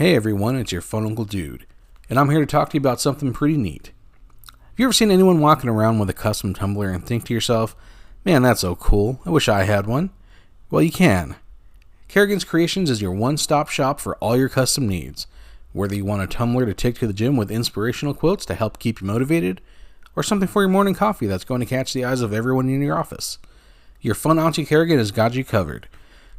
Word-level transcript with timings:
Hey 0.00 0.16
everyone, 0.16 0.56
it's 0.56 0.72
your 0.72 0.80
fun 0.80 1.04
Uncle 1.04 1.26
Dude, 1.26 1.66
and 2.08 2.18
I'm 2.18 2.30
here 2.30 2.40
to 2.40 2.46
talk 2.46 2.70
to 2.70 2.74
you 2.74 2.80
about 2.80 3.02
something 3.02 3.34
pretty 3.34 3.58
neat. 3.58 3.92
Have 4.46 4.78
you 4.78 4.86
ever 4.86 4.94
seen 4.94 5.10
anyone 5.10 5.40
walking 5.40 5.68
around 5.68 5.98
with 5.98 6.08
a 6.08 6.14
custom 6.14 6.54
tumbler 6.54 6.88
and 6.88 7.04
think 7.04 7.24
to 7.26 7.34
yourself, 7.34 7.76
man, 8.24 8.40
that's 8.40 8.62
so 8.62 8.74
cool, 8.74 9.20
I 9.26 9.28
wish 9.28 9.46
I 9.46 9.64
had 9.64 9.86
one? 9.86 10.08
Well, 10.70 10.80
you 10.80 10.90
can. 10.90 11.36
Kerrigan's 12.08 12.46
Kreations 12.46 12.88
is 12.88 13.02
your 13.02 13.12
one 13.12 13.36
stop 13.36 13.68
shop 13.68 14.00
for 14.00 14.16
all 14.20 14.38
your 14.38 14.48
custom 14.48 14.88
needs. 14.88 15.26
Whether 15.74 15.96
you 15.96 16.06
want 16.06 16.22
a 16.22 16.26
tumbler 16.26 16.64
to 16.64 16.72
take 16.72 16.94
to 17.00 17.06
the 17.06 17.12
gym 17.12 17.36
with 17.36 17.50
inspirational 17.50 18.14
quotes 18.14 18.46
to 18.46 18.54
help 18.54 18.78
keep 18.78 19.02
you 19.02 19.06
motivated, 19.06 19.60
or 20.16 20.22
something 20.22 20.48
for 20.48 20.62
your 20.62 20.70
morning 20.70 20.94
coffee 20.94 21.26
that's 21.26 21.44
going 21.44 21.60
to 21.60 21.66
catch 21.66 21.92
the 21.92 22.06
eyes 22.06 22.22
of 22.22 22.32
everyone 22.32 22.70
in 22.70 22.80
your 22.80 22.96
office, 22.96 23.36
your 24.00 24.14
fun 24.14 24.38
Auntie 24.38 24.64
Kerrigan 24.64 24.96
has 24.96 25.10
got 25.10 25.34
you 25.34 25.44
covered. 25.44 25.88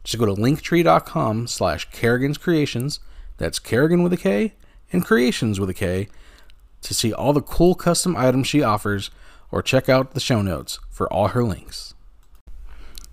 Just 0.03 0.17
go 0.17 0.25
to 0.25 0.33
linktree.com 0.33 1.45
slash 1.45 1.91
Kerrigan's 1.91 2.39
Kreations, 2.39 2.97
that's 3.41 3.59
Kerrigan 3.59 4.03
with 4.03 4.13
a 4.13 4.17
K, 4.17 4.53
and 4.93 5.05
Kreations 5.05 5.59
with 5.59 5.69
a 5.69 5.73
K, 5.73 6.07
to 6.81 6.93
see 6.93 7.11
all 7.11 7.33
the 7.33 7.41
cool 7.41 7.75
custom 7.75 8.15
items 8.15 8.47
she 8.47 8.61
offers, 8.61 9.09
or 9.51 9.61
check 9.61 9.89
out 9.89 10.11
the 10.11 10.19
show 10.19 10.41
notes 10.41 10.79
for 10.89 11.11
all 11.11 11.29
her 11.29 11.43
links. 11.43 11.93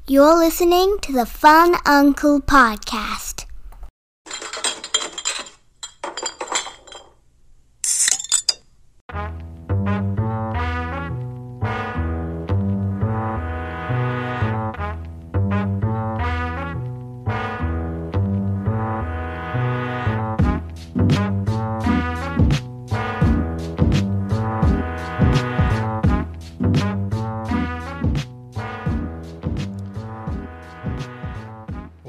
You're 0.07 0.39
listening 0.39 0.99
to 1.03 1.13
the 1.13 1.27
Fun 1.27 1.77
Uncle 1.87 2.41
Podcast. 2.41 3.47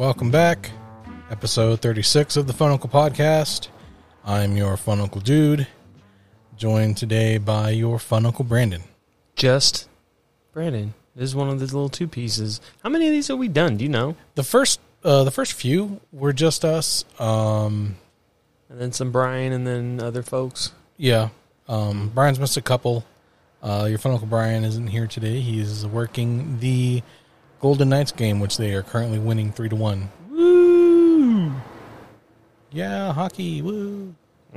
Welcome 0.10 0.32
back. 0.32 0.72
Episode 1.30 1.82
36 1.84 2.36
of 2.36 2.48
the 2.48 2.54
Fun 2.54 2.72
Uncle 2.72 2.90
Podcast. 2.90 3.68
I'm 4.26 4.58
your 4.58 4.76
Fun 4.76 5.00
Uncle 5.00 5.22
Dude, 5.22 5.68
joined 6.58 6.98
today 6.98 7.38
by 7.38 7.70
your 7.70 8.00
Fun 8.00 8.26
Uncle 8.26 8.44
Brandon. 8.44 8.82
Just 9.36 9.88
Brandon. 10.52 10.96
This 11.16 11.26
is 11.30 11.36
one 11.36 11.48
of 11.50 11.60
the 11.60 11.66
little 11.66 11.90
two 11.90 12.08
pieces. 12.08 12.60
How 12.82 12.90
many 12.90 13.06
of 13.06 13.12
these 13.14 13.28
have 13.28 13.38
we 13.38 13.50
done? 13.50 13.78
Do 13.78 13.84
you 13.84 13.90
know? 13.92 14.16
The 14.34 14.42
first 14.42 14.80
uh, 15.04 15.26
the 15.26 15.32
first 15.32 15.54
few 15.54 16.02
were 16.12 16.34
just 16.34 16.66
us. 16.66 17.06
Um, 17.20 17.96
And 18.68 18.82
then 18.82 18.92
some 18.92 19.12
Brian, 19.12 19.54
and 19.54 19.68
then 19.68 20.02
other 20.02 20.24
folks. 20.24 20.72
yeah. 20.98 21.30
Um, 21.68 22.10
Brian's 22.16 22.40
missed 22.40 22.58
a 22.58 22.64
couple. 22.64 23.06
Uh, 23.62 23.86
your 23.88 24.00
Fun 24.00 24.14
Uncle 24.14 24.28
Brian 24.28 24.64
isn't 24.64 24.88
here 24.88 25.06
today. 25.06 25.40
He's 25.40 25.86
working 25.86 26.58
the 26.62 27.04
Golden 27.60 27.90
Knights 27.90 28.12
game, 28.12 28.40
which 28.40 28.58
they 28.58 28.74
are 28.74 28.84
currently 28.84 29.20
winning 29.20 29.52
3 29.52 29.70
to 29.70 29.76
1. 29.76 30.10
Woo! 30.30 31.52
Yeah, 32.72 33.12
hockey, 33.14 33.62
woo. 33.62 34.16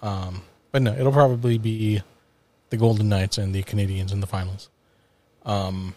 um, 0.00 0.42
but 0.70 0.82
no, 0.82 0.92
it'll 0.92 1.12
probably 1.12 1.58
be 1.58 2.02
the 2.70 2.76
Golden 2.76 3.08
Knights 3.08 3.38
and 3.38 3.54
the 3.54 3.62
Canadiens 3.62 4.12
in 4.12 4.20
the 4.20 4.26
finals. 4.26 4.68
Um, 5.44 5.94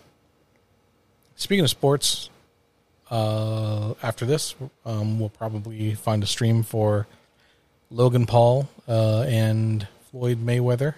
speaking 1.35 1.63
of 1.63 1.69
sports, 1.69 2.29
uh, 3.11 3.93
after 4.01 4.25
this, 4.25 4.55
um, 4.85 5.19
we'll 5.19 5.29
probably 5.29 5.95
find 5.95 6.23
a 6.23 6.27
stream 6.27 6.63
for 6.63 7.07
Logan 7.91 8.25
Paul 8.25 8.69
uh, 8.87 9.21
and 9.21 9.87
Floyd 10.11 10.43
Mayweather. 10.43 10.95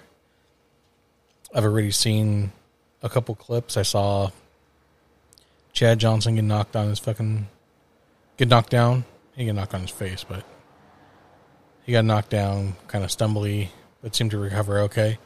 I've 1.53 1.66
already 1.66 1.92
seen 1.92 2.51
a 3.01 3.09
couple 3.09 3.35
clips. 3.35 3.78
I 3.78 3.84
saw 3.84 4.29
Chad 5.73 6.00
Johnson 6.00 6.35
get 6.35 6.44
knocked 6.44 6.75
on 6.75 6.89
his 6.89 7.00
fucking 7.00 7.47
get 8.38 8.47
knocked 8.47 8.69
down. 8.69 9.06
He 9.35 9.45
got 9.45 9.56
knocked 9.56 9.73
on 9.73 9.81
his 9.81 9.89
face, 9.89 10.23
but 10.28 10.44
he 11.84 11.91
got 11.91 12.06
knocked 12.06 12.29
down, 12.29 12.75
kind 12.88 13.03
of 13.03 13.09
stumbly, 13.09 13.69
but 14.01 14.16
seemed 14.16 14.31
to 14.31 14.38
recover 14.38 14.79
okay. 14.81 15.17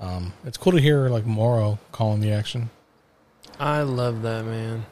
Um, 0.00 0.32
it's 0.44 0.56
cool 0.56 0.72
to 0.72 0.80
hear 0.80 1.08
like 1.08 1.26
Mauro 1.26 1.78
calling 1.92 2.20
the 2.20 2.32
action. 2.32 2.70
I 3.58 3.82
love 3.82 4.22
that 4.22 4.44
man. 4.44 4.86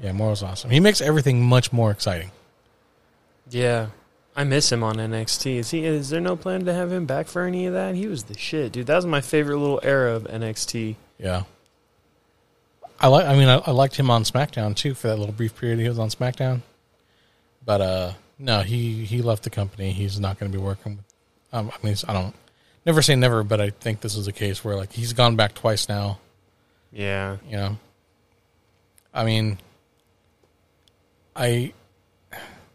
Yeah, 0.00 0.12
Mauro's 0.12 0.42
awesome. 0.42 0.70
He 0.70 0.80
makes 0.80 1.00
everything 1.00 1.42
much 1.44 1.72
more 1.72 1.90
exciting. 1.90 2.30
Yeah, 3.48 3.88
I 4.34 4.44
miss 4.44 4.70
him 4.70 4.82
on 4.82 4.96
NXT. 4.96 5.56
Is 5.56 5.70
he? 5.70 5.84
Is 5.84 6.10
there 6.10 6.20
no 6.20 6.36
plan 6.36 6.64
to 6.66 6.74
have 6.74 6.92
him 6.92 7.06
back 7.06 7.26
for 7.26 7.42
any 7.42 7.66
of 7.66 7.72
that? 7.72 7.94
He 7.94 8.06
was 8.06 8.24
the 8.24 8.36
shit, 8.36 8.72
dude. 8.72 8.86
That 8.86 8.96
was 8.96 9.06
my 9.06 9.20
favorite 9.20 9.58
little 9.58 9.80
era 9.82 10.14
of 10.14 10.24
NXT. 10.24 10.96
Yeah. 11.18 11.44
I 12.98 13.08
like. 13.08 13.26
I 13.26 13.36
mean, 13.36 13.48
I, 13.48 13.56
I 13.56 13.70
liked 13.72 13.96
him 13.96 14.10
on 14.10 14.22
SmackDown 14.24 14.74
too 14.74 14.94
for 14.94 15.08
that 15.08 15.16
little 15.16 15.34
brief 15.34 15.58
period 15.58 15.78
he 15.78 15.88
was 15.88 15.98
on 15.98 16.08
SmackDown. 16.08 16.62
But 17.64 17.80
uh, 17.80 18.12
no, 18.38 18.60
he 18.60 19.04
he 19.04 19.22
left 19.22 19.42
the 19.42 19.50
company. 19.50 19.92
He's 19.92 20.18
not 20.18 20.38
going 20.38 20.50
to 20.50 20.56
be 20.56 20.62
working 20.62 20.96
with. 20.96 21.04
Um, 21.52 21.70
I 21.72 21.86
mean, 21.86 21.96
I 22.08 22.12
don't 22.12 22.34
never 22.86 23.02
say 23.02 23.16
never, 23.16 23.42
but 23.42 23.60
I 23.60 23.70
think 23.70 24.00
this 24.00 24.16
is 24.16 24.26
a 24.28 24.32
case 24.32 24.64
where 24.64 24.76
like 24.76 24.92
he's 24.92 25.12
gone 25.12 25.36
back 25.36 25.54
twice 25.54 25.88
now. 25.88 26.18
Yeah, 26.92 27.36
You 27.48 27.56
know. 27.56 27.78
I 29.12 29.24
mean, 29.24 29.58
I 31.34 31.72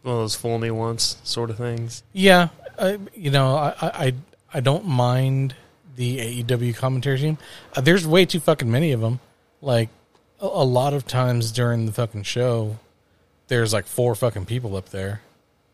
one 0.02 0.14
of 0.16 0.20
those 0.20 0.34
fool 0.34 0.58
me 0.58 0.70
once 0.70 1.16
sort 1.24 1.50
of 1.50 1.56
things. 1.56 2.02
Yeah, 2.12 2.48
I, 2.78 2.98
you 3.14 3.30
know, 3.30 3.56
I, 3.56 3.74
I 3.80 4.14
I 4.54 4.60
don't 4.60 4.86
mind 4.86 5.54
the 5.94 6.42
AEW 6.42 6.74
commentary 6.76 7.18
team. 7.18 7.38
Uh, 7.76 7.80
there's 7.80 8.06
way 8.06 8.24
too 8.24 8.40
fucking 8.40 8.70
many 8.70 8.92
of 8.92 9.00
them. 9.00 9.20
Like 9.60 9.88
a, 10.40 10.46
a 10.46 10.64
lot 10.64 10.94
of 10.94 11.06
times 11.06 11.52
during 11.52 11.86
the 11.86 11.92
fucking 11.92 12.22
show, 12.22 12.78
there's 13.48 13.72
like 13.72 13.86
four 13.86 14.14
fucking 14.14 14.46
people 14.46 14.76
up 14.76 14.88
there. 14.90 15.22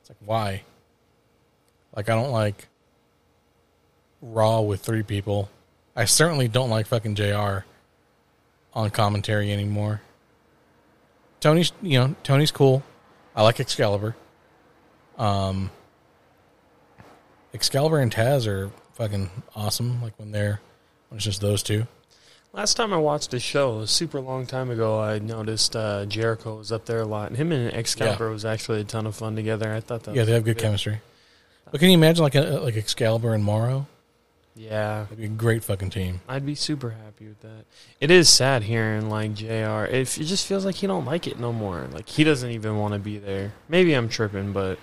It's 0.00 0.10
like 0.10 0.18
why? 0.24 0.62
Like 1.94 2.08
I 2.08 2.14
don't 2.14 2.32
like 2.32 2.68
Raw 4.20 4.60
with 4.60 4.80
three 4.80 5.02
people. 5.02 5.48
I 5.94 6.04
certainly 6.04 6.48
don't 6.48 6.70
like 6.70 6.86
fucking 6.86 7.14
Jr. 7.14 7.60
on 8.72 8.90
commentary 8.90 9.52
anymore. 9.52 10.00
Tony's, 11.40 11.72
you 11.82 11.98
know, 11.98 12.14
Tony's 12.22 12.50
cool. 12.50 12.82
I 13.34 13.42
like 13.42 13.60
Excalibur. 13.60 14.16
Um, 15.18 15.70
Excalibur 17.54 17.98
and 17.98 18.12
Taz 18.12 18.46
are 18.46 18.70
fucking 18.98 19.30
awesome. 19.54 20.02
Like 20.02 20.18
when 20.18 20.32
they're 20.32 20.60
when 21.08 21.16
it's 21.16 21.24
just 21.24 21.40
those 21.40 21.62
two. 21.62 21.86
Last 22.52 22.74
time 22.74 22.92
I 22.92 22.96
watched 22.96 23.32
a 23.34 23.40
show, 23.40 23.80
a 23.80 23.86
super 23.86 24.20
long 24.20 24.46
time 24.46 24.70
ago, 24.70 25.00
I 25.00 25.18
noticed 25.18 25.76
uh, 25.76 26.06
Jericho 26.06 26.56
was 26.56 26.72
up 26.72 26.86
there 26.86 27.00
a 27.00 27.04
lot, 27.04 27.28
and 27.28 27.36
him 27.36 27.52
and 27.52 27.72
Excalibur 27.72 28.30
was 28.30 28.44
actually 28.44 28.80
a 28.80 28.84
ton 28.84 29.06
of 29.06 29.14
fun 29.14 29.36
together. 29.36 29.72
I 29.72 29.80
thought 29.80 30.02
that. 30.04 30.14
Yeah, 30.14 30.24
they 30.24 30.32
have 30.32 30.44
good 30.44 30.58
chemistry. 30.58 31.00
But 31.70 31.80
can 31.80 31.90
you 31.90 31.94
imagine 31.94 32.22
like 32.22 32.34
a, 32.34 32.60
like 32.62 32.76
Excalibur 32.76 33.34
and 33.34 33.44
Mauro? 33.44 33.86
Yeah, 34.56 35.02
That'd 35.04 35.18
be 35.18 35.26
a 35.26 35.28
great 35.28 35.62
fucking 35.62 35.90
team. 35.90 36.20
I'd 36.28 36.44
be 36.44 36.56
super 36.56 36.90
happy 36.90 37.28
with 37.28 37.40
that. 37.42 37.64
It 38.00 38.10
is 38.10 38.28
sad 38.28 38.64
hearing 38.64 39.08
like 39.08 39.34
Jr. 39.34 39.84
It, 39.84 40.18
it 40.18 40.24
just 40.24 40.46
feels 40.48 40.64
like 40.64 40.74
he 40.74 40.88
don't 40.88 41.04
like 41.04 41.28
it 41.28 41.38
no 41.38 41.52
more. 41.52 41.86
Like 41.92 42.08
he 42.08 42.24
doesn't 42.24 42.50
even 42.50 42.76
want 42.76 42.94
to 42.94 42.98
be 42.98 43.18
there. 43.18 43.52
Maybe 43.68 43.92
I'm 43.92 44.08
tripping, 44.08 44.52
but 44.52 44.80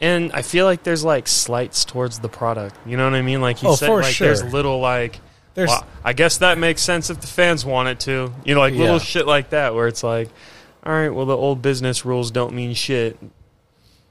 and 0.00 0.32
I 0.32 0.42
feel 0.42 0.64
like 0.66 0.82
there's 0.82 1.04
like 1.04 1.26
slights 1.28 1.84
towards 1.84 2.18
the 2.20 2.28
product. 2.28 2.76
You 2.86 2.96
know 2.96 3.04
what 3.04 3.14
I 3.14 3.22
mean? 3.22 3.40
Like 3.40 3.58
he 3.58 3.66
Oh, 3.66 3.74
said, 3.74 3.88
like 3.90 4.06
sure. 4.14 4.26
there's 4.28 4.44
little 4.52 4.80
like. 4.80 5.20
There's 5.54 5.70
well, 5.70 5.86
I 6.04 6.12
guess 6.12 6.38
that 6.38 6.56
makes 6.58 6.82
sense 6.82 7.10
if 7.10 7.20
the 7.20 7.26
fans 7.26 7.64
want 7.64 7.88
it 7.88 8.00
to. 8.00 8.32
You 8.44 8.54
know, 8.54 8.60
like 8.60 8.74
Yeah. 8.74 8.80
little 8.82 8.98
shit 9.00 9.26
like 9.26 9.50
that 9.50 9.74
where 9.74 9.88
it's 9.88 10.04
like, 10.04 10.28
all 10.84 10.92
right, 10.92 11.08
well 11.08 11.26
the 11.26 11.36
old 11.36 11.62
business 11.62 12.04
rules 12.04 12.30
don't 12.30 12.54
mean 12.54 12.74
shit. 12.74 13.18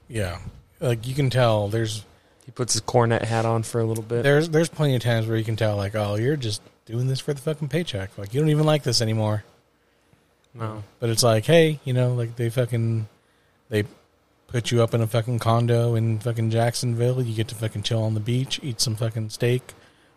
yeah, 0.08 0.38
like 0.80 1.06
you 1.06 1.14
can 1.14 1.30
tell. 1.30 1.68
There's 1.68 2.04
He 2.44 2.50
puts 2.50 2.74
his 2.74 2.82
Cornette 2.82 3.24
hat 3.24 3.46
on 3.46 3.62
for 3.62 3.80
a 3.80 3.84
little 3.84 4.04
bit. 4.04 4.22
there's 4.24 4.50
there's 4.50 4.68
plenty 4.68 4.94
of 4.94 5.02
times 5.02 5.26
where 5.26 5.36
you 5.38 5.44
can 5.44 5.56
tell 5.56 5.76
like 5.76 5.94
oh 5.94 6.16
you're 6.16 6.36
just 6.36 6.60
doing 6.84 7.06
this 7.06 7.20
for 7.20 7.32
the 7.32 7.40
fucking 7.40 7.68
paycheck. 7.68 8.10
Like 8.18 8.34
you 8.34 8.40
don't 8.40 8.50
even 8.50 8.64
like 8.66 8.82
this 8.82 9.00
anymore. 9.00 9.44
no. 10.54 10.82
But 11.00 11.08
it's 11.10 11.22
like 11.22 11.46
hey 11.46 11.80
you 11.84 11.92
know 11.94 12.12
like 12.12 12.36
they 12.36 12.50
fucking 12.50 13.08
they 13.70 13.84
put 14.48 14.70
you 14.72 14.82
up 14.82 14.92
in 14.94 15.00
a 15.00 15.06
fucking 15.06 15.38
condo 15.38 15.94
in 15.94 16.18
fucking 16.18 16.50
Jacksonville. 16.50 17.22
You 17.22 17.34
get 17.34 17.48
to 17.48 17.54
fucking 17.54 17.82
chill 17.84 18.02
on 18.02 18.14
the 18.14 18.20
beach, 18.20 18.58
eat 18.62 18.80
some 18.80 18.96
fucking 18.96 19.30
steak, 19.30 19.62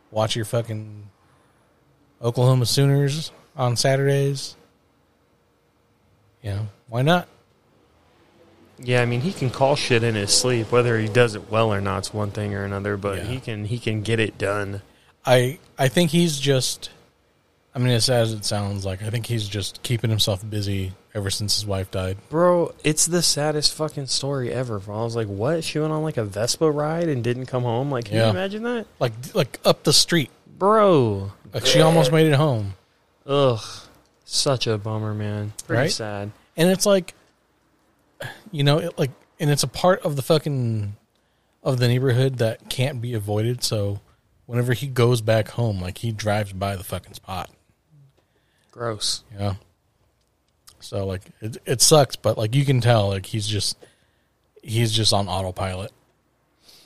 watch 0.09 0.35
your 0.35 0.45
fucking 0.45 1.09
Oklahoma 2.21 2.65
Sooners 2.65 3.31
on 3.55 3.75
Saturdays. 3.75 4.55
You 6.41 6.51
know, 6.51 6.67
why 6.87 7.03
not? 7.03 7.27
Yeah, 8.79 9.01
I 9.01 9.05
mean 9.05 9.21
he 9.21 9.31
can 9.31 9.51
call 9.51 9.75
shit 9.75 10.01
in 10.03 10.15
his 10.15 10.31
sleep. 10.33 10.71
Whether 10.71 10.97
he 10.97 11.07
does 11.07 11.35
it 11.35 11.51
well 11.51 11.71
or 11.71 11.81
not 11.81 12.07
is 12.07 12.13
one 12.13 12.31
thing 12.31 12.55
or 12.55 12.63
another, 12.65 12.97
but 12.97 13.17
Yeah. 13.19 13.23
he 13.25 13.39
can 13.39 13.65
he 13.65 13.77
can 13.77 14.01
get 14.01 14.19
it 14.19 14.39
done. 14.39 14.81
I 15.23 15.59
I 15.77 15.87
think 15.87 16.09
he's 16.09 16.39
just 16.39 16.89
I 17.75 17.79
mean 17.79 17.89
as 17.89 18.05
sad 18.05 18.23
as 18.23 18.33
it 18.33 18.43
sounds 18.43 18.83
like 18.83 19.03
I 19.03 19.11
think 19.11 19.27
he's 19.27 19.47
just 19.47 19.83
keeping 19.83 20.09
himself 20.09 20.47
busy 20.49 20.93
ever 21.13 21.29
since 21.29 21.55
his 21.55 21.65
wife 21.65 21.91
died. 21.91 22.17
Bro, 22.29 22.73
it's 22.83 23.05
the 23.05 23.21
saddest 23.21 23.73
fucking 23.73 24.07
story 24.07 24.51
ever. 24.51 24.79
Bro. 24.79 24.99
I 24.99 25.03
was 25.03 25.15
like, 25.15 25.27
what? 25.27 25.63
She 25.63 25.79
went 25.79 25.91
on 25.91 26.03
like 26.03 26.17
a 26.17 26.23
Vespa 26.23 26.69
ride 26.71 27.07
and 27.09 27.23
didn't 27.23 27.47
come 27.47 27.63
home? 27.63 27.91
Like, 27.91 28.05
can 28.05 28.15
Yeah. 28.15 28.25
you 28.25 28.29
imagine 28.31 28.63
that? 28.63 28.85
Like 28.99 29.13
like 29.33 29.59
up 29.65 29.83
the 29.83 29.93
street. 29.93 30.29
Bro. 30.57 31.31
Like 31.53 31.65
she 31.65 31.81
almost 31.81 32.11
made 32.11 32.27
it 32.27 32.35
home. 32.35 32.75
Ugh. 33.25 33.59
Such 34.23 34.67
a 34.67 34.77
bummer, 34.77 35.13
man. 35.13 35.53
Pretty 35.67 35.81
Right? 35.81 35.91
sad. 35.91 36.31
And 36.55 36.69
it's 36.69 36.85
like 36.85 37.13
you 38.51 38.63
know, 38.63 38.77
it 38.77 38.97
like 38.99 39.11
and 39.39 39.49
it's 39.49 39.63
a 39.63 39.67
part 39.67 40.01
of 40.03 40.15
the 40.15 40.21
fucking 40.21 40.95
of 41.63 41.79
the 41.79 41.87
neighborhood 41.87 42.37
that 42.37 42.69
can't 42.69 43.01
be 43.01 43.13
avoided, 43.13 43.63
so 43.63 43.99
whenever 44.45 44.73
he 44.73 44.87
goes 44.87 45.21
back 45.21 45.49
home, 45.49 45.79
like 45.81 45.99
he 45.99 46.11
drives 46.11 46.53
by 46.53 46.75
the 46.75 46.83
fucking 46.83 47.13
spot. 47.13 47.49
Gross. 48.71 49.23
Yeah. 49.37 49.55
So 50.81 51.05
like 51.05 51.21
it 51.41 51.57
it 51.65 51.81
sucks, 51.81 52.15
but 52.15 52.37
like 52.37 52.55
you 52.55 52.65
can 52.65 52.81
tell 52.81 53.09
like 53.09 53.25
he's 53.25 53.47
just 53.47 53.77
he's 54.63 54.91
just 54.91 55.13
on 55.13 55.27
autopilot. 55.27 55.91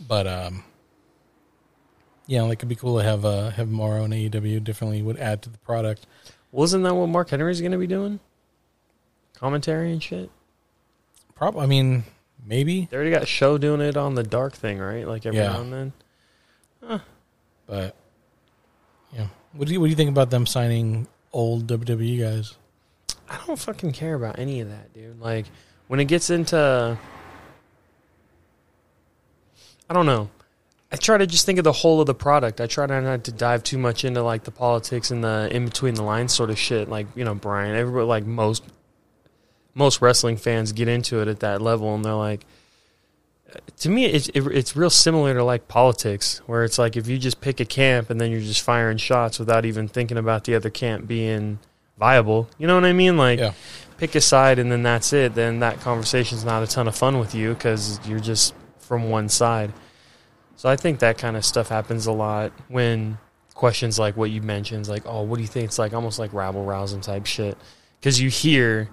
But 0.07 0.27
um 0.27 0.63
yeah, 2.27 2.41
like 2.43 2.59
it'd 2.59 2.69
be 2.69 2.75
cool 2.75 2.97
to 2.97 3.03
have 3.03 3.23
uh 3.25 3.49
have 3.51 3.69
more 3.69 3.97
on 3.99 4.09
AEW 4.11 4.63
definitely 4.63 5.01
would 5.01 5.17
add 5.17 5.41
to 5.43 5.49
the 5.49 5.57
product. 5.59 6.07
Wasn't 6.51 6.83
that 6.83 6.93
what 6.95 7.07
Mark 7.07 7.29
Henry's 7.29 7.59
going 7.59 7.73
to 7.73 7.77
be 7.77 7.87
doing? 7.87 8.19
Commentary 9.37 9.91
and 9.91 10.01
shit? 10.01 10.29
Probably 11.35 11.61
I 11.61 11.65
mean 11.65 12.03
maybe, 12.45 12.87
They 12.89 12.95
already 12.97 13.11
got 13.11 13.27
show 13.27 13.57
doing 13.57 13.81
it 13.81 13.97
on 13.97 14.15
the 14.15 14.23
dark 14.23 14.53
thing, 14.53 14.79
right? 14.79 15.07
Like 15.07 15.25
every 15.25 15.39
Yeah. 15.39 15.53
now 15.53 15.61
and 15.61 15.73
then. 15.73 17.01
but 17.67 17.95
yeah. 19.13 19.27
What 19.53 19.67
do 19.67 19.73
you 19.73 19.79
what 19.79 19.87
do 19.87 19.89
you 19.89 19.95
think 19.95 20.09
about 20.09 20.29
them 20.29 20.45
signing 20.45 21.07
old 21.33 21.67
WWE 21.67 22.19
guys? 22.19 22.55
I 23.29 23.39
don't 23.45 23.57
fucking 23.57 23.91
care 23.91 24.13
about 24.13 24.39
any 24.39 24.61
of 24.61 24.69
that, 24.69 24.93
dude. 24.93 25.19
Like 25.19 25.45
when 25.87 25.99
it 25.99 26.05
gets 26.05 26.29
into 26.29 26.97
I 29.89 29.93
don't 29.93 30.05
know. 30.05 30.29
I 30.91 30.97
try 30.97 31.17
to 31.17 31.27
just 31.27 31.45
think 31.45 31.57
of 31.57 31.63
the 31.63 31.71
whole 31.71 31.99
of 31.99 32.07
the 32.07 32.15
product. 32.15 32.61
I 32.61 32.67
try 32.67 32.85
not 32.85 33.23
to 33.25 33.31
dive 33.31 33.63
too 33.63 33.77
much 33.77 34.05
into 34.05 34.21
like 34.23 34.43
the 34.43 34.51
politics 34.51 35.11
and 35.11 35.23
the 35.23 35.49
in 35.51 35.65
between 35.65 35.95
the 35.95 36.03
lines 36.03 36.33
sort 36.33 36.49
of 36.49 36.57
shit. 36.57 36.87
Like, 36.87 37.07
you 37.15 37.25
know, 37.25 37.35
Brian, 37.35 37.75
everybody 37.75 38.05
like 38.05 38.25
most 38.25 38.63
most 39.73 40.01
wrestling 40.01 40.37
fans 40.37 40.71
get 40.71 40.87
into 40.87 41.21
it 41.21 41.27
at 41.27 41.41
that 41.41 41.61
level 41.61 41.93
and 41.93 42.03
they're 42.03 42.13
like 42.13 42.45
to 43.77 43.89
me 43.89 44.05
it's 44.05 44.29
it, 44.29 44.41
it's 44.47 44.75
real 44.75 44.89
similar 44.89 45.33
to 45.33 45.43
like 45.43 45.67
politics 45.67 46.41
where 46.45 46.63
it's 46.63 46.79
like 46.79 46.95
if 46.95 47.07
you 47.07 47.17
just 47.17 47.41
pick 47.41 47.59
a 47.59 47.65
camp 47.65 48.09
and 48.09 48.19
then 48.19 48.31
you're 48.31 48.39
just 48.39 48.61
firing 48.61 48.97
shots 48.97 49.37
without 49.37 49.65
even 49.65 49.87
thinking 49.87 50.17
about 50.17 50.45
the 50.45 50.55
other 50.55 50.69
camp 50.69 51.07
being 51.07 51.59
viable. 51.97 52.49
You 52.57 52.67
know 52.67 52.75
what 52.75 52.85
I 52.85 52.93
mean? 52.93 53.17
Like 53.17 53.39
Yeah. 53.39 53.53
pick 53.97 54.15
a 54.15 54.21
side 54.21 54.59
and 54.59 54.71
then 54.71 54.83
that's 54.83 55.13
it. 55.13 55.35
Then 55.35 55.59
that 55.59 55.79
conversation's 55.81 56.43
not 56.43 56.63
a 56.63 56.67
ton 56.67 56.87
of 56.87 56.95
fun 56.95 57.19
with 57.19 57.33
you 57.33 57.53
because 57.53 57.99
you're 58.07 58.19
just 58.19 58.53
from 58.79 59.09
one 59.09 59.29
side. 59.29 59.73
So 60.57 60.69
I 60.69 60.75
think 60.75 60.99
that 60.99 61.17
kind 61.17 61.35
of 61.35 61.43
stuff 61.45 61.69
happens 61.69 62.05
a 62.05 62.11
lot 62.11 62.51
when 62.69 63.17
questions 63.53 63.97
like 63.97 64.15
what 64.17 64.31
you 64.31 64.41
mentioned, 64.41 64.81
is 64.81 64.89
like, 64.89 65.03
oh, 65.05 65.21
what 65.23 65.37
do 65.37 65.41
you 65.41 65.47
think? 65.47 65.65
It's 65.65 65.79
like 65.79 65.93
almost 65.93 66.19
like 66.19 66.33
rabble 66.33 66.63
rousing 66.65 67.01
type 67.01 67.25
shit. 67.25 67.57
Because 67.99 68.19
you 68.21 68.29
hear, 68.29 68.89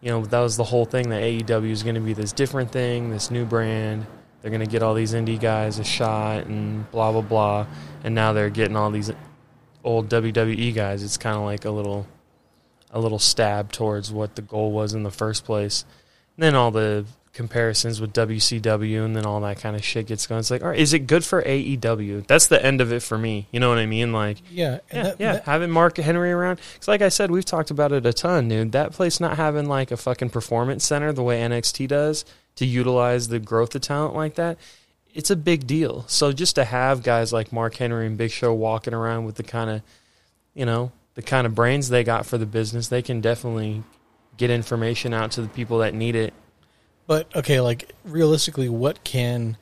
you 0.00 0.10
know, 0.10 0.24
that 0.26 0.40
was 0.40 0.56
the 0.56 0.64
whole 0.64 0.84
thing 0.84 1.08
that 1.08 1.22
AEW 1.22 1.70
is 1.70 1.82
going 1.82 1.94
to 1.94 2.00
be 2.00 2.12
this 2.12 2.32
different 2.32 2.70
thing, 2.70 3.10
this 3.10 3.30
new 3.30 3.44
brand. 3.44 4.06
They're 4.40 4.50
going 4.50 4.60
to 4.64 4.70
get 4.70 4.82
all 4.82 4.94
these 4.94 5.14
indie 5.14 5.40
guys 5.40 5.78
a 5.78 5.84
shot 5.84 6.46
and 6.46 6.90
blah, 6.90 7.12
blah, 7.12 7.20
blah. 7.22 7.66
And 8.04 8.14
now 8.14 8.32
they're 8.32 8.50
getting 8.50 8.76
all 8.76 8.90
these 8.90 9.10
old 9.84 10.08
WWE 10.08 10.74
guys. 10.74 11.02
It's 11.02 11.16
kind 11.16 11.36
of 11.36 11.42
like 11.44 11.64
a 11.64 11.70
little 11.70 12.06
a 12.90 13.00
little 13.00 13.18
stab 13.18 13.72
towards 13.72 14.12
what 14.12 14.36
the 14.36 14.42
goal 14.42 14.70
was 14.72 14.92
in 14.94 15.02
the 15.02 15.10
first 15.10 15.44
place. 15.44 15.84
And 16.36 16.42
then 16.44 16.54
all 16.54 16.70
the 16.70 17.06
comparisons 17.32 17.98
with 17.98 18.12
WCW 18.12 19.02
and 19.06 19.16
then 19.16 19.24
all 19.24 19.40
that 19.40 19.58
kind 19.58 19.74
of 19.74 19.82
shit 19.82 20.06
gets 20.06 20.26
going. 20.26 20.40
It's 20.40 20.50
like, 20.50 20.62
all 20.62 20.68
right, 20.68 20.78
is 20.78 20.92
it 20.92 21.06
good 21.06 21.24
for 21.24 21.42
AEW? 21.42 22.26
That's 22.26 22.48
the 22.48 22.62
end 22.62 22.82
of 22.82 22.92
it 22.92 23.00
for 23.02 23.16
me. 23.16 23.48
You 23.50 23.60
know 23.60 23.70
what 23.70 23.78
I 23.78 23.86
mean? 23.86 24.12
Like, 24.12 24.42
Yeah. 24.50 24.80
yeah, 24.92 25.02
that- 25.04 25.16
yeah, 25.20 25.32
that- 25.34 25.44
having 25.44 25.70
Mark 25.70 25.96
Henry 25.96 26.30
around. 26.30 26.60
Because, 26.74 26.88
like 26.88 27.00
I 27.00 27.08
said, 27.08 27.30
we've 27.30 27.44
talked 27.46 27.70
about 27.70 27.90
it 27.92 28.04
a 28.04 28.12
ton, 28.12 28.48
dude. 28.48 28.72
That 28.72 28.92
place 28.92 29.18
not 29.18 29.38
having 29.38 29.66
like 29.66 29.90
a 29.90 29.96
fucking 29.96 30.28
performance 30.28 30.84
center 30.84 31.10
the 31.14 31.22
way 31.22 31.40
NXT 31.40 31.86
does 31.88 32.26
to 32.56 32.66
utilize 32.66 33.28
the 33.28 33.38
growth 33.38 33.74
of 33.74 33.80
talent 33.80 34.14
like 34.14 34.34
that, 34.34 34.58
it's 35.12 35.30
a 35.30 35.36
big 35.36 35.66
deal. 35.66 36.04
So 36.08 36.32
just 36.32 36.56
to 36.56 36.64
have 36.64 37.02
guys 37.02 37.32
like 37.32 37.52
Mark 37.52 37.76
Henry 37.76 38.06
and 38.06 38.16
Big 38.16 38.30
Show 38.30 38.52
walking 38.54 38.94
around 38.94 39.24
with 39.24 39.36
the 39.36 39.42
kind 39.42 39.70
of, 39.70 39.82
you 40.54 40.66
know, 40.66 40.92
the 41.14 41.22
kind 41.22 41.46
of 41.46 41.54
brains 41.54 41.88
they 41.88 42.04
got 42.04 42.26
for 42.26 42.38
the 42.38 42.46
business, 42.46 42.88
they 42.88 43.02
can 43.02 43.20
definitely 43.20 43.82
get 44.36 44.50
information 44.50 45.12
out 45.12 45.32
to 45.32 45.42
the 45.42 45.48
people 45.48 45.78
that 45.78 45.94
need 45.94 46.16
it. 46.16 46.32
But 47.06 47.34
okay, 47.36 47.60
like 47.60 47.92
realistically, 48.04 48.68
what 48.68 49.04
can 49.04 49.56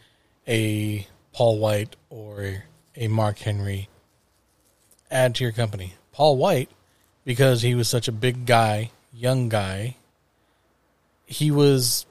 a 0.46 1.06
Paul 1.32 1.58
White 1.58 1.96
or 2.08 2.64
a 2.94 3.08
Mark 3.08 3.38
Henry 3.38 3.88
add 5.10 5.34
to 5.36 5.44
your 5.44 5.52
company? 5.52 5.94
Paul 6.12 6.36
White, 6.36 6.70
because 7.24 7.62
he 7.62 7.74
was 7.74 7.88
such 7.88 8.08
a 8.08 8.12
big 8.12 8.46
guy, 8.46 8.90
young 9.12 9.48
guy, 9.48 9.96
he 11.26 11.50
was 11.50 12.06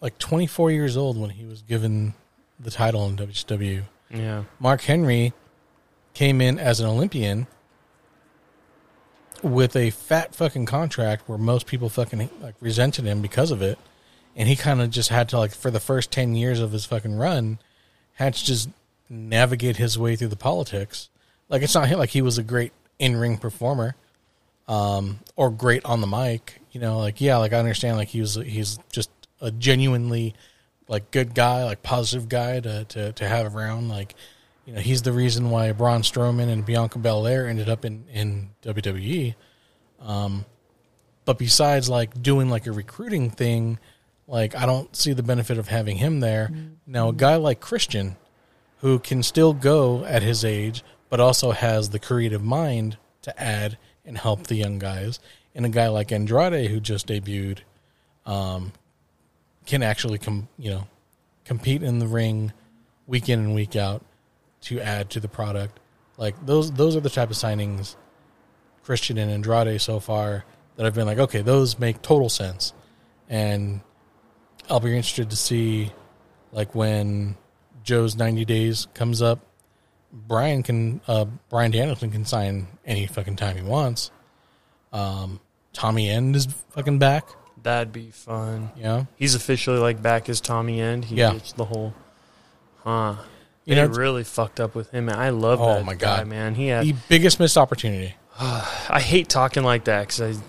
like 0.00 0.16
24 0.18 0.70
years 0.70 0.96
old 0.96 1.18
when 1.18 1.30
he 1.30 1.44
was 1.44 1.62
given 1.62 2.14
the 2.58 2.70
title 2.70 3.06
in 3.06 3.16
WCW. 3.16 3.82
Yeah. 4.10 4.44
Mark 4.58 4.82
Henry 4.82 5.32
came 6.14 6.40
in 6.40 6.58
as 6.58 6.80
an 6.80 6.86
Olympian 6.86 7.46
with 9.42 9.76
a 9.76 9.90
fat 9.90 10.34
fucking 10.34 10.66
contract 10.66 11.28
where 11.28 11.38
most 11.38 11.66
people 11.66 11.88
fucking 11.88 12.28
like 12.40 12.56
resented 12.60 13.04
him 13.04 13.22
because 13.22 13.50
of 13.50 13.62
it. 13.62 13.78
And 14.34 14.48
he 14.48 14.56
kind 14.56 14.80
of 14.80 14.90
just 14.90 15.08
had 15.10 15.28
to 15.30 15.38
like 15.38 15.54
for 15.54 15.70
the 15.70 15.80
first 15.80 16.10
10 16.10 16.34
years 16.34 16.60
of 16.60 16.72
his 16.72 16.84
fucking 16.84 17.16
run 17.16 17.58
had 18.14 18.34
to 18.34 18.44
just 18.44 18.68
navigate 19.08 19.76
his 19.76 19.98
way 19.98 20.16
through 20.16 20.28
the 20.28 20.36
politics. 20.36 21.08
Like 21.48 21.62
it's 21.62 21.74
not 21.74 21.90
like 21.90 22.10
he 22.10 22.22
was 22.22 22.38
a 22.38 22.42
great 22.42 22.72
in-ring 22.98 23.38
performer 23.38 23.94
um 24.66 25.20
or 25.36 25.50
great 25.50 25.84
on 25.84 26.00
the 26.00 26.06
mic, 26.06 26.60
you 26.72 26.80
know, 26.80 26.98
like 26.98 27.20
yeah, 27.20 27.36
like 27.36 27.52
I 27.52 27.58
understand 27.58 27.96
like 27.96 28.08
he 28.08 28.20
was 28.20 28.34
he's 28.34 28.78
just 28.92 29.10
a 29.40 29.50
genuinely 29.50 30.34
like 30.88 31.10
good 31.10 31.34
guy, 31.34 31.64
like 31.64 31.82
positive 31.82 32.28
guy 32.28 32.60
to 32.60 32.84
to 32.84 33.12
to 33.12 33.28
have 33.28 33.54
around 33.54 33.88
like 33.88 34.14
you 34.64 34.74
know, 34.74 34.80
he's 34.80 35.02
the 35.02 35.12
reason 35.12 35.50
why 35.50 35.72
Braun 35.72 36.02
Strowman 36.02 36.48
and 36.48 36.64
Bianca 36.64 36.98
Belair 36.98 37.46
ended 37.46 37.68
up 37.68 37.84
in 37.84 38.04
in 38.12 38.50
WWE. 38.62 39.34
Um, 40.00 40.44
but 41.24 41.38
besides 41.38 41.88
like 41.88 42.22
doing 42.22 42.48
like 42.48 42.66
a 42.66 42.72
recruiting 42.72 43.30
thing, 43.30 43.78
like 44.26 44.54
I 44.54 44.66
don't 44.66 44.94
see 44.94 45.12
the 45.12 45.22
benefit 45.22 45.58
of 45.58 45.68
having 45.68 45.96
him 45.96 46.20
there. 46.20 46.50
Now, 46.86 47.08
a 47.10 47.12
guy 47.12 47.36
like 47.36 47.60
Christian, 47.60 48.16
who 48.78 48.98
can 48.98 49.22
still 49.22 49.52
go 49.52 50.04
at 50.04 50.22
his 50.22 50.44
age, 50.44 50.82
but 51.08 51.20
also 51.20 51.50
has 51.50 51.90
the 51.90 51.98
creative 51.98 52.42
mind 52.42 52.96
to 53.22 53.42
add 53.42 53.78
and 54.04 54.16
help 54.16 54.46
the 54.46 54.54
young 54.54 54.78
guys, 54.78 55.18
and 55.54 55.66
a 55.66 55.68
guy 55.68 55.88
like 55.88 56.12
Andrade 56.12 56.70
who 56.70 56.80
just 56.80 57.08
debuted, 57.08 57.58
um, 58.24 58.72
can 59.68 59.82
actually 59.82 60.18
come 60.18 60.48
you 60.58 60.70
know 60.70 60.88
compete 61.44 61.82
in 61.82 61.98
the 61.98 62.06
ring 62.06 62.52
week 63.06 63.28
in 63.28 63.38
and 63.38 63.54
week 63.54 63.76
out 63.76 64.02
to 64.62 64.80
add 64.80 65.10
to 65.10 65.20
the 65.20 65.28
product. 65.28 65.78
Like 66.16 66.34
those 66.44 66.72
those 66.72 66.96
are 66.96 67.00
the 67.00 67.10
type 67.10 67.30
of 67.30 67.36
signings 67.36 67.96
Christian 68.82 69.18
and 69.18 69.30
Andrade 69.30 69.80
so 69.80 70.00
far 70.00 70.44
that 70.76 70.86
I've 70.86 70.94
been 70.94 71.06
like, 71.06 71.18
okay, 71.18 71.42
those 71.42 71.78
make 71.78 72.00
total 72.02 72.28
sense. 72.28 72.72
And 73.28 73.80
I'll 74.70 74.80
be 74.80 74.90
interested 74.90 75.30
to 75.30 75.36
see 75.36 75.92
like 76.52 76.74
when 76.74 77.36
Joe's 77.82 78.16
90 78.16 78.44
days 78.46 78.88
comes 78.94 79.20
up, 79.20 79.40
Brian 80.12 80.62
can 80.62 81.00
uh 81.06 81.26
Bryan 81.50 81.70
Danielson 81.70 82.10
can 82.10 82.24
sign 82.24 82.68
any 82.84 83.06
fucking 83.06 83.36
time 83.36 83.56
he 83.56 83.62
wants. 83.62 84.10
Um 84.92 85.40
Tommy 85.72 86.08
End 86.08 86.34
is 86.34 86.46
fucking 86.70 86.98
back, 86.98 87.28
That'd 87.62 87.92
be 87.92 88.10
fun. 88.10 88.70
Yeah. 88.76 89.04
He's 89.16 89.34
officially 89.34 89.78
like 89.78 90.00
back 90.02 90.28
as 90.28 90.40
Tommy 90.40 90.80
End. 90.80 91.04
He 91.06 91.16
Yeah. 91.16 91.38
the 91.56 91.64
whole, 91.64 91.94
huh? 92.84 93.16
You 93.64 93.74
They 93.74 93.82
know, 93.82 93.88
really 93.88 94.24
fucked 94.24 94.60
up 94.60 94.74
with 94.74 94.90
him. 94.90 95.08
And 95.08 95.18
I 95.18 95.28
love 95.30 95.60
Oh 95.60 95.74
that 95.74 95.84
my 95.84 95.94
guy, 95.94 96.18
God. 96.18 96.26
man. 96.28 96.54
He 96.54 96.68
had. 96.68 96.84
the 96.84 96.94
biggest 97.08 97.38
missed 97.38 97.58
opportunity. 97.58 98.14
I 98.40 99.00
hate 99.00 99.28
talking 99.28 99.62
like 99.64 99.84
that 99.84 100.08
because 100.08 100.40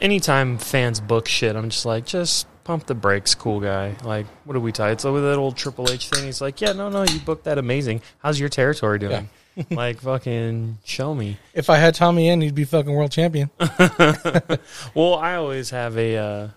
anytime 0.00 0.58
fans 0.58 1.00
book 1.00 1.26
shit, 1.26 1.56
I'm 1.56 1.70
just 1.70 1.84
like, 1.86 2.04
just 2.06 2.46
pump 2.64 2.86
the 2.86 2.94
brakes, 2.94 3.34
cool 3.34 3.58
guy. 3.60 3.96
Like, 4.04 4.26
what 4.44 4.56
are 4.56 4.60
we 4.60 4.70
talking? 4.72 4.92
It's 4.92 5.04
over 5.04 5.20
that 5.20 5.36
old 5.38 5.56
Triple 5.56 5.90
H 5.90 6.08
thing. 6.10 6.24
He's 6.26 6.40
like, 6.40 6.60
yeah, 6.60 6.72
no, 6.72 6.88
no, 6.88 7.02
you 7.02 7.18
booked 7.20 7.44
that 7.44 7.58
amazing. 7.58 8.02
How's 8.18 8.38
your 8.38 8.48
territory 8.50 8.98
doing? 8.98 9.28
like, 9.70 10.00
fucking 10.00 10.78
show 10.84 11.14
me. 11.14 11.36
If 11.54 11.70
I 11.70 11.76
had 11.78 11.94
Tommy 11.94 12.28
End, 12.28 12.42
he'd 12.42 12.54
be 12.54 12.64
fucking 12.64 12.92
world 12.92 13.12
champion. 13.12 13.50
Well, 14.94 15.14
I 15.14 15.34
always 15.36 15.70
have 15.70 15.96
a. 15.96 16.16
Uh, 16.16 16.48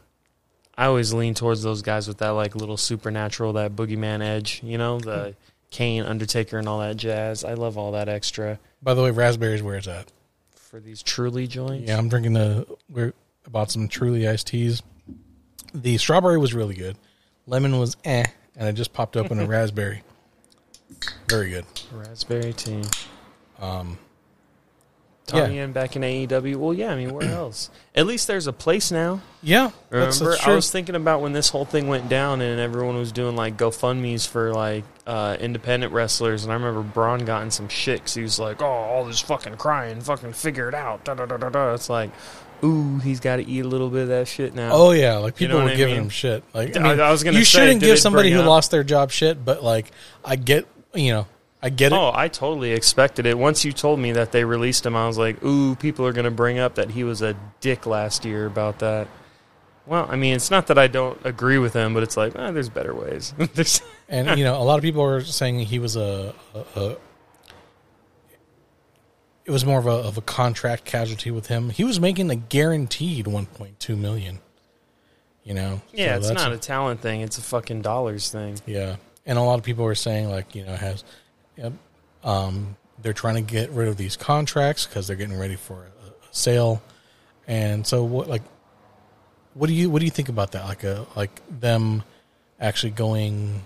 I 0.77 0.85
always 0.85 1.13
lean 1.13 1.33
towards 1.35 1.61
those 1.61 1.81
guys 1.81 2.07
with 2.07 2.17
that 2.17 2.29
like 2.29 2.55
little 2.55 2.77
supernatural, 2.77 3.53
that 3.53 3.75
boogeyman 3.75 4.21
edge. 4.21 4.61
You 4.63 4.77
know, 4.77 4.99
the 4.99 5.35
Kane, 5.69 6.03
Undertaker, 6.03 6.57
and 6.57 6.67
all 6.67 6.79
that 6.79 6.97
jazz. 6.97 7.43
I 7.43 7.53
love 7.53 7.77
all 7.77 7.91
that 7.91 8.09
extra 8.09 8.59
By 8.81 8.93
the 8.93 9.03
way, 9.03 9.11
raspberries 9.11 9.61
where 9.61 9.75
it's 9.75 9.87
at. 9.87 10.11
for 10.55 10.79
these 10.79 11.03
truly 11.03 11.45
joints. 11.47 11.87
Yeah, 11.87 11.97
I'm 11.97 12.09
drinking 12.09 12.33
the 12.33 12.65
we're 12.89 13.13
about 13.45 13.69
some 13.71 13.87
truly 13.87 14.27
iced 14.27 14.47
teas. 14.47 14.81
The 15.73 15.97
strawberry 15.97 16.37
was 16.37 16.53
really 16.53 16.75
good. 16.75 16.97
Lemon 17.45 17.77
was 17.77 17.95
eh, 18.03 18.25
and 18.55 18.67
I 18.67 18.71
just 18.71 18.93
popped 18.93 19.15
open 19.17 19.39
a 19.39 19.45
raspberry. 19.47 20.01
Very 21.29 21.49
good. 21.49 21.65
Raspberry 21.91 22.53
tea. 22.53 22.83
Um, 23.59 23.97
Tommy 25.25 25.57
End 25.59 25.73
back 25.73 25.95
in 25.95 26.01
AEW. 26.01 26.57
Well, 26.57 26.73
yeah, 26.73 26.91
I 26.91 26.95
mean, 26.97 27.13
where 27.13 27.31
else? 27.31 27.69
At 27.95 28.05
least 28.05 28.27
there's 28.27 28.45
a 28.47 28.51
place 28.53 28.91
now. 28.91 29.21
yeah, 29.41 29.71
that's, 29.89 30.19
Remember, 30.19 30.35
that's 30.35 30.47
I 30.47 30.53
was 30.53 30.69
thinking 30.69 30.95
about 30.95 31.21
when 31.21 31.31
this 31.31 31.47
whole 31.49 31.63
thing 31.63 31.87
went 31.87 32.09
down 32.09 32.41
and 32.41 32.59
everyone 32.59 32.97
was 32.97 33.13
doing 33.13 33.35
like 33.37 33.55
GoFundmes 33.55 34.27
for 34.27 34.53
like 34.53 34.83
uh, 35.07 35.37
independent 35.39 35.93
wrestlers, 35.93 36.43
and 36.43 36.51
I 36.51 36.55
remember 36.55 36.81
Braun 36.81 37.23
got 37.23 37.41
in 37.43 37.51
some 37.51 37.69
shit 37.69 38.01
'cause 38.01 38.13
he 38.15 38.21
was 38.21 38.37
like, 38.37 38.61
"Oh, 38.61 38.65
all 38.65 39.05
this 39.05 39.21
fucking 39.21 39.55
crying, 39.55 40.01
fucking 40.01 40.33
figure 40.33 40.67
it 40.67 40.75
out." 40.75 41.05
Da 41.05 41.13
da 41.13 41.25
da 41.25 41.37
da 41.37 41.47
da. 41.49 41.73
It's 41.73 41.89
like, 41.89 42.11
ooh, 42.61 42.97
he's 42.99 43.21
got 43.21 43.37
to 43.37 43.47
eat 43.47 43.61
a 43.63 43.67
little 43.67 43.89
bit 43.89 44.01
of 44.03 44.07
that 44.09 44.27
shit 44.27 44.53
now. 44.53 44.71
Oh 44.73 44.91
yeah, 44.91 45.17
like 45.19 45.39
You 45.39 45.47
people 45.47 45.59
know 45.59 45.65
were 45.67 45.75
giving 45.75 45.95
mean? 45.95 46.03
him 46.03 46.09
shit. 46.09 46.43
Like 46.53 46.75
I, 46.75 46.81
I- 46.81 46.83
mean, 46.83 46.99
I 46.99 47.11
was 47.11 47.23
gonna 47.23 47.37
you 47.39 47.45
say, 47.45 47.59
shouldn't 47.59 47.79
give 47.79 47.97
somebody 47.97 48.29
who 48.29 48.41
up- 48.41 48.45
lost 48.47 48.71
their 48.71 48.83
job 48.83 49.09
shit, 49.09 49.43
but 49.45 49.63
like 49.63 49.89
I 50.25 50.35
get, 50.35 50.67
you 50.93 51.11
know, 51.13 51.27
I 51.61 51.69
get 51.69 51.91
it. 51.91 51.95
Oh, 51.95 52.11
I 52.13 52.27
totally 52.27 52.71
expected 52.71 53.25
it. 53.25 53.37
Once 53.37 53.63
you 53.63 53.71
told 53.71 53.99
me 53.99 54.11
that 54.13 54.31
they 54.31 54.43
released 54.43 54.85
him, 54.85 54.95
I 54.95 55.07
was 55.07 55.17
like, 55.17 55.43
ooh, 55.43 55.75
people 55.75 56.05
are 56.05 56.11
going 56.13 56.25
to 56.25 56.31
bring 56.31 56.59
up 56.59 56.75
that 56.75 56.91
he 56.91 57.03
was 57.03 57.21
a 57.21 57.35
dick 57.61 57.85
last 57.85 58.25
year 58.25 58.45
about 58.45 58.79
that. 58.79 59.07
Well, 59.85 60.07
I 60.09 60.15
mean, 60.15 60.35
it's 60.35 60.49
not 60.51 60.67
that 60.67 60.77
I 60.77 60.87
don't 60.87 61.19
agree 61.25 61.57
with 61.57 61.73
him, 61.73 61.93
but 61.93 62.03
it's 62.03 62.15
like, 62.17 62.33
ah, 62.37 62.51
there's 62.51 62.69
better 62.69 62.93
ways. 62.95 63.33
There's- 63.53 63.81
And 64.09 64.37
you 64.37 64.43
know, 64.45 64.55
a 64.61 64.63
lot 64.63 64.75
of 64.77 64.81
people 64.83 65.01
are 65.03 65.21
saying 65.21 65.59
he 65.59 65.79
was 65.79 65.95
a, 65.95 66.33
a, 66.53 66.79
a 66.79 66.97
it 69.45 69.51
was 69.51 69.65
more 69.65 69.79
of 69.79 69.85
a 69.87 69.89
of 69.91 70.17
a 70.17 70.21
contract 70.21 70.85
casualty 70.85 71.31
with 71.31 71.47
him. 71.47 71.69
He 71.69 71.83
was 71.83 71.99
making 71.99 72.29
a 72.29 72.35
guaranteed 72.35 73.25
1.2 73.25 73.97
million. 73.97 74.39
You 75.43 75.53
know, 75.53 75.81
yeah, 75.91 76.19
So 76.21 76.31
it's 76.31 76.41
not 76.41 76.53
a 76.53 76.57
talent 76.57 77.01
thing; 77.01 77.19
it's 77.21 77.37
a 77.37 77.41
fucking 77.41 77.81
dollars 77.81 78.31
thing. 78.31 78.57
Yeah, 78.65 78.95
and 79.25 79.37
a 79.37 79.41
lot 79.41 79.59
of 79.59 79.65
people 79.65 79.85
are 79.85 79.95
saying 79.95 80.29
like 80.29 80.55
you 80.55 80.65
know 80.65 80.75
has, 80.75 81.03
yep, 81.57 81.73
um, 82.23 82.75
they're 83.01 83.13
trying 83.13 83.35
to 83.35 83.41
get 83.41 83.69
rid 83.71 83.87
of 83.87 83.97
these 83.97 84.17
contracts 84.17 84.85
because 84.85 85.07
they're 85.07 85.15
getting 85.15 85.37
ready 85.37 85.55
for 85.55 85.75
a, 85.75 86.07
a 86.07 86.13
sale, 86.31 86.81
and 87.47 87.85
so 87.85 88.03
what 88.03 88.27
like, 88.27 88.43
what 89.53 89.67
do 89.67 89.73
you 89.73 89.89
what 89.89 89.99
do 89.99 90.05
you 90.05 90.11
think 90.11 90.29
about 90.29 90.51
that? 90.53 90.65
Like 90.65 90.83
a 90.83 91.05
like 91.15 91.41
them 91.49 92.03
actually 92.59 92.91
going 92.91 93.61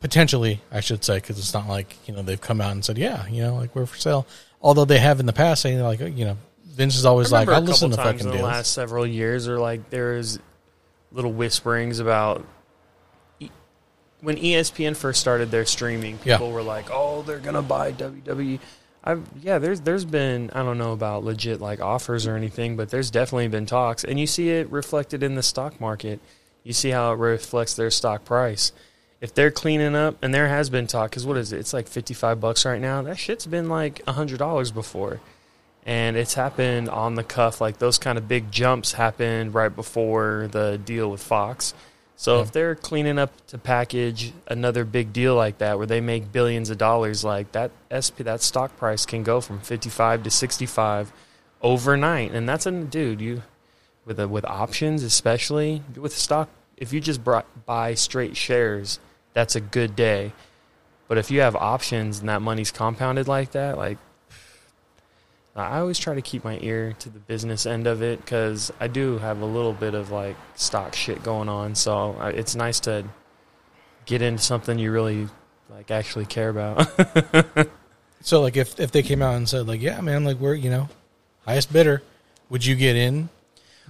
potentially, 0.00 0.60
I 0.70 0.80
should 0.80 1.04
say, 1.04 1.16
because 1.16 1.38
it's 1.38 1.54
not 1.54 1.68
like 1.68 1.96
you 2.06 2.14
know 2.14 2.22
they've 2.22 2.40
come 2.40 2.60
out 2.60 2.72
and 2.72 2.84
said 2.84 2.98
yeah, 2.98 3.26
you 3.26 3.42
know 3.42 3.54
like 3.54 3.74
we're 3.74 3.86
for 3.86 3.98
sale. 3.98 4.26
Although 4.60 4.84
they 4.84 4.98
have 4.98 5.20
in 5.20 5.26
the 5.26 5.32
past 5.32 5.62
saying 5.62 5.80
like 5.80 6.00
you 6.00 6.24
know 6.24 6.36
Vince 6.64 6.96
is 6.96 7.04
always 7.04 7.32
I 7.32 7.40
like 7.40 7.48
couple 7.48 7.64
listen 7.64 7.90
to 7.90 7.96
fucking 7.96 8.20
in 8.20 8.26
the 8.26 8.32
deals. 8.32 8.44
last 8.44 8.72
several 8.72 9.06
years, 9.06 9.48
or 9.48 9.58
like 9.58 9.90
there's 9.90 10.38
little 11.12 11.32
whisperings 11.32 11.98
about 11.98 12.46
when 14.20 14.36
ESPN 14.36 14.96
first 14.96 15.20
started 15.20 15.50
their 15.50 15.64
streaming. 15.64 16.18
Yeah. 16.24 16.36
People 16.36 16.52
were 16.52 16.62
like, 16.62 16.86
"Oh, 16.90 17.22
they're 17.22 17.38
gonna 17.38 17.62
buy 17.62 17.92
WWE." 17.92 18.60
I've, 19.04 19.24
yeah, 19.40 19.58
there's 19.58 19.80
there's 19.82 20.04
been 20.04 20.50
I 20.52 20.62
don't 20.62 20.78
know 20.78 20.92
about 20.92 21.24
legit 21.24 21.60
like 21.60 21.80
offers 21.80 22.26
or 22.26 22.36
anything, 22.36 22.76
but 22.76 22.90
there's 22.90 23.10
definitely 23.10 23.48
been 23.48 23.66
talks, 23.66 24.04
and 24.04 24.18
you 24.18 24.26
see 24.26 24.50
it 24.50 24.70
reflected 24.70 25.22
in 25.22 25.34
the 25.34 25.42
stock 25.42 25.80
market. 25.80 26.20
You 26.64 26.72
see 26.72 26.90
how 26.90 27.12
it 27.12 27.16
reflects 27.16 27.74
their 27.74 27.90
stock 27.90 28.24
price. 28.24 28.72
If 29.20 29.34
they're 29.34 29.50
cleaning 29.50 29.96
up, 29.96 30.16
and 30.22 30.32
there 30.32 30.48
has 30.48 30.70
been 30.70 30.86
talk, 30.86 31.10
because 31.10 31.26
what 31.26 31.36
is 31.36 31.52
it? 31.52 31.58
It's 31.58 31.72
like 31.72 31.88
fifty 31.88 32.14
five 32.14 32.40
bucks 32.40 32.64
right 32.64 32.80
now. 32.80 33.02
That 33.02 33.18
shit's 33.18 33.46
been 33.46 33.68
like 33.68 34.04
hundred 34.06 34.38
dollars 34.38 34.70
before 34.70 35.20
and 35.88 36.18
it's 36.18 36.34
happened 36.34 36.90
on 36.90 37.14
the 37.14 37.24
cuff. 37.24 37.62
Like 37.62 37.78
those 37.78 37.96
kind 37.96 38.18
of 38.18 38.28
big 38.28 38.52
jumps 38.52 38.92
happened 38.92 39.54
right 39.54 39.74
before 39.74 40.46
the 40.52 40.78
deal 40.84 41.10
with 41.10 41.22
Fox. 41.22 41.72
So 42.20 42.36
Yeah. 42.36 42.42
if 42.42 42.52
they're 42.52 42.74
cleaning 42.74 43.16
up 43.16 43.30
to 43.46 43.58
package 43.58 44.32
another 44.48 44.84
big 44.84 45.12
deal 45.12 45.36
like 45.36 45.58
that, 45.58 45.78
where 45.78 45.86
they 45.86 46.00
make 46.00 46.32
billions 46.32 46.68
of 46.68 46.76
dollars, 46.76 47.22
like 47.22 47.52
that 47.52 47.70
SP, 47.94 48.24
that 48.24 48.42
stock 48.42 48.76
price 48.76 49.06
can 49.06 49.22
go 49.22 49.40
from 49.40 49.60
fifty 49.60 49.88
five 49.88 50.24
to 50.24 50.30
sixty 50.30 50.66
five 50.66 51.12
overnight, 51.62 52.32
and 52.32 52.48
that's 52.48 52.66
a 52.66 52.72
dude 52.72 53.20
you 53.20 53.42
with 54.04 54.18
a, 54.18 54.26
with 54.26 54.44
options, 54.46 55.04
especially 55.04 55.82
with 55.96 56.12
stock. 56.16 56.48
If 56.76 56.92
you 56.92 57.00
just 57.00 57.22
brought, 57.22 57.46
buy 57.66 57.94
straight 57.94 58.36
shares, 58.36 58.98
that's 59.32 59.54
a 59.54 59.60
good 59.60 59.94
day. 59.94 60.32
But 61.06 61.18
if 61.18 61.30
you 61.30 61.40
have 61.42 61.54
options 61.54 62.18
and 62.18 62.28
that 62.28 62.42
money's 62.42 62.72
compounded 62.72 63.28
like 63.28 63.52
that, 63.52 63.78
like 63.78 63.98
I 65.62 65.78
always 65.80 65.98
try 65.98 66.14
to 66.14 66.22
keep 66.22 66.44
my 66.44 66.58
ear 66.60 66.94
to 67.00 67.08
the 67.08 67.18
business 67.18 67.66
end 67.66 67.86
of 67.86 68.02
it 68.02 68.20
because 68.20 68.72
I 68.80 68.88
do 68.88 69.18
have 69.18 69.40
a 69.40 69.46
little 69.46 69.72
bit 69.72 69.94
of 69.94 70.10
like 70.10 70.36
stock 70.54 70.94
shit 70.94 71.22
going 71.22 71.48
on. 71.48 71.74
So 71.74 72.16
I, 72.18 72.30
it's 72.30 72.54
nice 72.54 72.80
to 72.80 73.04
get 74.06 74.22
into 74.22 74.42
something 74.42 74.78
you 74.78 74.92
really 74.92 75.28
like 75.70 75.90
actually 75.90 76.26
care 76.26 76.48
about. 76.50 76.88
So 78.20 78.40
like 78.40 78.56
if 78.56 78.78
if 78.80 78.90
they 78.90 79.02
came 79.02 79.22
out 79.22 79.36
and 79.36 79.48
said 79.48 79.66
like 79.68 79.80
yeah 79.80 80.00
man 80.00 80.24
like 80.24 80.38
we're 80.38 80.54
you 80.54 80.70
know 80.70 80.88
highest 81.44 81.72
bidder, 81.72 82.02
would 82.48 82.64
you 82.64 82.74
get 82.74 82.96
in? 82.96 83.28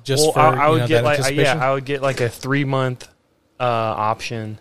Just 0.04 0.22
well, 0.22 0.32
for 0.32 0.40
I, 0.40 0.66
I 0.66 0.70
would 0.70 0.80
know, 0.80 0.86
get 0.86 1.04
like 1.04 1.20
I- 1.20 1.30
yeah. 1.30 1.54
I 1.54 1.72
would 1.72 1.84
get 1.84 2.02
like 2.02 2.20
a 2.20 2.28
three 2.28 2.64
month 2.64 3.08
uh, 3.58 3.64
option 3.64 4.58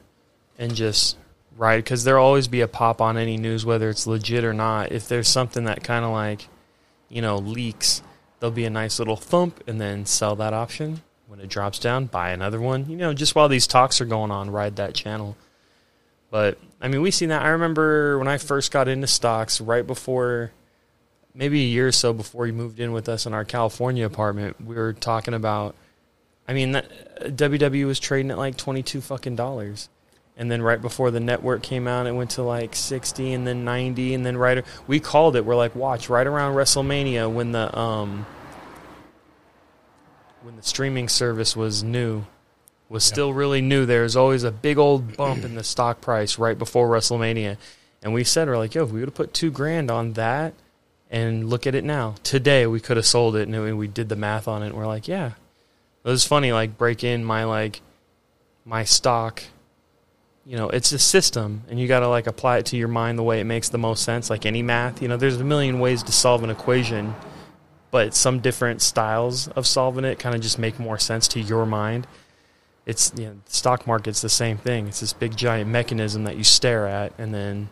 and 0.57 0.73
just 0.73 1.17
ride 1.57 1.83
because 1.83 2.03
there'll 2.03 2.25
always 2.25 2.47
be 2.47 2.61
a 2.61 2.67
pop 2.67 3.01
on 3.01 3.17
any 3.17 3.37
news 3.37 3.65
whether 3.65 3.89
it's 3.89 4.07
legit 4.07 4.43
or 4.43 4.53
not. 4.53 4.91
If 4.91 5.07
there's 5.07 5.27
something 5.27 5.65
that 5.65 5.83
kind 5.83 6.05
of 6.05 6.11
like 6.11 6.47
you 7.09 7.21
know 7.21 7.37
leaks, 7.37 8.01
there'll 8.39 8.51
be 8.51 8.65
a 8.65 8.69
nice 8.69 8.99
little 8.99 9.15
thump 9.15 9.63
and 9.67 9.79
then 9.79 10.05
sell 10.05 10.35
that 10.37 10.53
option. 10.53 11.01
When 11.27 11.41
it 11.41 11.49
drops 11.49 11.77
down, 11.77 12.05
buy 12.05 12.29
another 12.29 12.61
one. 12.61 12.89
You 12.89 12.95
know, 12.95 13.13
just 13.13 13.35
while 13.35 13.49
these 13.49 13.67
talks 13.67 13.99
are 13.99 14.05
going 14.05 14.31
on, 14.31 14.49
ride 14.49 14.77
that 14.77 14.93
channel. 14.93 15.35
But 16.31 16.57
I 16.81 16.87
mean, 16.87 17.01
we 17.01 17.11
seen 17.11 17.29
that. 17.29 17.41
I 17.41 17.49
remember 17.49 18.17
when 18.17 18.27
I 18.27 18.37
first 18.37 18.71
got 18.71 18.87
into 18.87 19.07
stocks, 19.07 19.59
right 19.59 19.85
before, 19.85 20.51
maybe 21.33 21.61
a 21.61 21.67
year 21.67 21.87
or 21.87 21.91
so 21.91 22.13
before 22.13 22.45
he 22.45 22.51
moved 22.51 22.79
in 22.79 22.91
with 22.93 23.09
us 23.09 23.25
in 23.25 23.33
our 23.33 23.45
California 23.45 24.05
apartment, 24.05 24.59
we 24.65 24.75
were 24.75 24.93
talking 24.93 25.33
about. 25.33 25.75
I 26.49 26.53
mean, 26.53 26.71
that, 26.71 26.85
uh, 27.21 27.25
WWE 27.25 27.85
was 27.85 27.99
trading 27.99 28.31
at 28.31 28.37
like 28.37 28.55
twenty 28.55 28.81
two 28.81 29.01
fucking 29.01 29.35
dollars, 29.35 29.89
and 30.37 30.49
then 30.51 30.61
right 30.61 30.81
before 30.81 31.11
the 31.11 31.19
network 31.19 31.63
came 31.63 31.87
out, 31.87 32.07
it 32.07 32.13
went 32.13 32.31
to 32.31 32.43
like 32.43 32.75
sixty, 32.75 33.33
and 33.33 33.45
then 33.45 33.65
ninety, 33.65 34.13
and 34.13 34.25
then 34.25 34.37
right. 34.37 34.63
We 34.87 34.99
called 34.99 35.35
it. 35.35 35.45
We're 35.45 35.55
like, 35.55 35.75
watch 35.75 36.09
right 36.09 36.27
around 36.27 36.55
WrestleMania 36.55 37.31
when 37.31 37.51
the 37.51 37.77
um 37.77 38.25
when 40.43 40.55
the 40.55 40.63
streaming 40.63 41.09
service 41.09 41.55
was 41.55 41.83
new 41.83 42.25
was 42.89 43.03
still 43.03 43.33
really 43.33 43.59
new. 43.61 43.85
There 43.85 44.03
was 44.03 44.15
always 44.15 44.43
a 44.43 44.51
big 44.51 44.77
old 44.77 45.17
bump 45.17 45.43
in 45.43 45.55
the 45.55 45.63
stock 45.63 45.99
price 45.99 46.39
right 46.39 46.57
before 46.57 46.87
WrestleMania. 46.87 47.57
And 48.01 48.13
we 48.13 48.23
said, 48.23 48.47
we're 48.47 48.57
like, 48.57 48.75
yo, 48.75 48.83
if 48.83 48.91
we 48.91 48.99
would 49.01 49.09
have 49.09 49.15
put 49.15 49.33
two 49.33 49.51
grand 49.51 49.91
on 49.91 50.13
that 50.13 50.53
and 51.09 51.49
look 51.49 51.67
at 51.67 51.75
it 51.75 51.83
now. 51.83 52.15
Today, 52.23 52.65
we 52.65 52.79
could 52.79 52.95
have 52.95 53.05
sold 53.05 53.35
it 53.35 53.49
and 53.49 53.61
we- 53.61 53.73
we 53.73 53.87
did 53.87 54.07
the 54.07 54.15
math 54.15 54.47
on 54.47 54.63
it. 54.63 54.67
And 54.67 54.75
we're 54.75 54.87
like, 54.87 55.07
yeah. 55.07 55.31
It 56.05 56.09
was 56.09 56.23
funny, 56.23 56.53
like, 56.53 56.77
break 56.77 57.03
in 57.03 57.25
my, 57.25 57.43
like, 57.43 57.81
my 58.63 58.85
stock. 58.85 59.43
You 60.47 60.55
know, 60.55 60.69
it's 60.69 60.93
a 60.93 60.99
system 60.99 61.63
and 61.69 61.77
you 61.79 61.87
got 61.87 61.99
to, 61.99 62.07
like, 62.07 62.25
apply 62.25 62.59
it 62.59 62.67
to 62.67 62.77
your 62.77 62.87
mind 62.87 63.19
the 63.19 63.23
way 63.23 63.41
it 63.41 63.43
makes 63.43 63.67
the 63.67 63.77
most 63.77 64.03
sense. 64.03 64.29
Like 64.29 64.45
any 64.45 64.63
math, 64.63 65.01
you 65.01 65.09
know, 65.09 65.17
there's 65.17 65.41
a 65.41 65.43
million 65.43 65.79
ways 65.79 66.03
to 66.03 66.11
solve 66.13 66.41
an 66.43 66.49
equation, 66.49 67.13
but 67.91 68.13
some 68.13 68.39
different 68.39 68.81
styles 68.81 69.49
of 69.49 69.67
solving 69.67 70.05
it 70.05 70.19
kind 70.19 70.35
of 70.35 70.41
just 70.41 70.57
make 70.57 70.79
more 70.79 70.97
sense 70.97 71.27
to 71.29 71.41
your 71.41 71.65
mind 71.65 72.07
it's 72.87 73.11
you 73.17 73.25
know, 73.25 73.33
the 73.45 73.51
stock 73.51 73.85
market's 73.85 74.21
the 74.21 74.29
same 74.29 74.57
thing. 74.57 74.87
It's 74.87 75.01
this 75.01 75.11
big 75.11 75.35
giant 75.35 75.69
mechanism 75.69 76.23
that 76.23 76.37
you 76.37 76.43
stare 76.45 76.87
at 76.87 77.11
and 77.17 77.33
then 77.33 77.69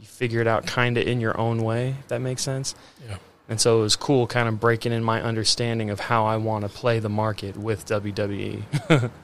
you 0.00 0.06
figure 0.06 0.40
it 0.40 0.48
out 0.48 0.66
kind 0.66 0.98
of 0.98 1.06
in 1.06 1.20
your 1.20 1.38
own 1.38 1.62
way, 1.62 1.94
if 2.00 2.08
that 2.08 2.20
makes 2.20 2.42
sense. 2.42 2.74
Yeah. 3.08 3.18
And 3.48 3.60
so 3.60 3.78
it 3.78 3.82
was 3.82 3.94
cool 3.94 4.26
kind 4.26 4.48
of 4.48 4.58
breaking 4.58 4.90
in 4.90 5.04
my 5.04 5.22
understanding 5.22 5.90
of 5.90 6.00
how 6.00 6.26
I 6.26 6.38
want 6.38 6.64
to 6.64 6.68
play 6.68 6.98
the 6.98 7.08
market 7.08 7.56
with. 7.56 7.86
WWE. 7.86 9.10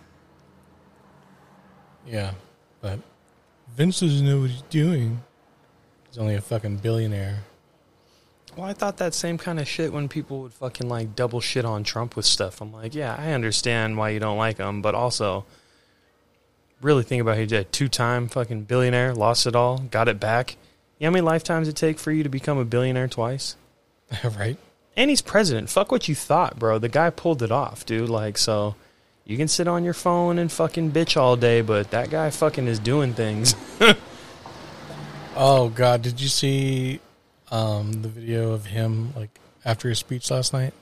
Yeah, 2.05 2.33
Vince 3.75 4.01
doesn't 4.01 4.27
know 4.27 4.41
what 4.41 4.51
he's 4.51 4.63
doing. 4.63 5.23
He's 6.09 6.19
only 6.19 6.35
a 6.35 6.41
fucking 6.41 6.79
billionaire. 6.79 7.45
well, 8.57 8.67
I 8.67 8.75
thought 8.75 8.99
that 8.99 9.15
same 9.15 9.39
kind 9.39 9.59
of 9.59 9.67
shit 9.67 9.93
when 9.93 10.09
people 10.09 10.43
would 10.43 10.53
fucking 10.53 10.89
like 10.89 11.17
double 11.17 11.41
shit 11.41 11.65
on 11.65 11.85
Trump 11.85 12.17
with 12.17 12.27
stuff. 12.27 12.61
I'm 12.61 12.73
like, 12.73 12.95
yeah, 12.95 13.17
I 13.19 13.33
understand 13.33 13.97
why 13.97 14.11
you 14.11 14.21
don't 14.21 14.37
like 14.37 14.59
him, 14.59 14.83
but 14.83 14.95
also 14.95 15.47
really 16.83 17.03
think 17.03 17.23
about 17.23 17.37
who 17.37 17.43
he 17.43 17.47
did. 17.47 17.73
Two 17.73 17.89
time 17.89 18.29
fucking 18.29 18.65
billionaire, 18.65 19.15
lost 19.15 19.47
it 19.47 19.57
all, 19.57 19.79
got 19.79 20.09
it 20.09 20.21
back. 20.21 20.57
You 20.99 21.07
know 21.07 21.11
how 21.11 21.13
many 21.13 21.23
lifetimes 21.23 21.67
it 21.67 21.77
take 21.77 21.99
for 21.99 22.13
you 22.13 22.23
to 22.23 22.29
become 22.29 22.59
a 22.59 22.65
billionaire 22.65 23.09
twice? 23.09 23.57
right? 24.39 24.59
And 24.97 25.09
he's 25.09 25.23
president. 25.23 25.71
Fuck 25.71 25.91
what 25.91 26.09
you 26.09 26.15
thought, 26.15 26.59
bro. 26.59 26.79
The 26.79 26.91
guy 26.91 27.09
pulled 27.09 27.43
it 27.43 27.51
off, 27.51 27.87
dude. 27.87 28.11
Like, 28.11 28.37
so 28.37 28.77
you 29.25 29.37
can 29.37 29.49
sit 29.49 29.69
on 29.69 29.85
your 29.85 29.95
phone 29.95 30.39
and 30.39 30.51
fucking 30.51 30.93
bitch 30.93 31.17
all 31.17 31.37
day, 31.37 31.61
but 31.61 31.91
that 31.91 32.11
guy 32.11 32.31
fucking 32.31 32.67
is 32.67 32.79
doing 32.79 33.15
things. 33.15 33.55
Oh 35.35 35.71
god, 35.71 36.03
did 36.03 36.21
you 36.21 36.29
see 36.29 37.01
um, 37.51 37.93
the 38.03 38.09
video 38.09 38.53
of 38.53 38.67
him 38.67 39.15
like 39.17 39.31
after 39.65 39.89
his 39.89 39.99
speech 39.99 40.31
last 40.31 40.53
night? 40.53 40.75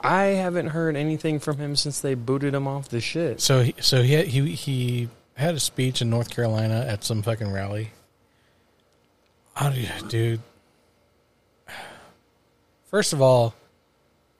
I 0.00 0.24
haven't 0.24 0.68
heard 0.68 0.96
anything 0.96 1.40
from 1.40 1.56
him 1.56 1.76
since 1.76 2.00
they 2.00 2.14
booted 2.14 2.54
him 2.54 2.68
off 2.68 2.88
the 2.88 3.00
shit. 3.00 3.40
So 3.40 3.62
he, 3.62 3.74
so 3.80 4.02
he 4.02 4.12
had, 4.12 4.26
he 4.26 4.52
he 4.52 5.08
had 5.34 5.54
a 5.54 5.60
speech 5.60 6.02
in 6.02 6.10
North 6.10 6.30
Carolina 6.30 6.84
at 6.86 7.04
some 7.04 7.22
fucking 7.22 7.50
rally. 7.50 7.90
You, 9.60 9.88
dude? 10.08 10.40
First 12.90 13.12
of 13.12 13.22
all, 13.22 13.54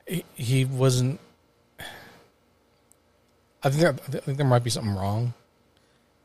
he, 0.06 0.24
he 0.34 0.64
wasn't. 0.66 1.18
I 3.62 3.70
think 3.70 3.80
there, 3.82 3.92
I 3.92 4.20
think 4.24 4.36
there 4.38 4.46
might 4.46 4.64
be 4.64 4.70
something 4.70 4.94
wrong. 4.94 5.34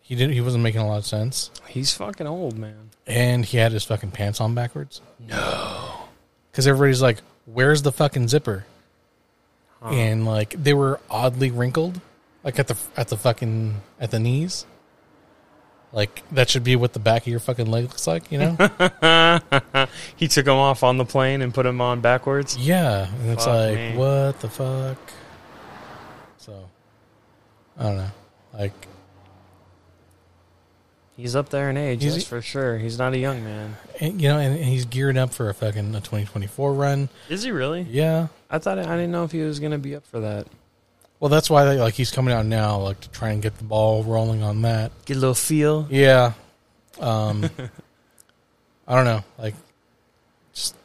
He 0.02 0.16
didn't. 0.16 0.34
He 0.34 0.42
wasn't 0.42 0.64
making 0.64 0.82
a 0.82 0.88
lot 0.88 0.98
of 1.00 1.06
sense, 1.06 1.50
He's 1.68 1.94
fucking 1.94 2.28
old, 2.28 2.58
man. 2.58 2.92
and 3.08 3.44
he 3.44 3.58
had 3.58 3.72
his 3.72 3.84
fucking 3.84 4.12
pants 4.12 4.40
on 4.40 4.54
backwards. 4.54 5.02
No, 5.20 5.92
because 6.52 6.68
everybody's 6.68 7.02
like, 7.02 7.18
"Where's 7.46 7.82
the 7.82 7.92
fucking 7.92 8.28
zipper?" 8.28 8.66
And 9.82 10.26
like 10.26 10.56
they 10.62 10.74
were 10.74 11.00
oddly 11.12 11.52
wrinkled, 11.52 12.00
like 12.44 12.58
at 12.60 12.68
the 12.68 12.78
at 12.98 13.08
the 13.10 13.18
fucking 13.18 13.82
at 14.00 14.12
the 14.12 14.20
knees. 14.20 14.66
Like 15.92 16.24
that 16.32 16.50
should 16.50 16.64
be 16.64 16.76
what 16.76 16.94
the 16.94 17.00
back 17.00 17.22
of 17.24 17.28
your 17.28 17.40
fucking 17.40 17.68
leg 17.68 17.84
looks 17.86 18.06
like, 18.08 18.32
you 18.32 18.38
know? 18.40 18.56
he 20.18 20.28
took 20.28 20.46
them 20.46 20.58
off 20.58 20.84
on 20.84 20.98
the 20.98 21.06
plane 21.06 21.42
and 21.42 21.54
put 21.54 21.64
them 21.64 21.80
on 21.82 22.02
backwards. 22.02 22.58
yeah, 22.58 23.08
and 23.22 23.30
it's 23.32 23.46
Fuck 23.46 23.54
like, 23.54 23.76
me. 23.78 23.96
what 23.96 24.40
the 24.42 24.50
fuck? 24.50 24.98
I 27.78 27.84
don't 27.84 27.98
know. 27.98 28.12
Like, 28.54 28.74
He's 31.18 31.34
up 31.36 31.48
there 31.48 31.70
in 31.70 31.78
age, 31.78 32.04
that's 32.04 32.26
for 32.28 32.42
sure. 32.42 32.78
He's 32.78 32.98
not 32.98 33.14
a 33.14 33.18
young 33.18 33.42
man. 33.44 33.78
and, 34.02 34.22
you 34.22 34.28
know, 34.28 34.38
and, 34.38 34.54
and 34.54 34.66
he's 34.66 34.84
geared 34.84 35.16
up 35.18 35.34
for 35.34 35.50
a 35.50 35.54
fucking 35.54 35.96
a 35.96 36.02
twenty 36.02 36.26
twenty 36.26 36.48
four 36.48 36.74
run. 36.74 37.08
Is 37.30 37.44
he 37.44 37.52
really? 37.52 37.84
Yeah. 37.84 38.28
I 38.50 38.60
thought 38.60 38.80
I 38.80 38.84
didn't 38.84 39.12
know 39.12 39.24
if 39.24 39.32
he 39.32 39.40
was 39.42 39.62
gonna 39.62 39.78
be 39.78 39.96
up 39.96 40.06
for 40.06 40.20
that. 40.20 40.48
Well, 41.22 41.30
that's 41.30 41.50
why 41.50 41.64
they, 41.64 41.80
like 41.80 41.94
he's 41.94 42.12
coming 42.12 42.34
out 42.34 42.46
now, 42.46 42.80
like 42.80 43.00
to 43.00 43.10
try 43.12 43.30
and 43.30 43.42
get 43.42 43.58
the 43.58 43.64
ball 43.64 44.04
rolling 44.04 44.44
on 44.44 44.62
that. 44.64 44.92
Get 45.06 45.16
a 45.16 45.20
little 45.22 45.34
feel. 45.36 45.88
Yeah. 45.90 46.34
Um, 47.00 47.50
I 48.88 48.96
don't 48.96 49.06
know. 49.06 49.24
Like, 49.38 49.56
just 50.54 50.76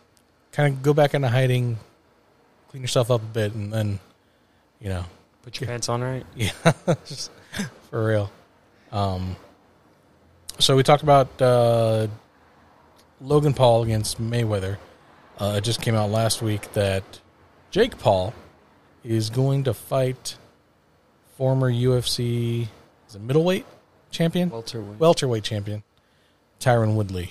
kind 0.53 0.73
of 0.73 0.83
go 0.83 0.95
back 0.95 1.15
into 1.15 1.29
hiding, 1.29 1.77
clean 2.69 2.83
yourself 2.83 3.11
up 3.11 3.21
a 3.21 3.25
bit, 3.25 3.55
and 3.55 3.73
then, 3.73 3.99
you 4.81 4.89
know, 4.91 5.05
Put 5.43 5.61
your 5.61 5.69
pants 5.69 5.89
on 5.89 6.03
right. 6.03 6.25
yeah, 6.37 6.51
for 7.91 8.07
real. 8.07 8.31
Um, 8.93 9.37
so 10.59 10.77
we 10.77 10.83
talked 10.83 11.03
about 11.03 11.41
uh, 11.41 12.09
Logan 13.21 13.55
Paul 13.55 13.83
against 13.85 14.21
Mayweather. 14.21 14.77
Uh, 15.39 15.55
it 15.57 15.65
just 15.65 15.81
came 15.81 15.95
out 15.95 16.11
last 16.11 16.43
week 16.43 16.71
that 16.75 17.21
Jake 17.71 17.99
Paul 17.99 18.35
is 19.03 19.31
going 19.31 19.65
to 19.65 19.73
fight 19.73 20.37
former 21.37 21.73
UFC 21.73 22.69
is 23.09 23.15
it 23.15 23.21
middleweight 23.23 23.65
champion, 24.11 24.51
Welterweight. 24.51 24.99
welterweight 25.01 25.43
champion 25.45 25.83
Tyron 26.61 26.95
Woodley. 26.97 27.31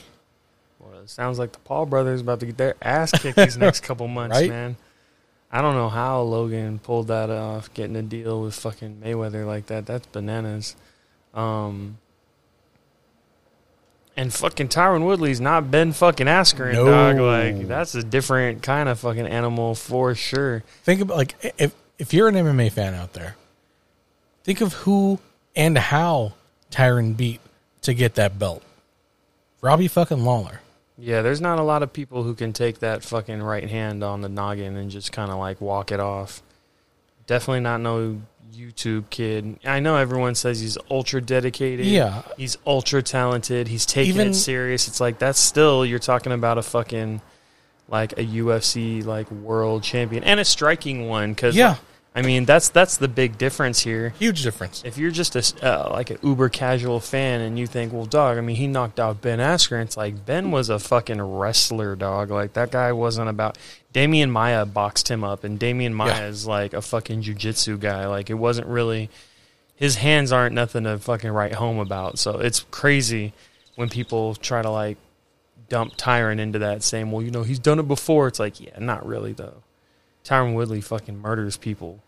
Well, 0.79 0.99
it 1.01 1.09
sounds 1.11 1.37
like 1.37 1.51
the 1.51 1.59
Paul 1.59 1.85
brothers 1.85 2.21
about 2.21 2.39
to 2.39 2.47
get 2.47 2.57
their 2.57 2.75
ass 2.81 3.11
kicked 3.11 3.37
these 3.37 3.57
next 3.57 3.81
couple 3.83 4.07
months, 4.07 4.35
Right? 4.37 4.49
man. 4.49 4.77
I 5.51 5.61
don't 5.61 5.73
know 5.75 5.89
how 5.89 6.21
Logan 6.21 6.79
pulled 6.79 7.07
that 7.07 7.29
off, 7.29 7.73
getting 7.73 7.95
a 7.95 8.01
deal 8.03 8.41
with 8.43 8.53
fucking 8.55 9.01
Mayweather 9.03 9.45
like 9.47 9.65
that. 9.67 9.85
That's 9.87 10.05
bananas. 10.07 10.75
Um, 11.33 11.97
and 14.15 14.33
fucking 14.33 14.67
Tyron 14.67 15.05
Woodley's 15.05 15.39
not 15.41 15.71
Ben 15.71 15.91
fucking 15.93 16.27
Askren, 16.27 16.73
No. 16.73 16.85
dog. 16.85 17.17
Like 17.19 17.67
that's 17.67 17.95
a 17.95 18.03
different 18.03 18.61
kind 18.63 18.89
of 18.89 18.99
fucking 18.99 19.25
animal 19.25 19.75
for 19.75 20.13
sure. 20.15 20.63
Think 20.83 21.01
about 21.01 21.17
like 21.17 21.35
if 21.57 21.73
if 21.97 22.13
you're 22.13 22.27
an 22.27 22.35
MMA 22.35 22.71
fan 22.71 22.93
out 22.93 23.13
there, 23.13 23.35
think 24.43 24.61
of 24.61 24.73
who 24.73 25.19
and 25.55 25.77
how 25.77 26.33
Tyron 26.71 27.15
beat 27.15 27.39
to 27.83 27.93
get 27.93 28.15
that 28.15 28.37
belt. 28.37 28.61
Robbie 29.61 29.87
fucking 29.87 30.23
Lawler. 30.23 30.61
Yeah, 30.99 31.21
there's 31.21 31.41
not 31.41 31.59
a 31.59 31.63
lot 31.63 31.81
of 31.83 31.93
people 31.93 32.23
who 32.23 32.33
can 32.35 32.51
take 32.53 32.79
that 32.79 33.03
fucking 33.03 33.41
right 33.41 33.69
hand 33.69 34.03
on 34.03 34.21
the 34.21 34.29
noggin 34.29 34.75
and 34.75 34.91
just 34.91 35.11
kind 35.11 35.31
of 35.31 35.37
like 35.37 35.61
walk 35.61 35.91
it 35.91 35.99
off. 35.99 36.41
Definitely 37.27 37.61
not 37.61 37.79
no 37.81 38.21
YouTube 38.53 39.09
kid. 39.09 39.59
I 39.63 39.79
know 39.79 39.95
everyone 39.95 40.35
says 40.35 40.59
he's 40.59 40.77
ultra 40.89 41.21
dedicated. 41.21 41.85
Yeah. 41.85 42.23
He's 42.37 42.57
ultra 42.65 43.01
talented. 43.03 43.67
He's 43.67 43.85
taking 43.85 44.15
Even- 44.15 44.27
it 44.29 44.33
serious. 44.33 44.87
It's 44.87 44.99
like 44.99 45.19
that's 45.19 45.39
still 45.39 45.85
you're 45.85 45.99
talking 45.99 46.31
about 46.33 46.57
a 46.57 46.63
fucking 46.63 47.21
like 47.87 48.13
a 48.13 48.23
UFC 48.25 49.03
like 49.05 49.29
world 49.31 49.83
champion 49.83 50.23
and 50.23 50.39
a 50.39 50.45
striking 50.45 51.07
one 51.07 51.33
cuz 51.35 51.55
Yeah. 51.55 51.75
I 52.15 52.23
mean 52.23 52.45
that's 52.45 52.69
that's 52.69 52.97
the 52.97 53.07
big 53.07 53.37
difference 53.37 53.81
here. 53.81 54.09
Huge 54.17 54.41
difference. 54.43 54.83
If 54.83 54.97
you're 54.97 55.11
just 55.11 55.35
a 55.35 55.43
uh, 55.63 55.89
like 55.91 56.09
an 56.09 56.17
uber 56.23 56.49
casual 56.49 56.99
fan 56.99 57.41
and 57.41 57.57
you 57.57 57.67
think, 57.67 57.93
well, 57.93 58.05
dog, 58.05 58.37
I 58.37 58.41
mean, 58.41 58.55
he 58.55 58.65
knocked 58.67 58.99
out 58.99 59.21
Ben 59.21 59.39
Askren. 59.39 59.83
It's 59.83 59.95
like 59.95 60.25
Ben 60.25 60.49
was 60.51 60.69
a 60.69 60.79
fucking 60.79 61.21
wrestler, 61.21 61.95
dog. 61.95 62.31
Like 62.31 62.53
that 62.53 62.71
guy 62.71 62.91
wasn't 62.93 63.29
about. 63.29 63.57
Demian 63.93 64.29
Maia 64.31 64.65
boxed 64.65 65.09
him 65.09 65.23
up, 65.23 65.43
and 65.43 65.59
Demian 65.59 65.93
Maia 65.93 66.09
Yeah. 66.09 66.27
is 66.27 66.45
like 66.47 66.73
a 66.73 66.81
fucking 66.81 67.21
jujitsu 67.23 67.79
guy. 67.79 68.07
Like 68.07 68.29
it 68.29 68.35
wasn't 68.35 68.67
really. 68.67 69.09
His 69.75 69.95
hands 69.95 70.31
aren't 70.31 70.53
nothing 70.55 70.83
to 70.83 70.97
fucking 70.97 71.29
write 71.31 71.53
home 71.53 71.79
about. 71.79 72.19
So 72.19 72.39
it's 72.39 72.65
crazy 72.71 73.33
when 73.75 73.87
people 73.87 74.35
try 74.35 74.61
to 74.61 74.69
like 74.69 74.97
dump 75.69 75.95
Tyron 75.95 76.39
into 76.39 76.59
that, 76.59 76.83
saying, 76.83 77.11
well, 77.11 77.21
you 77.23 77.31
know, 77.31 77.43
he's 77.43 77.59
done 77.59 77.79
it 77.79 77.87
before. 77.87 78.27
It's 78.27 78.39
like, 78.39 78.59
yeah, 78.59 78.77
not 78.79 79.05
really 79.05 79.31
though. 79.31 79.63
Tyron 80.25 80.53
Woodley 80.53 80.81
fucking 80.81 81.19
murders 81.21 81.57
people. 81.57 81.99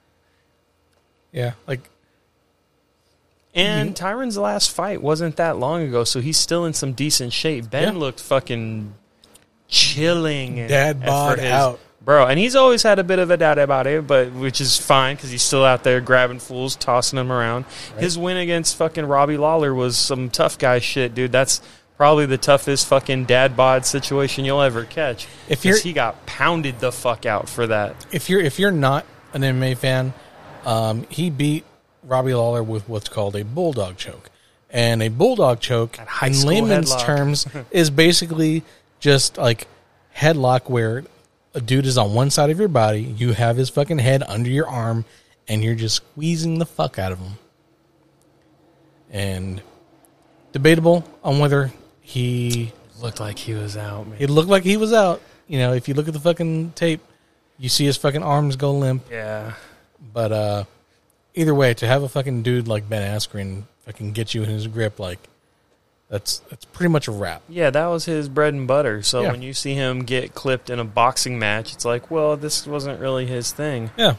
Yeah. 1.32 1.54
Like 1.68 1.90
And 3.54 3.96
Tyron's 3.96 4.38
last 4.38 4.72
fight 4.72 5.02
wasn't 5.02 5.36
that 5.38 5.58
long 5.58 5.82
ago, 5.84 6.04
so 6.04 6.22
he's 6.22 6.38
still 6.38 6.66
in 6.66 6.74
some 6.74 6.94
decent 6.94 7.34
shape. 7.34 7.70
Ben 7.70 7.94
Yeah. 7.94 8.00
looked 8.00 8.20
fucking 8.20 8.94
chilling. 9.68 10.60
and- 10.60 10.70
dad 10.70 11.06
bod 11.06 11.40
his- 11.40 11.52
out. 11.52 11.80
Bro, 12.04 12.28
and 12.28 12.40
he's 12.40 12.56
always 12.56 12.82
had 12.82 12.98
a 12.98 13.04
bit 13.04 13.20
of 13.20 13.30
a 13.30 13.38
dad 13.38 13.60
about 13.60 13.86
it, 13.86 14.08
but 14.08 14.32
which 14.32 14.60
is 14.60 14.76
fine 14.76 15.16
because 15.16 15.30
he's 15.30 15.44
still 15.44 15.64
out 15.64 15.84
there 15.84 16.02
grabbing 16.02 16.40
fools, 16.40 16.76
tossing 16.76 17.18
them 17.18 17.32
around. 17.32 17.66
His 18.00 18.18
win 18.18 18.38
against 18.38 18.76
fucking 18.78 19.06
Robbie 19.06 19.38
Lawler 19.38 19.72
was 19.72 19.98
some 19.98 20.32
tough 20.32 20.58
guy 20.58 20.80
shit, 20.80 21.14
dude. 21.14 21.32
That's 21.32 21.62
probably 22.02 22.26
the 22.26 22.36
toughest 22.36 22.88
fucking 22.88 23.26
dad 23.26 23.56
bod 23.56 23.86
situation 23.86 24.44
you'll 24.44 24.64
ever 24.64 24.86
catch. 24.86 25.28
If 25.48 25.64
you're- 25.64 25.80
he 25.80 25.94
got 25.94 26.26
pounded 26.26 26.80
the 26.80 26.92
fuck 26.92 27.28
out 27.28 27.48
for 27.48 27.68
that. 27.68 27.96
If 28.12 28.28
you're 28.28 28.42
if 28.42 28.58
you're 28.58 28.72
not 28.72 29.06
an 29.34 29.44
MMA 29.44 29.76
fan, 29.78 30.12
um, 30.66 31.06
he 31.10 31.30
beat 31.30 31.64
Robbie 32.02 32.34
Lawler 32.34 32.64
with 32.64 32.90
what's 32.90 33.08
called 33.08 33.36
a 33.36 33.44
bulldog 33.44 33.98
choke. 33.98 34.32
And 34.72 35.04
a 35.04 35.10
bulldog 35.10 35.60
choke 35.60 36.00
in 36.24 36.42
layman's 36.42 36.92
headlock. 36.92 37.02
terms 37.02 37.48
is 37.70 37.92
basically 37.92 38.64
just 39.00 39.38
like 39.38 39.68
headlock 40.18 40.72
where 40.72 41.04
a 41.54 41.62
dude 41.62 41.86
is 41.86 42.00
on 42.00 42.16
one 42.16 42.32
side 42.32 42.50
of 42.50 42.58
your 42.58 42.68
body, 42.68 43.02
you 43.04 43.34
have 43.34 43.58
his 43.58 43.70
fucking 43.70 44.00
head 44.00 44.24
under 44.28 44.50
your 44.50 44.68
arm, 44.68 45.06
and 45.48 45.64
you're 45.64 45.76
just 45.76 45.98
squeezing 45.98 46.58
the 46.58 46.66
fuck 46.66 46.98
out 46.98 47.12
of 47.12 47.20
him. 47.20 47.34
And 49.12 49.62
debatable 50.52 51.04
on 51.24 51.38
whether 51.38 51.72
he 52.12 52.72
Looked 53.02 53.20
like 53.20 53.38
he 53.40 53.54
was 53.54 53.78
out, 53.78 54.08
man. 54.08 54.18
it 54.20 54.30
looked 54.30 54.50
like 54.50 54.64
he 54.64 54.78
was 54.78 54.94
out. 54.94 55.22
You 55.48 55.58
know, 55.60 55.74
if 55.74 55.88
you 55.88 55.94
look 55.96 56.08
at 56.08 56.14
the 56.14 56.20
fucking 56.20 56.72
tape, 56.74 57.02
you 57.58 57.68
see 57.70 57.86
his 57.86 57.98
fucking 57.98 58.22
arms 58.24 58.56
go 58.58 58.72
limp. 58.74 59.04
Yeah. 59.10 59.54
But 60.14 60.32
uh 60.32 60.64
either 61.34 61.56
way, 61.56 61.74
to 61.76 61.88
have 61.88 62.04
a 62.04 62.10
fucking 62.10 62.44
dude 62.44 62.68
like 62.68 62.88
Ben 62.90 63.02
Askren 63.18 63.64
fucking 63.86 64.12
get 64.12 64.34
you 64.36 64.44
in 64.44 64.50
his 64.50 64.68
grip, 64.68 65.00
like 65.00 65.20
that's 66.10 66.40
that's 66.50 66.66
pretty 66.66 66.90
much 66.92 67.08
a 67.08 67.12
wrap. 67.12 67.42
Yeah, 67.50 67.70
that 67.72 67.88
was 67.88 68.06
his 68.06 68.30
bread 68.30 68.54
and 68.54 68.68
butter. 68.68 69.02
So 69.02 69.22
Yeah. 69.24 69.32
when 69.32 69.42
you 69.42 69.54
see 69.54 69.74
him 69.74 70.04
get 70.04 70.36
clipped 70.36 70.70
in 70.70 70.78
a 70.80 70.84
boxing 70.86 71.40
match, 71.40 71.74
it's 71.74 71.86
like, 71.86 72.12
well, 72.12 72.36
this 72.38 72.68
wasn't 72.68 73.00
really 73.00 73.26
his 73.26 73.52
thing. 73.52 73.90
Yeah. 73.98 74.16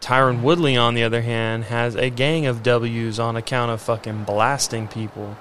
Tyron 0.00 0.42
Woodley, 0.42 0.76
on 0.76 0.94
the 0.94 1.02
other 1.02 1.22
hand, 1.22 1.64
has 1.64 1.94
a 1.96 2.10
gang 2.10 2.46
of 2.46 2.62
W's 2.62 3.18
on 3.18 3.36
account 3.36 3.70
of 3.70 3.80
fucking 3.82 4.24
blasting 4.24 4.86
people. 4.88 5.36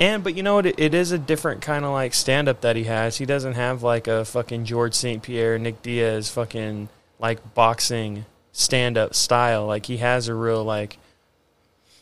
And 0.00 0.24
but 0.24 0.34
you 0.34 0.42
know 0.42 0.54
what? 0.54 0.64
It, 0.66 0.80
it 0.80 0.94
is 0.94 1.12
a 1.12 1.18
different 1.18 1.60
kind 1.60 1.84
of 1.84 1.92
like 1.92 2.14
stand 2.14 2.48
up 2.48 2.62
that 2.62 2.74
he 2.74 2.84
has. 2.84 3.18
He 3.18 3.26
doesn't 3.26 3.52
have 3.52 3.82
like 3.82 4.08
a 4.08 4.24
fucking 4.24 4.64
George 4.64 4.94
St. 4.94 5.22
Pierre, 5.22 5.58
Nick 5.58 5.82
Diaz 5.82 6.30
fucking 6.30 6.88
like 7.18 7.54
boxing 7.54 8.24
stand 8.52 8.96
up 8.96 9.14
style. 9.14 9.66
Like 9.66 9.86
he 9.86 9.98
has 9.98 10.26
a 10.26 10.34
real 10.34 10.64
like 10.64 10.96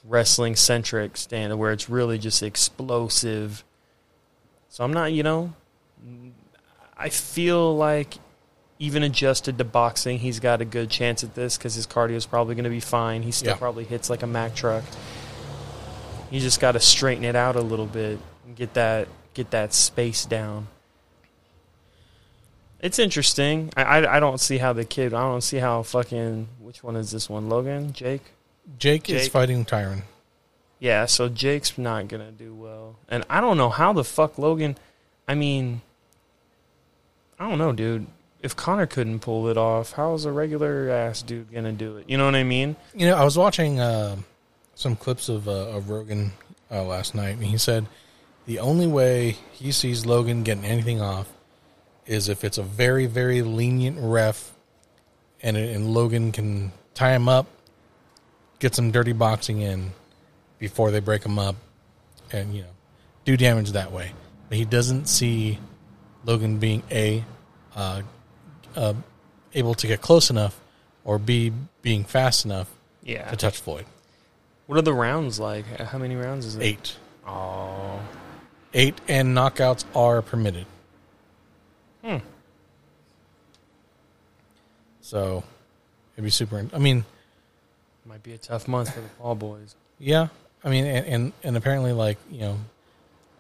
wrestling 0.05 0.55
centric 0.55 1.17
stand 1.17 1.53
up 1.53 1.59
where 1.59 1.73
it's 1.73 1.91
really 1.91 2.19
just 2.19 2.41
explosive. 2.43 3.65
So 4.69 4.85
I'm 4.85 4.93
not, 4.93 5.13
you 5.13 5.25
know, 5.25 5.53
I 6.97 7.09
feel 7.09 7.77
like 7.77 8.15
even 8.79 9.03
adjusted 9.03 9.59
to 9.59 9.65
boxing, 9.65 10.21
he's 10.21 10.39
got 10.39 10.61
a 10.61 10.65
good 10.65 10.89
chance 10.89 11.25
at 11.25 11.35
this 11.35 11.59
because 11.59 11.75
his 11.75 11.85
cardio 11.87 12.13
is 12.15 12.27
probably 12.27 12.55
going 12.55 12.63
to 12.65 12.71
be 12.71 12.79
fine. 12.79 13.23
He 13.23 13.33
still 13.33 13.55
Yeah. 13.55 13.57
probably 13.57 13.83
hits 13.83 14.09
like 14.09 14.23
a 14.23 14.27
Mack 14.27 14.55
truck. 14.55 14.85
You 16.31 16.41
just 16.41 16.61
got 16.61 16.73
to 16.73 16.81
straighten 16.81 17.25
it 17.25 17.37
out 17.37 17.57
a 17.57 17.61
little 17.61 17.87
bit 17.87 18.19
and 18.47 18.57
get 18.57 18.75
that 18.75 19.09
get 19.35 19.51
that 19.53 19.73
space 19.73 20.27
down. 20.27 20.69
It's 22.81 22.99
interesting. 22.99 23.73
I, 23.77 23.83
I 23.83 24.17
I 24.17 24.21
don't 24.21 24.39
see 24.41 24.59
how 24.59 24.73
the 24.73 24.85
kid. 24.85 25.15
I 25.15 25.23
don't 25.23 25.43
see 25.43 25.59
how 25.59 25.83
fucking. 25.83 26.49
Which 26.61 26.83
one 26.83 26.97
is 26.97 27.11
this 27.11 27.29
one? 27.29 27.49
Logan, 27.49 27.93
Jake. 27.93 28.23
Jake, 28.79 29.09
is 29.09 29.29
fighting 29.29 29.65
Tyron. 29.65 30.03
Yeah, 30.79 31.07
so 31.07 31.29
Jake's 31.29 31.77
not 31.79 32.09
gonna 32.09 32.31
do 32.31 32.55
well, 32.55 32.97
and 33.09 33.25
I 33.29 33.41
don't 33.41 33.57
know 33.57 33.71
how 33.71 33.93
the 33.93 34.05
fuck 34.05 34.39
Logan. 34.39 34.77
I 35.27 35.35
mean, 35.35 35.81
I 37.39 37.49
don't 37.49 37.59
know, 37.59 37.73
dude. 37.73 38.07
If 38.41 38.55
Conor 38.55 38.87
couldn't 38.87 39.19
pull 39.21 39.49
it 39.49 39.57
off, 39.57 39.93
how 39.93 40.15
is 40.15 40.25
a 40.25 40.31
regular 40.31 40.91
ass 40.91 41.23
dude 41.23 41.53
gonna 41.53 41.73
do 41.73 41.97
it? 41.97 42.09
You 42.09 42.17
know 42.17 42.27
what 42.27 42.37
I 42.37 42.45
mean? 42.45 42.77
You 42.95 43.09
know, 43.09 43.17
I 43.17 43.25
was 43.25 43.37
watching 43.37 43.81
uh, 43.81 44.17
some 44.79 44.95
clips 44.95 45.29
of, 45.29 45.49
uh, 45.49 45.51
of 45.51 45.91
Rogan 45.91 46.31
uh, 46.71 46.85
last 46.85 47.13
night, 47.13 47.31
and 47.35 47.43
he 47.43 47.59
said 47.59 47.85
the 48.47 48.61
only 48.61 48.87
way 48.87 49.37
he 49.53 49.73
sees 49.73 50.07
Logan 50.07 50.45
getting 50.45 50.65
anything 50.65 51.01
off 51.03 51.29
is 52.07 52.29
if 52.29 52.45
it's 52.45 52.59
a 52.59 52.63
very, 52.63 53.07
very 53.07 53.43
lenient 53.43 53.99
ref, 54.01 54.53
and 55.43 55.57
and 55.57 55.93
Logan 55.93 56.31
can 56.31 56.71
tie 56.95 57.13
him 57.13 57.29
up, 57.29 57.47
get 58.61 58.75
some 58.77 58.93
dirty 58.93 59.13
boxing 59.13 59.61
in 59.61 59.91
before 60.61 60.93
they 60.93 61.01
break 61.01 61.25
him 61.25 61.39
up, 61.41 61.57
and 62.33 62.55
you 62.55 62.63
know, 62.63 62.69
do 63.25 63.37
damage 63.37 63.73
that 63.73 63.91
way. 63.91 64.13
But 64.49 64.59
he 64.59 64.65
doesn't 64.65 65.07
see 65.07 65.59
Logan 66.25 66.59
being 66.59 66.85
a 66.91 67.25
uh, 67.75 68.03
uh, 68.77 68.95
able 69.55 69.75
to 69.75 69.87
get 69.89 70.01
close 70.01 70.31
enough, 70.31 70.59
or 71.05 71.19
b 71.19 71.53
being 71.83 72.05
fast 72.05 72.45
enough 72.45 72.71
Yeah. 73.03 73.29
to 73.29 73.37
touch 73.37 73.59
Floyd. 73.59 73.87
What 74.69 74.79
are 74.79 74.83
the 74.83 74.93
rounds 74.93 75.41
like? 75.41 75.65
How 75.81 75.97
many 75.97 76.15
rounds 76.15 76.45
is 76.45 76.57
it? 76.57 76.63
Eight. 76.63 76.97
Oh, 77.27 78.01
Eight 78.75 79.01
and 79.09 79.35
knockouts 79.35 79.85
are 79.97 80.21
permitted. 80.21 80.67
Hmm. 82.05 82.19
So 85.01 85.43
it'd 86.15 86.25
be 86.25 86.31
super. 86.31 86.67
I 86.73 86.79
mean, 86.79 87.05
might 88.05 88.23
be 88.23 88.35
a 88.35 88.39
tough 88.39 88.69
month 88.69 88.93
for 88.93 89.01
the 89.01 89.09
Paul 89.19 89.35
boys. 89.37 89.75
yeah. 89.99 90.29
I 90.63 90.69
mean, 90.71 90.85
and, 90.85 91.07
and 91.07 91.33
and 91.45 91.57
apparently, 91.57 91.93
like 91.93 92.19
you 92.31 92.41
know, 92.41 92.59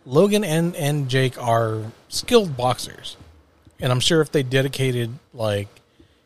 Logan 0.06 0.44
and 0.44 0.74
and 0.76 1.10
Jake 1.10 1.36
are 1.42 1.82
skilled 2.08 2.56
boxers, 2.56 3.18
and 3.80 3.92
I'm 3.92 4.00
sure 4.00 4.22
if 4.22 4.32
they 4.32 4.42
dedicated 4.42 5.10
like, 5.34 5.68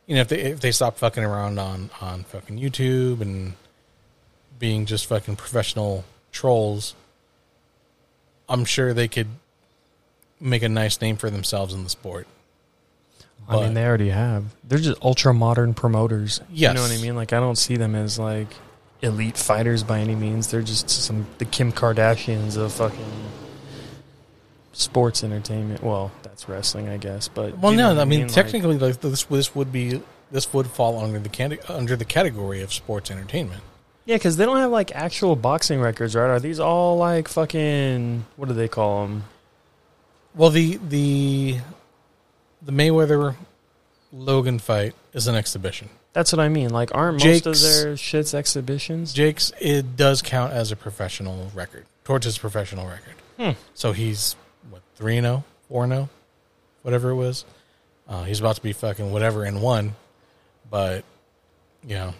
you 0.06 0.14
know, 0.14 0.20
if 0.20 0.28
they 0.28 0.40
if 0.42 0.60
they 0.60 0.70
stopped 0.70 0.98
fucking 0.98 1.24
around 1.24 1.58
on 1.58 1.90
on 2.00 2.22
fucking 2.24 2.58
YouTube 2.58 3.20
and 3.22 3.54
being 4.62 4.86
just 4.86 5.06
fucking 5.06 5.34
professional 5.34 6.04
trolls, 6.30 6.94
I'm 8.48 8.64
sure 8.64 8.94
they 8.94 9.08
could 9.08 9.26
make 10.38 10.62
a 10.62 10.68
nice 10.68 11.00
name 11.00 11.16
for 11.16 11.30
themselves 11.30 11.74
in 11.74 11.82
the 11.82 11.90
sport. 11.90 12.28
I 13.48 13.56
mean, 13.56 13.74
they 13.74 13.84
already 13.84 14.10
have. 14.10 14.44
They're 14.62 14.78
just 14.78 15.02
ultra 15.02 15.34
modern 15.34 15.74
promoters. 15.74 16.40
Yes. 16.48 16.70
You 16.70 16.74
know 16.76 16.82
what 16.82 16.92
I 16.92 17.02
mean? 17.02 17.16
Like, 17.16 17.32
I 17.32 17.40
don't 17.40 17.58
see 17.58 17.76
them 17.76 17.96
as 17.96 18.20
like 18.20 18.46
elite 19.00 19.36
fighters 19.36 19.82
by 19.82 19.98
any 19.98 20.14
means. 20.14 20.46
They're 20.46 20.62
just 20.62 20.88
some 20.88 21.26
the 21.38 21.44
Kim 21.44 21.72
Kardashians 21.72 22.56
of 22.56 22.72
fucking 22.72 23.12
sports 24.72 25.24
entertainment. 25.24 25.82
Well, 25.82 26.12
that's 26.22 26.48
wrestling, 26.48 26.88
I 26.88 26.98
guess. 26.98 27.26
But 27.26 27.58
Well, 27.58 27.72
no, 27.72 28.00
I 28.00 28.04
mean, 28.04 28.28
Like, 28.28 28.32
technically, 28.32 28.78
like, 28.78 29.00
this 29.00 29.24
this 29.24 29.56
would 29.56 29.72
be 29.72 30.00
this 30.30 30.52
would 30.52 30.68
fall 30.68 31.00
under 31.00 31.18
the 31.18 31.58
under 31.68 31.96
the 31.96 32.04
category 32.04 32.62
of 32.62 32.72
sports 32.72 33.10
entertainment. 33.10 33.64
Yeah, 34.04 34.16
because 34.16 34.36
they 34.36 34.44
don't 34.44 34.58
have 34.58 34.70
like 34.70 34.92
actual 34.94 35.36
boxing 35.36 35.80
records, 35.80 36.14
right? 36.14 36.28
Are 36.28 36.40
these 36.40 36.60
all 36.60 36.96
like 36.96 37.28
fucking 37.28 38.24
what 38.36 38.48
do 38.48 38.54
they 38.54 38.68
call 38.68 39.06
them? 39.06 39.24
Well, 40.34 40.50
the 40.50 40.78
the 40.88 41.58
the 42.62 42.72
Mayweather 42.72 43.34
Logan 44.12 44.58
fight 44.58 44.94
is 45.12 45.26
an 45.26 45.34
exhibition. 45.34 45.88
That's 46.12 46.30
what 46.32 46.40
I 46.40 46.48
mean. 46.48 46.70
Like, 46.70 46.94
aren't 46.94 47.24
most 47.24 47.46
of 47.46 47.54
Jake's- 47.54 47.62
their 47.82 47.94
shits 47.94 48.34
exhibitions? 48.34 49.12
Jake's 49.12 49.52
it 49.60 49.96
does 49.96 50.20
count 50.22 50.52
as 50.52 50.70
a 50.72 50.76
professional 50.76 51.50
record 51.54 51.86
towards 52.04 52.24
his 52.26 52.36
professional 52.38 52.86
record. 52.86 53.14
Hmm. 53.38 53.50
So 53.74 53.92
he's 53.92 54.36
what 54.70 54.82
three 54.96 55.16
and 55.16 55.24
0 55.24 55.44
4 55.68 55.88
0, 55.88 56.08
whatever 56.82 57.10
it 57.10 57.14
was. 57.14 57.44
Uh, 58.08 58.24
he's 58.24 58.40
about 58.40 58.56
to 58.56 58.62
be 58.62 58.72
fucking 58.74 59.10
whatever 59.12 59.46
in 59.46 59.60
one, 59.62 59.94
but 60.70 61.04
you 61.86 61.94
know, 61.94 62.14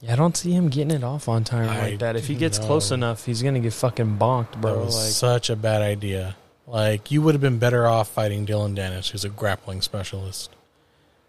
Yeah, 0.00 0.12
I 0.12 0.16
don't 0.16 0.36
see 0.36 0.52
him 0.52 0.68
getting 0.68 0.92
it 0.92 1.02
off 1.02 1.28
on 1.28 1.42
time 1.44 1.68
I 1.68 1.90
like 1.90 1.98
that. 2.00 2.14
If 2.16 2.26
he 2.28 2.34
gets 2.36 2.58
close 2.58 2.90
enough, 2.92 3.24
he's 3.24 3.42
gonna 3.42 3.60
get 3.60 3.72
fucking 3.72 4.16
bonked, 4.18 4.60
bro. 4.60 4.74
that 4.74 4.84
was 4.84 4.94
Like, 4.96 5.12
such 5.12 5.50
a 5.50 5.56
bad 5.56 5.82
idea. 5.82 6.36
Like 6.66 7.10
you 7.10 7.22
would 7.22 7.34
have 7.34 7.40
been 7.40 7.58
better 7.58 7.86
off 7.86 8.08
fighting 8.08 8.44
Dillon 8.44 8.76
Danis, 8.76 9.10
who's 9.10 9.24
a 9.24 9.28
grappling 9.28 9.80
specialist. 9.82 10.50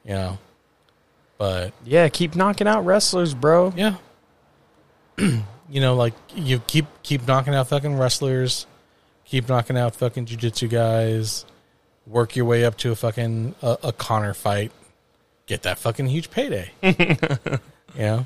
You 0.06 0.14
know, 0.14 0.38
but 1.38 1.74
yeah, 1.86 2.10
keep 2.10 2.36
knocking 2.36 2.68
out 2.68 2.86
wrestlers, 2.86 3.34
bro. 3.34 3.74
yeah, 3.76 3.96
you 5.18 5.42
know, 5.82 5.96
like 5.96 6.14
you 6.36 6.60
keep 6.68 6.86
keep 7.04 7.28
knocking 7.28 7.56
out 7.56 7.68
fucking 7.70 7.98
wrestlers, 7.98 8.68
keep 9.26 9.48
knocking 9.50 9.78
out 9.78 9.96
fucking 9.96 10.26
jujitsu 10.26 10.70
guys, 10.70 11.46
work 12.06 12.36
your 12.36 12.46
way 12.46 12.66
up 12.66 12.78
to 12.78 12.92
a 12.92 12.96
fucking 12.96 13.56
a, 13.62 13.78
a 13.84 13.94
Conor 13.94 14.34
fight, 14.34 14.72
get 15.48 15.64
that 15.64 15.80
fucking 15.80 16.08
huge 16.08 16.30
payday. 16.30 16.72
yeah, 17.96 18.24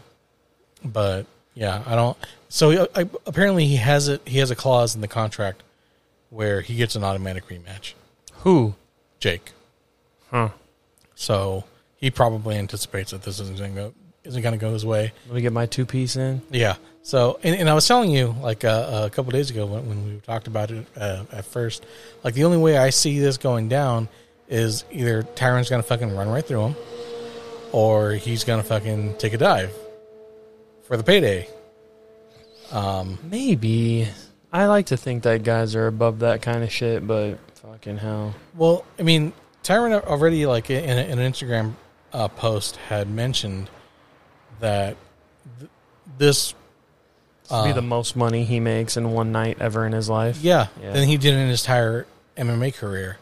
but 0.84 1.26
yeah, 1.56 1.84
I 1.86 1.96
don't. 1.96 2.18
So 2.50 2.88
I, 2.96 3.10
apparently 3.26 3.66
he 3.66 3.78
has 3.78 4.08
it. 4.08 4.22
He 4.26 4.40
has 4.40 4.52
a 4.52 4.56
clause 4.56 4.96
in 4.96 5.02
the 5.02 5.08
contract 5.08 5.64
where 6.30 6.62
he 6.62 6.76
gets 6.76 6.96
an 6.96 7.04
automatic 7.04 7.48
rematch. 7.48 7.94
Who? 8.38 8.76
Jake. 9.20 9.52
Huh? 10.30 10.50
So 11.16 11.64
he 11.98 12.12
probably 12.12 12.58
anticipates 12.58 13.12
that 13.12 13.24
this 13.24 13.40
isn't 13.40 13.58
going 13.58 13.76
to 13.76 13.82
go 13.82 13.94
isn't 14.24 14.42
going 14.42 14.54
to 14.54 14.60
go 14.60 14.72
his 14.72 14.86
way. 14.86 15.12
Let 15.28 15.36
me 15.36 15.42
get 15.42 15.52
my 15.52 15.66
two 15.66 15.86
piece 15.86 16.16
in. 16.16 16.42
Yeah. 16.50 16.76
So, 17.02 17.40
and, 17.44 17.56
and 17.56 17.70
I 17.70 17.74
was 17.74 17.86
telling 17.86 18.10
you 18.10 18.34
like 18.42 18.64
uh, 18.64 19.02
a 19.06 19.10
couple 19.10 19.32
days 19.32 19.50
ago 19.50 19.66
when, 19.66 19.88
when 19.88 20.06
we 20.06 20.20
talked 20.22 20.48
about 20.48 20.72
it 20.72 20.86
uh, 20.96 21.26
at 21.32 21.46
first, 21.46 21.86
like 22.24 22.34
the 22.34 22.46
only 22.46 22.58
way 22.58 22.78
I 22.78 22.90
see 22.90 23.20
this 23.20 23.38
going 23.38 23.68
down 23.68 24.08
is 24.48 24.86
either 24.92 25.24
Tyron's 25.24 25.70
going 25.70 25.82
to 25.82 25.88
fucking 25.88 26.16
run 26.16 26.30
right 26.30 26.46
through 26.46 26.68
him, 26.68 26.76
or 27.74 28.12
he's 28.12 28.44
going 28.46 28.62
to 28.62 28.68
fucking 28.68 29.18
take 29.18 29.34
a 29.34 29.38
dive 29.38 29.74
for 30.94 30.98
the 30.98 31.04
payday. 31.04 31.48
Um, 32.72 33.18
Maybe. 33.24 34.08
I 34.52 34.68
like 34.68 34.86
to 34.88 34.98
think 34.98 35.24
that 35.24 35.42
guys 35.42 35.74
are 35.74 35.88
above 35.88 36.20
that 36.20 36.44
kind 36.44 36.64
of 36.64 36.72
shit, 36.72 37.08
but 37.08 37.40
fucking 37.56 37.98
hell. 37.98 38.36
Well, 38.56 38.86
I 39.00 39.02
mean, 39.02 39.34
Tyron 39.64 40.00
already 40.06 40.46
like 40.46 40.70
in, 40.70 40.84
a, 41.00 41.02
in 41.12 41.18
an 41.18 41.32
Instagram 41.32 41.74
uh, 42.14 42.28
post 42.28 42.76
had 42.76 43.10
mentioned 43.10 43.72
that 44.60 44.96
th- 45.58 45.72
this, 46.20 46.52
To 47.50 47.64
be 47.64 47.72
uh, 47.72 47.74
the 47.74 47.82
most 47.82 48.16
money 48.16 48.44
he 48.46 48.60
makes 48.60 48.96
in 48.96 49.10
one 49.14 49.32
night 49.32 49.58
ever 49.60 49.88
in 49.88 49.94
his 49.94 50.08
life. 50.10 50.38
yeah, 50.44 50.68
Yeah. 50.80 50.94
than 50.94 51.08
he 51.08 51.18
did 51.18 51.34
in 51.34 51.50
his 51.50 51.64
entire 51.64 52.06
MMA 52.38 52.76
career, 52.76 53.18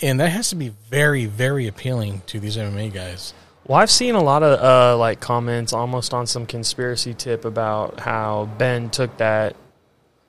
and 0.00 0.20
that 0.20 0.28
has 0.28 0.50
to 0.50 0.54
be 0.54 0.68
very, 0.88 1.26
very 1.26 1.66
appealing 1.66 2.22
to 2.26 2.38
these 2.38 2.56
MMA 2.56 2.94
guys. 2.94 3.34
Well, 3.70 3.78
I've 3.78 3.88
seen 3.88 4.16
a 4.16 4.20
lot 4.20 4.42
of 4.42 4.58
uh, 4.60 4.96
like 4.98 5.20
comments 5.20 5.72
almost 5.72 6.12
on 6.12 6.26
some 6.26 6.44
conspiracy 6.44 7.14
tip 7.14 7.44
about 7.44 8.00
how 8.00 8.50
Ben 8.58 8.90
took 8.90 9.16
that, 9.18 9.54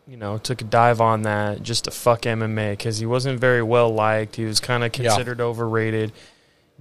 you 0.08 0.16
know, 0.16 0.38
took 0.38 0.62
a 0.62 0.64
dive 0.64 1.02
on 1.02 1.24
that 1.24 1.64
just 1.64 1.86
to 1.86 1.92
fuck 1.92 2.22
MMA 2.22 2.74
because 2.74 3.00
he 3.00 3.08
wasn't 3.08 3.40
very 3.40 3.64
well 3.64 3.92
liked. 3.92 4.36
He 4.36 4.46
was 4.46 4.60
kind 4.60 4.84
of 4.84 4.96
Yeah. 4.96 5.10
considered 5.10 5.42
overrated. 5.42 6.12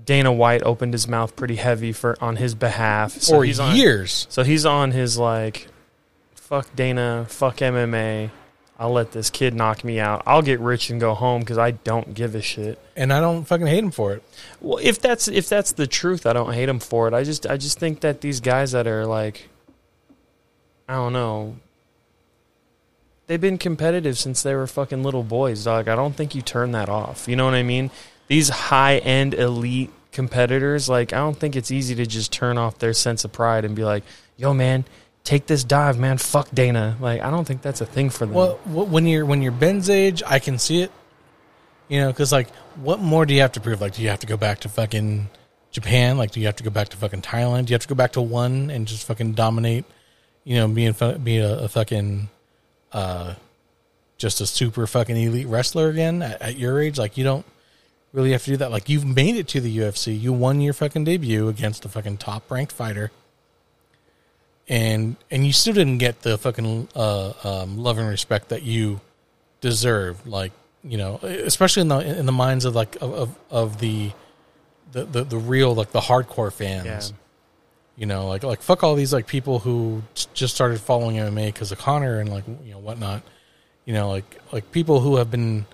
Dana 0.04 0.30
White 0.30 0.62
opened 0.62 0.92
his 0.92 1.08
mouth 1.08 1.34
pretty 1.34 1.56
heavy 1.56 1.92
for 1.92 2.14
on 2.22 2.36
his 2.36 2.54
behalf. 2.54 3.12
So 3.12 3.36
For 3.38 3.44
he's 3.46 3.58
on, 3.58 3.74
years, 3.74 4.26
So 4.28 4.42
he's 4.42 4.66
on 4.66 4.90
his 4.90 5.16
like, 5.16 5.66
fuck 6.34 6.66
Dana, 6.76 7.24
fuck 7.30 7.56
MMA. 7.62 8.32
I'll 8.80 8.92
let 8.92 9.12
this 9.12 9.28
kid 9.28 9.54
knock 9.54 9.84
me 9.84 10.00
out. 10.00 10.22
I'll 10.24 10.40
get 10.40 10.58
rich 10.58 10.88
and 10.88 10.98
go 10.98 11.12
home 11.12 11.40
because 11.40 11.58
I 11.58 11.72
don't 11.72 12.14
give 12.14 12.34
a 12.34 12.40
shit. 12.40 12.78
and 12.96 13.12
I 13.12 13.20
don't 13.20 13.44
fucking 13.44 13.66
hate 13.66 13.84
him 13.84 13.90
for 13.90 14.14
it. 14.14 14.22
Well, 14.58 14.78
if 14.82 14.98
that's 14.98 15.28
if 15.28 15.50
that's 15.50 15.72
the 15.72 15.86
truth, 15.86 16.24
I 16.24 16.32
don't 16.32 16.54
hate 16.54 16.70
him 16.70 16.78
for 16.80 17.06
it. 17.06 17.12
I 17.12 17.22
just 17.22 17.46
I 17.46 17.58
just 17.58 17.78
think 17.78 18.00
that 18.00 18.22
these 18.22 18.40
guys 18.40 18.72
that 18.72 18.86
are 18.86 19.04
like, 19.04 19.50
I 20.88 20.94
don't 20.94 21.12
know, 21.12 21.56
they've 23.26 23.40
been 23.40 23.58
competitive 23.58 24.16
since 24.16 24.42
they 24.42 24.54
were 24.54 24.66
fucking 24.66 25.02
little 25.02 25.24
boys, 25.24 25.64
dog. 25.64 25.86
I 25.86 25.94
don't 25.94 26.16
think 26.16 26.34
you 26.34 26.40
turn 26.40 26.72
that 26.72 26.88
off. 26.88 27.28
You 27.28 27.36
know 27.36 27.44
what 27.44 27.54
I 27.54 27.62
mean? 27.62 27.90
These 28.28 28.48
high 28.48 28.96
end 28.96 29.34
elite 29.34 29.90
competitors, 30.10 30.88
like 30.88 31.12
I 31.12 31.18
don't 31.18 31.38
think 31.38 31.54
it's 31.54 31.70
easy 31.70 31.94
to 31.96 32.06
just 32.06 32.32
turn 32.32 32.56
off 32.56 32.78
their 32.78 32.94
sense 32.94 33.26
of 33.26 33.32
pride 33.32 33.66
and 33.66 33.76
be 33.76 33.84
like, 33.84 34.04
"Yo, 34.38 34.54
man." 34.54 34.86
Take 35.24 35.46
this 35.46 35.64
dive, 35.64 35.98
man. 35.98 36.18
Fuck 36.18 36.50
Dana. 36.52 36.96
Like 37.00 37.20
I 37.20 37.30
don't 37.30 37.44
think 37.44 37.62
that's 37.62 37.80
a 37.80 37.86
thing 37.86 38.10
for 38.10 38.26
them. 38.26 38.34
Well, 38.34 38.54
when 38.64 39.06
you're 39.06 39.26
when 39.26 39.42
you're 39.42 39.52
Ben's 39.52 39.90
age, 39.90 40.22
I 40.26 40.38
can 40.38 40.58
see 40.58 40.82
it. 40.82 40.90
You 41.88 42.00
know, 42.00 42.08
because 42.08 42.32
like, 42.32 42.48
what 42.76 43.00
more 43.00 43.26
do 43.26 43.34
you 43.34 43.40
have 43.40 43.52
to 43.52 43.60
prove? 43.60 43.80
Like, 43.80 43.94
do 43.94 44.02
you 44.02 44.08
have 44.08 44.20
to 44.20 44.26
go 44.26 44.36
back 44.36 44.60
to 44.60 44.68
fucking 44.68 45.28
Japan? 45.72 46.18
Like, 46.18 46.30
do 46.30 46.40
you 46.40 46.46
have 46.46 46.56
to 46.56 46.64
go 46.64 46.70
back 46.70 46.88
to 46.90 46.96
fucking 46.96 47.22
Thailand? 47.22 47.66
Do 47.66 47.72
you 47.72 47.74
have 47.74 47.82
to 47.82 47.88
go 47.88 47.96
back 47.96 48.12
to 48.12 48.22
one 48.22 48.70
and 48.70 48.86
just 48.86 49.06
fucking 49.06 49.32
dominate? 49.32 49.84
You 50.44 50.56
know, 50.56 50.68
being 50.68 50.94
be 51.22 51.38
a, 51.38 51.64
a 51.64 51.68
fucking, 51.68 52.28
uh, 52.92 53.34
just 54.18 54.40
a 54.40 54.46
super 54.46 54.86
fucking 54.86 55.16
elite 55.16 55.48
wrestler 55.48 55.88
again 55.88 56.22
at, 56.22 56.40
at 56.40 56.56
your 56.56 56.80
age? 56.80 56.96
Like, 56.96 57.16
you 57.16 57.24
don't 57.24 57.44
really 58.12 58.32
have 58.32 58.44
to 58.44 58.50
do 58.50 58.56
that. 58.58 58.70
Like 58.70 58.88
you've 58.88 59.04
made 59.04 59.36
it 59.36 59.48
to 59.48 59.60
the 59.60 59.78
UFC, 59.78 60.18
you 60.18 60.32
won 60.32 60.60
your 60.60 60.72
fucking 60.72 61.04
debut 61.04 61.48
against 61.48 61.84
a 61.84 61.88
fucking 61.88 62.18
top 62.18 62.50
ranked 62.50 62.72
fighter, 62.72 63.10
and 64.70 65.16
and 65.32 65.44
you 65.44 65.52
still 65.52 65.74
didn't 65.74 65.98
get 65.98 66.22
the 66.22 66.38
fucking 66.38 66.88
uh, 66.94 67.32
um, 67.42 67.78
love 67.78 67.98
and 67.98 68.08
respect 68.08 68.50
that 68.50 68.62
you 68.62 69.00
deserve. 69.60 70.24
Like 70.26 70.52
you 70.84 70.96
know, 70.96 71.16
especially 71.16 71.82
in 71.82 71.88
the 71.88 72.18
in 72.18 72.24
the 72.24 72.32
minds 72.32 72.64
of 72.64 72.74
like 72.76 72.94
of 73.02 73.12
of, 73.12 73.38
of 73.50 73.80
the, 73.80 74.12
the 74.92 75.04
the 75.04 75.24
the 75.24 75.36
real 75.36 75.74
like 75.74 75.90
the 75.90 76.00
hardcore 76.00 76.52
fans. 76.52 77.10
Yeah. 77.10 77.16
You 77.96 78.06
know, 78.06 78.28
like 78.28 78.44
like 78.44 78.62
fuck 78.62 78.84
all 78.84 78.94
these 78.94 79.12
like 79.12 79.26
people 79.26 79.58
who 79.58 80.02
just 80.32 80.54
started 80.54 80.80
following 80.80 81.16
MMA 81.16 81.46
because 81.46 81.72
of 81.72 81.78
Conor 81.78 82.20
and 82.20 82.30
like 82.30 82.44
you 82.64 82.70
know 82.70 82.78
whatnot. 82.78 83.22
You 83.84 83.92
know, 83.92 84.08
like 84.08 84.38
like 84.52 84.70
people 84.70 85.00
who 85.00 85.16
have 85.16 85.32
been 85.32 85.66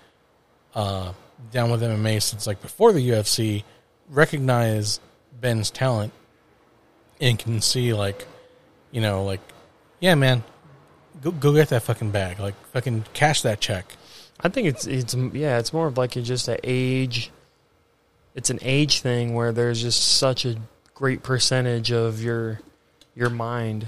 uh, 0.73 1.13
down 1.51 1.69
with 1.69 1.83
MMA 1.83 2.19
since 2.21 2.47
like 2.47 2.63
before 2.63 2.93
the 2.93 3.09
UFC 3.09 3.63
recognize 4.09 4.99
Ben's 5.39 5.69
talent 5.69 6.13
and 7.21 7.37
can 7.37 7.61
see 7.61 7.93
like 7.93 8.25
you 8.91 9.01
know 9.01 9.23
like 9.23 9.41
yeah 9.99 10.15
man 10.15 10.43
go 11.21 11.31
go 11.31 11.53
get 11.53 11.69
that 11.69 11.83
fucking 11.83 12.11
bag 12.11 12.39
like 12.39 12.55
fucking 12.71 13.03
cash 13.13 13.41
that 13.41 13.59
check 13.59 13.97
I 14.39 14.49
think 14.49 14.67
it's 14.67 14.85
it's 14.85 15.15
yeah, 15.15 15.57
it's 15.57 15.73
more 15.73 15.87
of 15.87 15.97
like 15.97 16.15
a, 16.15 16.21
just 16.21 16.47
an 16.47 16.57
age. 16.63 17.31
It's 18.35 18.49
an 18.49 18.59
age 18.61 19.01
thing 19.01 19.33
where 19.33 19.51
there's 19.51 19.81
just 19.81 20.17
such 20.17 20.45
a 20.45 20.57
great 20.93 21.23
percentage 21.23 21.91
of 21.91 22.21
your 22.21 22.59
your 23.15 23.29
mind 23.29 23.87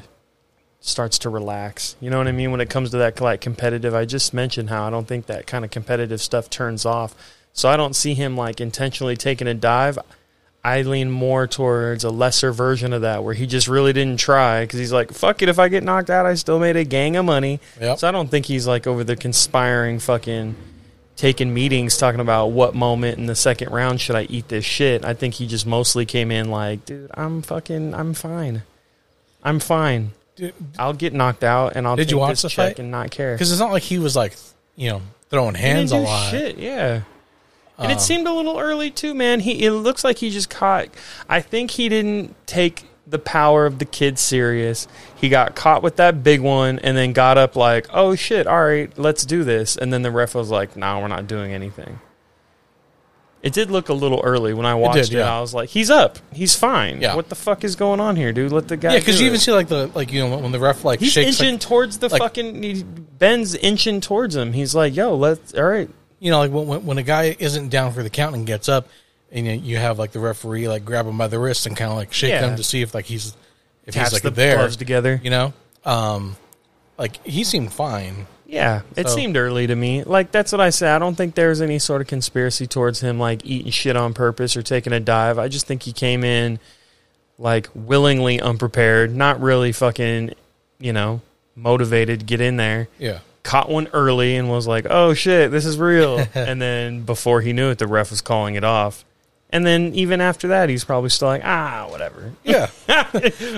starts 0.80 1.20
to 1.20 1.30
relax. 1.30 1.96
You 2.00 2.10
know 2.10 2.18
what 2.18 2.28
I 2.28 2.32
mean 2.32 2.52
when 2.52 2.62
it 2.62 2.70
comes 2.70 2.92
to 2.92 2.98
that 2.98 3.22
like 3.22 3.42
competitive. 3.42 3.94
I 3.94 4.06
just 4.06 4.34
mentioned 4.34 4.70
how 4.70 4.88
I 4.88 4.90
don't 4.90 5.08
think 5.08 5.28
that 5.28 5.46
kind 5.46 5.64
of 5.64 5.72
competitive 5.72 6.22
stuff 6.22 6.50
turns 6.50 6.86
off. 6.86 7.16
So 7.54 7.70
I 7.70 7.78
don't 7.78 7.96
see 7.96 8.16
him 8.16 8.36
like 8.36 8.60
intentionally 8.60 9.18
taking 9.18 9.48
a 9.48 9.54
dive. 9.54 10.00
I 10.64 10.82
lean 10.82 11.10
more 11.10 11.48
towards 11.48 12.04
a 12.04 12.10
lesser 12.10 12.52
version 12.52 12.92
of 12.92 13.02
that 13.04 13.24
where 13.24 13.34
he 13.34 13.48
just 13.48 13.68
really 13.68 13.94
didn't 13.94 14.20
try 14.20 14.64
because 14.66 14.80
he's 14.80 14.92
like, 14.92 15.14
fuck 15.14 15.42
it, 15.42 15.48
if 15.50 15.58
I 15.58 15.70
get 15.70 15.84
knocked 15.84 16.10
out, 16.10 16.26
I 16.26 16.34
still 16.36 16.60
made 16.60 16.76
a 16.76 16.84
gang 16.84 17.16
of 17.16 17.26
money. 17.26 17.60
Yep. 17.80 18.00
So 18.00 18.08
I 18.08 18.12
don't 18.12 18.30
think 18.30 18.46
he's 18.46 18.68
like 18.68 18.86
over 18.86 19.04
there 19.06 19.16
conspiring, 19.16 20.00
fucking 20.00 20.56
taking 21.16 21.54
meetings, 21.54 21.98
talking 21.98 22.20
about 22.20 22.48
what 22.48 22.76
moment 22.76 23.18
in 23.18 23.26
the 23.26 23.36
second 23.36 23.72
round 23.72 24.02
should 24.02 24.16
I 24.16 24.24
eat 24.24 24.50
this 24.50 24.66
shit. 24.66 25.06
I 25.06 25.14
think 25.14 25.36
he 25.36 25.48
just 25.48 25.66
mostly 25.66 26.06
came 26.06 26.30
in 26.32 26.50
like, 26.52 26.86
dude, 26.86 27.10
I'm 27.14 27.42
fucking, 27.42 27.94
I'm 27.94 28.14
fine. 28.14 28.64
I'm 29.44 29.60
fine. 29.60 30.12
Dude, 30.36 30.54
I'll 30.78 30.94
get 30.94 31.14
knocked 31.14 31.44
out 31.44 31.76
and 31.76 31.88
I'll 31.88 31.96
Did 31.96 32.06
take 32.06 32.12
you 32.12 32.18
watch 32.18 32.32
this 32.32 32.42
the 32.44 32.50
check 32.50 32.70
fight? 32.72 32.80
and 32.80 32.92
not 32.92 33.12
care. 33.12 33.34
because 33.34 33.52
it's 33.52 33.60
not 33.60 33.72
like 33.72 33.84
he 33.84 34.00
was 34.00 34.16
like 34.16 34.36
you 34.76 34.90
know 34.90 35.02
throwing 35.30 35.56
hands 35.56 35.92
a 35.92 35.98
lot 35.98 36.32
Shit, 36.32 36.58
yeah. 36.58 37.02
And 37.80 37.92
Um, 37.92 37.98
it 37.98 38.02
seemed 38.02 38.28
a 38.28 38.34
little 38.34 38.60
early 38.60 38.92
too, 38.92 39.14
man. 39.14 39.40
He 39.40 39.64
it 39.66 39.72
looks 39.72 40.04
like 40.04 40.18
he 40.18 40.30
just 40.30 40.50
caught. 40.50 40.90
I 41.30 41.42
think 41.42 41.72
he 41.72 41.88
didn't 41.90 42.36
take 42.46 42.84
the 43.08 43.18
power 43.20 43.66
of 43.66 43.80
the 43.80 43.86
kid 43.86 44.20
serious. 44.20 44.88
He 45.16 45.30
got 45.30 45.56
caught 45.56 45.82
with 45.82 45.96
that 45.96 46.22
big 46.24 46.42
one, 46.42 46.78
and 46.80 46.96
then 46.96 47.14
got 47.14 47.38
up 47.38 47.56
like, 47.56 47.88
"Oh 47.92 48.14
shit, 48.16 48.46
all 48.48 48.64
right, 48.66 48.92
let's 48.98 49.26
do 49.26 49.44
this." 49.44 49.76
And 49.78 49.92
then 49.94 50.02
the 50.04 50.12
ref 50.12 50.36
was 50.36 50.50
like, 50.52 50.76
"No, 50.76 51.00
we're 51.00 51.08
not 51.08 51.26
doing 51.26 51.54
anything." 51.54 52.00
It 53.42 53.54
did 53.54 53.72
look 53.72 53.88
a 53.88 53.94
little 53.94 54.20
early 54.22 54.54
when 54.54 54.66
I 54.66 54.76
watched 54.76 54.98
it. 54.98 55.10
did, 55.12 55.20
yeah. 55.20 55.38
I 55.38 55.40
was 55.40 55.54
like, 55.54 55.70
"He's 55.70 55.90
up. 55.90 56.20
He's 56.34 56.56
fine. 56.56 57.00
Yeah. 57.02 57.16
What 57.16 57.30
the 57.30 57.36
fuck 57.36 57.64
is 57.64 57.78
going 57.78 58.02
on 58.02 58.18
here, 58.18 58.34
dude? 58.34 58.52
Let 58.52 58.68
the 58.68 58.76
guy." 58.76 58.94
yeah 58.96 59.00
because 59.00 59.22
you 59.22 59.28
it." 59.28 59.30
even 59.30 59.40
see 59.40 59.54
like 59.54 59.70
the 59.70 59.90
like 59.96 60.12
you 60.12 60.20
know 60.28 60.38
when 60.38 60.52
the 60.52 60.60
ref 60.60 60.84
like 60.84 61.00
He's 61.00 61.14
shakes 61.14 61.40
inching 61.40 61.54
like, 61.54 61.62
towards 61.62 62.00
the 62.00 62.10
like- 62.10 62.22
fucking. 62.22 62.62
He, 62.62 62.84
bends 62.84 63.54
inching 63.56 64.00
towards 64.02 64.36
him. 64.36 64.54
He's 64.54 64.74
like, 64.76 64.96
"Yo, 64.96 65.16
let's. 65.16 65.54
All 65.54 65.64
right, 65.64 65.90
you 66.20 66.32
know 66.32 66.40
like 66.40 66.52
when, 66.52 66.86
when 66.86 66.98
a 66.98 67.04
guy 67.04 67.36
isn't 67.40 67.70
down 67.70 67.94
for 67.94 68.04
the 68.04 68.10
count 68.10 68.36
and 68.36 68.46
gets 68.46 68.68
up 68.70 68.88
and 69.32 69.46
you, 69.46 69.54
you 69.54 69.78
have 69.78 69.98
like 70.00 70.12
the 70.12 70.20
referee 70.20 70.68
like 70.68 70.84
grab 70.86 71.06
him 71.06 71.18
by 71.18 71.28
the 71.28 71.40
wrist 71.40 71.66
and 71.66 71.76
kind 71.78 71.92
of 71.92 71.98
like 71.98 72.12
shake 72.14 72.30
Yeah. 72.32 72.48
him 72.48 72.56
to 72.58 72.64
see 72.64 72.82
if 72.82 72.94
like 72.94 73.06
he's 73.06 73.36
if 73.86 73.94
Taps 73.94 74.10
he's 74.10 74.14
like 74.14 74.24
the 74.24 74.32
there 74.32 74.58
gloves 74.58 74.76
together. 74.78 75.20
you 75.24 75.30
know 75.30 75.54
um 75.86 76.36
like 76.98 77.26
he 77.26 77.44
seemed 77.44 77.72
fine 77.72 78.28
Yeah, 78.46 78.82
it 78.96 79.08
So- 79.08 79.16
seemed 79.16 79.38
early 79.38 79.68
to 79.68 79.76
me. 79.76 80.04
Like 80.04 80.32
that's 80.32 80.52
what 80.52 80.60
I 80.60 80.72
said. 80.72 80.96
I 80.96 81.00
don't 81.00 81.14
think 81.16 81.36
there 81.36 81.50
was 81.50 81.62
any 81.62 81.78
sort 81.80 82.02
of 82.02 82.08
conspiracy 82.08 82.66
towards 82.68 83.00
him 83.00 83.20
like 83.20 83.46
eating 83.46 83.72
shit 83.72 83.96
on 83.96 84.14
purpose 84.16 84.58
or 84.58 84.64
taking 84.64 84.92
a 84.92 85.00
dive. 85.00 85.38
I 85.38 85.48
just 85.48 85.68
think 85.68 85.84
he 85.84 85.94
came 85.94 86.24
in 86.24 86.60
like 87.38 87.70
willingly 87.76 88.42
unprepared, 88.42 89.16
not 89.16 89.40
really 89.40 89.72
fucking, 89.72 90.34
you 90.80 90.92
know, 90.94 91.22
motivated 91.56 92.20
to 92.22 92.26
get 92.26 92.42
in 92.42 92.58
there. 92.58 92.88
yeah 92.98 93.20
Caught 93.44 93.70
one 93.70 93.88
early 93.94 94.36
and 94.36 94.50
was 94.50 94.68
like, 94.68 94.86
"Oh 94.90 95.14
shit, 95.14 95.50
this 95.52 95.66
is 95.66 95.78
real." 95.78 96.20
and 96.36 96.62
then 96.62 97.02
before 97.04 97.42
he 97.42 97.54
knew 97.54 97.70
it, 97.70 97.78
the 97.80 97.88
ref 97.88 98.12
was 98.12 98.22
calling 98.22 98.56
it 98.56 98.64
off. 98.64 99.06
And 99.52 99.66
then 99.66 99.96
even 99.96 100.22
after 100.22 100.50
that, 100.50 100.70
he's 100.70 100.84
probably 100.84 101.10
still 101.10 101.30
like, 101.30 101.42
"Ah, 101.44 101.88
whatever." 101.90 102.34
yeah 102.44 102.70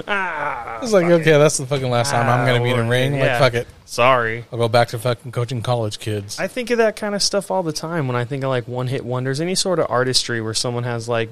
ah, 0.08 0.80
it's 0.82 0.92
like 0.94 1.06
okay 1.06 1.38
that's 1.38 1.58
the 1.58 1.66
fucking 1.66 1.90
last 1.90 2.12
time 2.12 2.28
i'm 2.30 2.46
gonna 2.48 2.64
be 2.64 2.70
in 2.70 2.80
a 2.80 2.84
Ah, 2.84 2.90
ring 2.90 3.14
yeah. 3.16 3.32
like 3.34 3.40
fuck 3.40 3.54
it 3.54 3.68
sorry. 3.86 4.46
i'll 4.52 4.58
go 4.60 4.68
back 4.70 4.88
to 4.90 5.00
fucking 5.00 5.32
coaching 5.32 5.62
college 5.62 6.00
kids 6.00 6.40
I 6.40 6.48
think 6.48 6.70
of 6.72 6.78
that 6.78 6.96
kind 6.96 7.14
of 7.16 7.22
stuff 7.22 7.52
all 7.52 7.64
the 7.64 7.74
time 7.74 8.08
when 8.08 8.16
I 8.16 8.24
think 8.26 8.44
of 8.44 8.50
like 8.50 8.68
one 8.68 8.88
hit 8.88 9.04
wonders, 9.06 9.42
any 9.42 9.56
sort 9.56 9.80
of 9.80 9.88
artistry 9.90 10.42
where 10.42 10.54
someone 10.54 10.84
has 10.86 11.10
like 11.10 11.30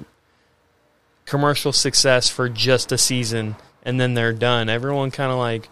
commercial 1.26 1.72
success 1.72 2.28
for 2.28 2.48
just 2.48 2.92
a 2.92 2.98
season 2.98 3.56
and 3.82 3.98
then 4.00 4.14
they're 4.14 4.32
done. 4.32 4.68
Everyone 4.68 5.10
kind 5.10 5.32
of 5.32 5.38
like 5.38 5.68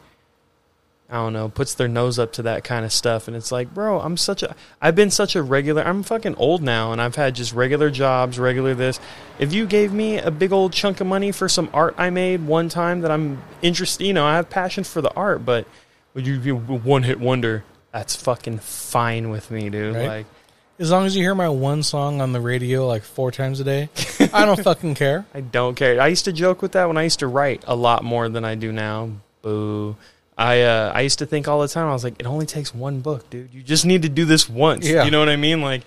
I 1.10 1.14
don't 1.14 1.32
know, 1.32 1.48
puts 1.48 1.74
their 1.74 1.88
nose 1.88 2.18
up 2.18 2.32
to 2.34 2.42
that 2.42 2.64
kind 2.64 2.84
of 2.84 2.92
stuff 2.92 3.28
and 3.28 3.36
it's 3.36 3.50
like, 3.50 3.72
"Bro, 3.72 4.00
I'm 4.00 4.16
such 4.16 4.42
a 4.42 4.54
I've 4.80 4.94
been 4.94 5.10
such 5.10 5.34
a 5.36 5.42
regular 5.42 5.82
I'm 5.82 6.02
fucking 6.02 6.34
old 6.34 6.62
now 6.62 6.92
and 6.92 7.00
I've 7.00 7.16
had 7.16 7.34
just 7.34 7.52
regular 7.54 7.90
jobs, 7.90 8.38
regular 8.38 8.74
this. 8.74 9.00
If 9.38 9.52
you 9.52 9.66
gave 9.66 9.92
me 9.92 10.18
a 10.18 10.30
big 10.30 10.52
old 10.52 10.72
chunk 10.72 11.00
of 11.00 11.06
money 11.06 11.32
for 11.32 11.48
some 11.48 11.70
art 11.72 11.94
I 11.96 12.10
made 12.10 12.46
one 12.46 12.68
time 12.68 13.00
that 13.02 13.10
I'm 13.10 13.42
interested, 13.62 14.06
you 14.06 14.12
know, 14.12 14.26
I 14.26 14.36
have 14.36 14.50
passion 14.50 14.84
for 14.84 15.00
the 15.00 15.12
art, 15.14 15.44
but 15.44 15.66
would 16.14 16.26
you 16.26 16.38
be 16.38 16.50
a 16.50 16.54
one 16.54 17.04
hit 17.04 17.18
wonder? 17.18 17.64
That's 17.92 18.14
fucking 18.14 18.58
fine 18.58 19.30
with 19.30 19.50
me, 19.50 19.70
dude. 19.70 19.96
Right. 19.96 20.08
Like 20.08 20.26
as 20.78 20.90
long 20.90 21.06
as 21.06 21.16
you 21.16 21.22
hear 21.22 21.34
my 21.34 21.48
one 21.48 21.82
song 21.82 22.20
on 22.20 22.32
the 22.32 22.40
radio 22.40 22.86
like 22.86 23.02
four 23.02 23.32
times 23.32 23.58
a 23.58 23.64
day 23.64 23.88
i 24.32 24.44
don't 24.44 24.62
fucking 24.62 24.94
care 24.94 25.26
I 25.34 25.40
don't 25.40 25.74
care. 25.74 26.00
I 26.00 26.08
used 26.08 26.24
to 26.26 26.32
joke 26.32 26.62
with 26.62 26.72
that 26.72 26.86
when 26.88 26.96
I 26.96 27.02
used 27.04 27.20
to 27.20 27.26
write 27.26 27.64
a 27.66 27.76
lot 27.76 28.04
more 28.04 28.28
than 28.28 28.44
I 28.44 28.54
do 28.54 28.72
now. 28.72 29.10
Boo. 29.42 29.96
I 30.38 30.62
uh, 30.62 30.92
I 30.94 31.00
used 31.00 31.18
to 31.18 31.26
think 31.26 31.48
all 31.48 31.60
the 31.60 31.68
time. 31.68 31.88
I 31.88 31.92
was 31.92 32.04
like, 32.04 32.14
it 32.20 32.24
only 32.26 32.46
takes 32.46 32.72
one 32.74 33.00
book, 33.00 33.28
dude. 33.28 33.52
You 33.52 33.62
just 33.62 33.84
need 33.84 34.02
to 34.02 34.08
do 34.08 34.24
this 34.24 34.48
once. 34.48 34.86
Yeah. 34.88 35.04
You 35.04 35.10
know 35.10 35.18
what 35.18 35.28
I 35.28 35.36
mean? 35.36 35.60
Like, 35.60 35.82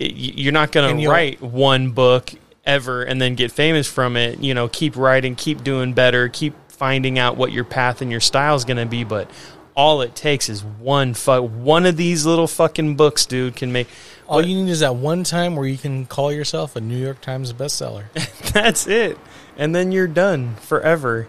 y- 0.00 0.10
you're 0.16 0.52
not 0.52 0.72
gonna 0.72 0.94
write 1.10 1.42
one 1.42 1.90
book 1.90 2.30
ever 2.64 3.02
and 3.02 3.20
then 3.20 3.34
get 3.34 3.52
famous 3.52 3.86
from 3.86 4.16
it. 4.16 4.40
You 4.40 4.54
know, 4.54 4.66
keep 4.68 4.96
writing, 4.96 5.34
keep 5.36 5.62
doing 5.62 5.92
better, 5.92 6.28
keep 6.28 6.54
finding 6.68 7.18
out 7.18 7.36
what 7.36 7.52
your 7.52 7.64
path 7.64 8.00
and 8.02 8.10
your 8.10 8.20
style 8.20 8.54
is 8.56 8.64
gonna 8.64 8.86
be. 8.86 9.04
But 9.04 9.30
all 9.74 10.00
it 10.00 10.14
takes 10.16 10.48
is 10.48 10.64
one 10.64 11.12
fu- 11.12 11.42
one 11.42 11.84
of 11.84 11.98
these 11.98 12.24
little 12.24 12.46
fucking 12.46 12.96
books, 12.96 13.26
dude, 13.26 13.56
can 13.56 13.72
make. 13.72 13.88
all 14.26 14.44
you 14.44 14.62
need 14.64 14.70
is 14.70 14.80
that 14.80 14.96
one 14.96 15.22
time 15.22 15.54
where 15.54 15.66
you 15.66 15.76
can 15.76 16.06
call 16.06 16.32
yourself 16.32 16.74
a 16.76 16.80
new 16.80 16.96
york 16.96 17.20
times 17.20 17.52
bestseller 17.52 18.04
That's 18.54 18.86
it. 18.86 19.18
And 19.58 19.74
then 19.74 19.92
you're 19.92 20.08
done 20.08 20.56
forever. 20.56 21.28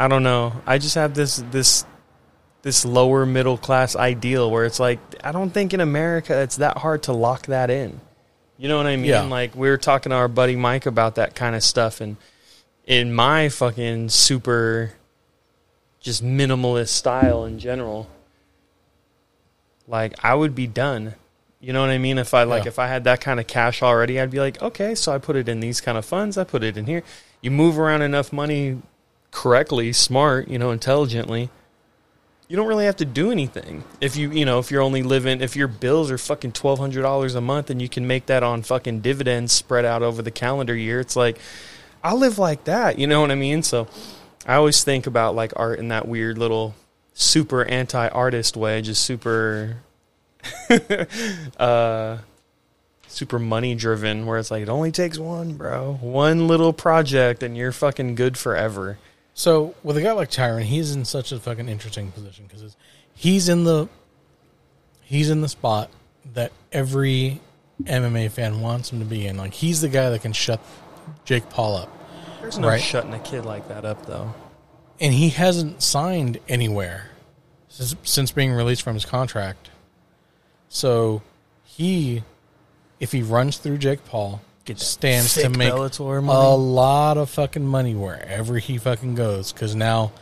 I 0.00 0.08
don't 0.08 0.22
know. 0.22 0.54
I 0.66 0.78
just 0.78 0.94
have 0.94 1.12
this 1.12 1.44
this 1.50 1.84
this 2.62 2.84
lower 2.86 3.26
middle 3.26 3.58
class 3.58 3.94
ideal 3.94 4.50
where 4.50 4.64
it's 4.64 4.80
like 4.80 4.98
I 5.22 5.30
don't 5.30 5.50
think 5.50 5.74
in 5.74 5.80
America 5.80 6.40
it's 6.40 6.56
that 6.56 6.78
hard 6.78 7.02
to 7.04 7.12
lock 7.12 7.46
that 7.46 7.68
in. 7.68 8.00
You 8.56 8.68
know 8.68 8.78
what 8.78 8.86
I 8.86 8.96
mean? 8.96 9.04
Yeah. 9.04 9.22
Like 9.22 9.54
we 9.54 9.68
were 9.68 9.76
talking 9.76 10.08
to 10.10 10.16
our 10.16 10.26
buddy 10.28 10.56
Mike 10.56 10.86
about 10.86 11.16
that 11.16 11.34
kind 11.34 11.54
of 11.54 11.62
stuff 11.62 12.00
and 12.00 12.16
in 12.86 13.12
my 13.14 13.50
fucking 13.50 14.08
super 14.08 14.92
just 16.00 16.24
minimalist 16.24 16.88
style 16.88 17.44
in 17.44 17.58
general 17.58 18.08
like 19.86 20.14
I 20.24 20.34
would 20.34 20.54
be 20.54 20.66
done. 20.66 21.14
You 21.60 21.74
know 21.74 21.82
what 21.82 21.90
I 21.90 21.98
mean? 21.98 22.16
If 22.16 22.32
I 22.32 22.44
like 22.44 22.64
Yeah. 22.64 22.68
if 22.68 22.78
I 22.78 22.86
had 22.86 23.04
that 23.04 23.20
kind 23.20 23.38
of 23.38 23.46
cash 23.46 23.82
already, 23.82 24.18
I'd 24.18 24.30
be 24.30 24.40
like, 24.40 24.62
okay, 24.62 24.94
so 24.94 25.12
I 25.12 25.18
put 25.18 25.36
it 25.36 25.46
in 25.46 25.60
these 25.60 25.82
kind 25.82 25.98
of 25.98 26.06
funds, 26.06 26.38
I 26.38 26.44
put 26.44 26.62
it 26.62 26.78
in 26.78 26.86
here. 26.86 27.02
You 27.42 27.50
move 27.50 27.78
around 27.78 28.00
enough 28.02 28.32
money 28.32 28.80
correctly, 29.30 29.92
smart, 29.92 30.48
you 30.48 30.58
know, 30.58 30.70
intelligently. 30.70 31.50
You 32.48 32.56
don't 32.56 32.66
really 32.66 32.86
have 32.86 32.96
to 32.96 33.04
do 33.04 33.30
anything. 33.30 33.84
If 34.00 34.16
you, 34.16 34.30
you 34.32 34.44
know, 34.44 34.58
if 34.58 34.70
you're 34.70 34.82
only 34.82 35.04
living, 35.04 35.40
if 35.40 35.54
your 35.54 35.68
bills 35.68 36.10
are 36.10 36.18
fucking 36.18 36.52
twelve 36.52 36.80
hundred 36.80 37.02
dollars 37.02 37.34
a 37.36 37.40
month, 37.40 37.70
and 37.70 37.80
you 37.80 37.88
can 37.88 38.06
make 38.06 38.26
that 38.26 38.42
on 38.42 38.62
fucking 38.62 39.00
dividends 39.00 39.52
spread 39.52 39.84
out 39.84 40.02
over 40.02 40.20
the 40.20 40.32
calendar 40.32 40.74
year, 40.74 40.98
it's 40.98 41.14
like, 41.14 41.38
I 42.02 42.12
live 42.14 42.38
like 42.38 42.64
that. 42.64 42.98
You 42.98 43.06
know 43.06 43.20
what 43.20 43.30
I 43.30 43.36
mean? 43.36 43.62
So, 43.62 43.86
I 44.46 44.54
always 44.54 44.82
think 44.82 45.06
about 45.06 45.34
like 45.36 45.52
art 45.54 45.78
in 45.78 45.88
that 45.88 46.08
weird 46.08 46.38
little 46.38 46.74
super 47.14 47.64
anti-artist 47.64 48.56
way, 48.56 48.82
just 48.82 49.04
super, 49.04 49.76
uh, 51.58 52.18
super 53.06 53.38
money 53.38 53.74
driven, 53.76 54.26
where 54.26 54.38
it's 54.38 54.50
like 54.50 54.62
it 54.62 54.68
only 54.68 54.90
takes 54.90 55.18
one, 55.18 55.54
bro, 55.54 55.98
one 56.00 56.48
little 56.48 56.72
project, 56.72 57.44
and 57.44 57.56
you're 57.56 57.70
fucking 57.70 58.16
good 58.16 58.36
forever. 58.36 58.98
So 59.40 59.74
with 59.82 59.96
a 59.96 60.02
guy 60.02 60.12
like 60.12 60.30
Tyron, 60.30 60.64
he's 60.64 60.94
in 60.94 61.06
such 61.06 61.32
a 61.32 61.40
fucking 61.40 61.66
interesting 61.66 62.12
position 62.12 62.44
because 62.46 62.76
he's 63.14 63.48
in 63.48 63.64
the 63.64 63.88
he's 65.00 65.30
in 65.30 65.40
the 65.40 65.48
spot 65.48 65.88
that 66.34 66.52
every 66.72 67.40
MMA 67.84 68.30
fan 68.32 68.60
wants 68.60 68.92
him 68.92 68.98
to 68.98 69.06
be 69.06 69.26
in. 69.26 69.38
Like 69.38 69.54
he's 69.54 69.80
the 69.80 69.88
guy 69.88 70.10
that 70.10 70.20
can 70.20 70.34
shut 70.34 70.60
Jake 71.24 71.48
Paul 71.48 71.74
up, 71.76 71.88
There's 72.42 72.58
no 72.58 72.68
Right. 72.68 72.82
shutting 72.82 73.14
a 73.14 73.18
kid 73.18 73.46
like 73.46 73.66
that 73.68 73.86
up, 73.86 74.04
though. 74.04 74.34
and 75.00 75.14
he 75.14 75.30
hasn't 75.30 75.82
signed 75.82 76.38
anywhere 76.46 77.08
since, 77.70 77.94
since 78.02 78.32
being 78.32 78.52
released 78.52 78.82
from 78.82 78.92
his 78.92 79.06
contract. 79.06 79.70
So 80.68 81.22
he, 81.64 82.24
if 83.00 83.10
he 83.12 83.22
runs 83.22 83.56
through 83.56 83.78
Jake 83.78 84.04
Paul, 84.04 84.42
stands 84.76 85.34
to 85.34 85.48
make 85.48 85.72
Bellator 85.72 86.18
a 86.26 86.54
lot 86.54 87.16
of 87.18 87.30
fucking 87.30 87.64
money 87.64 87.94
wherever 87.94 88.58
he 88.58 88.78
fucking 88.78 89.14
goes. 89.14 89.52
Because 89.52 89.74
now, 89.74 90.12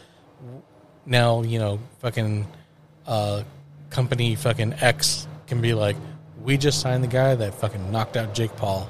now 1.07 1.43
you 1.43 1.59
know, 1.59 1.79
fucking 2.01 2.47
uh, 3.07 3.43
company 3.91 4.35
fucking 4.35 4.75
X 4.81 5.27
can 5.47 5.61
be 5.61 5.75
like, 5.75 5.97
we 6.43 6.57
just 6.57 6.81
signed 6.81 7.03
the 7.03 7.09
guy 7.09 7.35
that 7.35 7.55
fucking 7.55 7.91
knocked 7.91 8.17
out 8.17 8.35
Jake 8.35 8.55
Paul. 8.57 8.89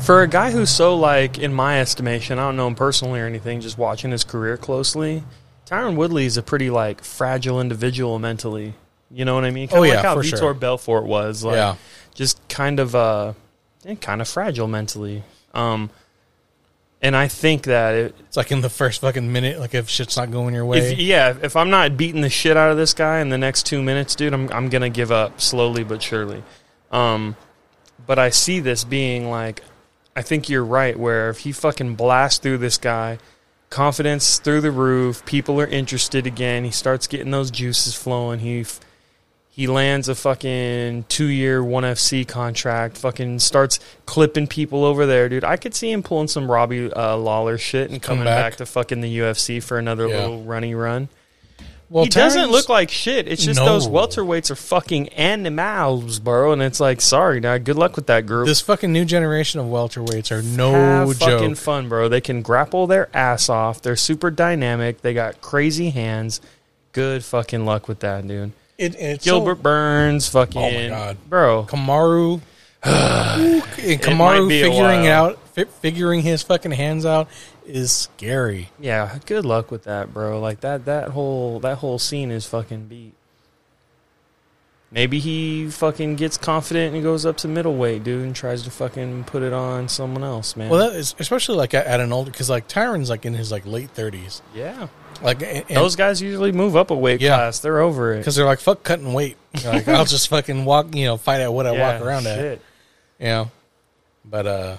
For 0.00 0.22
a 0.22 0.28
guy 0.28 0.50
who's 0.50 0.70
so 0.70 0.96
like, 0.96 1.38
in 1.38 1.52
my 1.54 1.80
estimation, 1.80 2.38
I 2.38 2.42
don't 2.42 2.56
know 2.56 2.66
him 2.66 2.74
personally 2.74 3.20
or 3.20 3.26
anything, 3.26 3.60
just 3.60 3.78
watching 3.78 4.10
his 4.10 4.24
career 4.24 4.56
closely, 4.56 5.22
Tyron 5.66 5.96
Woodley 5.96 6.26
is 6.26 6.36
a 6.36 6.42
pretty 6.42 6.68
like 6.70 7.02
fragile 7.02 7.60
individual 7.60 8.18
mentally. 8.18 8.74
You 9.10 9.24
know 9.24 9.34
what 9.34 9.44
I 9.44 9.50
mean? 9.50 9.68
Kinda 9.68 9.80
Oh, 9.80 9.84
yeah, 9.84 9.94
like 9.94 10.04
how 10.04 10.14
for 10.14 10.22
Vitor 10.22 10.38
sure. 10.38 10.54
Belfort 10.54 11.04
was. 11.04 11.44
Like, 11.44 11.56
Yeah. 11.56 11.76
just 12.14 12.46
kind 12.48 12.80
of 12.80 12.94
uh, 12.94 13.32
eh, 13.86 13.94
kind 13.96 14.20
of 14.20 14.28
fragile 14.28 14.68
mentally. 14.68 15.22
Um, 15.52 15.90
and 17.02 17.14
I 17.14 17.28
think 17.28 17.64
that 17.64 17.94
it, 17.94 18.14
It's 18.26 18.36
like 18.36 18.50
in 18.50 18.62
the 18.62 18.70
first 18.70 19.02
fucking 19.02 19.30
minute, 19.30 19.60
like 19.60 19.74
if 19.74 19.88
shit's 19.90 20.16
not 20.16 20.30
going 20.30 20.54
your 20.54 20.64
way. 20.64 20.78
if 20.78 20.98
yeah, 20.98 21.34
if 21.42 21.54
I'm 21.54 21.68
not 21.70 21.96
beating 21.96 22.22
the 22.22 22.30
shit 22.30 22.56
out 22.56 22.70
of 22.70 22.76
this 22.76 22.94
guy 22.94 23.20
in 23.20 23.28
the 23.28 23.38
next 23.38 23.66
two 23.66 23.82
minutes, 23.82 24.14
dude, 24.14 24.32
I'm 24.32 24.50
I'm 24.52 24.68
gonna 24.70 24.88
give 24.90 25.12
up 25.12 25.40
slowly 25.40 25.84
but 25.84 26.02
surely. 26.02 26.42
Um, 26.90 27.36
but 28.06 28.18
I 28.18 28.30
see 28.30 28.60
this 28.60 28.84
being 28.84 29.28
like, 29.30 29.62
I 30.16 30.22
think 30.22 30.48
you're 30.48 30.64
right. 30.64 30.98
Where 30.98 31.28
if 31.28 31.40
he 31.40 31.52
fucking 31.52 31.94
blasts 31.96 32.38
through 32.38 32.58
this 32.58 32.78
guy, 32.78 33.18
confidence 33.68 34.38
through 34.38 34.62
the 34.62 34.70
roof, 34.70 35.24
people 35.26 35.60
are 35.60 35.66
interested 35.66 36.26
again. 36.26 36.64
He 36.64 36.70
starts 36.70 37.06
getting 37.06 37.30
those 37.32 37.50
juices 37.50 37.94
flowing. 37.94 38.40
He 38.40 38.60
f- 38.60 38.80
he 39.56 39.68
lands 39.68 40.08
a 40.08 40.14
fucking 40.16 41.04
two 41.08 41.26
year 41.26 41.62
one 41.62 41.84
FC 41.84 42.26
contract. 42.26 42.98
Fucking 42.98 43.38
starts 43.38 43.78
clipping 44.04 44.48
people 44.48 44.84
over 44.84 45.06
there, 45.06 45.28
dude. 45.28 45.44
I 45.44 45.56
could 45.56 45.74
see 45.74 45.92
him 45.92 46.02
pulling 46.02 46.26
some 46.28 46.50
Robbie 46.50 46.92
uh, 46.92 47.16
Lawler 47.16 47.56
shit 47.56 47.90
and 47.90 48.02
coming 48.02 48.24
back. 48.24 48.52
back. 48.52 48.56
to 48.56 48.66
fucking 48.66 49.00
the 49.00 49.18
UFC 49.18 49.62
for 49.62 49.78
another 49.78 50.08
Yeah. 50.08 50.22
little 50.22 50.42
runny 50.42 50.74
run. 50.74 51.08
well, 51.88 52.02
he 52.02 52.10
doesn't 52.10 52.50
look 52.50 52.68
like 52.68 52.90
shit. 52.90 53.28
It's 53.28 53.44
just 53.44 53.60
No. 53.60 53.66
those 53.66 53.86
welterweights 53.86 54.50
are 54.50 54.56
fucking 54.56 55.10
animals, 55.10 56.18
bro. 56.18 56.50
And 56.52 56.60
it's 56.60 56.80
like, 56.80 57.00
sorry, 57.00 57.38
now 57.38 57.56
good 57.58 57.76
luck 57.76 57.94
with 57.94 58.08
that 58.08 58.26
group. 58.26 58.48
this 58.48 58.60
fucking 58.60 58.92
new 58.92 59.04
generation 59.04 59.60
of 59.60 59.66
welterweights 59.66 60.32
are 60.32 60.42
no 60.42 60.72
Have 60.72 61.18
joke. 61.20 61.30
fucking 61.38 61.54
fun, 61.54 61.88
bro. 61.88 62.08
They 62.08 62.20
can 62.20 62.42
grapple 62.42 62.88
their 62.88 63.08
ass 63.14 63.48
off. 63.48 63.80
They're 63.82 63.94
super 63.94 64.32
dynamic. 64.32 65.02
They 65.02 65.14
got 65.14 65.40
crazy 65.40 65.90
hands. 65.90 66.40
Good 66.92 67.24
fucking 67.24 67.64
luck 67.64 67.86
with 67.86 68.00
that, 68.00 68.26
dude. 68.26 68.50
It, 68.78 68.96
it's 68.98 69.24
Gilbert 69.24 69.56
Burns, 69.62 70.28
fucking, 70.28 70.60
Oh 70.60 70.70
my 70.70 70.88
God. 70.88 71.16
bro. 71.28 71.64
Kamaru, 71.68 72.40
and 72.82 73.62
Kamaru 74.02 74.48
figuring 74.48 75.06
out, 75.06 75.38
fi- 75.48 75.64
figuring 75.64 76.22
his 76.22 76.42
fucking 76.42 76.72
hands 76.72 77.06
out 77.06 77.28
is 77.66 77.92
scary. 77.92 78.70
Yeah, 78.80 79.18
good 79.26 79.44
luck 79.44 79.70
with 79.70 79.84
that, 79.84 80.12
bro. 80.12 80.40
Like 80.40 80.60
that 80.60 80.84
that 80.86 81.10
whole 81.10 81.60
that 81.60 81.78
whole 81.78 81.98
scene 81.98 82.30
is 82.30 82.46
fucking 82.46 82.86
beat. 82.86 83.14
Maybe 84.90 85.18
he 85.18 85.70
fucking 85.70 86.16
gets 86.16 86.36
confident 86.38 86.94
and 86.94 87.02
goes 87.02 87.26
up 87.26 87.36
to 87.38 87.48
middleweight, 87.48 88.04
dude, 88.04 88.22
and 88.22 88.36
tries 88.36 88.62
to 88.62 88.70
fucking 88.70 89.24
put 89.24 89.42
it 89.42 89.52
on 89.52 89.88
someone 89.88 90.22
else, 90.22 90.54
man. 90.56 90.68
Well, 90.70 90.88
that 90.88 90.96
is 90.96 91.14
especially 91.18 91.56
like 91.56 91.74
at, 91.74 91.86
at 91.86 91.98
an 92.00 92.12
older 92.12 92.30
because 92.30 92.48
like 92.50 92.68
Tyron's 92.68 93.10
like 93.10 93.24
in 93.24 93.34
his 93.34 93.50
like 93.50 93.66
late 93.66 93.90
thirties. 93.90 94.42
yeah. 94.54 94.88
Like 95.22 95.42
and, 95.42 95.64
Those 95.68 95.96
guys 95.96 96.20
usually 96.20 96.52
move 96.52 96.76
up 96.76 96.90
a 96.90 96.94
weight 96.94 97.20
Yeah. 97.20 97.36
class. 97.36 97.60
They're 97.60 97.80
over 97.80 98.14
it. 98.14 98.18
because 98.18 98.36
they're 98.36 98.46
like 98.46 98.60
fuck 98.60 98.82
cutting 98.82 99.12
weight. 99.12 99.36
Like 99.64 99.86
I'll 99.88 100.04
just 100.04 100.28
fucking 100.28 100.64
walk, 100.64 100.94
you 100.94 101.04
know, 101.06 101.16
fight 101.16 101.40
at 101.40 101.52
what 101.52 101.66
I 101.66 101.74
Yeah, 101.74 101.92
walk 101.98 102.06
around 102.06 102.26
at. 102.26 102.36
shit. 102.38 102.60
You 103.18 103.26
know, 103.26 103.50
but 104.24 104.46
uh, 104.46 104.76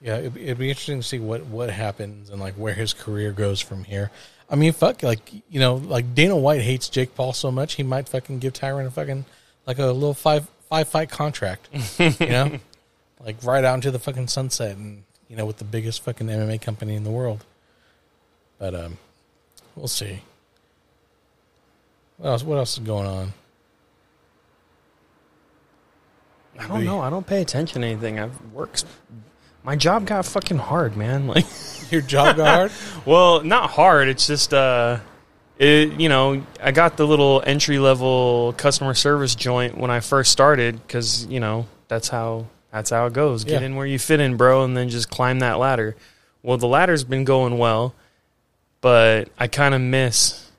yeah, 0.00 0.16
it'd, 0.18 0.36
it'd 0.36 0.58
be 0.58 0.70
interesting 0.70 1.00
to 1.00 1.06
see 1.06 1.18
what 1.18 1.44
what 1.46 1.68
happens 1.70 2.30
and 2.30 2.40
like 2.40 2.54
where 2.54 2.72
his 2.74 2.94
career 2.94 3.32
goes 3.32 3.60
from 3.60 3.84
here. 3.84 4.10
I 4.48 4.56
mean, 4.56 4.72
fuck, 4.72 5.02
like 5.02 5.30
you 5.50 5.60
know, 5.60 5.74
like 5.74 6.14
Dana 6.14 6.36
White 6.36 6.62
hates 6.62 6.88
Jake 6.88 7.14
Paul 7.14 7.32
so 7.32 7.50
much, 7.52 7.74
he 7.74 7.82
might 7.82 8.08
fucking 8.08 8.38
give 8.38 8.54
Tyron 8.54 8.86
a 8.86 8.90
fucking 8.90 9.24
like 9.66 9.78
a 9.78 9.86
little 9.86 10.14
five 10.14 10.48
five 10.68 10.88
fight 10.88 11.10
contract. 11.10 11.68
you 11.98 12.26
know, 12.26 12.58
like 13.22 13.36
right 13.44 13.62
out 13.64 13.74
into 13.74 13.90
the 13.90 13.98
fucking 13.98 14.28
sunset, 14.28 14.76
and 14.76 15.02
you 15.28 15.36
know, 15.36 15.44
with 15.44 15.58
the 15.58 15.64
biggest 15.64 16.02
fucking 16.02 16.26
MMA 16.26 16.60
company 16.62 16.94
in 16.94 17.04
the 17.04 17.10
world. 17.10 17.44
But 18.58 18.74
um, 18.74 18.98
we'll 19.76 19.88
see. 19.88 20.20
What 22.18 22.30
else? 22.30 22.42
What 22.42 22.58
else 22.58 22.72
is 22.74 22.80
going 22.80 23.06
on? 23.06 23.32
I 26.58 26.66
don't 26.68 26.84
know. 26.84 27.00
I 27.00 27.08
don't 27.10 27.26
pay 27.26 27.40
attention 27.40 27.80
to 27.82 27.86
anything. 27.88 28.18
I've 28.18 28.38
worked. 28.52 28.84
My 29.62 29.76
job 29.76 30.06
got 30.06 30.26
fucking 30.26 30.58
hard, 30.58 30.96
man. 30.96 31.26
Like, 31.34 31.46
Your 31.90 32.02
job 32.02 32.36
got 32.36 32.46
hard. 32.70 32.72
well, 33.06 33.42
not 33.42 33.70
hard. 33.70 34.08
It's 34.08 34.26
just, 34.26 34.52
uh, 34.54 34.98
it, 35.58 35.98
you 36.00 36.08
know, 36.08 36.44
I 36.62 36.70
got 36.72 36.96
the 36.96 37.06
little 37.06 37.42
entry 37.46 37.78
level 37.78 38.54
customer 38.56 38.94
service 38.94 39.34
joint 39.34 39.76
when 39.76 39.90
I 39.90 40.00
first 40.00 40.30
started 40.32 40.80
because 40.86 41.26
you 41.26 41.40
know 41.40 41.66
that's 41.88 42.08
how 42.08 42.46
that's 42.72 42.90
how 42.90 43.06
it 43.06 43.12
goes. 43.12 43.44
Get 43.44 43.60
Yeah. 43.60 43.66
in 43.66 43.76
where 43.76 43.86
you 43.86 43.98
fit 43.98 44.20
in, 44.20 44.36
bro, 44.36 44.64
and 44.64 44.76
then 44.76 44.88
just 44.88 45.10
climb 45.10 45.40
that 45.40 45.58
ladder. 45.58 45.96
Well, 46.42 46.56
the 46.56 46.68
ladder's 46.68 47.04
been 47.04 47.24
going 47.24 47.58
well, 47.58 47.94
but 48.80 49.28
I 49.38 49.46
kind 49.46 49.74
of 49.74 49.80
miss 49.80 50.50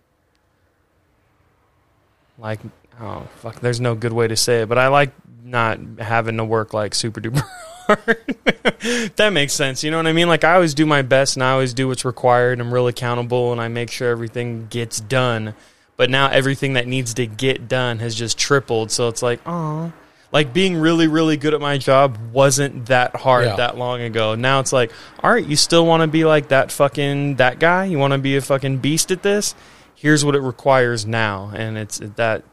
like 2.37 2.59
oh 2.99 3.27
fuck. 3.37 3.59
There's 3.59 3.79
no 3.79 3.95
good 3.95 4.13
way 4.13 4.27
to 4.27 4.35
say 4.35 4.61
it, 4.61 4.69
but 4.69 4.77
I 4.77 4.87
like 4.87 5.11
not 5.43 5.79
having 5.99 6.37
to 6.37 6.45
work 6.45 6.73
like 6.73 6.95
super 6.95 7.19
duper 7.21 7.41
hard. 7.87 9.13
that 9.15 9.31
makes 9.33 9.53
sense. 9.53 9.83
You 9.83 9.91
know 9.91 9.97
what 9.97 10.07
I 10.07 10.13
mean? 10.13 10.27
Like 10.27 10.43
I 10.43 10.53
always 10.53 10.73
do 10.73 10.85
my 10.85 11.01
best 11.01 11.35
and 11.35 11.43
I 11.43 11.51
always 11.51 11.73
do 11.73 11.87
what's 11.87 12.05
required. 12.05 12.59
I'm 12.59 12.73
real 12.73 12.87
accountable 12.87 13.51
and 13.51 13.61
I 13.61 13.67
make 13.67 13.91
sure 13.91 14.09
everything 14.09 14.67
gets 14.67 14.99
done. 14.99 15.53
But 15.97 16.09
now 16.09 16.29
everything 16.29 16.73
that 16.73 16.87
needs 16.87 17.13
to 17.15 17.27
get 17.27 17.67
done 17.67 17.99
has 17.99 18.15
just 18.15 18.37
tripled. 18.37 18.91
So 18.91 19.07
it's 19.07 19.21
like, 19.21 19.39
oh, 19.45 19.93
like 20.31 20.53
being 20.53 20.77
really, 20.77 21.07
really 21.07 21.35
good 21.37 21.53
at 21.53 21.59
my 21.61 21.77
job 21.77 22.17
wasn't 22.31 22.85
that 22.87 23.15
hard 23.15 23.45
Yeah. 23.45 23.55
that 23.57 23.77
long 23.77 24.01
ago. 24.01 24.35
Now 24.35 24.59
it's 24.59 24.71
like, 24.71 24.91
all 25.21 25.31
right, 25.31 25.45
you 25.45 25.55
still 25.55 25.85
want 25.85 26.01
to 26.01 26.07
be 26.07 26.23
like 26.25 26.47
that 26.49 26.71
fucking 26.71 27.35
that 27.35 27.59
guy? 27.59 27.85
You 27.85 27.99
want 27.99 28.13
to 28.13 28.17
be 28.17 28.37
a 28.37 28.41
fucking 28.41 28.77
beast 28.77 29.11
at 29.11 29.23
this? 29.23 29.55
Here's 29.95 30.23
what 30.25 30.35
it 30.35 30.41
requires 30.41 31.05
now, 31.05 31.51
and 31.53 31.77
it's 31.77 31.99
that 32.15 32.43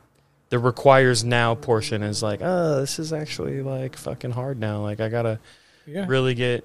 the 0.51 0.59
requires 0.59 1.25
now 1.25 1.55
portion 1.55 2.03
is 2.03 2.23
like, 2.23 2.41
oh, 2.43 2.81
this 2.81 2.99
is 2.99 3.13
actually 3.13 3.63
like 3.63 3.97
fucking 3.97 4.33
hard 4.33 4.59
now. 4.59 4.81
Like 4.83 4.99
I 5.01 5.09
gotta 5.09 5.39
Yeah. 5.87 6.05
really 6.09 6.35
get 6.35 6.65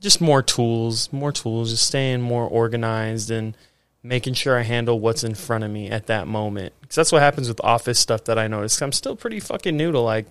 just 0.00 0.20
more 0.20 0.42
tools, 0.42 1.12
more 1.12 1.32
tools, 1.32 1.70
just 1.70 1.86
staying 1.86 2.20
more 2.20 2.44
organized 2.46 3.30
and 3.30 3.56
making 4.02 4.32
sure 4.34 4.56
I 4.58 4.62
handle 4.62 4.98
what's 5.00 5.24
in 5.24 5.34
front 5.34 5.64
of 5.64 5.70
me 5.70 5.90
at 5.90 6.06
that 6.06 6.26
moment. 6.28 6.72
Because 6.80 6.96
that's 6.96 7.12
what 7.12 7.20
happens 7.20 7.48
with 7.48 7.60
office 7.64 7.98
stuff 7.98 8.24
that 8.24 8.38
I 8.38 8.46
notice. 8.46 8.80
I'm 8.80 8.92
still 8.92 9.16
pretty 9.16 9.40
fucking 9.40 9.76
new 9.76 9.92
to 9.92 9.98
like 9.98 10.26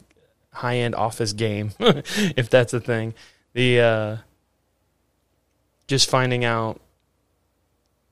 high 0.58 0.78
end 0.78 0.96
office 0.96 1.34
game, 1.34 1.72
if 1.80 2.50
that's 2.50 2.74
a 2.74 2.80
thing. 2.80 3.14
The 3.54 3.80
uh, 3.82 4.18
just 5.88 6.10
finding 6.10 6.44
out 6.46 6.80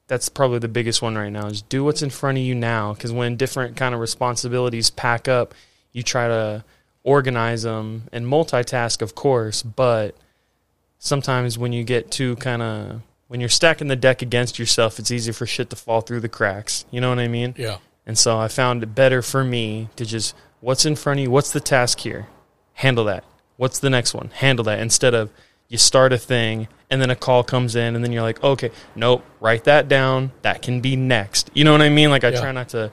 that's 0.08 0.30
probably 0.30 0.60
the 0.60 0.68
biggest 0.68 1.02
one 1.02 1.16
right 1.18 1.32
now 1.32 1.48
is 1.48 1.62
do 1.64 1.84
what's 1.84 2.02
in 2.04 2.10
front 2.10 2.38
of 2.38 2.44
you 2.44 2.54
now 2.56 2.94
because 2.94 3.12
when 3.12 3.36
different 3.36 3.76
kind 3.76 3.94
of 3.96 4.00
responsibilities 4.00 4.90
pack 4.92 5.28
up 5.28 5.54
you 5.94 6.04
try 6.04 6.28
to 6.28 6.64
organize 7.04 7.64
them 7.64 8.04
and 8.12 8.26
multitask 8.28 9.02
of 9.02 9.16
course 9.16 9.64
but 9.64 10.16
sometimes 11.00 11.58
when 11.58 11.74
you 11.74 11.84
get 11.84 12.12
too 12.12 12.36
kind 12.38 12.62
of 12.62 13.02
when 13.28 13.40
you're 13.40 13.50
stacking 13.50 13.88
the 13.88 13.96
deck 13.96 14.22
against 14.22 14.60
yourself 14.60 15.00
it's 15.00 15.10
easy 15.12 15.32
for 15.32 15.48
shit 15.48 15.70
to 15.72 15.76
fall 15.76 16.02
through 16.02 16.20
the 16.20 16.30
cracks 16.30 16.86
you 16.92 17.02
know 17.02 17.10
what 17.10 17.20
i 17.20 17.28
mean 17.28 17.56
Yeah. 17.58 17.78
and 18.06 18.16
so 18.18 18.38
I 18.38 18.48
found 18.48 18.84
it 18.84 18.94
better 18.96 19.24
for 19.24 19.44
me 19.44 19.90
to 19.96 20.06
just 20.06 20.36
what's 20.62 20.86
in 20.86 20.96
front 20.96 21.20
of 21.20 21.24
you, 21.24 21.32
what's 21.32 21.52
the 21.52 21.60
task 21.60 22.00
here? 22.02 22.28
Handle 22.76 23.06
that. 23.06 23.24
What's 23.58 23.80
the 23.80 23.90
next 23.90 24.14
one? 24.14 24.30
Handle 24.36 24.64
that 24.66 24.80
instead 24.80 25.14
of 25.14 25.32
you 25.68 25.78
start 25.78 26.14
a 26.14 26.18
thing 26.18 26.68
and 26.92 27.02
then 27.02 27.10
a 27.10 27.16
call 27.16 27.44
comes 27.44 27.76
in 27.76 27.96
and 27.96 28.04
then 28.04 28.12
you're 28.12 28.22
like, 28.22 28.44
okay, 28.44 28.70
nope, 28.96 29.24
write 29.40 29.64
that 29.64 29.88
down. 29.88 30.32
That 30.44 30.62
can 30.62 30.80
be 30.82 30.96
next. 30.96 31.50
You 31.54 31.64
know 31.64 31.72
what 31.72 31.82
I 31.82 31.90
mean? 31.90 32.10
Like 32.10 32.24
I 32.24 32.30
Yeah. 32.30 32.40
try 32.42 32.52
not 32.52 32.70
to 32.70 32.92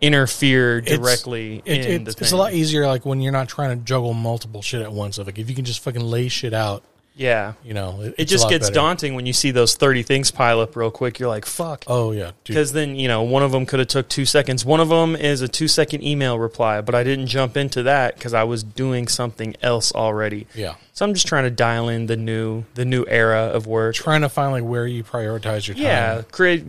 interfere 0.00 0.78
It's- 0.78 0.98
directly 0.98 1.62
It, 1.64 1.86
in 1.86 2.02
it's, 2.06 2.16
the 2.16 2.22
it's 2.24 2.32
a 2.32 2.36
lot 2.36 2.52
easier 2.52 2.86
like 2.86 3.04
when 3.06 3.20
you're 3.20 3.32
not 3.32 3.48
trying 3.48 3.78
to 3.78 3.84
juggle 3.84 4.14
multiple 4.14 4.62
shit 4.62 4.82
at 4.82 4.92
once. 4.92 5.18
Like 5.18 5.38
if 5.38 5.48
you 5.48 5.54
can 5.54 5.64
just 5.64 5.80
fucking 5.80 6.00
lay 6.02 6.28
shit 6.28 6.52
out 6.54 6.82
Yeah. 7.16 7.52
You 7.64 7.74
know, 7.74 8.00
It 8.00 8.14
it's 8.16 8.32
a 8.32 8.34
just 8.36 8.48
gets 8.48 8.66
better. 8.68 8.74
daunting 8.74 9.14
when 9.14 9.26
you 9.26 9.32
see 9.34 9.50
those 9.50 9.74
30 9.74 10.02
things 10.04 10.30
pile 10.30 10.60
up 10.60 10.74
real 10.74 10.90
quick. 10.90 11.18
You're 11.18 11.28
like, 11.28 11.44
fuck. 11.44 11.84
Oh 11.86 12.12
yeah. 12.12 12.30
Because 12.44 12.72
then, 12.72 12.96
you 12.96 13.08
know, 13.08 13.22
one 13.22 13.42
of 13.42 13.52
them 13.52 13.66
could 13.66 13.78
have 13.78 13.88
took 13.88 14.08
two 14.08 14.24
seconds. 14.24 14.64
One 14.64 14.80
of 14.80 14.88
them 14.88 15.14
is 15.16 15.42
a 15.42 15.48
two 15.48 15.68
second 15.68 16.02
email 16.02 16.38
reply, 16.38 16.80
but 16.80 16.94
I 16.94 17.04
didn't 17.04 17.26
jump 17.26 17.56
into 17.58 17.82
that 17.82 18.14
because 18.14 18.32
I 18.32 18.44
was 18.44 18.62
doing 18.62 19.06
something 19.06 19.54
else 19.60 19.92
already. 19.92 20.46
yeah, 20.54 20.76
So 20.94 21.04
I'm 21.04 21.12
just 21.12 21.26
trying 21.26 21.44
to 21.44 21.50
dial 21.50 21.88
in 21.90 22.06
the 22.06 22.16
new, 22.16 22.64
the 22.74 22.84
new 22.86 23.04
era 23.06 23.50
of 23.52 23.66
work. 23.66 23.94
trying 23.96 24.22
to 24.22 24.28
find 24.30 24.52
like 24.52 24.64
where 24.64 24.86
you 24.86 25.04
prioritize 25.04 25.66
your 25.68 25.74
time. 25.74 25.84
Yeah, 25.84 26.22
create. 26.30 26.64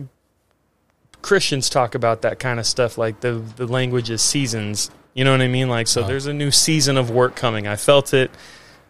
Christians 1.22 1.70
talk 1.70 1.94
about 1.94 2.22
that 2.22 2.38
kind 2.40 2.58
of 2.58 2.66
stuff, 2.66 2.98
like 2.98 3.20
the 3.20 3.34
the 3.56 3.66
language 3.66 4.10
is 4.10 4.20
seasons. 4.20 4.90
You 5.14 5.24
know 5.24 5.30
what 5.32 5.40
I 5.40 5.46
mean? 5.48 5.68
Like, 5.68 5.86
so 5.86 6.00
Uh-huh. 6.00 6.10
there's 6.10 6.26
a 6.26 6.32
new 6.32 6.50
season 6.50 6.96
of 6.96 7.10
work 7.10 7.36
coming. 7.36 7.66
I 7.66 7.76
felt 7.76 8.12
it. 8.12 8.30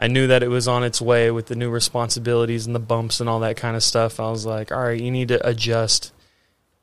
I 0.03 0.09
knew 0.09 0.27
that 0.27 0.43
it 0.43 0.49
was 0.49 0.67
on 0.67 0.83
its 0.83 1.01
way 1.01 1.31
with 1.31 1.47
the 1.47 1.55
new 1.55 1.71
responsibilities 1.71 2.67
and 2.67 2.75
the 2.75 2.81
bumps 2.81 3.21
and 3.21 3.29
all 3.29 3.39
that 3.41 3.57
kind 3.57 3.77
of 3.77 3.85
stuff. 3.85 4.19
I 4.19 4.29
was 4.31 4.45
like, 4.45 4.73
all 4.73 4.83
right, 4.83 5.01
you 5.01 5.13
need 5.13 5.29
to 5.29 5.47
adjust. 5.47 6.13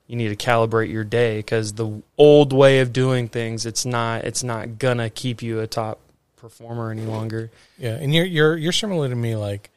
You 0.07 0.15
need 0.15 0.29
to 0.29 0.37
calibrate 0.37 0.89
your 0.89 1.03
day 1.03 1.39
because 1.39 1.73
the 1.73 2.01
old 2.17 2.53
way 2.53 2.79
of 2.79 2.93
doing 2.93 3.27
things, 3.27 3.65
it's 3.65 3.85
not 3.85 4.23
it's 4.23 4.41
not 4.41 4.79
gonna 4.79 5.09
keep 5.09 5.41
you 5.41 5.59
a 5.59 5.67
top 5.67 5.99
performer 6.37 6.91
any 6.91 7.01
longer. 7.01 7.51
Yeah, 7.77 7.95
and 7.95 8.15
you're 8.15 8.23
you're 8.23 8.55
you're 8.55 8.71
similar 8.71 9.09
to 9.09 9.15
me. 9.15 9.35
Like, 9.35 9.69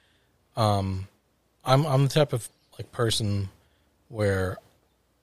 um, 0.57 1.09
I'm 1.65 1.85
I'm 1.85 2.05
the 2.05 2.11
type 2.11 2.33
of 2.33 2.49
like 2.79 2.93
person 2.93 3.49
where, 4.09 4.57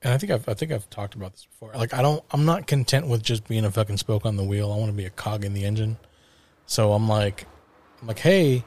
and 0.02 0.12
I 0.12 0.18
think 0.18 0.30
I've 0.30 0.46
I 0.46 0.52
think 0.52 0.72
I've 0.72 0.90
talked 0.90 1.14
about 1.14 1.32
this 1.32 1.46
before. 1.46 1.72
Like, 1.72 1.94
I 1.94 2.02
don't 2.02 2.22
I'm 2.32 2.44
not 2.44 2.66
content 2.66 3.06
with 3.06 3.22
just 3.22 3.48
being 3.48 3.64
a 3.64 3.70
fucking 3.70 3.96
spoke 3.96 4.26
on 4.26 4.36
the 4.36 4.44
wheel. 4.44 4.70
I 4.70 4.76
want 4.76 4.90
to 4.90 4.96
be 4.96 5.06
a 5.06 5.10
cog 5.10 5.42
in 5.42 5.54
the 5.54 5.64
engine. 5.64 5.96
So 6.66 6.92
I'm 6.92 7.08
like, 7.08 7.46
I'm 8.00 8.06
like, 8.08 8.18
hey, 8.18 8.64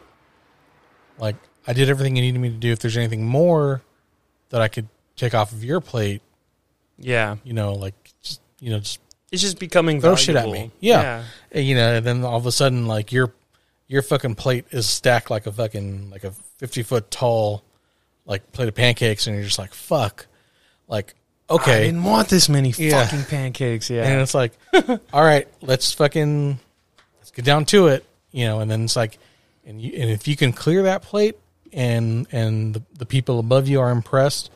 like 1.17 1.35
I 1.67 1.73
did 1.73 1.89
everything 1.89 2.15
you 2.15 2.21
needed 2.21 2.39
me 2.39 2.49
to 2.49 2.55
do. 2.55 2.71
If 2.71 2.79
there's 2.79 2.97
anything 2.97 3.25
more 3.25 3.81
that 4.49 4.61
I 4.61 4.67
could 4.67 4.87
take 5.15 5.33
off 5.33 5.51
of 5.51 5.63
your 5.63 5.81
plate, 5.81 6.21
Yeah, 6.97 7.37
you 7.43 7.53
know, 7.53 7.73
like 7.73 7.95
just 8.21 8.41
you 8.59 8.69
know 8.71 8.79
just 8.79 8.99
it's 9.31 9.41
just 9.41 9.57
becoming 9.59 9.99
Throw 10.01 10.15
shit 10.15 10.35
at 10.35 10.47
me. 10.49 10.71
Yeah. 10.79 11.23
Uh, 11.55 11.59
you 11.59 11.75
know, 11.75 11.95
and 11.95 12.05
then 12.05 12.23
all 12.23 12.37
of 12.37 12.45
a 12.45 12.51
sudden, 12.51 12.85
like 12.87 13.11
your 13.11 13.33
your 13.87 14.01
fucking 14.01 14.35
plate 14.35 14.65
is 14.71 14.87
stacked 14.87 15.29
like 15.31 15.47
a 15.47 15.51
fucking 15.51 16.09
like 16.11 16.23
a 16.23 16.31
fifty 16.57 16.83
foot 16.83 17.09
tall 17.09 17.63
like 18.25 18.51
plate 18.51 18.67
of 18.69 18.75
pancakes, 18.75 19.25
and 19.27 19.35
you're 19.35 19.45
just 19.45 19.59
like 19.59 19.73
fuck, 19.73 20.27
like 20.87 21.15
okay, 21.49 21.77
I 21.77 21.83
didn't 21.85 22.03
want 22.03 22.29
this 22.29 22.47
many 22.47 22.69
Yeah. 22.77 23.03
fucking 23.03 23.25
pancakes. 23.25 23.89
Yeah. 23.89 24.03
and 24.07 24.21
it's 24.21 24.33
like, 24.33 24.53
all 24.73 25.23
right, 25.23 25.47
let's 25.61 25.91
fucking 25.93 26.59
let's 27.19 27.31
get 27.31 27.43
down 27.43 27.65
to 27.65 27.87
it, 27.87 28.05
you 28.33 28.45
know, 28.45 28.59
and 28.59 28.69
then 28.69 28.83
it's 28.83 28.97
like, 28.97 29.17
and 29.65 29.81
you 29.81 29.93
and 29.95 30.09
if 30.09 30.27
you 30.27 30.35
can 30.35 30.51
clear 30.51 30.83
that 30.83 31.03
plate, 31.03 31.37
and 31.71 32.27
and 32.33 32.73
the, 32.73 32.83
the 32.97 33.05
people 33.05 33.39
above 33.39 33.69
you 33.69 33.79
are 33.79 33.91
impressed, 33.91 34.51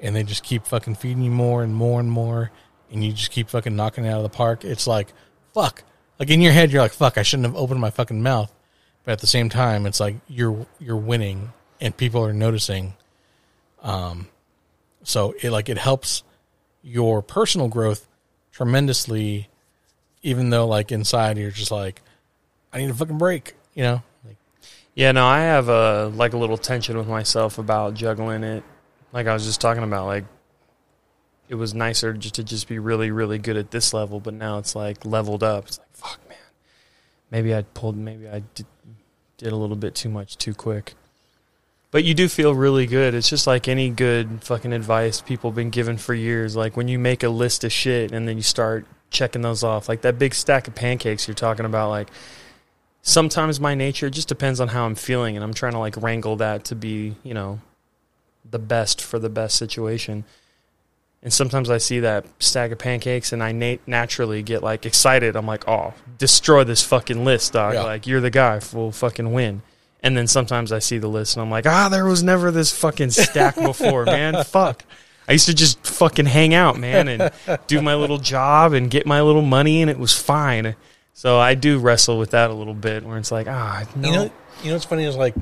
and 0.00 0.14
they 0.14 0.22
just 0.22 0.42
keep 0.42 0.66
fucking 0.66 0.96
feeding 0.96 1.22
you 1.22 1.30
more 1.30 1.62
and 1.62 1.74
more 1.74 2.00
and 2.00 2.10
more, 2.10 2.50
and 2.90 3.02
you 3.02 3.12
just 3.12 3.30
keep 3.30 3.48
fucking 3.48 3.74
knocking 3.74 4.04
it 4.04 4.10
out 4.10 4.18
of 4.18 4.24
the 4.24 4.36
park. 4.36 4.64
It's 4.64 4.86
like, 4.86 5.14
fuck. 5.54 5.82
Like 6.18 6.28
in 6.28 6.42
your 6.42 6.52
head, 6.52 6.70
you're 6.70 6.82
like, 6.82 6.92
fuck. 6.92 7.16
I 7.16 7.22
shouldn't 7.22 7.46
have 7.46 7.56
opened 7.56 7.80
my 7.80 7.90
fucking 7.90 8.22
mouth. 8.22 8.52
But 9.04 9.12
at 9.12 9.20
the 9.20 9.26
same 9.26 9.48
time, 9.48 9.86
it's 9.86 10.00
like 10.00 10.16
you're 10.28 10.66
you're 10.78 10.96
winning, 10.96 11.52
and 11.80 11.96
people 11.96 12.24
are 12.24 12.32
noticing. 12.32 12.94
Um, 13.82 14.28
so 15.02 15.34
it 15.40 15.50
like 15.50 15.68
it 15.68 15.78
helps 15.78 16.22
your 16.82 17.22
personal 17.22 17.68
growth 17.68 18.08
tremendously, 18.50 19.48
even 20.22 20.50
though 20.50 20.66
like 20.66 20.90
inside 20.90 21.38
you're 21.38 21.50
just 21.50 21.70
like, 21.70 22.00
I 22.74 22.78
need 22.78 22.90
a 22.90 22.94
fucking 22.94 23.18
break. 23.18 23.54
You 23.74 23.84
know, 23.84 24.02
like 24.26 24.36
Yeah, 24.94 25.12
no, 25.12 25.24
I 25.26 25.40
have 25.40 25.68
a 25.68 26.08
like 26.14 26.32
a 26.34 26.36
little 26.36 26.58
tension 26.58 26.98
with 26.98 27.08
myself 27.08 27.58
about 27.58 27.94
juggling 27.94 28.42
it. 28.42 28.64
Like 29.12 29.28
I 29.28 29.32
was 29.32 29.44
just 29.44 29.60
talking 29.60 29.84
about, 29.84 30.06
like 30.06 30.24
it 31.48 31.54
was 31.54 31.72
nicer 31.72 32.12
just 32.12 32.34
to 32.34 32.44
just 32.44 32.66
be 32.68 32.78
really, 32.78 33.10
really 33.10 33.38
good 33.38 33.56
at 33.56 33.70
this 33.70 33.94
level, 33.94 34.18
but 34.18 34.34
now 34.34 34.58
it's 34.58 34.74
like 34.74 35.04
leveled 35.04 35.42
up. 35.42 35.68
It's 35.68 35.78
like 35.78 35.96
fuck, 35.96 36.28
man. 36.28 36.38
Maybe 37.30 37.54
I 37.54 37.62
pulled, 37.62 37.96
maybe 37.96 38.28
I 38.28 38.42
did, 38.54 38.66
did 39.38 39.52
a 39.52 39.56
little 39.56 39.76
bit 39.76 39.94
too 39.94 40.08
much 40.08 40.36
too 40.36 40.52
quick. 40.54 40.94
But 41.92 42.02
you 42.02 42.12
do 42.12 42.28
feel 42.28 42.56
really 42.56 42.86
good. 42.86 43.14
It's 43.14 43.28
just 43.28 43.46
like 43.46 43.68
any 43.68 43.88
good 43.88 44.42
fucking 44.42 44.72
advice 44.72 45.20
people 45.20 45.52
been 45.52 45.70
given 45.70 45.96
for 45.96 46.12
years. 46.12 46.56
Like 46.56 46.76
when 46.76 46.88
you 46.88 46.98
make 46.98 47.22
a 47.22 47.28
list 47.28 47.62
of 47.62 47.70
shit 47.70 48.10
and 48.10 48.26
then 48.26 48.36
you 48.36 48.42
start 48.42 48.84
checking 49.10 49.42
those 49.42 49.62
off, 49.62 49.88
like 49.88 50.00
that 50.00 50.18
big 50.18 50.34
stack 50.34 50.66
of 50.66 50.74
pancakes 50.74 51.28
you're 51.28 51.36
talking 51.36 51.64
about, 51.66 51.90
like 51.90 52.10
sometimes 53.04 53.60
my 53.60 53.74
nature 53.74 54.10
just 54.10 54.26
depends 54.26 54.58
on 54.58 54.68
how 54.68 54.86
I'm 54.86 54.96
feeling, 54.96 55.36
and 55.36 55.44
I'm 55.44 55.54
trying 55.54 55.72
to 55.72 55.78
like 55.78 55.96
wrangle 55.96 56.36
that 56.36 56.64
to 56.64 56.74
be, 56.74 57.14
you 57.22 57.34
know, 57.34 57.60
the 58.50 58.58
best 58.58 59.00
for 59.00 59.20
the 59.20 59.28
best 59.28 59.56
situation. 59.56 60.24
And 61.22 61.32
sometimes 61.32 61.70
I 61.70 61.78
see 61.78 62.00
that 62.00 62.26
stack 62.38 62.72
of 62.72 62.78
pancakes, 62.78 63.32
and 63.32 63.42
I 63.42 63.52
nat- 63.52 63.86
naturally 63.86 64.42
get 64.42 64.62
like 64.62 64.84
excited. 64.84 65.36
I'm 65.36 65.46
like, 65.46 65.68
"Oh, 65.68 65.94
destroy 66.18 66.64
this 66.64 66.82
fucking 66.82 67.24
list, 67.24 67.52
dog! 67.52 67.74
Yeah. 67.74 67.84
Like 67.84 68.06
you're 68.06 68.20
the 68.20 68.30
guy, 68.30 68.60
we'll 68.72 68.90
fucking 68.90 69.32
win." 69.32 69.62
And 70.02 70.16
then 70.16 70.26
sometimes 70.26 70.70
I 70.72 70.80
see 70.80 70.98
the 70.98 71.08
list, 71.08 71.36
and 71.36 71.42
I'm 71.42 71.50
like, 71.50 71.66
"Ah, 71.66 71.88
there 71.88 72.04
was 72.04 72.22
never 72.22 72.50
this 72.50 72.76
fucking 72.76 73.10
stack 73.10 73.54
before, 73.54 74.04
man. 74.06 74.42
Fuck." 74.44 74.84
I 75.26 75.32
used 75.32 75.46
to 75.46 75.54
just 75.54 75.86
fucking 75.86 76.26
hang 76.26 76.52
out, 76.52 76.78
man, 76.78 77.08
and 77.08 77.30
do 77.66 77.80
my 77.80 77.94
little 77.94 78.18
job 78.18 78.74
and 78.74 78.90
get 78.90 79.06
my 79.06 79.22
little 79.22 79.40
money, 79.40 79.80
and 79.80 79.90
it 79.90 79.98
was 79.98 80.12
fine. 80.12 80.74
So 81.16 81.38
I 81.38 81.54
do 81.54 81.78
wrestle 81.78 82.18
with 82.18 82.32
that 82.32 82.50
a 82.50 82.52
little 82.54 82.74
bit, 82.74 83.04
where 83.04 83.16
it's 83.18 83.30
like, 83.30 83.46
ah, 83.48 83.84
no, 83.94 84.08
you 84.08 84.14
know, 84.14 84.30
you 84.62 84.68
know 84.68 84.74
what's 84.74 84.84
funny 84.84 85.04
is 85.04 85.16
like, 85.16 85.34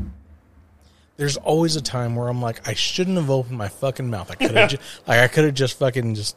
there's 1.16 1.38
always 1.38 1.76
a 1.76 1.80
time 1.82 2.14
where 2.14 2.28
I'm 2.28 2.42
like, 2.42 2.68
I 2.68 2.74
shouldn't 2.74 3.16
have 3.16 3.30
opened 3.30 3.56
my 3.56 3.68
fucking 3.68 4.08
mouth. 4.08 4.30
I 4.30 4.34
could 4.34 4.50
have, 4.54 4.70
ju- 4.70 4.78
like, 5.06 5.20
I 5.20 5.28
could 5.28 5.44
have 5.44 5.54
just 5.54 5.78
fucking 5.78 6.14
just 6.14 6.36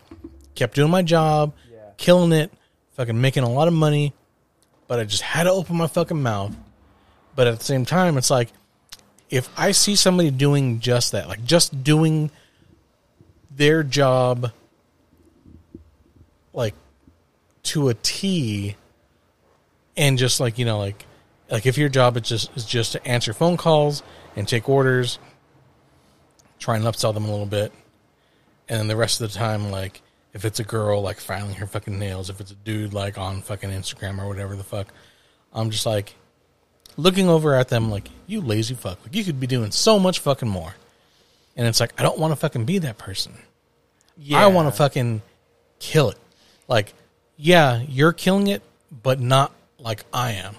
kept 0.55 0.75
doing 0.75 0.89
my 0.89 1.01
job, 1.01 1.53
killing 1.97 2.31
it, 2.31 2.49
fucking 2.93 3.19
making 3.19 3.43
a 3.43 3.49
lot 3.51 3.67
of 3.67 3.73
money, 3.73 4.13
but 4.87 4.99
I 4.99 5.03
just 5.03 5.21
had 5.21 5.43
to 5.43 5.51
open 5.51 5.75
my 5.75 5.87
fucking 5.87 6.21
mouth. 6.21 6.55
But 7.35 7.47
at 7.47 7.59
the 7.59 7.65
same 7.65 7.83
time, 7.85 8.17
it's 8.17 8.29
like, 8.29 8.53
if 9.29 9.49
I 9.57 9.71
see 9.73 9.97
somebody 9.97 10.31
doing 10.31 10.79
just 10.79 11.11
that, 11.11 11.27
like 11.27 11.43
just 11.43 11.83
doing 11.83 12.31
their 13.51 13.83
job, 13.83 14.51
like 16.53 16.73
to 17.63 17.89
a 17.89 17.93
T, 17.95 18.77
and 19.97 20.17
just 20.17 20.39
like 20.39 20.57
you 20.57 20.65
know, 20.65 20.79
like 20.79 21.05
like 21.49 21.65
if 21.65 21.77
your 21.77 21.89
job 21.89 22.17
is 22.17 22.23
just 22.23 22.55
is 22.55 22.65
just 22.65 22.93
to 22.93 23.07
answer 23.07 23.33
phone 23.33 23.57
calls 23.57 24.03
and 24.35 24.47
take 24.47 24.67
orders, 24.69 25.19
try 26.59 26.75
and 26.75 26.85
upsell 26.85 27.13
them 27.13 27.25
a 27.25 27.31
little 27.31 27.45
bit, 27.45 27.71
and 28.67 28.79
then 28.79 28.87
the 28.87 28.95
rest 28.95 29.21
of 29.21 29.31
the 29.31 29.37
time, 29.37 29.71
like 29.71 30.01
if 30.33 30.43
it's 30.45 30.59
a 30.59 30.63
girl 30.63 31.01
like 31.01 31.19
filing 31.19 31.55
her 31.55 31.67
fucking 31.67 31.97
nails, 31.97 32.29
if 32.29 32.41
it's 32.41 32.51
a 32.51 32.55
dude 32.55 32.93
like 32.93 33.17
on 33.17 33.41
fucking 33.41 33.69
Instagram 33.69 34.21
or 34.21 34.27
whatever 34.27 34.55
the 34.55 34.63
fuck, 34.63 34.87
I'm 35.53 35.69
just 35.69 35.85
like 35.85 36.15
looking 36.97 37.27
over 37.29 37.55
at 37.55 37.69
them 37.69 37.89
like 37.89 38.09
you 38.27 38.41
lazy 38.41 38.75
fuck, 38.75 38.99
like 39.03 39.15
you 39.15 39.23
could 39.23 39.39
be 39.39 39.47
doing 39.47 39.71
so 39.71 39.99
much 39.99 40.19
fucking 40.19 40.49
more, 40.49 40.73
and 41.55 41.67
it's 41.67 41.79
like 41.79 41.93
I 41.99 42.03
don't 42.03 42.19
want 42.19 42.31
to 42.31 42.35
fucking 42.35 42.65
be 42.65 42.79
that 42.79 42.97
person. 42.97 43.33
yeah. 44.17 44.43
I 44.43 44.47
want 44.47 44.67
to 44.67 44.71
fucking 44.71 45.21
kill 45.79 46.09
it. 46.09 46.17
Like, 46.67 46.93
yeah, 47.37 47.81
you're 47.87 48.13
killing 48.13 48.47
it, 48.47 48.63
but 49.03 49.19
not 49.19 49.53
like 49.85 50.03
I 50.11 50.31
am. 50.31 50.55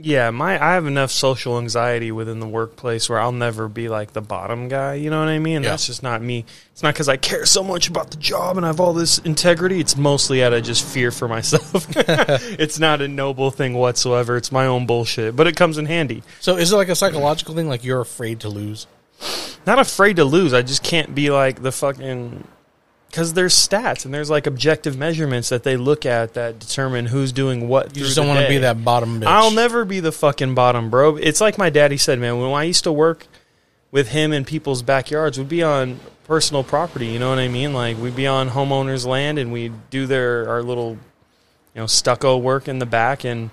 Yeah, 0.00 0.30
my 0.30 0.52
I 0.64 0.74
have 0.74 0.86
enough 0.86 1.10
social 1.10 1.58
anxiety 1.58 2.12
within 2.12 2.38
the 2.38 2.46
workplace 2.46 3.10
where 3.10 3.18
I'll 3.18 3.32
never 3.32 3.68
be 3.68 3.88
like 3.88 4.12
the 4.12 4.20
bottom 4.20 4.68
guy. 4.68 4.94
You 4.94 5.10
know 5.10 5.18
what 5.18 5.28
I 5.28 5.40
mean? 5.40 5.64
Yeah. 5.64 5.70
That's 5.70 5.86
just 5.86 6.04
not 6.04 6.22
me. 6.22 6.44
It's 6.70 6.84
not 6.84 6.94
because 6.94 7.08
I 7.08 7.16
care 7.16 7.44
so 7.44 7.64
much 7.64 7.88
about 7.88 8.12
the 8.12 8.16
job 8.16 8.56
and 8.56 8.64
I 8.64 8.68
have 8.68 8.78
all 8.78 8.92
this 8.92 9.18
integrity. 9.18 9.80
It's 9.80 9.96
mostly 9.96 10.44
out 10.44 10.52
of 10.52 10.62
just 10.62 10.84
fear 10.84 11.10
for 11.10 11.26
myself. 11.26 11.88
it's 11.96 12.78
not 12.78 13.02
a 13.02 13.08
noble 13.08 13.50
thing 13.50 13.74
whatsoever. 13.74 14.36
It's 14.36 14.52
my 14.52 14.66
own 14.66 14.86
bullshit, 14.86 15.34
but 15.34 15.48
it 15.48 15.56
comes 15.56 15.78
in 15.78 15.86
handy. 15.86 16.22
So 16.38 16.56
is 16.56 16.72
it 16.72 16.76
like 16.76 16.88
a 16.88 16.94
psychological 16.94 17.56
thing? 17.56 17.66
Like 17.68 17.82
you're 17.82 18.00
afraid 18.00 18.38
to 18.40 18.48
lose? 18.48 18.86
Not 19.66 19.80
afraid 19.80 20.16
to 20.16 20.24
lose. 20.24 20.54
I 20.54 20.62
just 20.62 20.84
can't 20.84 21.12
be 21.12 21.30
like 21.30 21.60
the 21.60 21.72
fucking. 21.72 22.46
Because 23.10 23.32
there's 23.32 23.54
stats 23.54 24.04
and 24.04 24.12
there's 24.12 24.28
like 24.28 24.46
objective 24.46 24.98
measurements 24.98 25.48
that 25.48 25.62
they 25.62 25.76
look 25.76 26.04
at 26.04 26.34
that 26.34 26.58
determine 26.58 27.06
who's 27.06 27.32
doing 27.32 27.66
what. 27.66 27.96
You 27.96 28.04
just 28.04 28.16
don't 28.16 28.28
want 28.28 28.40
to 28.40 28.48
be 28.48 28.58
that 28.58 28.84
bottom 28.84 29.20
bitch. 29.20 29.26
I'll 29.26 29.50
never 29.50 29.84
be 29.84 30.00
the 30.00 30.12
fucking 30.12 30.54
bottom, 30.54 30.90
bro. 30.90 31.16
It's 31.16 31.40
like 31.40 31.56
my 31.56 31.70
daddy 31.70 31.96
said, 31.96 32.18
man. 32.18 32.38
When 32.38 32.50
I 32.52 32.64
used 32.64 32.84
to 32.84 32.92
work 32.92 33.26
with 33.90 34.08
him 34.08 34.32
in 34.32 34.44
people's 34.44 34.82
backyards, 34.82 35.38
we'd 35.38 35.48
be 35.48 35.62
on 35.62 36.00
personal 36.24 36.62
property. 36.62 37.06
You 37.06 37.18
know 37.18 37.30
what 37.30 37.38
I 37.38 37.48
mean? 37.48 37.72
Like 37.72 37.96
we'd 37.96 38.14
be 38.14 38.26
on 38.26 38.50
homeowners' 38.50 39.06
land 39.06 39.38
and 39.38 39.50
we'd 39.50 39.88
do 39.88 40.06
their 40.06 40.46
our 40.48 40.62
little, 40.62 40.98
you 41.74 41.80
know, 41.80 41.86
stucco 41.86 42.36
work 42.36 42.68
in 42.68 42.78
the 42.78 42.86
back. 42.86 43.24
And 43.24 43.50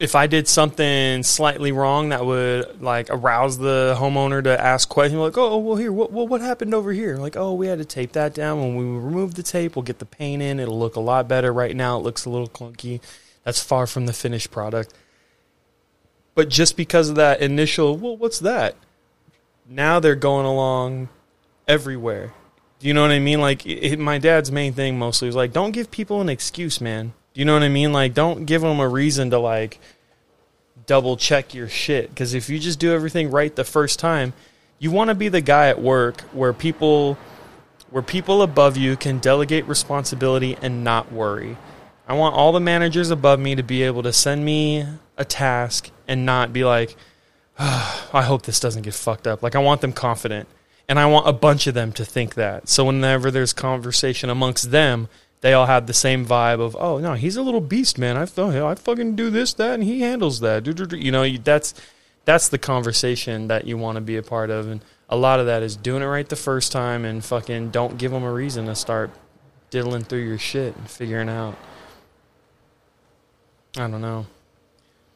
if 0.00 0.14
I 0.14 0.26
did 0.26 0.48
something 0.48 1.22
slightly 1.22 1.72
wrong 1.72 2.08
that 2.08 2.24
would 2.24 2.80
like 2.80 3.08
arouse 3.10 3.58
the 3.58 3.94
homeowner 3.98 4.42
to 4.42 4.58
ask 4.58 4.88
questions, 4.88 5.20
like, 5.20 5.36
oh, 5.36 5.58
well, 5.58 5.76
here, 5.76 5.92
what, 5.92 6.10
what, 6.10 6.40
happened 6.40 6.72
over 6.72 6.90
here? 6.90 7.18
Like, 7.18 7.36
oh, 7.36 7.52
we 7.52 7.66
had 7.66 7.78
to 7.78 7.84
tape 7.84 8.12
that 8.12 8.32
down. 8.32 8.60
When 8.60 8.76
we 8.76 8.84
remove 8.84 9.34
the 9.34 9.42
tape, 9.42 9.76
we'll 9.76 9.82
get 9.82 9.98
the 9.98 10.06
paint 10.06 10.40
in. 10.40 10.58
It'll 10.58 10.78
look 10.78 10.96
a 10.96 11.00
lot 11.00 11.28
better. 11.28 11.52
Right 11.52 11.76
now, 11.76 11.98
it 11.98 12.02
looks 12.02 12.24
a 12.24 12.30
little 12.30 12.48
clunky. 12.48 13.02
That's 13.44 13.62
far 13.62 13.86
from 13.86 14.06
the 14.06 14.14
finished 14.14 14.50
product. 14.50 14.94
But 16.34 16.48
just 16.48 16.78
because 16.78 17.10
of 17.10 17.16
that 17.16 17.42
initial, 17.42 17.94
well, 17.98 18.16
what's 18.16 18.38
that? 18.38 18.76
Now 19.68 20.00
they're 20.00 20.14
going 20.14 20.46
along 20.46 21.10
everywhere. 21.68 22.32
Do 22.78 22.88
you 22.88 22.94
know 22.94 23.02
what 23.02 23.10
I 23.10 23.18
mean? 23.18 23.42
Like 23.42 23.66
it, 23.66 23.98
my 23.98 24.16
dad's 24.16 24.50
main 24.50 24.72
thing 24.72 24.98
mostly 24.98 25.26
was 25.26 25.36
like, 25.36 25.52
don't 25.52 25.72
give 25.72 25.90
people 25.90 26.22
an 26.22 26.30
excuse, 26.30 26.80
man. 26.80 27.12
Do 27.34 27.40
you 27.40 27.44
know 27.44 27.54
what 27.54 27.62
I 27.62 27.68
mean? 27.68 27.92
Like, 27.92 28.14
don't 28.14 28.44
give 28.44 28.62
them 28.62 28.80
a 28.80 28.88
reason 28.88 29.30
to 29.30 29.38
like 29.38 29.78
double 30.86 31.16
check 31.16 31.54
your 31.54 31.68
shit. 31.68 32.10
Because 32.10 32.34
if 32.34 32.48
you 32.48 32.58
just 32.58 32.78
do 32.78 32.92
everything 32.92 33.30
right 33.30 33.54
the 33.54 33.64
first 33.64 33.98
time, 33.98 34.32
you 34.78 34.90
want 34.90 35.08
to 35.08 35.14
be 35.14 35.28
the 35.28 35.40
guy 35.40 35.68
at 35.68 35.80
work 35.80 36.22
where 36.32 36.52
people 36.52 37.16
where 37.90 38.02
people 38.02 38.42
above 38.42 38.76
you 38.76 38.96
can 38.96 39.18
delegate 39.18 39.66
responsibility 39.66 40.56
and 40.62 40.84
not 40.84 41.12
worry. 41.12 41.56
I 42.06 42.14
want 42.14 42.34
all 42.34 42.52
the 42.52 42.60
managers 42.60 43.10
above 43.10 43.40
me 43.40 43.54
to 43.56 43.62
be 43.62 43.82
able 43.82 44.02
to 44.04 44.12
send 44.12 44.44
me 44.44 44.86
a 45.16 45.24
task 45.24 45.90
and 46.08 46.24
not 46.24 46.52
be 46.52 46.64
like, 46.64 46.96
oh, 47.58 48.08
I 48.12 48.22
hope 48.22 48.42
this 48.42 48.60
doesn't 48.60 48.82
get 48.82 48.94
fucked 48.94 49.26
up. 49.26 49.42
Like 49.42 49.54
I 49.54 49.60
want 49.60 49.80
them 49.80 49.92
confident. 49.92 50.48
And 50.88 50.98
I 50.98 51.06
want 51.06 51.28
a 51.28 51.32
bunch 51.32 51.68
of 51.68 51.74
them 51.74 51.92
to 51.92 52.04
think 52.04 52.34
that. 52.34 52.68
So 52.68 52.86
whenever 52.86 53.30
there's 53.30 53.52
conversation 53.52 54.28
amongst 54.28 54.72
them, 54.72 55.08
they 55.40 55.52
all 55.54 55.66
have 55.66 55.86
the 55.86 55.94
same 55.94 56.26
vibe 56.26 56.60
of, 56.60 56.76
oh 56.78 56.98
no, 56.98 57.14
he's 57.14 57.36
a 57.36 57.42
little 57.42 57.60
beast, 57.60 57.98
man. 57.98 58.16
I 58.16 58.26
thought 58.26 58.54
I 58.54 58.74
fucking 58.74 59.16
do 59.16 59.30
this, 59.30 59.54
that, 59.54 59.74
and 59.74 59.82
he 59.82 60.00
handles 60.00 60.40
that. 60.40 60.66
You 60.92 61.10
know, 61.10 61.28
that's 61.38 61.74
that's 62.24 62.48
the 62.48 62.58
conversation 62.58 63.48
that 63.48 63.66
you 63.66 63.78
want 63.78 63.96
to 63.96 64.00
be 64.00 64.16
a 64.16 64.22
part 64.22 64.50
of, 64.50 64.68
and 64.68 64.82
a 65.08 65.16
lot 65.16 65.40
of 65.40 65.46
that 65.46 65.62
is 65.62 65.76
doing 65.76 66.02
it 66.02 66.06
right 66.06 66.28
the 66.28 66.36
first 66.36 66.72
time 66.72 67.04
and 67.04 67.24
fucking 67.24 67.70
don't 67.70 67.98
give 67.98 68.12
them 68.12 68.22
a 68.22 68.32
reason 68.32 68.66
to 68.66 68.74
start 68.74 69.10
diddling 69.70 70.04
through 70.04 70.20
your 70.20 70.38
shit 70.38 70.76
and 70.76 70.88
figuring 70.88 71.28
out. 71.28 71.56
I 73.76 73.88
don't 73.88 74.00
know. 74.00 74.26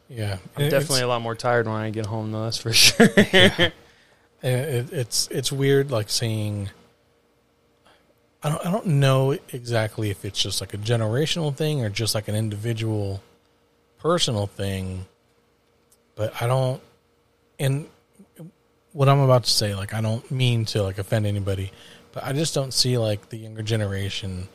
Yeah, 0.08 0.38
I'm 0.56 0.68
definitely 0.68 1.02
a 1.02 1.08
lot 1.08 1.22
more 1.22 1.34
tired 1.34 1.66
when 1.66 1.76
I 1.76 1.90
get 1.90 2.06
home, 2.06 2.32
though. 2.32 2.44
That's 2.44 2.58
for 2.58 2.72
sure. 2.72 3.08
yeah. 3.16 3.70
it, 4.42 4.92
it's 4.92 5.28
it's 5.28 5.52
weird, 5.52 5.90
like 5.90 6.08
seeing. 6.08 6.70
I 8.44 8.50
don't 8.50 8.66
I 8.66 8.70
don't 8.70 8.86
know 8.86 9.32
exactly 9.52 10.10
if 10.10 10.24
it's 10.24 10.40
just 10.40 10.60
like 10.60 10.74
a 10.74 10.76
generational 10.78 11.54
thing 11.54 11.82
or 11.82 11.88
just 11.88 12.14
like 12.14 12.28
an 12.28 12.34
individual, 12.34 13.22
personal 13.98 14.46
thing, 14.46 15.06
but 16.14 16.40
I 16.42 16.46
don't. 16.46 16.80
And 17.58 17.88
what 18.92 19.08
I'm 19.08 19.20
about 19.20 19.44
to 19.44 19.50
say, 19.50 19.74
like 19.74 19.94
I 19.94 20.02
don't 20.02 20.30
mean 20.30 20.66
to 20.66 20.82
like 20.82 20.98
offend 20.98 21.26
anybody, 21.26 21.72
but 22.12 22.22
I 22.22 22.34
just 22.34 22.54
don't 22.54 22.74
see 22.74 22.98
like 22.98 23.30
the 23.30 23.38
younger 23.38 23.62
generation 23.62 24.48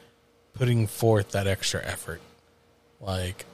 putting 0.54 0.86
forth 0.86 1.32
that 1.32 1.48
extra 1.48 1.84
effort. 1.84 2.22
Like 3.02 3.46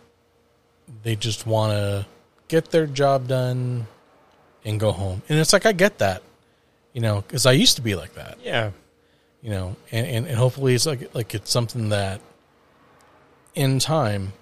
they 1.04 1.16
just 1.16 1.48
want 1.48 1.72
to 1.72 2.06
get 2.50 2.72
their 2.72 2.88
job 2.88 3.30
done 3.30 3.88
and 4.66 4.80
go 4.82 4.92
home. 4.92 5.22
And 5.30 5.40
it's 5.40 5.54
like 5.54 5.66
I 5.66 5.72
get 5.72 6.00
that, 6.00 6.24
you 6.92 7.00
know, 7.00 7.22
because 7.22 7.46
I 7.46 7.54
used 7.54 7.78
to 7.78 7.82
be 7.82 7.96
like 7.96 8.16
that. 8.16 8.38
Yeah, 8.44 8.72
you 9.46 9.52
know, 9.52 9.76
and, 9.92 10.08
and, 10.08 10.26
and 10.26 10.36
hopefully 10.36 10.74
it's 10.74 10.88
like 10.88 11.14
like 11.14 11.36
it's 11.36 11.52
something 11.52 11.90
that 11.90 12.20
in 13.54 13.78
time, 13.78 14.34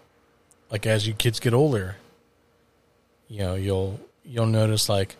like 0.71 0.85
as 0.85 1.05
you 1.05 1.13
kids 1.13 1.41
get 1.41 1.53
older, 1.53 1.97
you 3.27 3.39
know, 3.39 3.55
you'll 3.55 3.99
you'll 4.23 4.45
notice 4.45 4.87
like, 4.87 5.17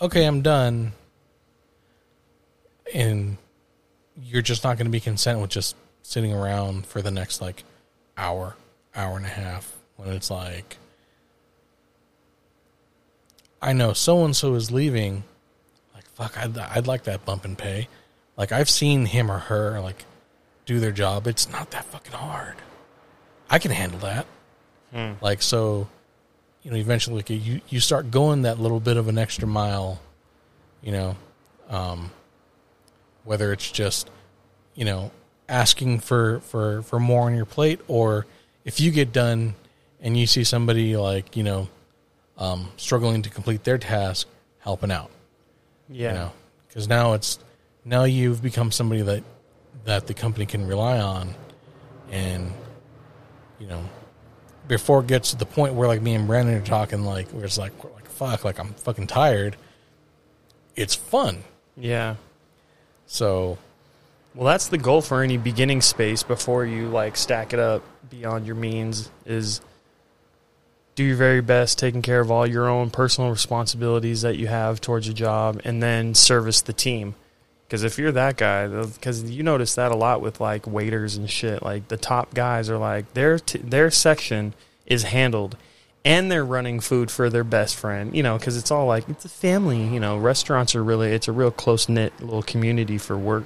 okay, 0.00 0.24
I'm 0.24 0.42
done, 0.42 0.90
and 2.92 3.36
you're 4.20 4.42
just 4.42 4.64
not 4.64 4.76
going 4.76 4.86
to 4.86 4.90
be 4.90 4.98
content 4.98 5.38
with 5.38 5.50
just 5.50 5.76
sitting 6.02 6.32
around 6.32 6.84
for 6.84 7.00
the 7.00 7.12
next 7.12 7.40
like 7.40 7.62
hour, 8.16 8.56
hour 8.96 9.16
and 9.16 9.26
a 9.26 9.28
half 9.28 9.72
when 9.98 10.08
it's 10.08 10.32
like 10.32 10.78
I 13.62 13.72
know 13.72 13.92
so 13.92 14.24
and 14.24 14.34
so 14.34 14.56
is 14.56 14.72
leaving. 14.72 15.22
Like 15.94 16.08
fuck, 16.08 16.36
I'd 16.36 16.58
I'd 16.58 16.88
like 16.88 17.04
that 17.04 17.24
bump 17.24 17.44
in 17.44 17.54
pay. 17.54 17.86
Like 18.36 18.52
I've 18.52 18.70
seen 18.70 19.06
him 19.06 19.30
or 19.30 19.38
her 19.38 19.80
like 19.80 20.04
do 20.66 20.80
their 20.80 20.92
job. 20.92 21.26
It's 21.26 21.48
not 21.48 21.70
that 21.70 21.84
fucking 21.86 22.12
hard. 22.12 22.56
I 23.48 23.58
can 23.58 23.70
handle 23.70 24.00
that. 24.00 24.26
Hmm. 24.92 25.12
Like 25.20 25.42
so, 25.42 25.88
you 26.62 26.70
know, 26.70 26.76
eventually 26.76 27.16
like, 27.16 27.30
you 27.30 27.60
you 27.68 27.80
start 27.80 28.10
going 28.10 28.42
that 28.42 28.58
little 28.58 28.80
bit 28.80 28.96
of 28.96 29.08
an 29.08 29.18
extra 29.18 29.48
mile. 29.48 30.00
You 30.82 30.92
know, 30.92 31.16
um, 31.68 32.10
whether 33.24 33.52
it's 33.52 33.70
just 33.70 34.10
you 34.74 34.84
know 34.84 35.10
asking 35.48 36.00
for 36.00 36.40
for 36.40 36.82
for 36.82 37.00
more 37.00 37.22
on 37.22 37.34
your 37.36 37.46
plate 37.46 37.80
or 37.88 38.26
if 38.64 38.80
you 38.80 38.90
get 38.90 39.12
done 39.12 39.54
and 40.00 40.16
you 40.16 40.26
see 40.26 40.44
somebody 40.44 40.96
like 40.96 41.36
you 41.36 41.42
know 41.42 41.68
um, 42.38 42.68
struggling 42.76 43.22
to 43.22 43.30
complete 43.30 43.64
their 43.64 43.78
task, 43.78 44.28
helping 44.58 44.90
out. 44.90 45.10
Yeah, 45.88 46.08
you 46.08 46.14
know, 46.14 46.32
because 46.68 46.88
now 46.88 47.14
it's 47.14 47.38
now 47.86 48.02
you've 48.04 48.42
become 48.42 48.70
somebody 48.72 49.00
that 49.02 49.22
that 49.84 50.08
the 50.08 50.14
company 50.14 50.44
can 50.44 50.66
rely 50.66 50.98
on, 50.98 51.34
and 52.10 52.52
you 53.58 53.68
know, 53.68 53.82
before 54.66 55.00
it 55.00 55.06
gets 55.06 55.30
to 55.30 55.36
the 55.36 55.46
point 55.46 55.74
where 55.74 55.88
like 55.88 56.02
me 56.02 56.14
and 56.14 56.26
Brandon 56.26 56.56
are 56.56 56.66
talking, 56.66 57.04
like 57.04 57.28
where 57.30 57.44
it's 57.44 57.56
like 57.56 57.72
like 57.94 58.08
fuck, 58.08 58.44
like 58.44 58.58
I'm 58.58 58.74
fucking 58.74 59.06
tired. 59.06 59.56
It's 60.74 60.94
fun. 60.94 61.44
Yeah. 61.76 62.16
So 63.06 63.56
well, 64.34 64.46
that's 64.46 64.68
the 64.68 64.78
goal 64.78 65.00
for 65.00 65.22
any 65.22 65.38
beginning 65.38 65.80
space 65.80 66.22
before 66.24 66.66
you 66.66 66.88
like 66.88 67.16
stack 67.16 67.52
it 67.52 67.60
up 67.60 67.82
beyond 68.10 68.46
your 68.46 68.56
means 68.56 69.10
is 69.24 69.60
do 70.96 71.04
your 71.04 71.16
very 71.16 71.40
best 71.40 71.78
taking 71.78 72.02
care 72.02 72.20
of 72.20 72.30
all 72.30 72.46
your 72.46 72.68
own 72.68 72.90
personal 72.90 73.30
responsibilities 73.30 74.22
that 74.22 74.36
you 74.36 74.46
have 74.46 74.80
towards 74.80 75.06
your 75.06 75.14
job 75.14 75.60
and 75.64 75.82
then 75.82 76.14
service 76.14 76.62
the 76.62 76.72
team 76.72 77.14
because 77.66 77.82
if 77.82 77.98
you're 77.98 78.12
that 78.12 78.36
guy 78.36 78.66
because 78.68 79.24
you 79.24 79.42
notice 79.42 79.74
that 79.74 79.92
a 79.92 79.96
lot 79.96 80.20
with 80.20 80.40
like 80.40 80.66
waiters 80.66 81.16
and 81.16 81.28
shit 81.30 81.62
like 81.62 81.88
the 81.88 81.96
top 81.96 82.34
guys 82.34 82.70
are 82.70 82.78
like 82.78 83.12
their 83.14 83.38
t- 83.38 83.58
their 83.58 83.90
section 83.90 84.54
is 84.86 85.04
handled 85.04 85.56
and 86.04 86.30
they're 86.30 86.44
running 86.44 86.78
food 86.78 87.10
for 87.10 87.28
their 87.28 87.44
best 87.44 87.76
friend 87.76 88.14
you 88.14 88.22
know 88.22 88.38
because 88.38 88.56
it's 88.56 88.70
all 88.70 88.86
like 88.86 89.08
it's 89.08 89.24
a 89.24 89.28
family 89.28 89.82
you 89.82 90.00
know 90.00 90.16
restaurants 90.16 90.74
are 90.74 90.84
really 90.84 91.10
it's 91.10 91.28
a 91.28 91.32
real 91.32 91.50
close-knit 91.50 92.12
little 92.20 92.42
community 92.42 92.98
for 92.98 93.16
work. 93.16 93.44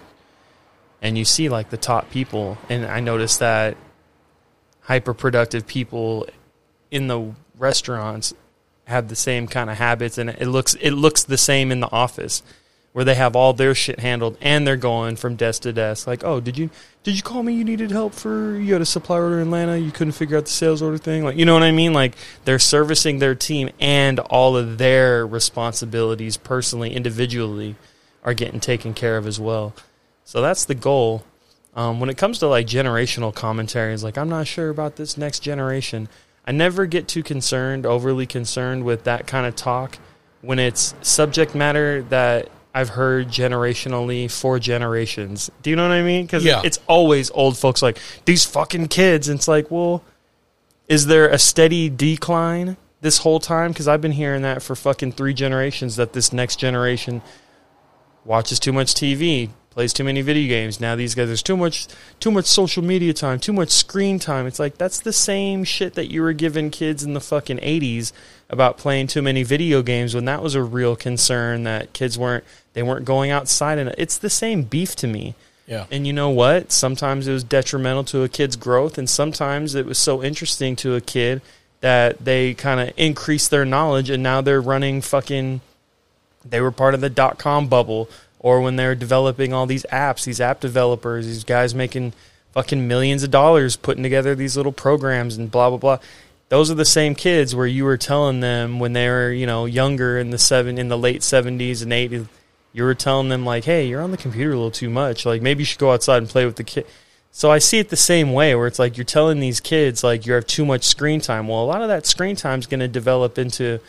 And 1.03 1.16
you 1.16 1.25
see 1.25 1.49
like 1.49 1.71
the 1.71 1.79
top 1.79 2.11
people 2.11 2.59
and 2.68 2.85
i 2.85 3.01
noticed 3.01 3.39
that 3.39 3.77
hyper 4.83 5.14
productive 5.14 5.66
people 5.66 6.27
in 6.91 7.07
the 7.07 7.33
restaurants 7.57 8.35
have 8.85 9.09
the 9.09 9.16
same 9.16 9.47
kind 9.47 9.71
of 9.71 9.79
habits, 9.79 10.18
and 10.18 10.31
it 10.31 10.49
looks 10.49 10.75
it 10.75 10.91
looks 10.91 11.23
the 11.23 11.39
same 11.39 11.71
in 11.73 11.81
the 11.81 11.91
office 11.93 12.43
where 12.93 13.05
they 13.05 13.14
have 13.14 13.36
all 13.36 13.53
their 13.53 13.74
shit 13.74 14.01
handled 14.01 14.36
and 14.41 14.66
they're 14.66 14.76
going 14.76 15.14
from 15.16 15.36
desk 15.36 15.62
to 15.62 15.72
desk. 15.72 16.07
Like, 16.07 16.24
oh, 16.24 16.41
did 16.41 16.59
you 16.59 16.70
did 17.03 17.16
you 17.16 17.22
call 17.22 17.43
me? 17.43 17.55
You 17.55 17.64
needed 17.64 17.91
help 17.91 18.14
for 18.14 18.57
you 18.57 18.72
had 18.72 18.82
a 18.82 18.86
supply 18.86 19.18
order 19.18 19.41
in 19.41 19.49
Atlanta. 19.49 19.78
You 19.78 19.93
couldn't 19.93 20.12
figure 20.12 20.36
out 20.36 20.45
the 20.45 20.51
sales 20.51 20.82
order 20.82 20.99
thing. 20.99 21.24
Like, 21.24 21.36
you 21.36 21.45
know 21.45 21.55
what 21.55 21.62
I 21.62 21.70
mean? 21.70 21.93
Like 21.93 22.16
they're 22.45 22.59
servicing 22.59 23.18
their 23.18 23.34
team 23.34 23.70
and 23.78 24.18
all 24.18 24.57
of 24.57 24.78
their 24.78 25.26
responsibilities 25.26 26.36
personally, 26.36 26.93
individually, 26.95 27.76
are 28.24 28.34
getting 28.34 28.61
taken 28.61 28.93
care 28.93 29.16
of 29.16 29.26
as 29.26 29.38
well. 29.38 29.74
So 30.24 30.41
that's 30.41 30.64
the 30.64 30.74
goal. 30.74 31.24
Um, 31.74 32.01
when 32.01 32.11
it 32.11 32.16
comes 32.16 32.41
to 32.41 32.49
like 32.49 32.66
generational 32.66 33.32
commentaries, 33.32 34.03
like 34.03 34.18
I'm 34.18 34.28
not 34.28 34.49
sure 34.49 34.68
about 34.68 34.97
this 34.97 35.16
next 35.16 35.41
generation. 35.41 36.09
I 36.45 36.53
never 36.53 36.86
get 36.86 37.07
too 37.07 37.22
concerned, 37.22 37.86
overly 37.86 38.26
concerned 38.26 38.82
with 38.84 39.05
that 39.05 39.28
kind 39.28 39.47
of 39.47 39.55
talk 39.55 39.99
when 40.41 40.59
it's 40.59 40.95
subject 41.03 41.55
matter 41.55 42.03
that 42.05 42.49
I've 42.75 42.91
heard 42.91 43.29
generationally 43.29 44.31
for 44.31 44.59
generations. 44.59 45.51
Do 45.62 45.71
you 45.71 45.77
know 45.77 45.83
what 45.83 45.93
I 45.93 46.03
mean? 46.03 46.25
Because 46.25 46.45
yeah. 46.45 46.62
it's 46.64 46.79
always 46.87 47.31
old 47.33 47.59
folks 47.59 47.83
like 47.83 47.99
these 48.25 48.45
fucking 48.45 48.89
kids. 48.89 49.29
And 49.29 49.39
it's 49.39 49.49
like, 49.49 49.71
well, 49.71 50.05
is 50.89 51.07
there 51.07 51.29
a 51.29 51.39
steady 51.39 51.89
decline 51.89 52.77
this 53.01 53.18
whole 53.18 53.41
time? 53.41 53.73
Because 53.73 53.89
I've 53.89 54.01
been 54.01 54.12
hearing 54.12 54.43
that 54.43 54.62
for 54.62 54.77
fucking 54.77 55.12
three 55.12 55.35
generations 55.35 55.97
that 55.97 56.12
this 56.12 56.33
next 56.33 56.57
generation 56.57 57.23
watches 58.25 58.61
too 58.61 58.73
much 58.73 58.95
TV, 58.95 59.51
plays 59.71 59.93
too 59.93 60.05
many 60.05 60.21
video 60.21 60.49
games. 60.49 60.81
Now 60.81 60.97
these 60.97 61.14
guys, 61.14 61.29
there's 61.29 61.43
too 61.43 61.57
much, 61.57 61.87
too 62.18 62.31
much 62.31 62.47
social 62.47 62.83
media 62.83 63.12
time, 63.12 63.39
too 63.39 63.53
much 63.53 63.71
screen 63.71 64.18
time. 64.18 64.47
It's 64.47 64.59
like 64.59 64.77
that's 64.77 65.01
the 65.01 65.12
same 65.12 65.64
shit 65.64 65.95
that 65.95 66.11
you 66.11 66.23
were 66.23 66.33
giving 66.33 66.71
kids 66.71 67.03
in 67.03 67.14
the 67.14 67.21
fucking 67.21 67.59
'80s 67.59 68.12
about 68.49 68.77
playing 68.77 69.07
too 69.07 69.23
many 69.23 69.43
video 69.45 69.81
games 69.81 70.14
when 70.14 70.25
that 70.27 70.43
was 70.43 70.55
a 70.55 70.62
real 70.62 70.97
concern 70.97 71.62
that 71.64 71.93
kids 71.93 72.18
weren't 72.18 72.45
they 72.73 72.83
weren't 72.83 73.05
going 73.05 73.31
outside 73.31 73.79
and 73.79 73.95
it's 73.97 74.18
the 74.18 74.31
same 74.31 74.62
beef 74.62 74.95
to 74.97 75.07
me. 75.07 75.35
Yeah. 75.66 75.87
And 75.91 76.05
you 76.05 76.12
know 76.12 76.31
what? 76.31 76.73
Sometimes 76.73 77.29
it 77.29 77.33
was 77.33 77.45
detrimental 77.45 78.03
to 78.05 78.23
a 78.25 78.29
kid's 78.29 78.57
growth 78.57 78.99
and 78.99 79.09
sometimes 79.09 79.77
it 79.77 79.87
was 79.87 79.99
so 79.99 80.23
interesting 80.23 80.75
to 80.77 80.97
a 80.97 81.01
kid 81.01 81.43
that 81.81 82.25
they 82.25 82.55
kind 82.55 82.81
of 82.81 82.93
increased 82.97 83.51
their 83.51 83.64
knowledge 83.64 84.11
and 84.11 84.23
now 84.23 84.41
they're 84.41 84.61
running 84.61 85.01
fucking 85.01 85.61
they 86.45 86.61
were 86.61 86.73
part 86.73 86.95
of 86.95 87.01
the 87.01 87.11
dot 87.11 87.39
com 87.39 87.68
bubble 87.68 88.09
or 88.41 88.61
when 88.61 88.76
they're 88.76 88.95
developing 88.95 89.53
all 89.53 89.66
these 89.66 89.86
apps, 89.93 90.24
these 90.24 90.41
app 90.41 90.61
developers, 90.61 91.26
these 91.26 91.45
guys 91.45 91.74
making 91.74 92.12
fucking 92.53 92.88
millions 92.88 93.22
of 93.22 93.30
dollars 93.30 93.76
putting 93.76 94.03
together 94.03 94.34
these 94.34 94.57
little 94.57 94.72
programs 94.72 95.36
and 95.36 95.51
blah 95.53 95.68
blah 95.68 95.78
blah. 95.78 95.99
those 96.49 96.68
are 96.68 96.74
the 96.74 96.84
same 96.84 97.14
kids 97.14 97.55
where 97.55 97.66
you 97.66 97.84
were 97.84 97.97
telling 97.97 98.41
them 98.41 98.80
when 98.80 98.93
they 98.93 99.09
were, 99.09 99.30
you 99.30 99.47
know, 99.47 99.66
younger 99.66 100.18
in 100.18 100.30
the 100.30 100.38
seven 100.38 100.78
in 100.78 100.88
the 100.88 100.99
late 100.99 101.22
seventies 101.22 101.80
and 101.80 101.93
eighties, 101.93 102.26
you 102.72 102.82
were 102.82 102.95
telling 102.95 103.28
them 103.28 103.45
like, 103.45 103.64
"Hey, 103.64 103.86
you're 103.86 104.03
on 104.03 104.11
the 104.11 104.16
computer 104.16 104.51
a 104.53 104.57
little 104.57 104.70
too 104.70 104.91
much. 104.91 105.24
Like 105.24 105.43
maybe 105.43 105.61
you 105.61 105.64
should 105.66 105.78
go 105.78 105.93
outside 105.93 106.18
and 106.18 106.28
play 106.28 106.45
with 106.45 106.57
the 106.57 106.64
kid." 106.64 106.86
So 107.32 107.51
I 107.51 107.59
see 107.59 107.78
it 107.78 107.91
the 107.91 107.97
same 107.97 108.32
way, 108.32 108.57
where 108.57 108.66
it's 108.66 108.80
like 108.80 108.97
you're 108.97 109.05
telling 109.05 109.38
these 109.38 109.61
kids 109.61 110.03
like 110.03 110.26
you 110.26 110.32
have 110.32 110.47
too 110.47 110.64
much 110.64 110.82
screen 110.84 111.20
time. 111.20 111.47
Well, 111.47 111.62
a 111.62 111.64
lot 111.64 111.82
of 111.82 111.88
that 111.88 112.07
screen 112.07 112.34
time 112.34 112.59
is 112.59 112.66
going 112.66 112.80
to 112.80 112.88
develop 112.88 113.38
into 113.38 113.80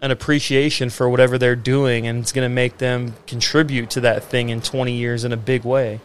an 0.00 0.10
appreciation 0.10 0.90
for 0.90 1.08
whatever 1.08 1.38
they're 1.38 1.56
doing, 1.56 2.06
and 2.06 2.20
it's 2.20 2.32
going 2.32 2.48
to 2.48 2.54
make 2.54 2.78
them 2.78 3.14
contribute 3.26 3.90
to 3.90 4.00
that 4.02 4.24
thing 4.24 4.50
in 4.50 4.60
20 4.60 4.92
years 4.92 5.24
in 5.24 5.32
a 5.32 5.36
big 5.36 5.64
way. 5.64 6.00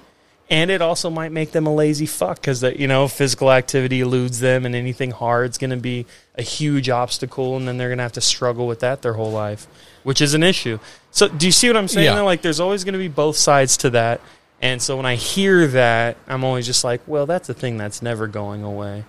And 0.50 0.70
it 0.70 0.82
also 0.82 1.10
might 1.10 1.32
make 1.32 1.52
them 1.52 1.66
a 1.66 1.74
lazy 1.74 2.06
fuck 2.06 2.36
because 2.36 2.62
you 2.62 2.88
know 2.88 3.08
physical 3.08 3.52
activity 3.52 4.02
eludes 4.02 4.40
them, 4.40 4.66
and 4.66 4.76
anything 4.76 5.12
hard 5.12 5.50
is 5.52 5.58
going 5.58 5.70
to 5.70 5.78
be 5.78 6.06
a 6.36 6.42
huge 6.42 6.90
obstacle, 6.90 7.56
and 7.56 7.68
then 7.68 7.78
they're 7.78 7.88
going 7.90 8.00
to 8.00 8.04
have 8.04 8.12
to 8.14 8.22
struggle 8.22 8.68
with 8.68 8.82
that 8.82 9.02
their 9.02 9.14
whole 9.14 9.32
life, 9.32 9.68
which 10.04 10.22
is 10.22 10.34
an 10.34 10.44
issue. 10.44 10.78
So, 11.12 11.30
do 11.30 11.46
you 11.46 11.54
see 11.54 11.68
what 11.68 11.78
I'm 11.78 11.88
saying? 11.88 12.06
Yeah. 12.06 12.22
Like, 12.22 12.42
there's 12.42 12.60
always 12.60 12.84
going 12.84 12.94
to 12.94 13.00
be 13.00 13.08
both 13.08 13.38
sides 13.38 13.78
to 13.78 13.92
that, 13.92 14.20
and 14.62 14.82
so 14.82 14.98
when 14.98 15.06
I 15.06 15.16
hear 15.16 15.68
that, 15.68 16.18
I'm 16.28 16.44
always 16.44 16.66
just 16.66 16.84
like, 16.84 17.02
well, 17.08 17.26
that's 17.26 17.48
a 17.48 17.54
thing 17.54 17.78
that's 17.78 18.02
never 18.02 18.28
going 18.28 18.64
away. 18.64 19.06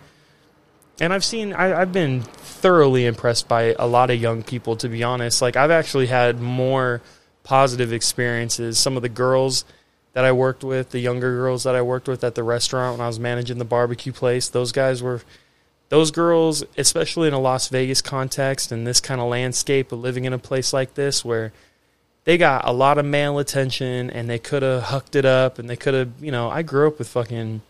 And 1.03 1.12
I've 1.12 1.24
seen, 1.24 1.53
I, 1.53 1.80
I've 1.80 1.92
been 1.92 2.20
thoroughly 2.22 3.07
impressed 3.07 3.48
by 3.48 3.74
a 3.76 3.88
lot 3.88 4.11
of 4.11 4.20
young 4.20 4.44
people, 4.44 4.76
to 4.76 4.88
be 4.88 5.03
honest. 5.03 5.42
Like, 5.42 5.57
I've 5.57 5.72
actually 5.72 6.07
had 6.07 6.40
more 6.40 7.03
positive 7.42 7.92
experiences. 7.92 8.78
Some 8.78 8.94
of 8.94 9.03
the 9.03 9.09
girls 9.09 9.64
that 10.12 10.24
I 10.24 10.30
worked 10.30 10.62
with, 10.62 10.90
the 10.90 11.00
younger 11.00 11.34
girls 11.34 11.64
that 11.64 11.74
I 11.74 11.82
worked 11.82 12.07
with 12.07 12.22
at 12.22 12.36
the 12.36 12.44
restaurant 12.44 12.98
when 12.98 13.05
I 13.05 13.09
was 13.09 13.18
managing 13.18 13.59
the 13.59 13.64
barbecue 13.64 14.12
place, 14.12 14.48
those 14.48 14.70
guys 14.70 15.03
were, 15.03 15.22
those 15.88 16.12
girls, 16.12 16.62
especially 16.78 17.26
in 17.26 17.34
a 17.34 17.40
Las 17.40 17.68
Vegas 17.68 18.00
context 18.00 18.70
and 18.70 18.86
this 18.86 19.00
kind 19.00 19.20
of 19.20 19.28
landscape 19.28 19.90
of 19.90 19.98
living 19.98 20.24
in 20.24 20.32
a 20.32 20.38
place 20.38 20.72
like 20.72 20.94
this 20.94 21.24
where 21.24 21.53
they 22.22 22.38
got 22.38 22.64
a 22.64 22.72
lot 22.72 22.98
of 22.98 23.05
male 23.05 23.40
attention 23.40 24.09
and 24.09 24.30
they 24.30 24.38
could 24.38 24.62
have 24.62 24.84
hucked 24.84 25.16
it 25.16 25.24
up 25.24 25.59
and 25.59 25.68
they 25.68 25.74
could 25.74 25.94
have, 25.94 26.11
you 26.20 26.30
know, 26.30 26.48
I 26.48 26.62
grew 26.62 26.86
up 26.86 27.00
with 27.00 27.09
fucking 27.09 27.61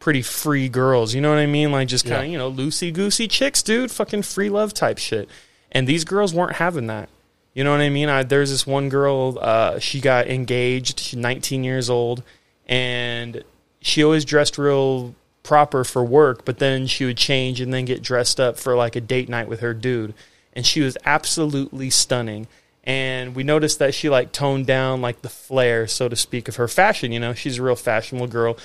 pretty 0.00 0.22
free 0.22 0.68
girls, 0.68 1.14
you 1.14 1.20
know 1.20 1.30
what 1.30 1.38
I 1.38 1.46
mean? 1.46 1.70
Like 1.70 1.86
just 1.86 2.04
kind 2.04 2.16
of, 2.22 2.24
Yeah. 2.26 2.32
you 2.32 2.38
know, 2.38 2.50
loosey 2.50 2.92
goosey 2.92 3.28
chicks, 3.28 3.62
dude, 3.62 3.90
fucking 3.92 4.22
free 4.22 4.48
love 4.48 4.74
type 4.74 4.98
shit. 4.98 5.28
And 5.70 5.86
these 5.86 6.04
girls 6.04 6.34
weren't 6.34 6.56
having 6.56 6.88
that. 6.88 7.08
You 7.54 7.62
know 7.64 7.70
what 7.70 7.80
I 7.80 7.90
mean? 7.90 8.08
I, 8.08 8.22
there's 8.24 8.50
this 8.50 8.66
one 8.66 8.88
girl, 8.88 9.38
uh, 9.40 9.78
she 9.78 10.00
got 10.00 10.26
engaged, 10.28 10.98
she's 11.00 11.18
19 11.18 11.62
years 11.64 11.88
old, 11.90 12.22
and 12.66 13.44
she 13.80 14.02
always 14.02 14.24
dressed 14.24 14.56
real 14.58 15.14
proper 15.42 15.84
for 15.84 16.02
work, 16.04 16.44
but 16.44 16.58
then 16.58 16.86
she 16.86 17.04
would 17.04 17.16
change 17.16 17.60
and 17.60 17.72
then 17.72 17.84
get 17.84 18.02
dressed 18.02 18.38
up 18.40 18.58
for 18.58 18.76
like 18.76 18.94
a 18.96 19.00
date 19.00 19.28
night 19.28 19.48
with 19.48 19.60
her 19.60 19.74
dude. 19.74 20.14
And 20.52 20.64
she 20.66 20.80
was 20.80 20.96
absolutely 21.04 21.90
stunning. 21.90 22.46
And 22.84 23.34
we 23.34 23.42
noticed 23.42 23.78
that 23.80 23.94
she 23.94 24.08
like 24.08 24.32
toned 24.32 24.66
down 24.66 25.00
like 25.02 25.22
the 25.22 25.28
flair, 25.28 25.86
so 25.86 26.08
to 26.08 26.16
speak, 26.16 26.48
of 26.48 26.56
her 26.56 26.68
fashion. 26.68 27.12
You 27.12 27.20
know, 27.20 27.34
she's 27.34 27.58
a 27.58 27.62
real 27.62 27.76
fashionable 27.76 28.28
girl. 28.28 28.56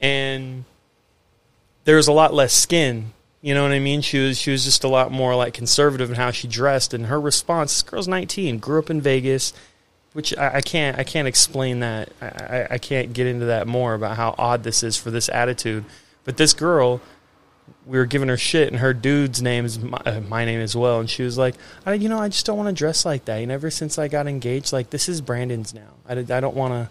And 0.00 0.64
there 1.86 1.96
was 1.96 2.08
a 2.08 2.12
lot 2.12 2.34
less 2.34 2.52
skin. 2.52 3.12
You 3.40 3.54
know 3.54 3.62
what 3.62 3.72
I 3.72 3.78
mean? 3.78 4.02
She 4.02 4.18
was 4.18 4.38
she 4.38 4.50
was 4.50 4.64
just 4.64 4.84
a 4.84 4.88
lot 4.88 5.12
more 5.12 5.34
like 5.34 5.54
conservative 5.54 6.10
in 6.10 6.16
how 6.16 6.32
she 6.32 6.48
dressed. 6.48 6.92
And 6.92 7.06
her 7.06 7.18
response: 7.18 7.72
"This 7.72 7.82
girl's 7.82 8.08
19, 8.08 8.58
grew 8.58 8.78
up 8.78 8.90
in 8.90 9.00
Vegas." 9.00 9.54
Which 10.12 10.36
I, 10.36 10.56
I 10.56 10.60
can't 10.62 10.98
I 10.98 11.04
can't 11.04 11.28
explain 11.28 11.80
that. 11.80 12.10
I, 12.20 12.66
I, 12.70 12.78
can't 12.78 13.12
get 13.12 13.26
into 13.26 13.46
that 13.46 13.66
more 13.66 13.92
about 13.92 14.16
how 14.16 14.34
odd 14.38 14.62
this 14.62 14.82
is 14.82 14.96
for 14.96 15.10
this 15.10 15.28
attitude. 15.28 15.84
But 16.24 16.38
this 16.38 16.54
girl, 16.54 17.02
we 17.84 17.98
were 17.98 18.06
giving 18.06 18.28
her 18.28 18.38
shit, 18.38 18.68
and 18.68 18.80
her 18.80 18.94
dude's 18.94 19.42
name 19.42 19.66
is 19.66 19.78
my, 19.78 20.00
uh, 20.06 20.22
my 20.22 20.46
name 20.46 20.60
as 20.60 20.74
well. 20.74 21.00
And 21.00 21.08
she 21.08 21.22
was 21.22 21.36
like, 21.36 21.54
I, 21.84 21.92
"You 21.94 22.08
know, 22.08 22.18
I 22.18 22.28
just 22.28 22.46
don't 22.46 22.56
want 22.56 22.70
to 22.70 22.74
dress 22.74 23.04
like 23.04 23.26
that." 23.26 23.42
And 23.42 23.52
ever 23.52 23.70
since 23.70 23.98
I 23.98 24.08
got 24.08 24.26
engaged, 24.26 24.72
like 24.72 24.88
this 24.88 25.08
is 25.08 25.20
Brandon's 25.20 25.74
now. 25.74 25.92
I, 26.08 26.14
I 26.14 26.40
don't 26.40 26.56
want 26.56 26.72
to. 26.72 26.90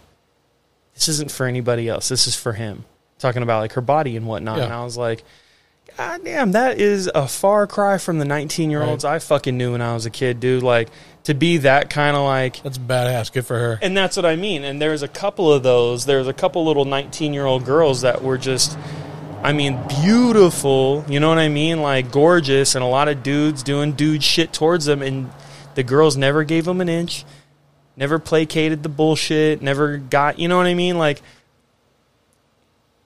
This 0.94 1.10
isn't 1.10 1.32
for 1.32 1.48
anybody 1.48 1.90
else. 1.90 2.08
This 2.08 2.28
is 2.28 2.36
for 2.36 2.54
him. 2.54 2.86
Talking 3.26 3.42
about 3.44 3.62
like 3.62 3.74
her 3.74 3.82
body 3.82 4.16
and 4.18 4.28
whatnot. 4.28 4.58
Yeah. 4.58 4.66
And 4.66 4.74
I 4.74 4.84
was 4.84 4.98
like, 4.98 5.24
God 5.98 6.24
damn, 6.24 6.52
that 6.52 6.80
is 6.80 7.10
a 7.16 7.28
far 7.28 7.66
cry 7.68 7.98
from 7.98 8.20
the 8.20 8.26
19 8.26 8.70
year 8.70 8.84
olds 8.84 9.04
I 9.06 9.18
fucking 9.20 9.58
knew 9.58 9.72
when 9.72 9.82
I 9.82 9.94
was 9.94 10.06
a 10.06 10.10
kid, 10.10 10.40
dude. 10.40 10.62
Like 10.62 10.90
to 11.24 11.34
be 11.34 11.58
that 11.58 11.90
kind 11.90 12.16
of 12.16 12.24
like 12.24 12.62
That's 12.62 12.78
badass. 12.78 13.32
Good 13.32 13.46
for 13.48 13.58
her. 13.58 13.80
and 13.82 13.98
that's 13.98 14.16
what 14.16 14.26
I 14.26 14.36
mean. 14.36 14.64
And 14.64 14.80
there's 14.80 15.02
a 15.02 15.08
couple 15.08 15.52
of 15.52 15.64
those. 15.64 16.06
There's 16.06 16.28
a 16.28 16.34
couple 16.34 16.64
little 16.66 16.86
19 16.86 17.34
year 17.34 17.46
old 17.46 17.66
girls 17.66 18.02
that 18.02 18.22
were 18.22 18.38
just, 18.38 18.78
I 19.42 19.54
mean, 19.54 19.80
beautiful. 19.88 21.04
You 21.08 21.20
know 21.20 21.30
what 21.30 21.40
I 21.40 21.50
mean? 21.50 21.82
Like 21.82 22.12
gorgeous, 22.12 22.76
and 22.76 22.84
a 22.84 22.88
lot 22.88 23.08
of 23.08 23.24
dudes 23.24 23.64
doing 23.64 23.94
dude 23.94 24.24
shit 24.24 24.54
towards 24.54 24.86
them. 24.86 25.02
And 25.02 25.32
the 25.74 25.84
girls 25.84 26.16
never 26.16 26.44
gave 26.44 26.66
them 26.66 26.80
an 26.82 26.90
inch, 26.90 27.26
never 27.96 28.20
placated 28.20 28.84
the 28.84 28.90
bullshit, 28.90 29.62
never 29.62 29.98
got, 29.98 30.38
you 30.40 30.48
know 30.48 30.58
what 30.58 30.68
I 30.68 30.74
mean? 30.74 30.98
Like, 30.98 31.22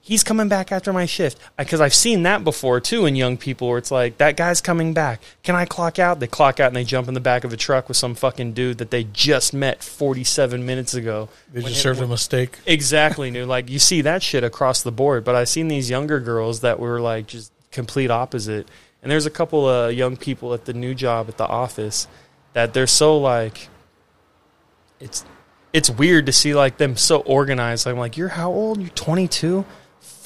he's 0.01 0.23
coming 0.23 0.47
back 0.47 0.71
after 0.71 0.91
my 0.93 1.05
shift 1.05 1.39
because 1.57 1.81
I've 1.81 1.93
seen 1.93 2.23
that 2.23 2.43
before 2.43 2.79
too 2.79 3.05
in 3.05 3.15
young 3.15 3.37
people 3.37 3.69
where 3.69 3.77
it's 3.77 3.91
like 3.91 4.17
that 4.17 4.37
guy's 4.37 4.61
coming 4.61 4.93
back. 4.93 5.21
Can 5.43 5.55
I 5.55 5.65
clock 5.65 5.99
out? 5.99 6.19
They 6.19 6.27
clock 6.27 6.59
out 6.59 6.67
and 6.67 6.75
they 6.75 6.83
jump 6.83 7.07
in 7.07 7.13
the 7.13 7.19
back 7.19 7.43
of 7.43 7.53
a 7.53 7.57
truck 7.57 7.87
with 7.87 7.97
some 7.97 8.15
fucking 8.15 8.53
dude 8.53 8.77
that 8.79 8.91
they 8.91 9.03
just 9.03 9.53
met 9.53 9.83
47 9.83 10.65
minutes 10.65 10.93
ago. 10.93 11.29
They 11.51 11.61
just 11.61 11.81
served 11.81 11.99
him 11.99 12.11
a 12.11 12.17
steak. 12.17 12.59
Exactly, 12.65 13.29
dude. 13.31 13.47
Like 13.47 13.69
you 13.69 13.79
see 13.79 14.01
that 14.01 14.23
shit 14.23 14.43
across 14.43 14.81
the 14.81 14.91
board. 14.91 15.23
But 15.23 15.35
I've 15.35 15.49
seen 15.49 15.67
these 15.67 15.89
younger 15.89 16.19
girls 16.19 16.61
that 16.61 16.79
were 16.79 16.99
like 16.99 17.27
just 17.27 17.51
complete 17.71 18.09
opposite. 18.09 18.67
And 19.01 19.11
there's 19.11 19.25
a 19.25 19.31
couple 19.31 19.67
of 19.67 19.93
young 19.93 20.17
people 20.17 20.53
at 20.53 20.65
the 20.65 20.73
new 20.73 20.93
job 20.93 21.29
at 21.29 21.37
the 21.37 21.47
office 21.47 22.07
that 22.53 22.73
they're 22.73 22.87
so 22.87 23.17
like 23.17 23.69
it's 24.99 25.23
it's 25.71 25.89
weird 25.89 26.25
to 26.25 26.31
see 26.31 26.55
like 26.55 26.77
them 26.77 26.97
so 26.97 27.19
organized. 27.19 27.87
I'm 27.87 27.97
like, 27.97 28.17
you're 28.17 28.29
how 28.29 28.51
old? 28.51 28.81
You're 28.81 28.89
22. 28.89 29.65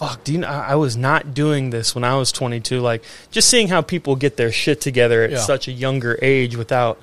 Fuck, 0.08 0.24
do 0.24 0.34
you 0.34 0.40
know? 0.40 0.48
I 0.48 0.72
I 0.72 0.76
was 0.76 0.98
not 0.98 1.34
doing 1.34 1.70
this 1.70 1.96
when 1.96 2.04
I 2.04 2.16
was 2.18 2.32
22. 2.32 2.80
Like, 2.82 3.04
just 3.32 3.50
seeing 3.50 3.70
how 3.70 3.82
people 3.82 4.16
get 4.16 4.36
their 4.38 4.52
shit 4.52 4.82
together 4.82 5.24
at 5.24 5.32
Yeah. 5.32 5.40
such 5.40 5.68
a 5.68 5.72
younger 5.72 6.20
age 6.22 6.56
without 6.58 7.00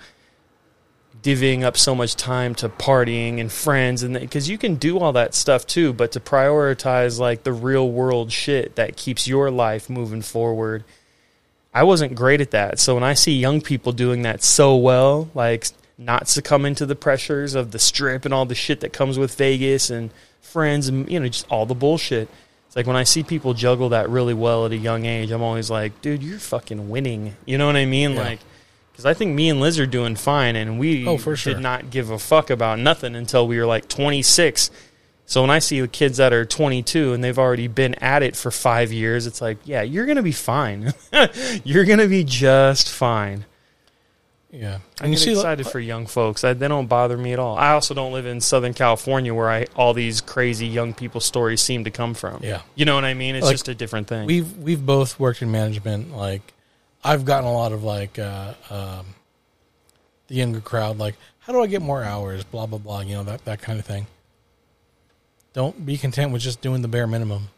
divvying 1.23 1.63
up 1.63 1.77
so 1.77 1.95
much 1.95 2.15
time 2.17 2.55
to 2.55 2.69
partying 2.69 3.41
and 3.41 3.53
friends 3.53 4.03
and 4.03 4.19
because 4.19 4.49
you 4.49 4.57
can 4.57 4.75
do 4.77 4.99
all 4.99 5.13
that 5.13 5.35
stuff 5.35 5.67
too 5.67 5.93
but 5.93 6.13
to 6.13 6.19
prioritize 6.21 7.19
like 7.19 7.43
the 7.43 7.53
real 7.53 7.91
world 7.91 8.33
shit 8.33 8.75
that 8.77 8.97
keeps 8.97 9.29
your 9.29 9.51
life 9.51 9.91
moving 9.91 10.23
forward 10.23 10.83
i 11.75 11.83
wasn't 11.83 12.15
great 12.15 12.41
at 12.41 12.53
that 12.53 12.79
so 12.79 12.95
when 12.95 13.05
i 13.05 13.13
see 13.13 13.33
young 13.33 13.61
people 13.61 13.93
doing 13.93 14.23
that 14.23 14.43
so 14.43 14.75
well 14.75 15.29
like 15.35 15.67
not 15.99 16.27
succumbing 16.27 16.75
to 16.75 16.87
the 16.87 16.97
pressures 16.97 17.55
of 17.55 17.73
the 17.73 17.79
strip 17.79 18.25
and 18.25 18.33
all 18.33 18.47
the 18.47 18.55
shit 18.55 18.81
that 18.81 18.91
comes 18.95 19.19
with 19.19 19.35
vegas 19.35 19.91
and 19.91 20.11
friends 20.41 20.89
and 20.89 21.11
you 21.11 21.21
know 21.21 21.29
just 21.29 21.47
all 21.51 21.67
the 21.67 21.75
bullshit 21.75 22.31
it's 22.71 22.77
like 22.77 22.87
when 22.87 22.95
i 22.97 23.03
see 23.03 23.23
people 23.25 23.53
juggle 23.53 23.89
that 23.89 24.09
really 24.09 24.33
well 24.35 24.65
at 24.65 24.71
a 24.73 24.77
young 24.77 25.05
age 25.05 25.33
i'm 25.33 25.43
always 25.43 25.71
like 25.71 26.01
dude 26.03 26.23
you're 26.23 26.39
fucking 26.39 26.89
winning 26.89 27.35
you 27.45 27.59
know 27.59 27.67
what 27.67 27.77
i 27.77 27.85
mean 27.85 28.13
Yeah. 28.13 28.23
like 28.23 28.39
because 28.93 29.07
I 29.07 29.15
think 29.15 29.35
me 29.35 29.49
and 29.49 29.61
Liz 29.61 29.79
are 29.79 29.87
doing 29.87 30.15
fine, 30.15 30.57
and 30.57 30.79
we 30.79 31.07
Oh, 31.07 31.17
for 31.17 31.35
sure. 31.35 31.55
did 31.55 31.63
not 31.63 31.89
give 31.91 32.11
a 32.11 32.19
fuck 32.19 32.51
about 32.51 32.79
nothing 32.79 33.15
until 33.17 33.47
we 33.47 33.57
were 33.59 33.65
like 33.65 33.89
26. 33.89 34.71
So 35.25 35.41
when 35.41 35.49
I 35.49 35.59
see 35.59 35.81
the 35.81 35.89
kids 35.89 36.19
that 36.19 36.35
are 36.35 36.45
22 36.45 37.15
and 37.15 37.25
they've 37.25 37.39
already 37.39 37.67
been 37.67 37.95
at 37.95 38.23
it 38.23 38.37
for 38.37 38.51
five 38.51 38.93
years, 38.93 39.27
it's 39.27 39.41
like, 39.41 39.57
yeah, 39.65 39.81
you're 39.81 40.05
gonna 40.05 40.23
be 40.25 40.33
fine. 40.33 40.93
you're 41.65 41.85
gonna 41.87 42.09
be 42.09 42.25
just 42.25 42.91
fine. 42.91 43.47
Yeah. 44.53 44.79
I 45.01 45.05
And 45.05 45.13
you 45.13 45.19
get 45.19 45.25
see, 45.25 45.31
excited 45.33 45.67
for 45.67 45.79
young 45.79 46.07
folks. 46.07 46.43
I, 46.43 46.55
they 46.55 46.67
don't 46.67 46.87
bother 46.89 47.17
me 47.17 47.33
at 47.33 47.39
all. 47.39 47.57
I 47.57 47.71
also 47.73 47.95
don't 47.95 48.13
live 48.13 48.27
in 48.27 48.41
Southern 48.41 48.75
California 48.75 49.33
where 49.33 49.49
I 49.49 49.67
all 49.77 49.95
these 49.95 50.21
crazy 50.21 50.67
young 50.67 50.93
people 50.93 51.21
stories 51.21 51.61
seem 51.61 51.85
to 51.85 51.91
come 51.91 52.15
from. 52.15 52.41
Yeah. 52.43 52.63
you 52.75 52.85
know 52.85 52.97
what 52.97 53.05
I 53.05 53.15
mean. 53.15 53.37
It's 53.37 53.47
Like, 53.47 53.55
just 53.55 53.69
a 53.69 53.75
different 53.75 54.09
thing. 54.09 54.27
we've 54.27 54.57
we've 54.59 54.85
both 54.85 55.21
worked 55.21 55.41
in 55.43 55.51
management. 55.53 56.17
Like, 56.17 56.53
I've 57.05 57.25
gotten 57.25 57.49
a 57.49 57.53
lot 57.53 57.73
of 57.73 57.85
like 57.85 58.19
uh, 58.19 58.55
um, 58.71 59.07
the 60.27 60.35
younger 60.35 60.61
crowd. 60.61 60.99
Like, 60.99 61.15
how 61.39 61.53
do 61.53 61.63
I 61.63 61.67
get 61.69 61.81
more 61.81 62.03
hours? 62.03 62.43
Blah 62.43 62.67
blah 62.67 62.79
blah. 62.79 63.01
You 63.03 63.15
know 63.17 63.23
that 63.25 63.45
that 63.45 63.63
kind 63.63 63.79
of 63.79 63.87
thing. 63.87 64.07
Don't 65.53 65.85
be 65.87 65.97
content 65.97 66.33
with 66.33 66.43
just 66.43 66.61
doing 66.61 66.83
the 66.83 66.89
bare 66.89 67.07
minimum. 67.07 67.49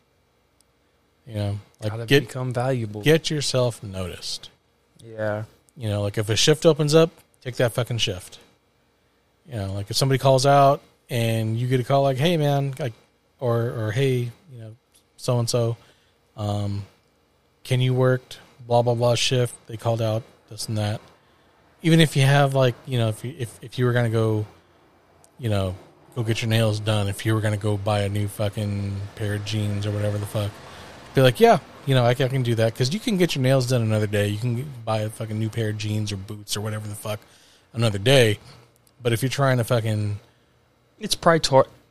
You 1.27 1.35
know, 1.35 1.59
Gotta 1.83 1.97
like 1.99 2.09
get 2.09 2.27
become 2.27 2.53
valuable. 2.53 3.01
get 3.03 3.31
yourself 3.31 3.83
noticed. 3.83 4.51
yeah, 5.05 5.45
You 5.77 5.89
know, 5.89 6.03
like 6.03 6.19
if 6.19 6.29
a 6.29 6.37
shift 6.37 6.67
opens 6.67 6.95
up, 6.95 7.11
take 7.41 7.57
that 7.57 7.73
fucking 7.73 7.99
shift. 7.99 8.39
You 9.47 9.57
know, 9.57 9.73
like 9.73 9.91
if 9.91 9.97
somebody 9.97 10.19
calls 10.19 10.47
out 10.47 10.83
and 11.11 11.59
you 11.59 11.67
get 11.67 11.81
a 11.81 11.85
call 11.85 12.03
like, 12.03 12.17
"Hey, 12.17 12.37
man," 12.37 12.75
like, 12.79 12.93
or 13.41 13.71
or 13.71 13.93
"Hey, 13.93 14.31
you 14.53 14.61
know, 14.61 14.77
so 15.17 15.39
and 15.39 15.49
so, 15.49 15.77
um, 16.37 16.85
can 17.65 17.81
you 17.81 17.95
work 17.95 18.23
blah 18.67 18.83
blah 18.83 18.95
blah 18.95 19.15
shift?" 19.15 19.55
They 19.67 19.77
called 19.77 20.03
out 20.03 20.23
this 20.51 20.69
and 20.69 20.79
that. 20.79 21.01
Even 21.83 21.99
if 22.01 22.17
you 22.17 22.23
have 22.23 22.55
like, 22.55 22.75
you 22.87 22.99
know, 22.99 23.09
if 23.09 23.25
you 23.25 23.35
if 23.39 23.59
if 23.63 23.79
you 23.79 23.87
were 23.87 23.93
gonna 23.93 24.11
go, 24.11 24.47
you 25.39 25.49
know, 25.49 25.75
go 26.15 26.23
get 26.23 26.43
your 26.43 26.49
nails 26.49 26.79
done, 26.79 27.09
if 27.09 27.27
you 27.27 27.35
were 27.35 27.41
gonna 27.41 27.57
go 27.57 27.77
buy 27.77 28.01
a 28.01 28.09
new 28.09 28.29
fucking 28.29 28.95
pair 29.17 29.35
of 29.35 29.45
jeans 29.45 29.87
or 29.87 29.91
whatever 29.91 30.19
the 30.19 30.27
fuck, 30.27 30.51
be 31.15 31.23
like, 31.23 31.41
yeah, 31.41 31.59
you 31.87 31.95
know, 31.95 32.05
I 32.05 32.15
can, 32.15 32.27
I 32.27 32.29
can 32.29 32.43
do 32.43 32.55
that 32.57 32.73
because 32.73 32.93
you 32.95 33.01
can 33.01 33.17
get 33.17 33.35
your 33.35 33.43
nails 33.43 33.67
done 33.69 33.83
another 33.83 34.07
day. 34.07 34.29
You 34.29 34.39
can 34.39 34.71
buy 34.85 35.01
a 35.01 35.11
fucking 35.11 35.39
new 35.39 35.49
pair 35.49 35.71
of 35.71 35.79
jeans 35.79 36.13
or 36.13 36.17
boots 36.17 36.57
or 36.57 36.61
whatever 36.61 36.87
the 36.89 36.95
fuck 36.95 37.21
another 37.73 37.99
day. 37.99 38.39
But 39.03 39.13
if 39.13 39.23
you're 39.23 39.31
trying 39.31 39.59
to 39.59 39.65
fucking 39.65 40.21
It's 41.01 41.15
prior- 41.15 41.41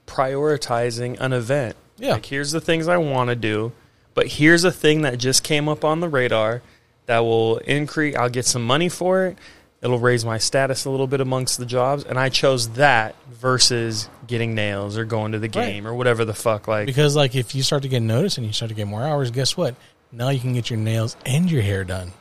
prioritizing 0.07 1.19
an 1.19 1.33
event. 1.33 1.75
Yeah. 1.97 2.13
Like, 2.13 2.25
here's 2.25 2.51
the 2.51 2.61
things 2.61 2.87
I 2.87 2.97
want 2.97 3.29
to 3.29 3.35
do, 3.35 3.73
but 4.13 4.27
here's 4.27 4.63
a 4.63 4.71
thing 4.71 5.01
that 5.03 5.17
just 5.17 5.43
came 5.43 5.67
up 5.69 5.83
on 5.85 5.99
the 5.99 6.09
radar 6.09 6.61
that 7.05 7.19
will 7.19 7.57
increase. 7.59 8.15
I'll 8.15 8.29
get 8.29 8.45
some 8.45 8.65
money 8.65 8.89
for 8.89 9.25
it. 9.25 9.37
It'll 9.81 9.97
raise 9.99 10.23
my 10.23 10.37
status 10.37 10.85
a 10.85 10.91
little 10.91 11.07
bit 11.07 11.21
amongst 11.21 11.57
the 11.57 11.65
jobs, 11.65 12.03
and 12.03 12.19
I 12.19 12.29
chose 12.29 12.69
that 12.73 13.15
versus 13.31 14.07
getting 14.27 14.53
nails 14.53 14.95
or 14.95 15.05
going 15.05 15.31
to 15.31 15.39
the 15.39 15.47
game 15.47 15.87
or 15.87 15.93
whatever 15.95 16.23
the 16.23 16.35
fuck. 16.35 16.67
Like, 16.67 16.85
because 16.85 17.15
like 17.15 17.33
if 17.35 17.55
you 17.55 17.63
start 17.63 17.81
to 17.83 17.89
get 17.89 18.01
noticed 18.01 18.37
and 18.37 18.45
you 18.45 18.53
start 18.53 18.69
to 18.69 18.75
get 18.75 18.87
more 18.87 19.03
hours, 19.03 19.31
guess 19.31 19.57
what? 19.57 19.75
Now 20.11 20.29
you 20.29 20.39
can 20.39 20.53
get 20.53 20.69
your 20.69 20.77
nails 20.77 21.17
and 21.25 21.49
your 21.49 21.63
hair 21.63 21.83
done. 21.83 22.11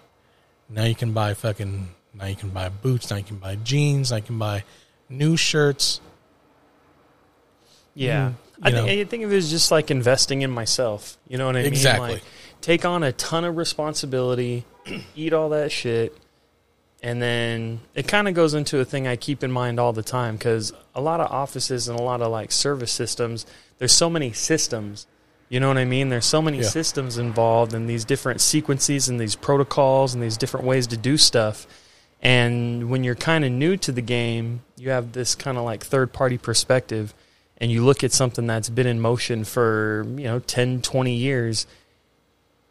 Now 0.71 0.85
you 0.85 0.95
can 0.95 1.13
buy 1.13 1.35
fucking. 1.35 1.89
Now 2.15 2.27
you 2.27 2.37
can 2.37 2.49
buy 2.49 2.71
boots. 2.71 3.11
Now 3.11 3.17
you 3.17 3.25
can 3.25 3.37
buy 3.37 3.57
jeans. 3.57 4.11
Now 4.11 4.17
you 4.17 4.23
can 4.23 4.39
buy 4.39 4.65
new 5.11 5.37
shirts. 5.37 6.01
Yeah. 7.95 8.31
Mm, 8.31 8.35
I, 8.63 8.71
think. 8.71 8.89
I 8.89 9.05
think 9.05 9.25
of 9.25 9.33
it 9.33 9.37
as 9.37 9.51
just 9.51 9.71
like 9.71 9.91
investing 9.91 10.43
in 10.43 10.51
myself. 10.51 11.19
You 11.29 11.39
know 11.39 11.47
what 11.47 11.57
I 11.57 11.61
Exactly. 11.61 12.07
mean? 12.09 12.15
Like, 12.17 12.25
take 12.61 12.85
on 12.85 13.03
a 13.03 13.13
ton 13.13 13.45
of 13.45 13.57
responsibility, 13.57 14.65
eat 15.17 15.33
all 15.33 15.51
that 15.51 15.73
shit, 15.73 16.17
and 17.03 17.21
then 17.23 17.81
it 17.95 18.07
kind 18.07 18.29
of 18.29 18.35
goes 18.35 18.55
into 18.55 18.79
a 18.81 18.85
thing 18.85 19.07
I 19.07 19.17
keep 19.17 19.43
in 19.43 19.51
mind 19.51 19.81
all 19.81 19.93
the 19.93 20.03
time 20.03 20.37
because 20.37 20.73
a 20.95 21.01
lot 21.01 21.21
of 21.21 21.31
offices 21.31 21.89
and 21.89 21.99
a 21.99 22.03
lot 22.03 22.21
of 22.21 22.31
like 22.31 22.53
service 22.53 22.93
systems, 22.93 23.47
there's 23.79 23.93
so 23.93 24.11
many 24.11 24.33
systems. 24.33 25.07
You 25.49 25.61
know 25.61 25.69
what 25.69 25.79
I 25.79 25.85
mean? 25.85 26.11
There's 26.11 26.27
so 26.27 26.43
many 26.43 26.59
Yeah. 26.59 26.65
systems 26.69 27.19
involved 27.19 27.73
and 27.75 27.89
these 27.89 28.05
different 28.05 28.41
sequences 28.41 29.09
and 29.09 29.19
these 29.19 29.35
protocols 29.35 30.15
and 30.15 30.23
these 30.23 30.37
different 30.37 30.67
ways 30.67 30.87
to 30.89 30.97
do 30.97 31.17
stuff. 31.17 31.67
And 32.23 32.91
when 32.91 33.03
you're 33.03 33.15
kind 33.15 33.45
of 33.45 33.51
new 33.51 33.77
to 33.79 33.93
the 33.93 34.03
game, 34.03 34.61
you 34.77 34.91
have 34.91 35.13
this 35.13 35.35
kind 35.35 35.57
of 35.57 35.65
like 35.65 35.83
third 35.85 36.13
party 36.13 36.37
perspective 36.39 37.15
and 37.57 37.71
you 37.71 37.85
look 37.85 38.05
at 38.05 38.13
something 38.13 38.47
that's 38.47 38.69
been 38.69 38.87
in 38.87 39.01
motion 39.01 39.45
for, 39.45 40.05
you 40.17 40.25
know, 40.25 40.39
10, 40.39 40.83
20 40.83 41.15
years 41.15 41.67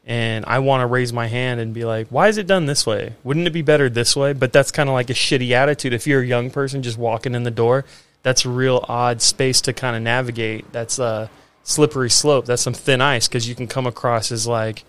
and 0.09 0.43
I 0.47 0.57
want 0.57 0.81
to 0.81 0.87
raise 0.87 1.13
my 1.13 1.27
hand 1.27 1.59
and 1.59 1.71
be 1.71 1.85
like, 1.85 2.07
why 2.07 2.29
is 2.29 2.39
it 2.39 2.47
done 2.47 2.65
this 2.65 2.83
way? 2.83 3.13
Wouldn't 3.23 3.45
it 3.45 3.51
be 3.51 3.61
better 3.61 3.91
this 3.91 4.15
way? 4.15 4.33
But 4.33 4.51
that's 4.51 4.71
kind 4.71 4.89
of 4.89 4.93
like 4.93 5.11
a 5.11 5.13
shitty 5.13 5.51
attitude. 5.51 5.93
If 5.93 6.07
you're 6.07 6.21
a 6.21 6.25
young 6.25 6.49
person 6.49 6.81
just 6.81 6.97
walking 6.97 7.35
in 7.35 7.43
the 7.43 7.51
door, 7.51 7.85
that's 8.23 8.43
a 8.43 8.49
real 8.49 8.83
odd 8.89 9.21
space 9.21 9.61
to 9.61 9.71
kind 9.71 9.95
of 9.95 10.01
navigate. 10.01 10.71
That's 10.71 10.97
a 10.97 11.29
slippery 11.61 12.09
slope. 12.09 12.47
That's 12.47 12.63
some 12.63 12.73
thin 12.73 13.01
ice 13.01 13.27
because 13.27 13.47
you 13.47 13.53
can 13.53 13.67
come 13.67 13.85
across 13.85 14.31
as 14.31 14.47
like 14.47 14.83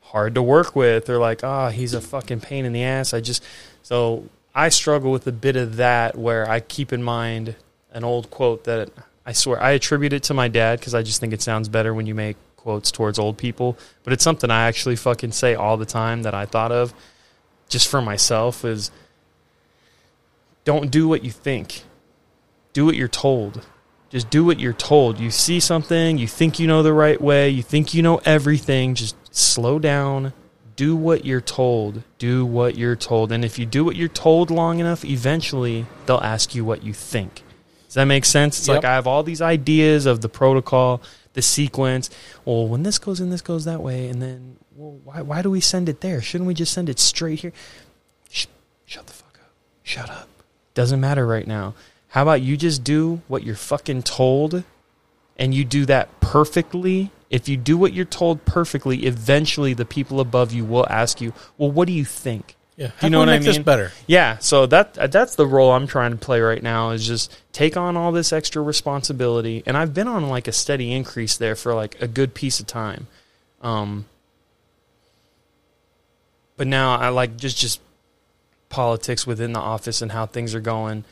hard 0.00 0.36
to 0.36 0.42
work 0.44 0.76
with 0.76 1.10
or 1.10 1.18
like, 1.18 1.42
ah, 1.42 1.70
he's 1.70 1.92
a 1.92 2.00
fucking 2.00 2.38
pain 2.38 2.64
in 2.64 2.72
the 2.72 2.84
ass. 2.84 3.12
I 3.12 3.20
just, 3.20 3.42
so 3.82 4.28
I 4.54 4.68
struggle 4.68 5.10
with 5.10 5.26
a 5.26 5.32
bit 5.32 5.56
of 5.56 5.74
that 5.76 6.16
where 6.16 6.48
I 6.48 6.60
keep 6.60 6.92
in 6.92 7.02
mind 7.02 7.56
an 7.90 8.04
old 8.04 8.30
quote 8.30 8.62
that 8.62 8.90
I 9.26 9.32
swear 9.32 9.60
I 9.60 9.72
attribute 9.72 10.12
it 10.12 10.22
to 10.24 10.34
my 10.34 10.46
dad 10.46 10.78
because 10.78 10.94
I 10.94 11.02
just 11.02 11.18
think 11.18 11.32
it 11.32 11.42
sounds 11.42 11.68
better 11.68 11.92
when 11.92 12.06
you 12.06 12.14
make 12.14 12.36
quotes 12.66 12.90
towards 12.90 13.16
old 13.16 13.38
people. 13.38 13.78
But 14.02 14.12
it's 14.12 14.24
something 14.24 14.50
I 14.50 14.66
actually 14.66 14.96
fucking 14.96 15.30
say 15.30 15.54
all 15.54 15.76
the 15.76 15.86
time 15.86 16.24
that 16.24 16.34
I 16.34 16.46
thought 16.46 16.72
of 16.72 16.92
just 17.68 17.86
for 17.86 18.02
myself 18.02 18.64
is 18.64 18.90
don't 20.64 20.90
do 20.90 21.06
what 21.06 21.22
you 21.22 21.30
think. 21.30 21.84
Do 22.72 22.84
what 22.84 22.96
you're 22.96 23.06
told. 23.06 23.64
Just 24.10 24.30
do 24.30 24.44
what 24.44 24.58
you're 24.58 24.72
told. 24.72 25.20
You 25.20 25.30
see 25.30 25.60
something, 25.60 26.18
you 26.18 26.26
think 26.26 26.58
you 26.58 26.66
know 26.66 26.82
the 26.82 26.92
right 26.92 27.20
way, 27.20 27.48
you 27.48 27.62
think 27.62 27.94
you 27.94 28.02
know 28.02 28.20
everything, 28.24 28.96
just 28.96 29.14
slow 29.32 29.78
down. 29.78 30.32
Do 30.74 30.96
what 30.96 31.24
you're 31.24 31.40
told. 31.40 32.02
Do 32.18 32.44
what 32.44 32.76
you're 32.76 32.96
told. 32.96 33.30
And 33.30 33.44
if 33.44 33.60
you 33.60 33.64
do 33.64 33.84
what 33.84 33.94
you're 33.94 34.08
told 34.08 34.50
long 34.50 34.80
enough, 34.80 35.04
eventually 35.04 35.86
they'll 36.06 36.18
ask 36.18 36.52
you 36.52 36.64
what 36.64 36.82
you 36.82 36.92
think. 36.92 37.44
Does 37.86 37.94
that 37.94 38.06
make 38.06 38.24
sense? 38.24 38.58
It's 38.58 38.66
Yep. 38.66 38.78
like 38.78 38.84
I 38.84 38.94
have 38.94 39.06
all 39.06 39.22
these 39.22 39.40
ideas 39.40 40.04
of 40.04 40.20
the 40.20 40.28
protocol, 40.28 41.00
the 41.36 41.42
sequence. 41.42 42.10
Well, 42.44 42.66
when 42.66 42.82
this 42.82 42.98
goes 42.98 43.20
in, 43.20 43.30
this 43.30 43.42
goes 43.42 43.64
that 43.66 43.80
way, 43.80 44.08
and 44.08 44.20
then 44.20 44.56
well, 44.74 44.98
why 45.04 45.20
why 45.20 45.42
do 45.42 45.50
we 45.50 45.60
send 45.60 45.88
it 45.88 46.00
there? 46.00 46.20
Shouldn't 46.20 46.48
we 46.48 46.54
just 46.54 46.72
send 46.72 46.88
it 46.88 46.98
straight 46.98 47.40
here? 47.40 47.52
Shut 48.28 49.06
the 49.06 49.12
fuck 49.12 49.38
up. 49.40 49.52
Shut 49.82 50.10
up. 50.10 50.28
Doesn't 50.74 51.00
matter 51.00 51.26
right 51.26 51.46
now. 51.46 51.74
How 52.08 52.22
about 52.22 52.40
you 52.40 52.56
just 52.56 52.82
do 52.82 53.20
what 53.28 53.44
you're 53.44 53.54
fucking 53.54 54.02
told, 54.02 54.64
and 55.36 55.54
you 55.54 55.64
do 55.64 55.84
that 55.86 56.20
perfectly? 56.20 57.10
If 57.28 57.48
you 57.48 57.56
do 57.56 57.76
what 57.76 57.92
you're 57.92 58.04
told 58.04 58.44
perfectly, 58.44 59.04
eventually 59.06 59.74
the 59.74 59.84
people 59.84 60.20
above 60.20 60.52
you 60.52 60.64
will 60.64 60.86
ask 60.88 61.20
you, 61.20 61.32
"Well, 61.58 61.70
what 61.70 61.86
do 61.86 61.92
you 61.92 62.04
think?" 62.04 62.55
Yeah, 62.76 62.88
Do 63.00 63.06
you 63.06 63.10
know 63.10 63.20
what 63.20 63.30
I 63.30 63.38
mean? 63.38 63.62
better? 63.62 63.90
Yeah, 64.06 64.36
so 64.38 64.66
that 64.66 65.10
that's 65.10 65.34
the 65.34 65.46
role 65.46 65.72
I'm 65.72 65.86
trying 65.86 66.10
to 66.10 66.18
play 66.18 66.40
right 66.40 66.62
now 66.62 66.90
is 66.90 67.06
just 67.06 67.34
take 67.52 67.74
on 67.74 67.96
all 67.96 68.12
this 68.12 68.34
extra 68.34 68.60
responsibility, 68.60 69.62
and 69.64 69.78
I've 69.78 69.94
been 69.94 70.08
on 70.08 70.28
like 70.28 70.46
a 70.46 70.52
steady 70.52 70.92
increase 70.92 71.38
there 71.38 71.56
for 71.56 71.74
like 71.74 72.00
a 72.02 72.06
good 72.06 72.34
piece 72.34 72.60
of 72.60 72.66
time. 72.66 73.06
Um, 73.62 74.04
but 76.58 76.66
now 76.66 76.96
I 76.96 77.08
like 77.08 77.38
just 77.38 77.56
just 77.56 77.80
politics 78.68 79.26
within 79.26 79.52
the 79.54 79.60
office 79.60 80.02
and 80.02 80.12
how 80.12 80.26
things 80.26 80.54
are 80.54 80.60
going. 80.60 81.04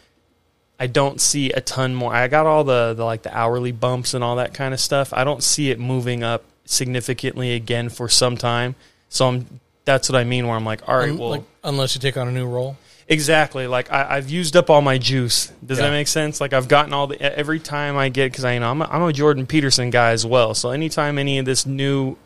I 0.78 0.86
don't 0.86 1.18
see 1.20 1.50
a 1.50 1.62
ton 1.62 1.94
more. 1.94 2.12
I 2.12 2.28
got 2.28 2.46
all 2.46 2.64
the, 2.64 2.94
the 2.94 3.04
like 3.04 3.22
the 3.22 3.34
hourly 3.34 3.72
bumps 3.72 4.12
and 4.12 4.22
all 4.22 4.36
that 4.36 4.52
kind 4.52 4.74
of 4.74 4.80
stuff. 4.80 5.14
I 5.14 5.24
don't 5.24 5.42
see 5.42 5.70
it 5.70 5.78
moving 5.78 6.22
up 6.22 6.44
significantly 6.66 7.52
again 7.54 7.88
for 7.88 8.08
some 8.08 8.36
time. 8.36 8.74
So 9.08 9.28
I'm 9.28 9.60
that's 9.84 10.08
what 10.08 10.18
I 10.18 10.24
mean 10.24 10.46
where 10.46 10.56
I'm 10.56 10.64
like, 10.64 10.88
all 10.88 10.96
right, 10.96 11.10
Un- 11.10 11.18
well, 11.18 11.30
like, 11.30 11.42
unless 11.62 11.94
you 11.94 12.00
take 12.00 12.16
on 12.16 12.28
a 12.28 12.32
new 12.32 12.46
role. 12.46 12.76
Exactly. 13.06 13.66
Like 13.66 13.92
I, 13.92 14.16
I've 14.16 14.30
used 14.30 14.56
up 14.56 14.70
all 14.70 14.80
my 14.80 14.96
juice. 14.96 15.52
Does 15.64 15.78
Yeah. 15.78 15.86
that 15.86 15.90
make 15.92 16.08
sense? 16.08 16.40
Like 16.40 16.54
I've 16.54 16.68
gotten 16.68 16.94
all 16.94 17.06
the 17.06 17.20
every 17.20 17.60
time 17.60 17.98
I 17.98 18.08
get 18.08 18.32
because 18.32 18.44
I 18.44 18.54
you 18.54 18.60
know 18.60 18.70
I'm 18.70 18.80
a, 18.80 18.86
I'm 18.86 19.02
a 19.02 19.12
Jordan 19.12 19.46
Peterson 19.46 19.90
guy 19.90 20.12
as 20.12 20.24
well. 20.24 20.54
So 20.54 20.70
anytime 20.70 21.18
any 21.18 21.38
of 21.38 21.44
this 21.44 21.66
new 21.66 22.16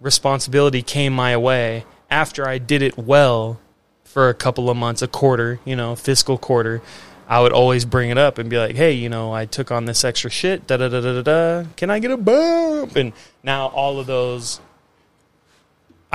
responsibility 0.00 0.82
came 0.82 1.12
my 1.12 1.36
way 1.36 1.84
after 2.10 2.48
I 2.48 2.58
did 2.58 2.82
it 2.82 2.98
well 2.98 3.60
for 4.04 4.28
a 4.28 4.34
couple 4.34 4.70
of 4.70 4.76
months, 4.76 5.02
a 5.02 5.08
quarter, 5.08 5.60
you 5.64 5.76
know, 5.76 5.94
fiscal 5.94 6.38
quarter, 6.38 6.82
I 7.28 7.40
would 7.40 7.52
always 7.52 7.84
bring 7.84 8.10
it 8.10 8.18
up 8.18 8.38
and 8.38 8.48
be 8.50 8.56
like, 8.58 8.76
"Hey, 8.76 8.92
you 8.92 9.08
know, 9.08 9.32
I 9.32 9.46
took 9.46 9.70
on 9.70 9.84
this 9.84 10.04
extra 10.04 10.30
shit. 10.30 10.66
Da 10.66 10.76
da 10.76 10.88
da 10.88 11.00
da 11.00 11.22
da 11.22 11.22
da. 11.62 11.68
Can 11.76 11.90
I 11.90 11.98
get 11.98 12.10
a 12.10 12.16
bump?" 12.16 12.96
And 12.96 13.12
now 13.42 13.66
all 13.68 13.98
of 14.00 14.06
those 14.06 14.60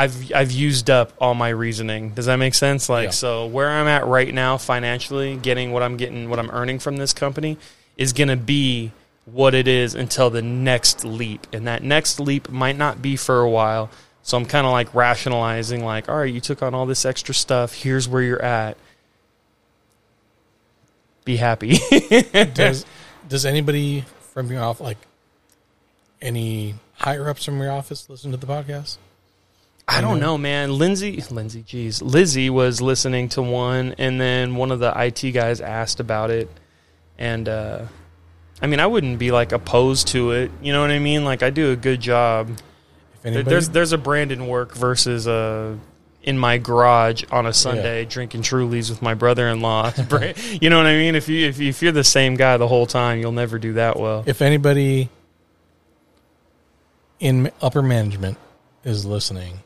I've 0.02 0.32
I've 0.34 0.52
used 0.52 0.90
up 0.90 1.14
all 1.20 1.36
my 1.36 1.50
reasoning. 1.50 2.10
Does 2.10 2.26
that 2.26 2.38
make 2.38 2.56
sense? 2.56 2.90
Like 2.90 3.06
Yeah. 3.06 3.12
so 3.12 3.46
where 3.46 3.70
I'm 3.70 3.88
at 3.88 4.08
right 4.08 4.34
now 4.34 4.58
financially, 4.58 5.36
getting 5.38 5.72
what 5.72 5.84
I'm 5.84 5.96
getting 5.98 6.30
what 6.30 6.40
I'm 6.40 6.50
earning 6.50 6.80
from 6.80 6.98
this 6.98 7.14
company 7.14 7.58
is 7.98 8.12
going 8.12 8.30
to 8.30 8.36
be 8.38 8.92
what 9.26 9.54
it 9.54 9.68
is 9.68 9.94
until 9.94 10.32
the 10.32 10.42
next 10.42 11.06
leap. 11.06 11.46
And 11.54 11.68
that 11.68 11.84
next 11.84 12.20
leap 12.20 12.50
might 12.50 12.78
not 12.78 13.02
be 13.02 13.16
for 13.16 13.42
a 13.42 13.50
while. 13.50 13.92
So 14.24 14.38
I'm 14.38 14.46
kind 14.46 14.66
of 14.66 14.72
like 14.72 14.94
rationalizing 14.96 15.86
like, 15.86 16.10
"All 16.10 16.18
right, 16.18 16.34
you 16.34 16.42
took 16.42 16.64
on 16.64 16.74
all 16.74 16.86
this 16.88 17.06
extra 17.06 17.34
stuff. 17.36 17.74
Here's 17.74 18.08
where 18.08 18.24
you're 18.24 18.42
at. 18.42 18.78
Be 21.26 21.38
happy." 21.38 21.78
Does 22.54 22.86
does 23.30 23.46
anybody 23.46 24.04
from 24.34 24.52
your 24.52 24.64
office, 24.64 24.82
like 24.82 24.98
any 26.22 26.76
higher 26.98 27.30
ups 27.30 27.46
from 27.46 27.60
your 27.60 27.72
office, 27.72 28.10
listen 28.10 28.32
to 28.32 28.38
the 28.38 28.48
podcast? 28.48 28.98
I 29.92 30.02
don't 30.02 30.20
know, 30.20 30.38
man. 30.38 30.78
Lindsay, 30.78 31.24
Lindsay, 31.30 31.64
geez, 31.64 32.02
Lizzie 32.02 32.50
was 32.50 32.82
listening 32.82 33.30
to 33.30 33.42
one, 33.42 33.96
and 33.98 34.20
then 34.20 34.56
one 34.56 34.72
of 34.72 34.80
the 34.80 34.94
IT 34.96 35.32
guys 35.32 35.62
asked 35.62 36.00
about 36.00 36.32
it, 36.32 36.50
and 37.18 37.48
uh, 37.48 37.86
I 38.62 38.68
mean, 38.68 38.80
I 38.80 38.88
wouldn't 38.88 39.20
be 39.20 39.32
like 39.32 39.52
opposed 39.52 40.10
to 40.10 40.32
it. 40.32 40.52
You 40.62 40.72
know 40.74 40.82
what 40.82 40.92
I 40.92 41.00
mean? 41.00 41.26
Like, 41.26 41.44
I 41.44 41.50
do 41.50 41.72
a 41.72 41.76
good 41.76 42.00
job. 42.00 42.50
If 43.16 43.26
anybody, 43.26 43.50
There's 43.50 43.70
there's 43.70 43.92
a 43.92 43.98
Brandon 43.98 44.48
work 44.48 44.74
versus 44.76 45.28
a 45.28 45.78
in 46.24 46.38
my 46.38 46.58
garage 46.58 47.24
on 47.32 47.46
a 47.46 47.54
Sunday 47.54 48.06
drinking 48.06 48.44
Trulies 48.44 48.90
with 48.90 49.02
my 49.02 49.14
brother-in-law. 49.16 49.94
you 50.62 50.70
know 50.70 50.78
what 50.78 50.86
I 50.86 50.96
mean? 50.98 51.16
If 51.16 51.28
you 51.28 51.48
if, 51.48 51.60
you, 51.60 51.70
if 51.70 51.82
you're 51.82 51.92
the 51.92 52.04
same 52.04 52.36
guy 52.36 52.58
the 52.58 52.68
whole 52.68 52.86
time, 52.86 53.20
you'll 53.20 53.32
never 53.32 53.58
do 53.58 53.74
that 53.74 54.00
well. 54.00 54.24
if 54.26 54.42
anybody 54.42 55.10
in 57.20 57.52
upper 57.62 57.82
management 57.82 58.38
is 58.84 59.06
listening, 59.06 59.60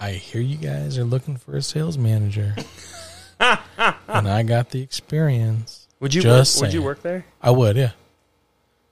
I 0.00 0.10
hear 0.12 0.40
you 0.40 0.56
guys 0.56 0.98
are 0.98 1.04
looking 1.04 1.36
for 1.36 1.56
a 1.56 1.62
sales 1.62 1.96
manager, 1.96 2.54
and 3.40 4.28
I 4.28 4.42
got 4.42 4.70
the 4.70 4.82
experience. 4.82 5.86
Would 6.00 6.12
you 6.14 6.20
work, 6.22 6.40
Just 6.40 6.60
would 6.60 6.66
you 6.72 6.78
saying. 6.80 6.84
work 6.84 7.02
there? 7.02 7.24
I 7.40 7.50
would, 7.50 7.76
yeah. 7.76 7.92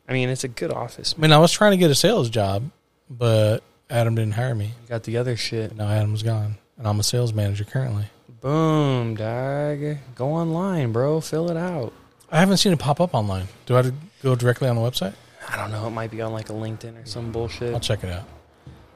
I 0.08 0.12
mean, 0.12 0.28
it's 0.28 0.44
a 0.44 0.48
good 0.48 0.70
office. 0.72 1.14
I 1.16 1.20
mean, 1.20 1.32
I 1.32 1.38
was 1.38 1.52
trying 1.52 1.72
to 1.72 1.76
get 1.76 1.90
a 1.90 1.94
sales 1.94 2.30
job, 2.30 2.70
but 3.10 3.58
Adam 3.90 4.14
didn't 4.14 4.34
hire 4.34 4.54
me. 4.54 4.66
You 4.66 4.88
got 4.88 5.02
the 5.04 5.16
other 5.18 5.36
shit. 5.36 5.76
Now 5.76 5.88
Adam's 5.88 6.22
gone, 6.22 6.56
and 6.78 6.86
I'm 6.86 6.98
a 7.00 7.02
sales 7.02 7.32
manager 7.32 7.64
currently. 7.64 8.06
Boom, 8.40 9.14
dog. 9.14 9.98
Go 10.14 10.28
online, 10.32 10.92
bro. 10.92 11.20
Fill 11.20 11.50
it 11.50 11.56
out. 11.56 11.92
I 12.30 12.40
haven't 12.40 12.56
seen 12.56 12.72
it 12.72 12.78
pop 12.78 13.00
up 13.00 13.14
online. 13.14 13.46
Do 13.66 13.74
I 13.74 13.78
have 13.78 13.86
to 13.86 13.94
go 14.22 14.34
directly 14.34 14.68
on 14.68 14.76
the 14.76 14.82
website? 14.82 15.14
I 15.48 15.56
don't 15.56 15.70
know. 15.70 15.86
It 15.86 15.90
might 15.90 16.10
be 16.10 16.22
on 16.22 16.32
like 16.32 16.48
a 16.48 16.52
LinkedIn 16.52 17.02
or 17.02 17.06
some 17.06 17.30
bullshit. 17.30 17.74
I'll 17.74 17.80
check 17.80 18.02
it 18.04 18.10
out. 18.10 18.24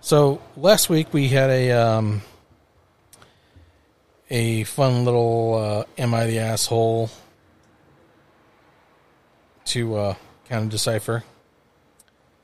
So 0.06 0.40
last 0.56 0.88
week 0.88 1.12
we 1.12 1.26
had 1.26 1.50
a 1.50 1.72
um, 1.72 2.22
a 4.30 4.62
fun 4.62 5.04
little 5.04 5.56
uh, 5.56 6.00
"Am 6.00 6.14
I 6.14 6.26
the 6.26 6.38
asshole?" 6.38 7.10
to 9.64 9.96
uh, 9.96 10.14
kind 10.48 10.62
of 10.62 10.70
decipher. 10.70 11.24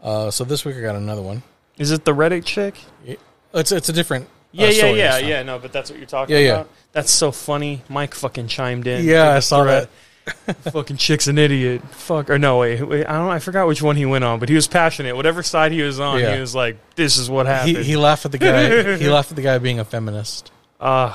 Uh, 0.02 0.32
so 0.32 0.42
this 0.42 0.64
week 0.64 0.74
I 0.74 0.80
got 0.80 0.96
another 0.96 1.22
one. 1.22 1.44
Is 1.78 1.92
it 1.92 2.04
the 2.04 2.12
Reddit 2.12 2.44
chick? 2.44 2.74
It's 3.54 3.70
it's 3.70 3.88
a 3.88 3.92
different. 3.92 4.24
uh, 4.24 4.28
Yeah, 4.50 4.68
yeah, 4.70 4.90
yeah, 4.90 5.18
yeah. 5.18 5.42
No, 5.44 5.60
but 5.60 5.72
that's 5.72 5.88
what 5.88 6.00
you're 6.00 6.08
talking 6.08 6.34
Yeah, 6.34 6.42
yeah. 6.42 6.52
about. 6.54 6.68
That's 6.90 7.12
so 7.12 7.30
funny. 7.30 7.84
Mike 7.88 8.14
fucking 8.14 8.48
chimed 8.48 8.88
in. 8.88 9.04
Yeah, 9.04 9.34
I 9.34 9.38
saw 9.38 9.62
thread. 9.62 9.88
fucking 10.72 10.96
chick's 10.98 11.26
an 11.26 11.36
idiot. 11.38 11.82
Fuck. 11.90 12.30
Or 12.30 12.38
no, 12.38 12.58
wait, 12.58 12.82
wait. 12.86 13.06
I 13.06 13.14
don't. 13.14 13.28
I 13.30 13.38
forgot 13.38 13.66
which 13.66 13.82
one 13.82 13.96
he 13.96 14.06
went 14.06 14.24
on, 14.24 14.38
but 14.38 14.48
he 14.48 14.54
was 14.54 14.68
passionate. 14.68 15.16
Whatever 15.16 15.42
side 15.42 15.72
he 15.72 15.82
was 15.82 15.98
on, 15.98 16.20
Yeah. 16.20 16.34
he 16.34 16.40
was 16.40 16.54
like, 16.54 16.76
"This 16.94 17.16
is 17.16 17.28
what 17.28 17.46
happened." 17.46 17.78
he 17.78 17.96
laughed 17.96 18.24
at 18.24 18.32
the 18.32 18.38
guy. 18.38 18.96
he 18.98 19.08
laughed 19.08 19.30
at 19.30 19.36
the 19.36 19.42
guy 19.42 19.58
being 19.58 19.78
a 19.80 19.84
feminist. 19.84 20.52
Uh, 20.80 21.14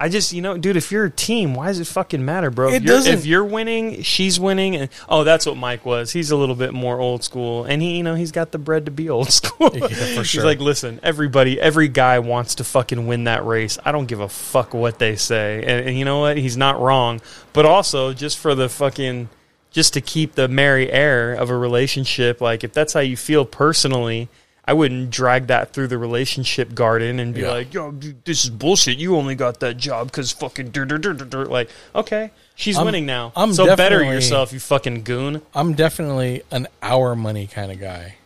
I 0.00 0.08
just, 0.08 0.32
you 0.32 0.42
know, 0.42 0.56
dude, 0.56 0.76
if 0.76 0.92
you're 0.92 1.06
a 1.06 1.10
team, 1.10 1.54
why 1.54 1.66
does 1.66 1.80
it 1.80 1.86
fucking 1.88 2.24
matter, 2.24 2.50
bro? 2.50 2.68
It 2.68 2.76
if, 2.76 2.82
you're, 2.84 2.96
doesn't. 2.96 3.14
if 3.14 3.26
you're 3.26 3.44
winning, 3.44 4.02
she's 4.02 4.38
winning, 4.38 4.76
and 4.76 4.90
oh, 5.08 5.24
that's 5.24 5.44
what 5.44 5.56
Mike 5.56 5.84
was. 5.84 6.12
He's 6.12 6.30
a 6.30 6.36
little 6.36 6.54
bit 6.54 6.72
more 6.72 7.00
old 7.00 7.24
school, 7.24 7.64
and 7.64 7.82
he, 7.82 7.96
you 7.96 8.04
know, 8.04 8.14
he's 8.14 8.30
got 8.30 8.52
the 8.52 8.58
bread 8.58 8.84
to 8.84 8.92
be 8.92 9.10
old 9.10 9.30
school. 9.32 9.70
Yeah, 9.76 9.88
for 9.88 10.22
He's 10.22 10.44
like, 10.44 10.60
listen, 10.60 11.00
everybody, 11.02 11.60
every 11.60 11.88
guy 11.88 12.20
wants 12.20 12.54
to 12.56 12.64
fucking 12.64 13.08
win 13.08 13.24
that 13.24 13.44
race. 13.44 13.76
I 13.84 13.90
don't 13.90 14.06
give 14.06 14.20
a 14.20 14.28
fuck 14.28 14.72
what 14.72 15.00
they 15.00 15.16
say, 15.16 15.64
and, 15.66 15.88
and 15.88 15.98
you 15.98 16.04
know 16.04 16.20
what? 16.20 16.36
He's 16.36 16.56
not 16.56 16.80
wrong. 16.80 17.20
But 17.52 17.66
also, 17.66 18.12
just 18.12 18.38
for 18.38 18.54
the 18.54 18.68
fucking, 18.68 19.28
just 19.72 19.94
to 19.94 20.00
keep 20.00 20.36
the 20.36 20.46
merry 20.46 20.92
air 20.92 21.34
of 21.34 21.50
a 21.50 21.56
relationship, 21.56 22.40
like 22.40 22.62
if 22.62 22.72
that's 22.72 22.92
how 22.92 23.00
you 23.00 23.16
feel 23.16 23.44
personally. 23.44 24.28
I 24.68 24.74
wouldn't 24.74 25.10
drag 25.10 25.46
that 25.46 25.72
through 25.72 25.88
the 25.88 25.96
relationship 25.96 26.74
garden 26.74 27.18
and 27.20 27.32
be 27.32 27.40
Yeah. 27.40 27.50
like, 27.52 27.72
"Yo, 27.72 27.90
this 28.24 28.44
is 28.44 28.50
bullshit. 28.50 28.98
You 28.98 29.16
only 29.16 29.34
got 29.34 29.60
that 29.60 29.78
job 29.78 30.08
because 30.08 30.30
fucking 30.32 30.70
dur, 30.72 30.84
dur, 30.84 30.98
dur, 30.98 31.14
dur." 31.14 31.46
like, 31.46 31.70
okay, 31.94 32.30
she's 32.54 32.76
I'm- 32.76 32.84
winning 32.84 33.06
now. 33.06 33.32
I'm 33.34 33.54
so 33.54 33.74
better 33.76 34.04
yourself, 34.04 34.52
you 34.52 34.60
fucking 34.60 35.04
goon. 35.04 35.40
I'm 35.54 35.72
definitely 35.72 36.42
an 36.50 36.68
our 36.82 37.16
money 37.16 37.46
kind 37.46 37.72
of 37.72 37.80
guy. 37.80 38.16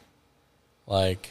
Like, 0.86 1.30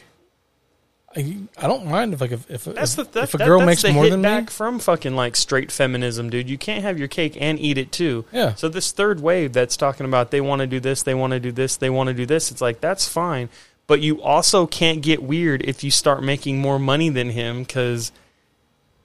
I, 1.14 1.36
I 1.58 1.66
don't 1.66 1.84
mind 1.86 2.14
if 2.14 2.22
like 2.22 2.32
if 2.32 2.50
if, 2.50 2.64
That's 2.64 2.94
the 2.94 3.04
that, 3.04 3.24
if 3.24 3.34
a 3.34 3.36
that- 3.36 3.46
girl 3.46 3.58
that's 3.60 3.84
makes 3.84 3.94
more 3.94 4.08
than 4.08 4.22
back 4.22 4.44
me. 4.44 4.50
from 4.50 4.78
fucking 4.78 5.14
like 5.14 5.36
straight 5.36 5.70
feminism, 5.70 6.30
dude. 6.30 6.48
You 6.48 6.56
can't 6.56 6.82
have 6.84 6.98
your 6.98 7.08
cake 7.08 7.36
and 7.38 7.60
eat 7.60 7.76
it 7.76 7.92
too. 7.92 8.24
Yeah. 8.32 8.54
So 8.54 8.70
this 8.70 8.92
third 8.92 9.20
wave 9.20 9.52
that's 9.52 9.76
talking 9.76 10.06
about 10.06 10.30
they 10.30 10.40
want 10.40 10.60
to 10.60 10.66
do 10.66 10.80
this, 10.80 11.02
they 11.02 11.12
want 11.14 11.32
to 11.32 11.40
do 11.40 11.52
this, 11.52 11.76
they 11.76 11.90
want 11.90 12.06
to 12.08 12.14
do 12.14 12.24
this. 12.24 12.50
It's 12.50 12.62
like 12.62 12.80
that's 12.80 13.06
fine, 13.06 13.50
but 13.86 14.00
you 14.00 14.22
also 14.22 14.66
can't 14.66 15.02
get 15.02 15.22
weird 15.22 15.62
if 15.62 15.84
you 15.84 15.90
start 15.90 16.22
making 16.22 16.60
more 16.60 16.78
money 16.78 17.08
than 17.08 17.30
him 17.30 17.62
because 17.62 18.12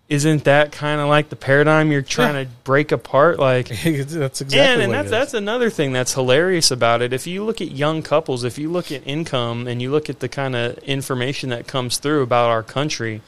isn't 0.10 0.46
that 0.46 0.72
kind 0.72 1.02
of 1.02 1.10
like 1.10 1.28
the 1.30 1.36
paradigm 1.36 1.92
you're 1.92 2.02
trying 2.02 2.46
to 2.46 2.50
break 2.64 2.92
apart? 2.92 3.40
Like 3.40 3.68
that's 3.84 4.42
exactly 4.42 4.60
and, 4.60 4.82
and 4.82 4.94
that's 4.94 5.10
that's 5.10 5.34
another 5.34 5.70
thing 5.70 5.92
that's 5.92 6.14
hilarious 6.14 6.72
about 6.72 7.02
it. 7.02 7.12
If 7.12 7.28
you 7.28 7.44
look 7.44 7.60
at 7.60 7.72
young 7.72 8.02
couples, 8.02 8.44
if 8.44 8.58
you 8.58 8.72
look 8.72 8.92
at 8.92 9.06
income 9.06 9.68
and 9.68 9.82
you 9.82 9.92
look 9.92 10.10
at 10.10 10.20
the 10.20 10.30
kind 10.30 10.56
of 10.56 10.78
information 10.80 11.50
that 11.50 11.68
comes 11.68 11.98
through 11.98 12.22
about 12.24 12.50
our 12.50 12.64
country, 12.64 13.22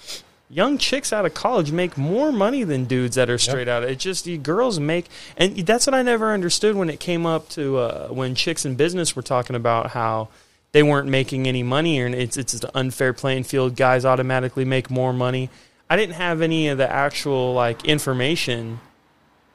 young 0.49 0.77
chicks 0.77 1.11
out 1.11 1.25
of 1.25 1.33
college 1.33 1.71
make 1.71 1.97
more 1.97 2.31
money 2.31 2.63
than 2.63 2.85
dudes 2.85 3.15
that 3.15 3.29
are 3.29 3.37
straight 3.37 3.67
out. 3.67 3.83
Of 3.83 3.89
it 3.89 3.99
just 3.99 4.25
you 4.25 4.37
girls 4.37 4.79
make, 4.79 5.07
and 5.35 5.57
that's 5.57 5.85
what 5.85 5.93
I 5.93 6.01
never 6.01 6.31
understood 6.33 6.75
when 6.75 6.89
it 6.89 7.01
came 7.01 7.25
up 7.25 7.49
to 7.49 7.77
uh, 7.77 8.07
when 8.07 8.35
chicks 8.35 8.65
in 8.65 8.75
business 8.75 9.17
were 9.17 9.21
talking 9.21 9.55
about 9.55 9.91
how 9.91 10.29
they 10.71 10.83
weren't 10.83 11.07
making 11.07 11.47
any 11.47 11.63
money 11.63 11.99
and 11.99 12.13
it's 12.15 12.37
it's 12.37 12.53
an 12.53 12.69
unfair 12.75 13.13
playing 13.13 13.43
field. 13.43 13.75
Guys 13.75 14.05
automatically 14.05 14.65
make 14.65 14.89
more 14.89 15.13
money. 15.13 15.49
I 15.89 15.95
didn't 15.95 16.15
have 16.15 16.41
any 16.41 16.67
of 16.67 16.77
the 16.77 16.89
actual 16.91 17.53
like 17.53 17.85
information 17.85 18.79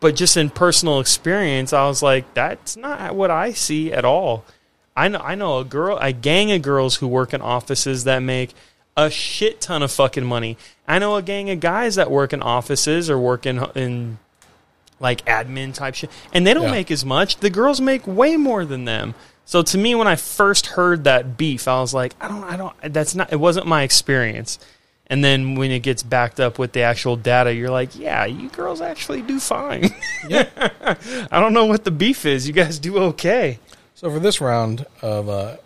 but 0.01 0.17
just 0.17 0.37
in 0.37 0.51
personal 0.51 1.01
experience, 1.01 1.73
I 1.73 1.87
was 1.87 2.03
like, 2.03 2.35
that's 2.35 2.77
not 2.77 3.15
what 3.15 3.31
I 3.31 3.53
see 3.53 3.91
at 3.91 4.05
all. 4.05 4.45
I 4.95 5.09
know, 5.09 5.19
I 5.21 5.35
know 5.35 5.61
a 5.61 5.65
girl, 5.65 5.97
a 5.97 6.13
gang 6.13 6.53
of 6.53 6.61
girls 6.61 6.97
who 6.97 7.09
work 7.09 7.33
in 7.33 7.41
offices 7.41 8.05
that 8.05 8.19
make 8.19 8.53
a 8.99 9.09
shit 9.11 9.63
ton 9.63 9.83
of 9.83 9.91
fucking 9.91 10.27
money. 10.27 10.59
I 10.87 10.99
know 10.99 11.17
a 11.17 11.23
gang 11.23 11.49
of 11.49 11.61
guys 11.61 11.95
that 11.95 12.11
work 12.11 12.35
in 12.35 12.43
offices 12.43 13.09
or 13.09 13.19
work 13.19 13.47
in, 13.47 13.65
in 13.75 14.19
like 15.01 15.25
admin 15.25 15.73
type 15.73 15.95
shit, 15.95 16.11
and 16.35 16.47
they 16.47 16.53
don't 16.53 16.65
Yeah. 16.65 16.71
make 16.73 16.91
as 16.91 17.05
much. 17.07 17.39
The 17.39 17.49
girls 17.49 17.81
make 17.81 18.07
way 18.07 18.37
more 18.37 18.67
than 18.67 18.85
them. 18.85 19.15
So 19.45 19.63
to 19.63 19.79
me, 19.79 19.95
when 19.95 20.09
I 20.09 20.17
first 20.17 20.67
heard 20.67 21.05
that 21.05 21.37
beef, 21.37 21.69
I 21.69 21.81
was 21.81 21.93
like, 21.93 22.15
I 22.21 22.29
don't, 22.29 22.45
I 22.45 22.57
don't. 22.57 22.75
That's 22.93 23.15
not. 23.15 23.33
It 23.33 23.37
wasn't 23.37 23.67
my 23.67 23.83
experience. 23.83 24.59
And 25.07 25.23
then 25.23 25.55
when 25.55 25.71
it 25.71 25.81
gets 25.81 26.03
backed 26.03 26.41
up 26.41 26.59
with 26.59 26.73
the 26.73 26.81
actual 26.81 27.17
data, 27.17 27.53
you're 27.55 27.71
like, 27.71 27.99
yeah, 27.99 28.25
you 28.25 28.49
girls 28.49 28.81
actually 28.81 29.23
do 29.23 29.39
fine. 29.39 29.91
Yeah. 30.27 30.49
I 31.31 31.39
don't 31.39 31.53
know 31.53 31.67
what 31.67 31.85
the 31.85 31.91
beef 31.91 32.25
is. 32.25 32.47
You 32.47 32.55
guys 32.55 32.79
do 32.79 32.97
okay. 32.97 33.59
So 33.95 34.11
for 34.11 34.19
this 34.19 34.41
round 34.41 34.87
of 35.03 35.29
uh, 35.29 35.59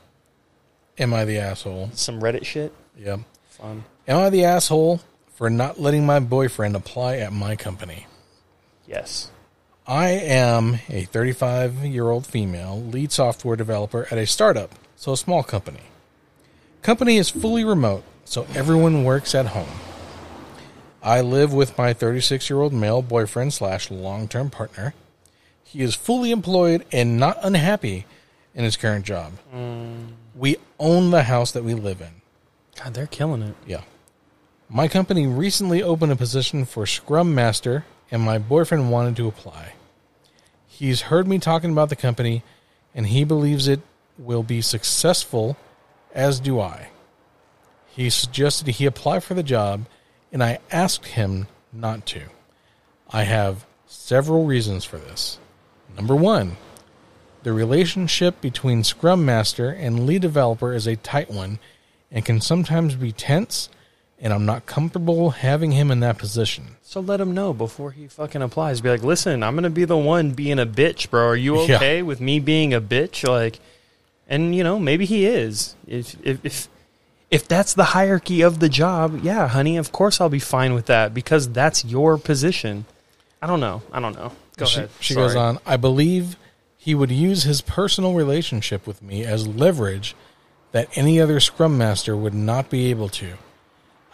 Am 0.98 1.14
I 1.14 1.24
the 1.24 1.38
Asshole? 1.38 1.90
Some 1.94 2.20
Reddit 2.20 2.44
shit. 2.44 2.72
Yeah. 2.96 3.18
Fun. 3.50 3.84
Am 4.08 4.18
I 4.18 4.30
the 4.30 4.44
asshole 4.44 5.00
for 5.34 5.48
not 5.48 5.80
letting 5.80 6.04
my 6.04 6.18
boyfriend 6.18 6.74
apply 6.74 7.18
at 7.18 7.32
my 7.32 7.54
company? 7.54 8.06
Yes. 8.86 9.30
I 9.88 10.08
am 10.08 10.80
a 10.90 11.04
35 11.04 11.82
year 11.86 12.10
old 12.10 12.26
female 12.26 12.78
lead 12.78 13.10
software 13.10 13.56
developer 13.56 14.06
at 14.10 14.18
a 14.18 14.26
startup, 14.26 14.74
so 14.96 15.12
a 15.12 15.16
small 15.16 15.42
company. 15.42 15.80
Company 16.82 17.16
is 17.16 17.30
fully 17.30 17.64
remote, 17.64 18.04
so 18.26 18.46
everyone 18.54 19.04
works 19.04 19.34
at 19.34 19.46
home. 19.46 19.80
I 21.02 21.22
live 21.22 21.54
with 21.54 21.78
my 21.78 21.94
36 21.94 22.50
year 22.50 22.60
old 22.60 22.74
male 22.74 23.00
boyfriend 23.00 23.54
slash 23.54 23.90
long 23.90 24.28
term 24.28 24.50
partner. 24.50 24.92
He 25.64 25.80
is 25.80 25.94
fully 25.94 26.32
employed 26.32 26.84
and 26.92 27.18
not 27.18 27.38
unhappy 27.42 28.04
in 28.54 28.64
his 28.64 28.76
current 28.76 29.06
job. 29.06 29.32
Mm. 29.54 30.08
We 30.34 30.58
own 30.78 31.12
the 31.12 31.22
house 31.22 31.52
that 31.52 31.64
we 31.64 31.72
live 31.72 32.02
in. 32.02 32.20
God, 32.76 32.92
they're 32.92 33.06
killing 33.06 33.40
it. 33.40 33.54
Yeah. 33.66 33.84
My 34.68 34.86
company 34.86 35.26
recently 35.26 35.82
opened 35.82 36.12
a 36.12 36.16
position 36.16 36.66
for 36.66 36.84
Scrum 36.84 37.34
Master, 37.34 37.86
and 38.10 38.20
my 38.20 38.36
boyfriend 38.36 38.90
wanted 38.90 39.16
to 39.16 39.26
apply. 39.26 39.72
He's 40.78 41.00
heard 41.00 41.26
me 41.26 41.40
talking 41.40 41.72
about 41.72 41.88
the 41.88 41.96
company, 41.96 42.44
and 42.94 43.08
he 43.08 43.24
believes 43.24 43.66
it 43.66 43.80
will 44.16 44.44
be 44.44 44.60
successful, 44.60 45.56
as 46.14 46.38
do 46.38 46.60
I. 46.60 46.90
He 47.88 48.08
suggested 48.10 48.68
he 48.68 48.86
apply 48.86 49.18
for 49.18 49.34
the 49.34 49.42
job, 49.42 49.86
and 50.32 50.40
I 50.40 50.60
asked 50.70 51.04
him 51.06 51.48
not 51.72 52.06
to. 52.06 52.26
I 53.10 53.24
have 53.24 53.66
several 53.88 54.46
reasons 54.46 54.84
for 54.84 54.98
this. 54.98 55.40
Number 55.96 56.14
one, 56.14 56.58
the 57.42 57.52
relationship 57.52 58.40
between 58.40 58.84
Scrum 58.84 59.24
Master 59.24 59.70
and 59.70 60.06
lead 60.06 60.22
developer 60.22 60.72
is 60.72 60.86
a 60.86 60.94
tight 60.94 61.28
one 61.28 61.58
and 62.12 62.24
can 62.24 62.40
sometimes 62.40 62.94
be 62.94 63.10
tense, 63.10 63.68
and 64.20 64.32
I'm 64.32 64.46
not 64.46 64.66
comfortable 64.66 65.30
having 65.30 65.72
him 65.72 65.90
in 65.90 66.00
that 66.00 66.18
position. 66.18 66.76
So 66.82 67.00
let 67.00 67.20
him 67.20 67.34
know 67.34 67.52
before 67.52 67.92
he 67.92 68.08
fucking 68.08 68.42
applies. 68.42 68.80
Be 68.80 68.90
like, 68.90 69.02
listen, 69.02 69.42
I'm 69.42 69.54
gonna 69.54 69.70
be 69.70 69.84
the 69.84 69.96
one 69.96 70.32
being 70.32 70.58
a 70.58 70.66
bitch, 70.66 71.10
bro. 71.10 71.28
Are 71.28 71.36
you 71.36 71.60
Yeah. 71.66 71.76
okay 71.76 72.02
with 72.02 72.20
me 72.20 72.40
being 72.40 72.74
a 72.74 72.80
bitch? 72.80 73.26
Like, 73.28 73.60
and 74.28 74.54
you 74.54 74.64
know, 74.64 74.78
maybe 74.78 75.04
he 75.04 75.26
is. 75.26 75.76
If 75.86 76.16
if 76.22 76.44
if 76.44 76.68
if 77.30 77.46
that's 77.46 77.74
the 77.74 77.84
hierarchy 77.84 78.42
of 78.42 78.58
the 78.58 78.68
job, 78.68 79.20
yeah, 79.22 79.48
honey, 79.48 79.76
of 79.76 79.92
course 79.92 80.20
I'll 80.20 80.28
be 80.28 80.38
fine 80.38 80.74
with 80.74 80.86
that 80.86 81.12
because 81.14 81.48
that's 81.50 81.84
your 81.84 82.16
position. 82.18 82.86
I 83.40 83.46
don't 83.46 83.60
know. 83.60 83.82
I 83.92 84.00
don't 84.00 84.16
know. 84.16 84.32
Go 84.56 84.64
she, 84.64 84.78
ahead. 84.78 84.90
She 85.00 85.14
Sorry. 85.14 85.26
goes 85.28 85.36
on, 85.36 85.58
I 85.64 85.76
believe 85.76 86.36
he 86.76 86.94
would 86.94 87.10
use 87.10 87.42
his 87.44 87.60
personal 87.60 88.14
relationship 88.14 88.86
with 88.86 89.02
me 89.02 89.24
as 89.24 89.46
leverage 89.46 90.16
that 90.72 90.88
any 90.96 91.20
other 91.20 91.38
Scrum 91.38 91.76
Master 91.78 92.16
would 92.16 92.34
not 92.34 92.70
be 92.70 92.90
able 92.90 93.08
to. 93.10 93.34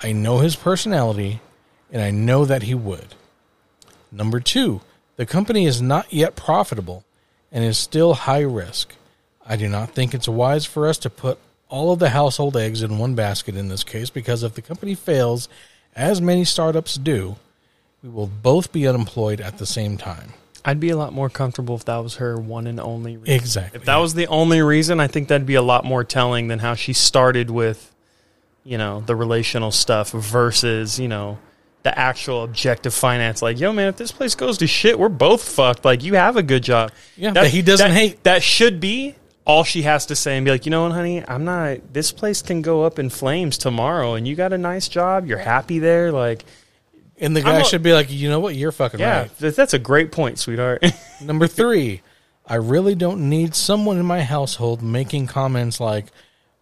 I 0.04 0.12
know 0.12 0.40
his 0.40 0.54
personality, 0.54 1.40
and 1.90 2.02
I 2.02 2.10
know 2.10 2.44
that 2.44 2.64
he 2.64 2.74
would. 2.74 3.14
Number 4.12 4.38
two, 4.38 4.82
the 5.16 5.24
company 5.24 5.64
is 5.64 5.80
not 5.80 6.12
yet 6.12 6.36
profitable 6.36 7.04
and 7.50 7.64
is 7.64 7.78
still 7.78 8.12
high 8.12 8.42
risk. 8.42 8.92
I 9.46 9.56
do 9.56 9.66
not 9.66 9.92
think 9.92 10.12
it's 10.12 10.28
wise 10.28 10.66
for 10.66 10.86
us 10.86 10.98
to 10.98 11.10
put 11.10 11.38
all 11.70 11.90
of 11.90 12.00
the 12.00 12.10
household 12.10 12.54
eggs 12.54 12.82
in 12.82 12.98
one 12.98 13.14
basket 13.14 13.56
in 13.56 13.68
this 13.68 13.82
case 13.82 14.10
because 14.10 14.42
if 14.42 14.52
the 14.52 14.60
company 14.60 14.94
fails, 14.94 15.48
as 15.96 16.20
many 16.20 16.44
startups 16.44 16.96
do, 16.96 17.36
we 18.02 18.10
will 18.10 18.26
both 18.26 18.72
be 18.72 18.86
unemployed 18.86 19.40
at 19.40 19.56
the 19.56 19.64
same 19.64 19.96
time. 19.96 20.34
I'd 20.66 20.80
be 20.80 20.90
a 20.90 20.98
lot 20.98 21.14
more 21.14 21.30
comfortable 21.30 21.76
if 21.76 21.86
that 21.86 21.96
was 21.96 22.16
her 22.16 22.36
one 22.36 22.66
and 22.66 22.78
only 22.78 23.16
reason. 23.16 23.34
Exactly. 23.36 23.80
If 23.80 23.86
that 23.86 23.96
was 23.96 24.12
the 24.12 24.26
only 24.26 24.60
reason, 24.60 25.00
I 25.00 25.06
think 25.06 25.28
that'd 25.28 25.46
be 25.46 25.54
a 25.54 25.62
lot 25.62 25.86
more 25.86 26.04
telling 26.04 26.48
than 26.48 26.58
how 26.58 26.74
she 26.74 26.92
started 26.92 27.48
with, 27.48 27.93
you 28.64 28.78
know, 28.78 29.00
the 29.00 29.14
relational 29.14 29.70
stuff 29.70 30.10
versus, 30.10 30.98
you 30.98 31.08
know, 31.08 31.38
the 31.82 31.96
actual 31.98 32.44
objective 32.44 32.94
finance. 32.94 33.42
Like, 33.42 33.60
yo, 33.60 33.72
man, 33.72 33.88
if 33.88 33.96
this 33.96 34.10
place 34.10 34.34
goes 34.34 34.58
to 34.58 34.66
shit, 34.66 34.98
we're 34.98 35.08
both 35.10 35.42
fucked. 35.46 35.84
Like, 35.84 36.02
you 36.02 36.14
have 36.14 36.36
a 36.36 36.42
good 36.42 36.62
job. 36.62 36.92
Yeah, 37.16 37.32
that 37.32 37.48
he 37.48 37.60
doesn't 37.62 37.90
hate. 37.92 38.24
That 38.24 38.42
should 38.42 38.80
be 38.80 39.14
all 39.46 39.62
she 39.64 39.82
has 39.82 40.06
to 40.06 40.16
say 40.16 40.36
and 40.38 40.44
be 40.46 40.50
like, 40.50 40.64
you 40.64 40.70
know 40.70 40.84
what, 40.84 40.92
honey, 40.92 41.22
I'm 41.28 41.44
not. 41.44 41.92
This 41.92 42.10
place 42.10 42.40
can 42.40 42.62
go 42.62 42.84
up 42.84 42.98
in 42.98 43.10
flames 43.10 43.58
tomorrow, 43.58 44.14
and 44.14 44.26
you 44.26 44.34
got 44.34 44.54
a 44.54 44.58
nice 44.58 44.88
job. 44.88 45.26
You're 45.26 45.38
happy 45.38 45.78
there, 45.78 46.10
like. 46.10 46.44
And 47.18 47.36
the 47.36 47.42
guy 47.42 47.60
a- 47.60 47.64
should 47.64 47.82
be 47.82 47.92
like, 47.92 48.10
you 48.10 48.28
know 48.28 48.40
what? 48.40 48.54
You're 48.56 48.72
fucking 48.72 48.98
Yeah, 48.98 49.20
right. 49.20 49.38
th- 49.38 49.54
that's 49.54 49.74
a 49.74 49.78
great 49.78 50.10
point, 50.10 50.38
sweetheart. 50.38 50.82
Number 51.22 51.46
three, 51.46 52.00
I 52.46 52.56
really 52.56 52.94
don't 52.94 53.28
need 53.28 53.54
someone 53.54 53.98
in 53.98 54.06
my 54.06 54.22
household 54.22 54.82
making 54.82 55.26
comments 55.28 55.78
like, 55.78 56.06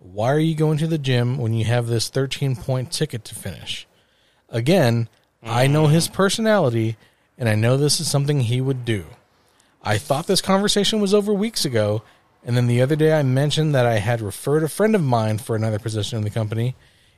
why 0.03 0.32
are 0.32 0.38
you 0.38 0.55
going 0.55 0.78
to 0.78 0.86
the 0.86 0.98
gym 0.98 1.38
when 1.38 1.55
you 1.55 1.64
have 1.64 1.86
this 1.86 2.09
13 2.09 2.57
point 2.57 2.90
ticket 2.90 3.24
to 3.26 3.34
finish? 3.34 3.86
Again, 4.48 5.09
I 5.42 5.66
know 5.66 5.86
his 5.86 6.09
personality, 6.09 6.96
and 7.38 7.48
I 7.48 7.55
know 7.55 7.76
this 7.76 8.00
is 8.00 8.11
something 8.11 8.40
he 8.40 8.61
would 8.61 8.84
do. 8.84 9.05
I 9.82 9.98
thought 9.98 10.26
this 10.26 10.42
conversation 10.42 11.00
was 11.00 11.14
over 11.14 11.32
weeks 11.32 11.64
ago, 11.64 12.03
and 12.44 12.57
then 12.57 12.66
the 12.66 12.82
other 12.82 12.96
day 12.96 13.12
I 13.12 13.22
mentioned 13.22 13.74
that 13.74 13.86
I 13.86 13.98
had 13.98 14.20
referred 14.20 14.62
a 14.62 14.68
friend 14.68 14.94
of 14.94 15.03
mine 15.03 15.38
for 15.38 15.57
another 15.57 15.78
position 15.78 16.18
in 16.18 16.24
the 16.24 16.30
company, 16.30 16.74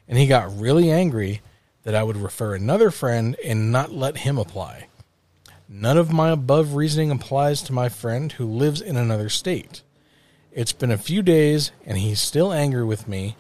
and 0.07 0.19
he 0.19 0.27
got 0.27 0.59
really 0.59 0.91
angry 0.91 1.41
that 1.85 1.95
I 1.95 2.03
would 2.03 2.17
refer 2.17 2.55
another 2.55 2.91
friend 2.91 3.37
and 3.45 3.73
not 3.73 3.93
let 3.93 4.19
him 4.19 4.39
apply. 4.39 4.89
None 5.69 5.97
of 5.99 6.13
my 6.13 6.31
above 6.31 6.75
reasoning 6.75 7.11
applies 7.11 7.63
to 7.63 7.73
my 7.73 7.89
friend 7.89 8.33
who 8.33 8.47
lives 8.47 8.81
in 8.81 8.97
another 8.97 9.29
state. 9.29 9.83
It's 10.55 10.73
been 10.73 10.93
a 10.93 10.99
few 10.99 11.21
days 11.21 11.73
and 11.85 11.99
he's 11.99 12.21
still 12.21 12.53
angry 12.53 12.85
with 12.85 13.09
me. 13.09 13.37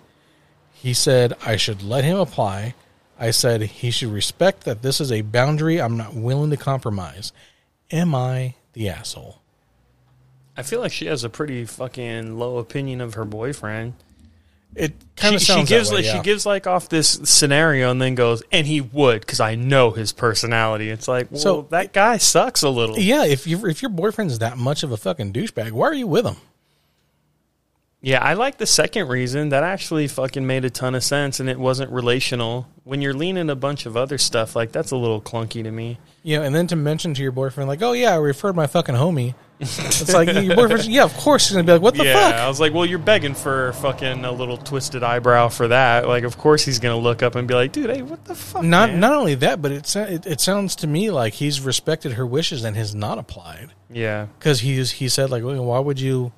He 0.72 0.92
said 0.92 1.34
I 1.46 1.56
should 1.56 1.82
let 1.82 2.04
him 2.04 2.18
apply. 2.18 2.74
I 3.18 3.30
said 3.30 3.62
he 3.62 3.92
should 3.92 4.10
respect 4.10 4.64
that 4.64 4.82
this 4.82 5.00
is 5.00 5.12
a 5.12 5.22
boundary 5.22 5.80
I'm 5.80 5.96
not 5.96 6.14
willing 6.14 6.50
to 6.50 6.56
compromise. 6.56 7.32
Am 7.92 8.14
I 8.14 8.56
the 8.72 8.88
asshole? 8.88 9.40
I 10.56 10.62
feel 10.62 10.80
like 10.80 10.92
she 10.92 11.06
has 11.06 11.22
a 11.22 11.28
pretty 11.30 11.64
fucking 11.64 12.36
low 12.36 12.58
opinion 12.58 13.00
of 13.00 13.14
her 13.14 13.24
boyfriend. 13.24 13.94
It 14.74 14.92
kind 15.14 15.36
of 15.36 15.40
she, 15.40 15.46
sounds 15.46 15.68
she 15.68 15.74
gives 15.74 15.90
way, 15.90 15.98
like 15.98 16.04
yeah. 16.04 16.16
she 16.16 16.22
gives 16.22 16.44
like 16.44 16.66
off 16.66 16.88
this 16.88 17.20
scenario 17.24 17.92
and 17.92 18.02
then 18.02 18.16
goes, 18.16 18.42
and 18.50 18.66
he 18.66 18.80
would 18.80 19.20
because 19.20 19.38
I 19.38 19.54
know 19.54 19.92
his 19.92 20.10
personality. 20.12 20.90
It's 20.90 21.06
like, 21.06 21.30
well, 21.30 21.40
So- 21.40 21.66
that 21.70 21.92
guy 21.92 22.16
sucks 22.16 22.62
a 22.62 22.68
little. 22.68 22.98
Yeah, 22.98 23.24
if 23.24 23.46
you 23.46 23.66
if 23.66 23.82
your 23.82 23.90
boyfriend's 23.90 24.40
that 24.40 24.58
much 24.58 24.82
of 24.82 24.90
a 24.90 24.96
fucking 24.96 25.32
douchebag, 25.32 25.70
why 25.70 25.86
are 25.86 25.94
you 25.94 26.08
with 26.08 26.26
him? 26.26 26.36
Yeah, 28.04 28.22
I 28.22 28.34
like 28.34 28.58
the 28.58 28.66
second 28.66 29.08
reason. 29.08 29.48
That 29.48 29.62
actually 29.62 30.08
fucking 30.08 30.46
made 30.46 30.66
a 30.66 30.70
ton 30.70 30.94
of 30.94 31.02
sense, 31.02 31.40
and 31.40 31.48
it 31.48 31.58
wasn't 31.58 31.90
relational. 31.90 32.68
When 32.84 33.00
you're 33.00 33.14
leaning 33.14 33.48
a 33.48 33.56
bunch 33.56 33.86
of 33.86 33.96
other 33.96 34.18
stuff, 34.18 34.54
like 34.54 34.72
that's 34.72 34.90
a 34.90 34.96
little 34.96 35.22
clunky 35.22 35.62
to 35.62 35.70
me. 35.70 35.98
You 36.22 36.38
know, 36.38 36.44
and 36.44 36.54
then 36.54 36.66
to 36.66 36.76
mention 36.76 37.14
to 37.14 37.22
your 37.22 37.32
boyfriend 37.32 37.66
like, 37.66 37.80
"Oh 37.82 37.92
yeah, 37.92 38.12
I 38.12 38.16
referred 38.16 38.56
my 38.56 38.66
fucking 38.66 38.94
homie." 38.94 39.34
It's 39.60 40.12
like 40.12 40.28
your 40.28 40.78
yeah, 40.80 41.04
of 41.04 41.14
course 41.14 41.48
he's 41.48 41.54
gonna 41.56 41.64
be 41.64 41.72
like, 41.72 41.80
"What 41.80 41.94
the 41.94 42.04
yeah, 42.04 42.12
fuck?" 42.12 42.34
I 42.34 42.48
was 42.48 42.60
like, 42.60 42.74
well, 42.74 42.84
you're 42.84 42.98
begging 42.98 43.34
for 43.34 43.72
fucking 43.74 44.24
a 44.24 44.32
little 44.32 44.58
twisted 44.58 45.02
eyebrow 45.02 45.48
for 45.48 45.68
that. 45.68 46.06
Like, 46.06 46.24
of 46.24 46.36
course 46.36 46.64
he's 46.64 46.78
gonna 46.78 46.98
look 46.98 47.22
up 47.22 47.36
and 47.36 47.48
be 47.48 47.54
like, 47.54 47.72
dude, 47.72 47.88
hey, 47.88 48.02
what 48.02 48.24
the 48.24 48.34
fuck? 48.34 48.62
Not 48.62 48.90
man? 48.90 49.00
not 49.00 49.14
only 49.14 49.36
that, 49.36 49.62
but 49.62 49.72
it, 49.72 49.96
it 49.96 50.26
it 50.26 50.40
sounds 50.40 50.76
to 50.76 50.86
me 50.86 51.10
like 51.10 51.34
he's 51.34 51.60
respected 51.60 52.12
her 52.12 52.26
wishes 52.26 52.64
and 52.64 52.76
has 52.76 52.94
not 52.94 53.16
applied 53.16 53.70
Yeah, 53.88 54.26
because 54.38 54.60
he's 54.60 54.90
he 54.90 55.08
said 55.08 55.30
like, 55.30 55.42
well, 55.44 55.64
"Why 55.64 55.78
would 55.78 56.00
you, 56.00 56.32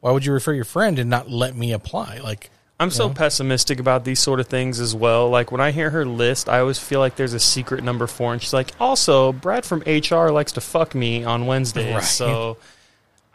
why 0.00 0.10
would 0.12 0.24
you 0.24 0.32
refer 0.32 0.52
your 0.52 0.64
friend 0.64 0.98
and 0.98 1.08
not 1.10 1.30
let 1.30 1.54
me 1.56 1.72
apply?" 1.72 2.20
Like, 2.22 2.50
I'm 2.78 2.90
so 2.90 3.08
Yeah. 3.08 3.12
pessimistic 3.14 3.78
about 3.78 4.04
these 4.04 4.20
sort 4.20 4.40
of 4.40 4.46
things 4.46 4.80
as 4.80 4.94
well. 4.94 5.28
Like 5.28 5.52
when 5.52 5.60
I 5.60 5.70
hear 5.70 5.90
her 5.90 6.04
list, 6.06 6.48
I 6.48 6.60
always 6.60 6.78
feel 6.78 6.98
like 7.00 7.16
there's 7.16 7.34
a 7.34 7.40
secret 7.40 7.84
number 7.84 8.06
four, 8.06 8.32
and 8.32 8.40
she's 8.40 8.54
like, 8.54 8.72
also, 8.80 9.32
Brad 9.32 9.66
from 9.66 9.82
HR 9.86 10.30
likes 10.30 10.52
to 10.52 10.60
fuck 10.62 10.94
me 10.94 11.22
on 11.22 11.46
Wednesdays, 11.46 11.94
Right. 11.94 12.02
so 12.02 12.56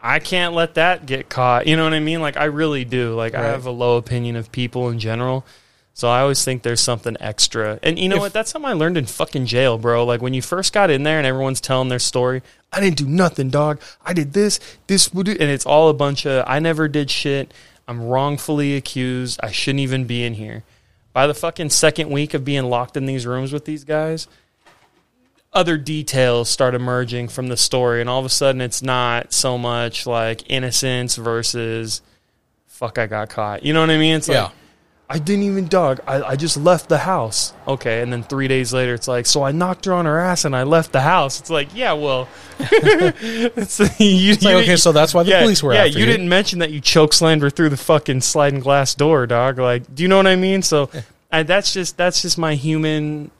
I 0.02 0.18
can't 0.18 0.52
let 0.54 0.74
that 0.74 1.06
get 1.06 1.28
caught. 1.28 1.66
You 1.68 1.76
know 1.76 1.84
what 1.84 1.94
I 1.94 2.00
mean? 2.00 2.20
Like 2.20 2.36
I 2.36 2.44
really 2.46 2.84
do. 2.84 3.14
Like 3.14 3.34
I 3.36 3.42
have 3.44 3.66
a 3.66 3.70
low 3.70 3.96
opinion 3.96 4.34
of 4.36 4.50
people 4.50 4.88
in 4.88 4.98
general. 4.98 5.44
So 5.96 6.08
I 6.10 6.20
always 6.20 6.44
think 6.44 6.62
there's 6.62 6.82
something 6.82 7.16
extra. 7.20 7.78
And 7.82 7.98
you 7.98 8.10
know 8.10 8.16
If- 8.16 8.20
what? 8.20 8.32
That's 8.34 8.50
something 8.50 8.70
I 8.70 8.74
learned 8.74 8.98
in 8.98 9.06
fucking 9.06 9.46
jail, 9.46 9.78
bro. 9.78 10.04
Like 10.04 10.20
when 10.20 10.34
you 10.34 10.42
first 10.42 10.74
got 10.74 10.90
in 10.90 11.04
there 11.04 11.16
and 11.16 11.26
everyone's 11.26 11.58
telling 11.58 11.88
their 11.88 11.98
story, 11.98 12.42
I 12.70 12.80
didn't 12.80 12.98
do 12.98 13.06
nothing, 13.06 13.48
dog. 13.48 13.80
I 14.04 14.12
did 14.12 14.34
this, 14.34 14.60
this 14.88 15.14
would 15.14 15.24
do 15.24 15.32
and 15.32 15.50
it's 15.50 15.64
all 15.64 15.88
a 15.88 15.94
bunch 15.94 16.26
of 16.26 16.44
I 16.46 16.58
never 16.58 16.86
did 16.86 17.10
shit. 17.10 17.50
I'm 17.88 18.02
wrongfully 18.02 18.76
accused. 18.76 19.40
I 19.42 19.50
shouldn't 19.50 19.80
even 19.80 20.04
be 20.04 20.22
in 20.22 20.34
here. 20.34 20.64
By 21.14 21.26
the 21.26 21.32
fucking 21.32 21.70
second 21.70 22.10
week 22.10 22.34
of 22.34 22.44
being 22.44 22.64
locked 22.68 22.98
in 22.98 23.06
these 23.06 23.24
rooms 23.24 23.50
with 23.50 23.64
these 23.64 23.84
guys, 23.84 24.28
other 25.54 25.78
details 25.78 26.50
start 26.50 26.74
emerging 26.74 27.28
from 27.28 27.48
the 27.48 27.56
story, 27.56 28.02
and 28.02 28.10
all 28.10 28.20
of 28.20 28.26
a 28.26 28.28
sudden 28.28 28.60
it's 28.60 28.82
not 28.82 29.32
so 29.32 29.56
much 29.56 30.06
like 30.06 30.42
innocence 30.50 31.16
versus 31.16 32.02
fuck, 32.66 32.98
I 32.98 33.06
got 33.06 33.30
caught. 33.30 33.62
You 33.62 33.72
know 33.72 33.80
what 33.80 33.88
I 33.88 33.96
mean? 33.96 34.16
It's 34.16 34.28
like, 34.28 34.34
yeah, 34.34 34.50
I 35.08 35.20
didn't 35.20 35.44
even 35.44 35.68
dog. 35.68 36.00
I, 36.06 36.22
I 36.22 36.36
just 36.36 36.56
left 36.56 36.88
the 36.88 36.98
house. 36.98 37.52
Okay, 37.68 38.02
and 38.02 38.12
then 38.12 38.24
three 38.24 38.48
days 38.48 38.72
later, 38.72 38.92
it's 38.92 39.06
like, 39.06 39.26
so 39.26 39.44
I 39.44 39.52
knocked 39.52 39.84
her 39.84 39.92
on 39.92 40.04
her 40.04 40.18
ass 40.18 40.44
and 40.44 40.56
I 40.56 40.64
left 40.64 40.90
the 40.90 41.00
house. 41.00 41.38
It's 41.38 41.50
like, 41.50 41.68
yeah, 41.74 41.92
well, 41.92 42.28
it's, 42.58 43.78
you, 44.00 44.32
it's 44.32 44.42
like 44.42 44.52
you- 44.52 44.58
okay, 44.62 44.76
so 44.76 44.90
that's 44.90 45.14
why 45.14 45.22
the 45.22 45.30
yeah, 45.30 45.42
police 45.42 45.62
were 45.62 45.74
yeah. 45.74 45.84
after 45.84 45.98
you 45.98 46.04
you. 46.04 46.10
didn't 46.10 46.28
mention 46.28 46.58
that 46.58 46.72
you 46.72 46.80
choke 46.80 47.12
slammed 47.12 47.42
her 47.42 47.50
through 47.50 47.68
the 47.68 47.76
fucking 47.76 48.20
sliding 48.20 48.58
glass 48.60 48.94
door, 48.96 49.26
dog. 49.28 49.58
Like, 49.58 49.94
do 49.94 50.02
you 50.02 50.08
know 50.08 50.16
what 50.16 50.26
I 50.26 50.34
mean? 50.36 50.62
So, 50.62 50.90
I, 51.30 51.44
that's 51.44 51.72
just 51.72 51.96
that's 51.96 52.22
just 52.22 52.36
my 52.36 52.54
human. 52.54 53.30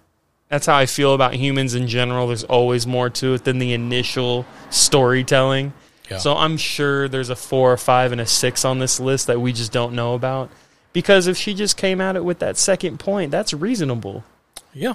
That's 0.49 0.67
how 0.67 0.77
I 0.77 0.87
feel 0.87 1.15
about 1.15 1.35
humans 1.35 1.75
in 1.75 1.89
general. 1.89 2.29
There's 2.29 2.45
always 2.45 2.87
more 2.87 3.11
to 3.11 3.35
it 3.35 3.43
than 3.45 3.59
the 3.59 3.73
initial 3.73 4.47
storytelling. 4.71 5.73
Yeah. 6.09 6.19
So 6.19 6.37
I'm 6.37 6.57
sure 6.57 7.09
there's 7.09 7.31
a 7.31 7.37
four 7.37 7.73
or 7.73 7.77
five 7.77 8.13
and 8.13 8.21
a 8.21 8.27
six 8.27 8.65
on 8.65 8.79
this 8.79 9.01
list 9.01 9.27
that 9.27 9.41
we 9.41 9.53
just 9.53 9.73
don't 9.73 9.95
know 9.95 10.15
about. 10.15 10.51
Because 10.97 11.27
if 11.27 11.37
she 11.37 11.53
just 11.53 11.77
came 11.77 12.01
at 12.01 12.17
it 12.17 12.25
with 12.25 12.39
that 12.39 12.57
second 12.57 12.99
point, 12.99 13.31
that's 13.31 13.53
reasonable. 13.53 14.25
Yeah, 14.73 14.95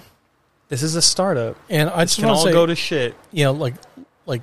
This 0.67 0.81
is 0.81 0.95
a 0.95 1.01
startup. 1.01 1.57
and 1.69 1.91
I 1.91 2.05
just 2.05 2.23
want 2.23 2.37
to 2.37 2.43
say, 2.45 2.51
go 2.51 2.65
to 2.65 2.73
shit. 2.75 3.13
you 3.31 3.43
know, 3.43 3.51
like 3.51 3.75
like 4.25 4.41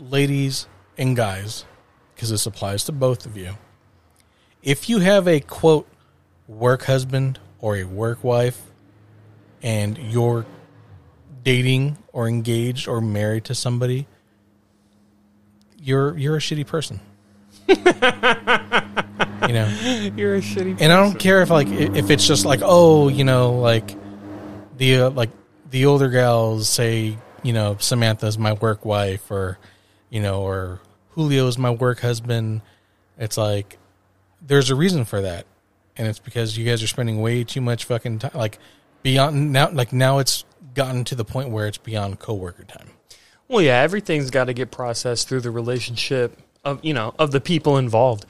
ladies 0.00 0.66
and 0.98 1.14
guys, 1.14 1.64
because 2.16 2.30
this 2.30 2.46
applies 2.46 2.82
to 2.86 2.92
both 2.92 3.26
of 3.26 3.36
you. 3.36 3.56
If 4.60 4.88
you 4.88 4.98
have 4.98 5.28
a 5.28 5.38
quote 5.38 5.86
work 6.48 6.82
husband 6.86 7.38
or 7.60 7.76
a 7.76 7.84
work 7.84 8.24
wife, 8.24 8.60
and 9.62 9.96
you're 9.96 10.44
dating 11.44 11.96
or 12.12 12.26
engaged 12.26 12.88
or 12.88 13.00
married 13.00 13.44
to 13.44 13.54
somebody, 13.54 14.08
you're 15.80 16.18
you're 16.18 16.34
a 16.34 16.40
shitty 16.40 16.66
person. 16.66 16.98
you 20.02 20.10
know, 20.10 20.16
You're 20.16 20.34
a 20.36 20.40
shitty. 20.40 20.72
Person. 20.72 20.78
And 20.80 20.92
I 20.92 20.96
don't 20.96 21.18
care 21.18 21.42
if 21.42 21.50
like 21.50 21.68
if 21.68 22.10
it's 22.10 22.26
just 22.26 22.44
like 22.44 22.60
oh 22.62 23.08
you 23.08 23.24
know 23.24 23.52
like 23.52 23.96
the 24.76 25.02
uh, 25.02 25.10
like 25.10 25.30
the 25.70 25.86
older 25.86 26.08
gals 26.08 26.68
say 26.68 27.16
you 27.42 27.52
know 27.52 27.76
Samantha's 27.78 28.38
my 28.38 28.52
work 28.54 28.84
wife 28.84 29.30
or 29.30 29.58
you 30.10 30.20
know 30.20 30.42
or 30.42 30.80
Julio's 31.14 31.58
my 31.58 31.70
work 31.70 32.00
husband. 32.00 32.62
It's 33.18 33.36
like 33.36 33.78
there's 34.40 34.70
a 34.70 34.74
reason 34.74 35.04
for 35.04 35.20
that, 35.22 35.46
and 35.96 36.08
it's 36.08 36.18
because 36.18 36.56
you 36.56 36.64
guys 36.64 36.82
are 36.82 36.86
spending 36.88 37.20
way 37.20 37.44
too 37.44 37.60
much 37.60 37.84
fucking 37.84 38.20
time 38.20 38.32
like 38.34 38.58
beyond 39.02 39.52
now 39.52 39.70
like 39.70 39.92
now 39.92 40.18
it's 40.18 40.44
gotten 40.74 41.04
to 41.04 41.14
the 41.14 41.24
point 41.24 41.50
where 41.50 41.66
it's 41.66 41.78
beyond 41.78 42.18
coworker 42.18 42.64
time. 42.64 42.90
Well, 43.48 43.60
yeah, 43.60 43.80
everything's 43.80 44.30
got 44.30 44.44
to 44.44 44.54
get 44.54 44.70
processed 44.70 45.28
through 45.28 45.40
the 45.40 45.50
relationship 45.50 46.38
of 46.64 46.84
you 46.84 46.94
know 46.94 47.14
of 47.18 47.30
the 47.32 47.40
people 47.40 47.76
involved. 47.76 48.26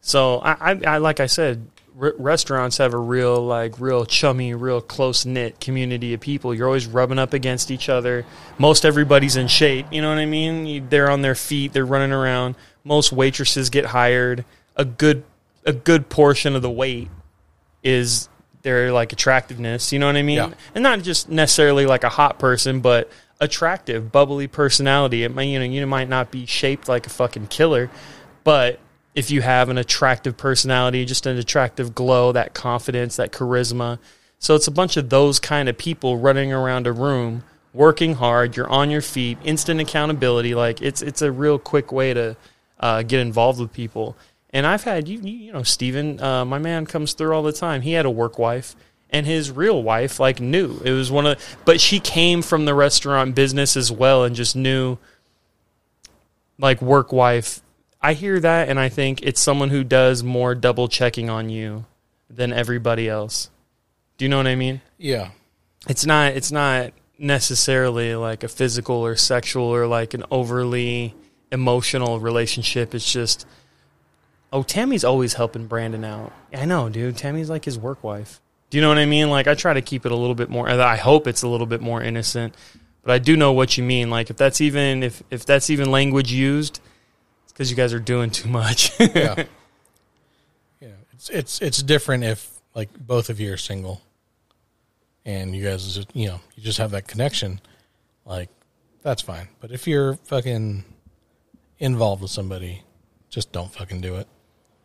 So 0.00 0.38
I, 0.38 0.72
I, 0.72 0.80
I 0.86 0.98
like 0.98 1.20
I 1.20 1.26
said, 1.26 1.66
r- 2.00 2.14
restaurants 2.18 2.78
have 2.78 2.94
a 2.94 2.98
real 2.98 3.44
like 3.44 3.78
real 3.78 4.04
chummy, 4.04 4.54
real 4.54 4.80
close 4.80 5.24
knit 5.26 5.60
community 5.60 6.14
of 6.14 6.20
people. 6.20 6.54
You're 6.54 6.66
always 6.66 6.86
rubbing 6.86 7.18
up 7.18 7.32
against 7.32 7.70
each 7.70 7.88
other. 7.88 8.24
Most 8.58 8.84
everybody's 8.84 9.36
in 9.36 9.48
shape. 9.48 9.86
You 9.90 10.02
know 10.02 10.08
what 10.08 10.18
I 10.18 10.26
mean? 10.26 10.66
You, 10.66 10.86
they're 10.88 11.10
on 11.10 11.22
their 11.22 11.34
feet. 11.34 11.72
They're 11.72 11.84
running 11.86 12.12
around. 12.12 12.56
Most 12.84 13.12
waitresses 13.12 13.70
get 13.70 13.86
hired. 13.86 14.44
A 14.76 14.84
good 14.84 15.24
a 15.64 15.72
good 15.72 16.08
portion 16.08 16.56
of 16.56 16.62
the 16.62 16.70
weight 16.70 17.08
is 17.82 18.28
their 18.62 18.92
like 18.92 19.12
attractiveness. 19.12 19.92
You 19.92 19.98
know 19.98 20.06
what 20.06 20.16
I 20.16 20.22
mean? 20.22 20.36
Yeah. 20.36 20.52
And 20.74 20.82
not 20.82 21.02
just 21.02 21.28
necessarily 21.28 21.86
like 21.86 22.04
a 22.04 22.08
hot 22.08 22.38
person, 22.38 22.80
but 22.80 23.10
attractive, 23.40 24.12
bubbly 24.12 24.46
personality. 24.46 25.24
It 25.24 25.34
might 25.34 25.44
you 25.44 25.58
know 25.58 25.64
you 25.64 25.86
might 25.86 26.08
not 26.08 26.30
be 26.30 26.46
shaped 26.46 26.88
like 26.88 27.06
a 27.06 27.10
fucking 27.10 27.48
killer, 27.48 27.90
but 28.44 28.80
if 29.14 29.30
you 29.30 29.42
have 29.42 29.68
an 29.68 29.78
attractive 29.78 30.36
personality, 30.36 31.04
just 31.04 31.26
an 31.26 31.36
attractive 31.36 31.94
glow, 31.94 32.32
that 32.32 32.54
confidence, 32.54 33.16
that 33.16 33.32
charisma. 33.32 33.98
So 34.38 34.54
it's 34.54 34.68
a 34.68 34.72
bunch 34.72 34.96
of 34.96 35.10
those 35.10 35.38
kind 35.38 35.68
of 35.68 35.76
people 35.76 36.16
running 36.16 36.52
around 36.52 36.86
a 36.86 36.92
room, 36.92 37.42
working 37.74 38.14
hard. 38.14 38.56
You're 38.56 38.70
on 38.70 38.90
your 38.90 39.02
feet, 39.02 39.38
instant 39.44 39.80
accountability. 39.80 40.54
Like 40.54 40.80
it's 40.80 41.02
it's 41.02 41.22
a 41.22 41.32
real 41.32 41.58
quick 41.58 41.92
way 41.92 42.14
to 42.14 42.36
uh, 42.78 43.02
get 43.02 43.20
involved 43.20 43.60
with 43.60 43.72
people. 43.72 44.16
And 44.52 44.66
I've 44.66 44.84
had 44.84 45.08
you 45.08 45.18
you, 45.20 45.52
know 45.52 45.62
Steven, 45.62 46.20
uh, 46.20 46.44
my 46.44 46.58
man 46.58 46.86
comes 46.86 47.12
through 47.12 47.34
all 47.34 47.42
the 47.42 47.52
time. 47.52 47.82
He 47.82 47.92
had 47.92 48.06
a 48.06 48.10
work 48.10 48.38
wife, 48.38 48.76
and 49.10 49.26
his 49.26 49.50
real 49.50 49.82
wife 49.82 50.20
like 50.20 50.40
knew 50.40 50.80
it 50.84 50.92
was 50.92 51.10
one 51.10 51.26
of. 51.26 51.58
But 51.64 51.80
she 51.80 52.00
came 52.00 52.42
from 52.42 52.64
the 52.64 52.74
restaurant 52.74 53.34
business 53.34 53.76
as 53.76 53.90
well, 53.90 54.24
and 54.24 54.34
just 54.36 54.54
knew 54.54 54.98
like 56.58 56.80
work 56.80 57.12
wife 57.12 57.60
I 58.02 58.14
hear 58.14 58.40
that 58.40 58.68
and 58.68 58.78
I 58.78 58.88
think 58.88 59.22
it's 59.22 59.40
someone 59.40 59.68
who 59.68 59.84
does 59.84 60.22
more 60.22 60.54
double 60.54 60.88
checking 60.88 61.28
on 61.28 61.50
you 61.50 61.84
than 62.30 62.52
everybody 62.52 63.08
else. 63.08 63.50
Do 64.16 64.24
you 64.24 64.28
know 64.28 64.38
what 64.38 64.46
I 64.46 64.54
mean? 64.54 64.80
Yeah. 64.98 65.30
It's 65.88 66.06
not 66.06 66.32
it's 66.32 66.52
not 66.52 66.92
necessarily 67.18 68.14
like 68.14 68.42
a 68.42 68.48
physical 68.48 68.96
or 68.96 69.16
sexual 69.16 69.64
or 69.64 69.86
like 69.86 70.14
an 70.14 70.24
overly 70.30 71.14
emotional 71.52 72.20
relationship. 72.20 72.94
It's 72.94 73.10
just 73.10 73.46
oh, 74.52 74.62
Tammy's 74.62 75.04
always 75.04 75.34
helping 75.34 75.66
Brandon 75.66 76.04
out. 76.04 76.32
I 76.52 76.64
know, 76.64 76.88
dude. 76.88 77.16
Tammy's 77.16 77.50
like 77.50 77.64
his 77.64 77.78
work 77.78 78.02
wife. 78.02 78.40
Do 78.70 78.78
you 78.78 78.82
know 78.82 78.88
what 78.88 78.98
I 78.98 79.06
mean? 79.06 79.30
Like 79.30 79.46
I 79.46 79.54
try 79.54 79.74
to 79.74 79.82
keep 79.82 80.06
it 80.06 80.12
a 80.12 80.16
little 80.16 80.34
bit 80.34 80.48
more 80.48 80.68
I 80.68 80.96
hope 80.96 81.26
it's 81.26 81.42
a 81.42 81.48
little 81.48 81.66
bit 81.66 81.80
more 81.80 82.02
innocent. 82.02 82.54
But 83.02 83.12
I 83.12 83.18
do 83.18 83.36
know 83.36 83.52
what 83.52 83.76
you 83.76 83.84
mean. 83.84 84.10
Like 84.10 84.30
if 84.30 84.36
that's 84.36 84.60
even 84.60 85.02
if 85.02 85.22
if 85.30 85.44
that's 85.44 85.70
even 85.70 85.90
language 85.90 86.32
used, 86.32 86.80
it's 87.50 87.52
because 87.52 87.68
you 87.70 87.76
guys 87.76 87.92
are 87.92 87.98
doing 87.98 88.30
too 88.30 88.48
much. 88.48 88.92
Yeah. 89.00 89.44
yeah. 90.80 90.88
It's 91.12 91.28
it's 91.30 91.60
it's 91.60 91.82
different 91.82 92.22
if 92.22 92.48
like 92.76 92.88
both 92.96 93.28
of 93.28 93.40
you 93.40 93.52
are 93.52 93.56
single 93.56 94.00
and 95.24 95.54
you 95.54 95.64
guys 95.64 95.94
just 95.94 96.14
you 96.14 96.28
know, 96.28 96.40
you 96.54 96.62
just 96.62 96.78
have 96.78 96.92
that 96.92 97.08
connection, 97.08 97.60
like 98.24 98.48
that's 99.02 99.20
fine. 99.22 99.48
But 99.60 99.72
if 99.72 99.88
you're 99.88 100.14
fucking 100.14 100.84
involved 101.80 102.22
with 102.22 102.30
somebody, 102.30 102.82
just 103.30 103.50
don't 103.50 103.72
fucking 103.72 104.00
do 104.00 104.14
it. 104.16 104.28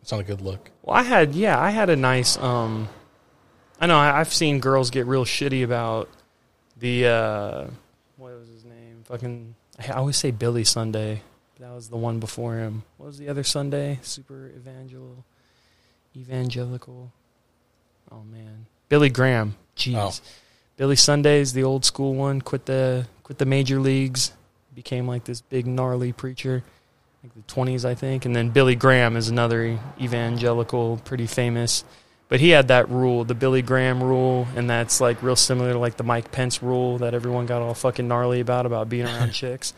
It's 0.02 0.10
not 0.10 0.20
a 0.20 0.24
good 0.24 0.40
look. 0.40 0.70
Well, 0.82 0.96
I 0.96 1.02
had 1.02 1.34
yeah, 1.36 1.60
I 1.60 1.70
had 1.70 1.88
a 1.88 1.96
nice. 1.96 2.36
um 2.38 2.88
I 3.80 3.86
know 3.86 3.96
I, 3.96 4.18
I've 4.20 4.32
seen 4.34 4.58
girls 4.58 4.90
get 4.90 5.06
real 5.06 5.24
shitty 5.24 5.62
about 5.62 6.08
the 6.78 7.06
uh 7.06 7.66
what 8.16 8.32
was 8.38 8.48
his 8.48 8.64
name? 8.64 9.02
Fucking 9.04 9.54
I 9.78 9.92
always 9.92 10.16
say 10.16 10.32
Billy 10.32 10.64
Sunday. 10.64 11.22
That 11.60 11.72
was 11.72 11.88
the 11.88 11.96
one 11.96 12.20
before 12.20 12.56
him. 12.58 12.82
What 12.98 13.06
was 13.06 13.18
the 13.18 13.28
other 13.28 13.42
Sunday? 13.44 13.98
Super 14.02 14.52
evangel, 14.54 15.24
evangelical. 16.16 17.12
Oh 18.10 18.22
man, 18.30 18.66
Billy 18.88 19.08
Graham. 19.10 19.56
Jeez, 19.76 19.96
Oh. 19.96 20.12
Billy 20.76 20.96
Sunday's 20.96 21.52
the 21.52 21.62
old 21.64 21.84
school 21.84 22.14
one. 22.14 22.40
Quit 22.40 22.66
the 22.66 23.06
quit 23.22 23.38
the 23.38 23.46
major 23.46 23.80
leagues. 23.80 24.32
Became 24.74 25.06
like 25.08 25.24
this 25.24 25.40
big 25.40 25.66
gnarly 25.66 26.12
preacher 26.12 26.62
like 27.24 27.32
the 27.34 27.40
20s, 27.52 27.84
I 27.86 27.94
think. 27.94 28.26
And 28.26 28.36
then 28.36 28.50
Billy 28.50 28.74
Graham 28.74 29.16
is 29.16 29.28
another 29.30 29.78
evangelical, 29.98 30.98
pretty 31.04 31.26
famous. 31.26 31.82
But 32.28 32.40
he 32.40 32.50
had 32.50 32.68
that 32.68 32.88
rule, 32.90 33.24
the 33.24 33.34
Billy 33.34 33.62
Graham 33.62 34.02
rule, 34.02 34.46
and 34.54 34.68
that's 34.68 35.00
like 35.00 35.22
real 35.22 35.36
similar 35.36 35.72
to 35.72 35.78
like 35.78 35.96
the 35.96 36.02
Mike 36.04 36.30
Pence 36.30 36.62
rule 36.62 36.98
that 36.98 37.14
everyone 37.14 37.46
got 37.46 37.62
all 37.62 37.72
fucking 37.72 38.06
gnarly 38.06 38.40
about 38.40 38.66
about 38.66 38.88
being 38.90 39.06
around 39.06 39.30
chicks. 39.32 39.72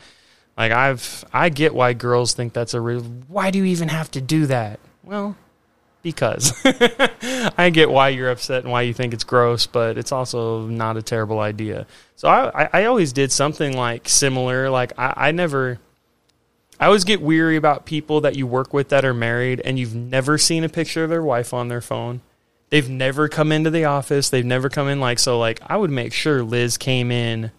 Like 0.59 0.73
I've 0.73 1.25
I 1.33 1.51
get 1.51 1.73
why 1.73 1.93
girls 1.93 2.35
think 2.35 2.53
that's 2.53 2.75
a 2.75 2.81
real. 2.81 3.01
Why 3.29 3.53
do 3.53 3.59
you 3.59 3.65
even 3.67 3.89
have 3.89 4.11
to 4.11 4.21
do 4.21 4.47
that? 4.47 4.81
Well, 5.05 5.37
because 6.03 6.53
I 7.57 7.71
get 7.73 7.91
why 7.91 8.09
you're 8.09 8.31
upset 8.31 8.65
and 8.65 8.73
why 8.73 8.83
you 8.83 8.93
think 8.93 9.15
it's 9.15 9.23
gross, 9.23 9.67
but 9.67 9.97
it's 9.97 10.11
also 10.11 10.67
not 10.67 10.97
a 10.97 11.03
terrible 11.03 11.39
idea. 11.39 11.87
So 12.17 12.29
I 12.29 12.69
I, 12.73 12.85
always 12.87 13.13
did 13.13 13.31
something 13.31 13.77
like 13.77 14.09
similar. 14.09 14.69
Like 14.69 14.93
I, 14.99 15.29
I 15.29 15.31
never. 15.31 15.79
I 16.81 16.87
always 16.87 17.05
get 17.05 17.21
weary 17.21 17.57
about 17.57 17.87
people 17.87 18.21
that 18.23 18.37
you 18.37 18.47
work 18.47 18.73
with 18.73 18.91
that 18.91 19.05
are 19.05 19.15
married 19.15 19.61
and 19.65 19.79
you've 19.79 19.97
never 19.97 20.39
seen 20.39 20.63
a 20.63 20.69
picture 20.69 21.03
of 21.03 21.11
their 21.11 21.25
wife 21.25 21.53
on 21.53 21.67
their 21.69 21.81
phone. 21.81 22.21
They've 22.71 22.89
never 22.89 23.29
come 23.29 23.51
into 23.51 23.71
the 23.71 23.85
office. 23.85 24.29
They've 24.29 24.45
never 24.45 24.69
come 24.69 24.89
in 24.89 25.01
like 25.01 25.21
so 25.21 25.39
like 25.39 25.61
I 25.65 25.77
would 25.77 25.91
make 25.91 26.13
sure 26.13 26.43
Liz 26.43 26.77
came 26.77 27.13
in 27.13 27.53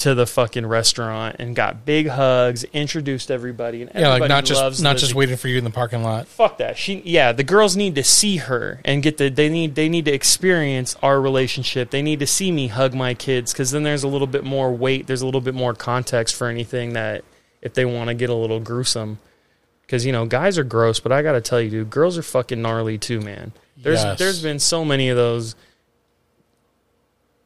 to 0.00 0.14
the 0.14 0.26
fucking 0.26 0.66
restaurant 0.66 1.36
and 1.38 1.54
got 1.56 1.84
big 1.84 2.08
hugs, 2.08 2.64
introduced 2.72 3.30
everybody 3.30 3.82
and 3.82 3.90
Yeah, 3.94 4.08
like 4.08 4.22
everybody 4.22 4.28
not 4.28 4.44
just 4.44 4.82
not 4.82 4.92
Liz 4.92 5.00
just 5.02 5.14
waiting 5.14 5.36
for 5.36 5.48
you 5.48 5.58
in 5.58 5.64
the 5.64 5.70
parking 5.70 6.02
lot. 6.02 6.26
fuck 6.26 6.58
that. 6.58 6.76
She 6.76 7.00
yeah, 7.04 7.32
the 7.32 7.44
girls 7.44 7.76
need 7.76 7.94
to 7.94 8.04
see 8.04 8.36
her 8.38 8.80
and 8.84 9.02
get 9.02 9.16
the 9.18 9.28
they 9.28 9.48
need 9.48 9.74
they 9.74 9.88
need 9.88 10.04
to 10.06 10.12
experience 10.12 10.96
our 11.02 11.20
relationship. 11.20 11.90
They 11.90 12.02
need 12.02 12.18
to 12.20 12.26
see 12.26 12.50
me 12.52 12.68
hug 12.68 12.94
my 12.94 13.14
kids 13.14 13.52
cuz 13.54 13.70
then 13.70 13.82
there's 13.82 14.02
a 14.02 14.08
little 14.08 14.26
bit 14.26 14.44
more 14.44 14.72
weight, 14.72 15.06
there's 15.06 15.22
a 15.22 15.26
little 15.26 15.40
bit 15.40 15.54
more 15.54 15.74
context 15.74 16.34
for 16.34 16.48
anything 16.48 16.94
that 16.94 17.24
if 17.62 17.74
they 17.74 17.84
want 17.84 18.08
to 18.08 18.14
get 18.14 18.30
a 18.30 18.34
little 18.34 18.60
gruesome. 18.60 19.18
Cuz 19.88 20.06
you 20.06 20.12
know, 20.12 20.24
guys 20.26 20.56
are 20.58 20.64
gross, 20.64 21.00
but 21.00 21.12
I 21.12 21.22
got 21.22 21.32
to 21.32 21.40
tell 21.40 21.60
you 21.60 21.70
dude, 21.70 21.90
girls 21.90 22.16
are 22.16 22.22
fucking 22.22 22.60
gnarly 22.62 22.96
too, 22.98 23.20
man. 23.20 23.52
There's 23.76 24.02
Yes. 24.02 24.18
there's 24.18 24.42
been 24.42 24.58
so 24.58 24.84
many 24.84 25.08
of 25.08 25.16
those 25.16 25.54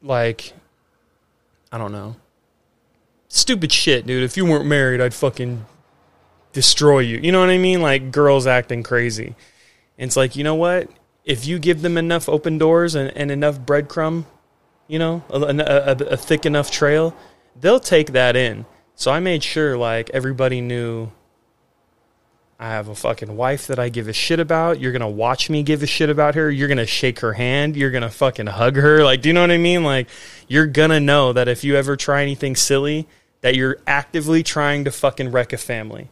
like 0.01 0.53
I 1.71 1.77
don't 1.77 1.91
know. 1.91 2.15
Stupid 3.35 3.69
shit, 3.73 4.07
dude. 4.07 4.23
If 4.23 4.37
you 4.37 4.45
weren't 4.45 4.65
married, 4.65 5.01
I'd 5.01 5.13
fucking 5.13 5.65
destroy 6.53 6.99
you. 6.99 7.17
You 7.17 7.33
know 7.33 7.41
what 7.41 7.49
I 7.49 7.57
mean? 7.57 7.81
Like 7.81 8.09
girls 8.09 8.47
acting 8.47 8.81
crazy. 8.81 9.35
And 9.97 10.07
it's 10.07 10.15
like, 10.15 10.37
you 10.37 10.45
know 10.45 10.55
what? 10.55 10.89
If 11.25 11.45
you 11.45 11.59
give 11.59 11.81
them 11.81 11.97
enough 11.97 12.29
open 12.29 12.57
doors 12.57 12.95
and, 12.95 13.11
and 13.17 13.29
enough 13.29 13.59
breadcrumb, 13.59 14.23
you 14.87 14.99
know, 14.99 15.21
a, 15.29 15.41
a, 15.41 16.13
a, 16.13 16.15
thick 16.15 16.45
enough 16.45 16.71
trail, 16.71 17.13
they'll 17.59 17.81
take 17.81 18.13
that 18.13 18.37
in. 18.37 18.65
So 18.95 19.11
I 19.11 19.19
made 19.19 19.43
sure 19.43 19.77
like 19.77 20.09
everybody 20.11 20.61
knew 20.61 21.11
I 22.57 22.69
have 22.69 22.87
a 22.87 22.95
fucking 22.95 23.35
wife 23.35 23.67
that 23.67 23.79
I 23.79 23.89
give 23.89 24.07
a 24.07 24.13
shit 24.13 24.39
about. 24.39 24.79
You're 24.79 24.93
gonna 24.93 25.09
watch 25.09 25.49
me 25.49 25.61
give 25.61 25.83
a 25.83 25.87
shit 25.87 26.09
about 26.09 26.35
her. 26.35 26.49
You're 26.49 26.69
gonna 26.69 26.85
shake 26.85 27.19
her 27.19 27.33
hand. 27.33 27.75
You're 27.75 27.91
gonna 27.91 28.09
fucking 28.09 28.47
hug 28.47 28.77
her. 28.77 29.03
Like, 29.03 29.21
do 29.21 29.27
you 29.27 29.33
know 29.33 29.41
what 29.41 29.51
I 29.51 29.57
mean? 29.57 29.83
Like, 29.83 30.07
you're 30.47 30.67
gonna 30.67 31.01
know 31.01 31.33
that 31.33 31.49
if 31.49 31.65
you 31.65 31.75
ever 31.75 31.97
try 31.97 32.21
anything 32.21 32.55
silly, 32.55 33.09
that 33.45 33.53
you're 33.53 33.77
actively 33.85 34.41
trying 34.41 34.83
to 34.85 34.89
fucking 34.91 35.31
wreck 35.31 35.53
a 35.53 35.57
family. 35.57 36.09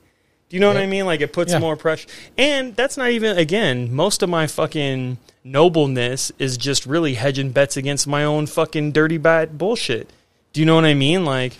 Do 0.49 0.55
you 0.55 0.59
know 0.59 0.67
what 0.67 0.77
I 0.77 0.85
mean? 0.85 1.07
Like, 1.07 1.19
it 1.21 1.33
puts 1.33 1.51
Yeah. 1.51 1.57
more 1.57 1.75
pressure. 1.75 2.07
And 2.37 2.75
that's 2.75 2.95
not 2.95 3.09
even 3.09 3.35
again. 3.39 3.91
Most 3.91 4.21
of 4.21 4.29
my 4.29 4.45
fucking 4.45 5.17
nobleness 5.43 6.31
is 6.37 6.57
just 6.57 6.85
really 6.85 7.15
hedging 7.15 7.49
bets 7.49 7.75
against 7.75 8.05
my 8.05 8.23
own 8.23 8.45
fucking 8.45 8.91
dirty 8.91 9.17
bad 9.17 9.57
bullshit. 9.57 10.11
Do 10.53 10.59
you 10.61 10.67
know 10.67 10.75
what 10.75 10.85
I 10.85 10.93
mean? 10.93 11.25
Like. 11.25 11.53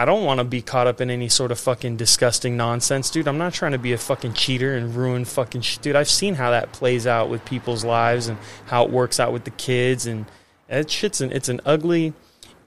I 0.00 0.04
don't 0.04 0.24
want 0.24 0.38
to 0.38 0.44
be 0.44 0.62
caught 0.62 0.86
up 0.86 1.00
in 1.00 1.10
any 1.10 1.28
sort 1.28 1.50
of 1.50 1.58
fucking 1.58 1.96
disgusting 1.96 2.56
nonsense, 2.56 3.10
dude. 3.10 3.26
I'm 3.26 3.36
not 3.38 3.52
trying 3.52 3.72
to 3.72 3.78
be 3.78 3.92
a 3.92 3.98
fucking 3.98 4.34
cheater 4.34 4.76
and 4.76 4.94
ruin 4.94 5.24
fucking 5.24 5.62
sh- 5.62 5.78
dude. 5.78 5.96
I've 5.96 6.08
seen 6.08 6.34
how 6.36 6.52
that 6.52 6.70
plays 6.70 7.04
out 7.04 7.28
with 7.28 7.44
people's 7.44 7.84
lives 7.84 8.28
and 8.28 8.38
how 8.66 8.84
it 8.84 8.90
works 8.90 9.18
out 9.18 9.32
with 9.32 9.42
the 9.42 9.50
kids 9.50 10.06
and 10.06 10.26
that 10.68 10.88
shit's 10.88 11.20
an 11.20 11.32
it's 11.32 11.48
an 11.48 11.60
ugly. 11.66 12.12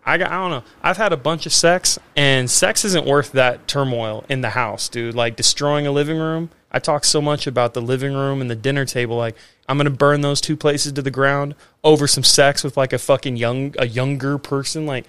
I 0.06 0.18
got 0.18 0.32
I 0.32 0.36
don't 0.36 0.52
know. 0.52 0.64
I've 0.82 0.98
had 0.98 1.14
a 1.14 1.18
bunch 1.18 1.46
of 1.46 1.54
sex 1.54 2.00
and 2.16 2.50
sex 2.50 2.84
isn't 2.86 3.06
worth 3.06 3.32
that 3.34 3.68
turmoil 3.68 4.24
in 4.30 4.42
the 4.42 4.52
house, 4.52 4.90
dude. 4.90 5.16
Like 5.16 5.36
destroying 5.36 5.86
a 5.88 5.92
living 5.92 6.18
room. 6.18 6.50
I 6.72 6.80
talk 6.80 7.04
so 7.04 7.22
much 7.22 7.48
about 7.48 7.74
the 7.74 7.82
living 7.82 8.14
room 8.14 8.42
and 8.42 8.50
the 8.50 8.56
dinner 8.56 8.86
table. 8.86 9.18
Like 9.18 9.36
I'm 9.68 9.78
gonna 9.78 9.90
burn 9.90 10.22
those 10.22 10.42
two 10.42 10.58
places 10.58 10.94
to 10.94 11.02
the 11.02 11.12
ground 11.12 11.56
over 11.84 12.08
some 12.08 12.24
sex 12.24 12.64
with 12.64 12.78
like 12.78 12.94
a 12.94 12.98
fucking 12.98 13.38
young 13.38 13.76
a 13.78 13.88
younger 13.88 14.38
person. 14.38 14.86
Like 14.86 15.06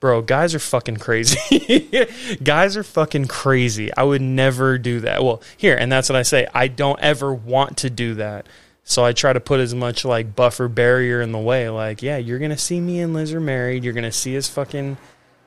Bro, 0.00 0.22
guys 0.22 0.54
are 0.54 0.58
fucking 0.58 0.96
crazy. 0.96 1.90
guys 2.42 2.74
are 2.78 2.82
fucking 2.82 3.26
crazy. 3.26 3.94
I 3.94 4.02
would 4.02 4.22
never 4.22 4.78
do 4.78 5.00
that. 5.00 5.22
Well, 5.22 5.42
here, 5.58 5.76
and 5.76 5.92
that's 5.92 6.08
what 6.08 6.16
I 6.16 6.22
say. 6.22 6.46
I 6.54 6.68
don't 6.68 6.98
ever 7.00 7.34
want 7.34 7.76
to 7.78 7.90
do 7.90 8.14
that. 8.14 8.46
So 8.84 9.04
I 9.04 9.12
try 9.12 9.32
to 9.32 9.40
put 9.40 9.60
as 9.60 9.74
much 9.74 10.04
like 10.04 10.34
buffer 10.34 10.68
barrier 10.68 11.20
in 11.20 11.32
the 11.32 11.38
way. 11.38 11.68
Like, 11.68 12.02
yeah, 12.02 12.16
you're 12.16 12.38
gonna 12.38 12.58
see 12.58 12.80
me 12.80 13.00
and 13.00 13.14
Liz 13.14 13.32
are 13.32 13.40
married. 13.40 13.84
You're 13.84 13.92
gonna 13.92 14.12
see 14.12 14.36
us 14.36 14.48
fucking. 14.48 14.96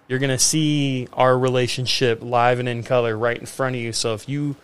You're 0.08 0.20
gonna 0.20 0.40
see 0.40 1.08
our 1.14 1.38
relationship 1.38 2.22
live 2.22 2.60
and 2.60 2.70
in 2.70 2.84
color 2.84 3.18
right 3.18 3.38
in 3.38 3.46
front 3.46 3.76
of 3.76 3.82
you. 3.82 3.94
So 3.94 4.14
if 4.14 4.30
you, 4.30 4.56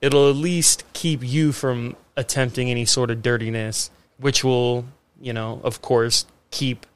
it'll 0.00 0.30
at 0.30 0.36
least 0.36 0.84
keep 0.92 1.22
you 1.22 1.52
from 1.52 1.96
attempting 2.16 2.70
any 2.70 2.84
sort 2.84 3.10
of 3.10 3.22
dirtiness, 3.22 3.90
which 4.18 4.44
will, 4.44 4.86
you 5.20 5.32
know, 5.32 5.60
of 5.64 5.82
course, 5.82 6.26
keep 6.50 6.86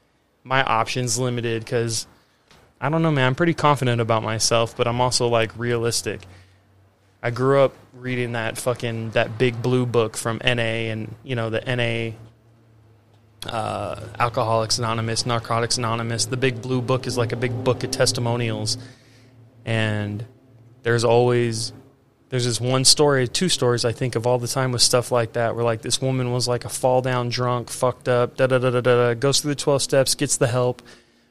my 0.44 0.62
options 0.62 1.18
limited 1.18 1.64
because 1.64 2.06
I 2.80 2.88
don't 2.88 3.02
know, 3.02 3.10
man. 3.10 3.26
I'm 3.26 3.34
pretty 3.34 3.54
confident 3.54 4.00
about 4.00 4.22
myself, 4.22 4.76
but 4.76 4.86
I'm 4.86 5.00
also 5.00 5.26
like 5.26 5.56
realistic. 5.58 6.20
I 7.22 7.30
grew 7.30 7.60
up 7.60 7.74
reading 7.92 8.32
that 8.32 8.58
fucking 8.58 9.10
that 9.10 9.38
big 9.38 9.60
blue 9.60 9.86
book 9.86 10.16
from 10.16 10.40
NA 10.44 10.90
and 10.92 11.14
you 11.24 11.34
know 11.34 11.50
the 11.50 11.60
NA 11.60 12.16
uh, 13.46 14.00
Alcoholics 14.18 14.78
Anonymous, 14.78 15.26
Narcotics 15.26 15.78
Anonymous. 15.78 16.26
The 16.26 16.36
big 16.36 16.62
blue 16.62 16.80
book 16.80 17.06
is 17.06 17.16
like 17.16 17.32
a 17.32 17.36
big 17.36 17.64
book 17.64 17.84
of 17.84 17.90
testimonials, 17.90 18.78
and 19.64 20.24
there's 20.82 21.04
always 21.04 21.72
there's 22.30 22.44
this 22.44 22.60
one 22.60 22.84
story, 22.84 23.26
two 23.26 23.48
stories 23.48 23.84
I 23.84 23.92
think 23.92 24.14
of 24.14 24.26
all 24.26 24.38
the 24.38 24.48
time 24.48 24.72
with 24.72 24.82
stuff 24.82 25.10
like 25.10 25.32
that, 25.32 25.54
where 25.54 25.64
like 25.64 25.82
this 25.82 26.00
woman 26.00 26.32
was 26.32 26.46
like 26.46 26.64
a 26.64 26.68
fall 26.68 27.00
down 27.00 27.30
drunk, 27.30 27.70
fucked 27.70 28.08
up, 28.08 28.36
da 28.36 28.46
da 28.46 28.58
da 28.58 28.70
da 28.70 28.80
da, 28.80 29.14
goes 29.14 29.40
through 29.40 29.52
the 29.52 29.60
twelve 29.60 29.82
steps, 29.82 30.14
gets 30.14 30.36
the 30.36 30.48
help. 30.48 30.82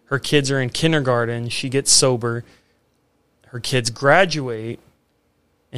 Her 0.05 0.19
kids 0.19 0.49
are 0.51 0.59
in 0.59 0.69
kindergarten. 0.69 1.49
She 1.49 1.69
gets 1.69 1.91
sober. 1.91 2.45
Her 3.47 3.59
kids 3.59 3.89
graduate, 3.89 4.79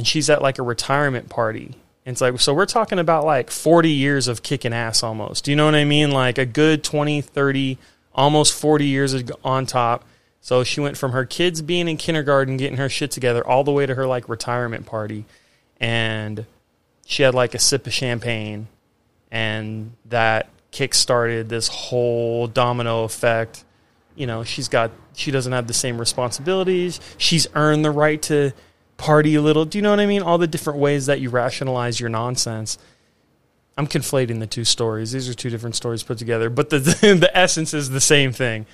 and 0.00 0.06
she's 0.06 0.30
at 0.30 0.40
like 0.40 0.58
a 0.58 0.62
retirement 0.62 1.28
party. 1.28 1.76
And 2.06 2.14
it's 2.14 2.22
like, 2.22 2.40
so 2.40 2.54
we're 2.54 2.64
talking 2.64 2.98
about 2.98 3.26
like 3.26 3.50
40 3.50 3.90
years 3.90 4.28
of 4.28 4.42
kicking 4.42 4.72
ass 4.72 5.02
almost. 5.02 5.44
Do 5.44 5.50
you 5.50 5.58
know 5.58 5.66
what 5.66 5.74
I 5.74 5.84
mean? 5.84 6.10
Like 6.10 6.38
a 6.38 6.46
good 6.46 6.82
20, 6.82 7.20
30, 7.20 7.76
almost 8.14 8.54
40 8.54 8.86
years 8.86 9.14
on 9.44 9.66
top. 9.66 10.06
So 10.40 10.64
she 10.64 10.80
went 10.80 10.96
from 10.96 11.12
her 11.12 11.26
kids 11.26 11.60
being 11.60 11.86
in 11.86 11.98
kindergarten, 11.98 12.56
getting 12.56 12.78
her 12.78 12.88
shit 12.88 13.10
together, 13.10 13.46
all 13.46 13.62
the 13.62 13.72
way 13.72 13.84
to 13.84 13.94
her 13.94 14.06
like 14.06 14.26
retirement 14.26 14.86
party. 14.86 15.26
and 15.78 16.46
she 17.04 17.22
had 17.22 17.34
like 17.34 17.54
a 17.54 17.58
sip 17.58 17.86
of 17.86 17.92
champagne, 17.92 18.68
and 19.30 19.92
that 20.06 20.48
kick 20.70 20.94
started 20.94 21.50
this 21.50 21.68
whole 21.68 22.46
domino 22.46 23.04
effect. 23.04 23.64
You 24.14 24.26
know, 24.26 24.44
she's 24.44 24.68
got 24.68 24.92
she 25.12 25.30
doesn't 25.30 25.52
have 25.52 25.66
the 25.66 25.74
same 25.74 25.98
responsibilities. 25.98 27.00
She's 27.18 27.46
earned 27.54 27.84
the 27.84 27.90
right 27.90 28.22
to 28.22 28.52
party 29.00 29.34
a 29.34 29.40
little. 29.40 29.64
Do 29.64 29.78
you 29.78 29.82
know 29.82 29.90
what 29.90 29.98
I 29.98 30.06
mean? 30.06 30.22
All 30.22 30.36
the 30.36 30.46
different 30.46 30.78
ways 30.78 31.06
that 31.06 31.20
you 31.20 31.30
rationalize 31.30 31.98
your 31.98 32.10
nonsense. 32.10 32.78
I'm 33.78 33.86
conflating 33.86 34.40
the 34.40 34.46
two 34.46 34.64
stories. 34.64 35.12
These 35.12 35.26
are 35.26 35.34
two 35.34 35.48
different 35.48 35.74
stories 35.74 36.02
put 36.02 36.18
together, 36.18 36.50
but 36.50 36.68
the 36.68 36.78
the 37.18 37.30
essence 37.34 37.72
is 37.72 37.90
the 37.90 38.00
same 38.00 38.30
thing. 38.30 38.66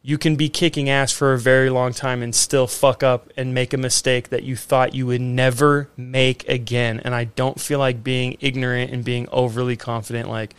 You 0.00 0.16
can 0.16 0.36
be 0.36 0.48
kicking 0.48 0.88
ass 0.88 1.10
for 1.12 1.32
a 1.32 1.38
very 1.38 1.70
long 1.70 1.92
time 1.92 2.22
and 2.22 2.32
still 2.32 2.68
fuck 2.68 3.02
up 3.02 3.30
and 3.36 3.52
make 3.52 3.74
a 3.74 3.76
mistake 3.76 4.28
that 4.28 4.44
you 4.44 4.54
thought 4.54 4.94
you 4.94 5.06
would 5.06 5.20
never 5.20 5.90
make 5.96 6.48
again. 6.48 7.00
And 7.04 7.14
I 7.14 7.24
don't 7.24 7.60
feel 7.60 7.80
like 7.80 8.04
being 8.04 8.36
ignorant 8.38 8.92
and 8.92 9.04
being 9.04 9.28
overly 9.32 9.76
confident 9.76 10.28
like 10.28 10.54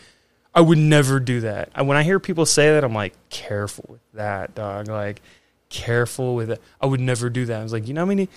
I 0.54 0.62
would 0.62 0.78
never 0.78 1.22
do 1.22 1.40
that. 1.42 1.70
When 1.86 1.96
I 1.96 2.04
hear 2.04 2.20
people 2.20 2.46
say 2.46 2.74
that, 2.74 2.84
I'm 2.84 2.94
like, 2.94 3.14
careful 3.30 3.86
with 3.88 4.02
that, 4.14 4.56
dog. 4.56 4.90
Like, 4.90 5.22
careful 5.70 6.36
with 6.36 6.52
it. 6.52 6.62
I 6.82 6.86
would 6.86 7.00
never 7.00 7.30
do 7.30 7.46
that. 7.46 7.60
I 7.60 7.64
was 7.64 7.74
like, 7.74 7.88
you 7.88 7.94
know 7.94 8.02
how 8.02 8.06
many? 8.06 8.30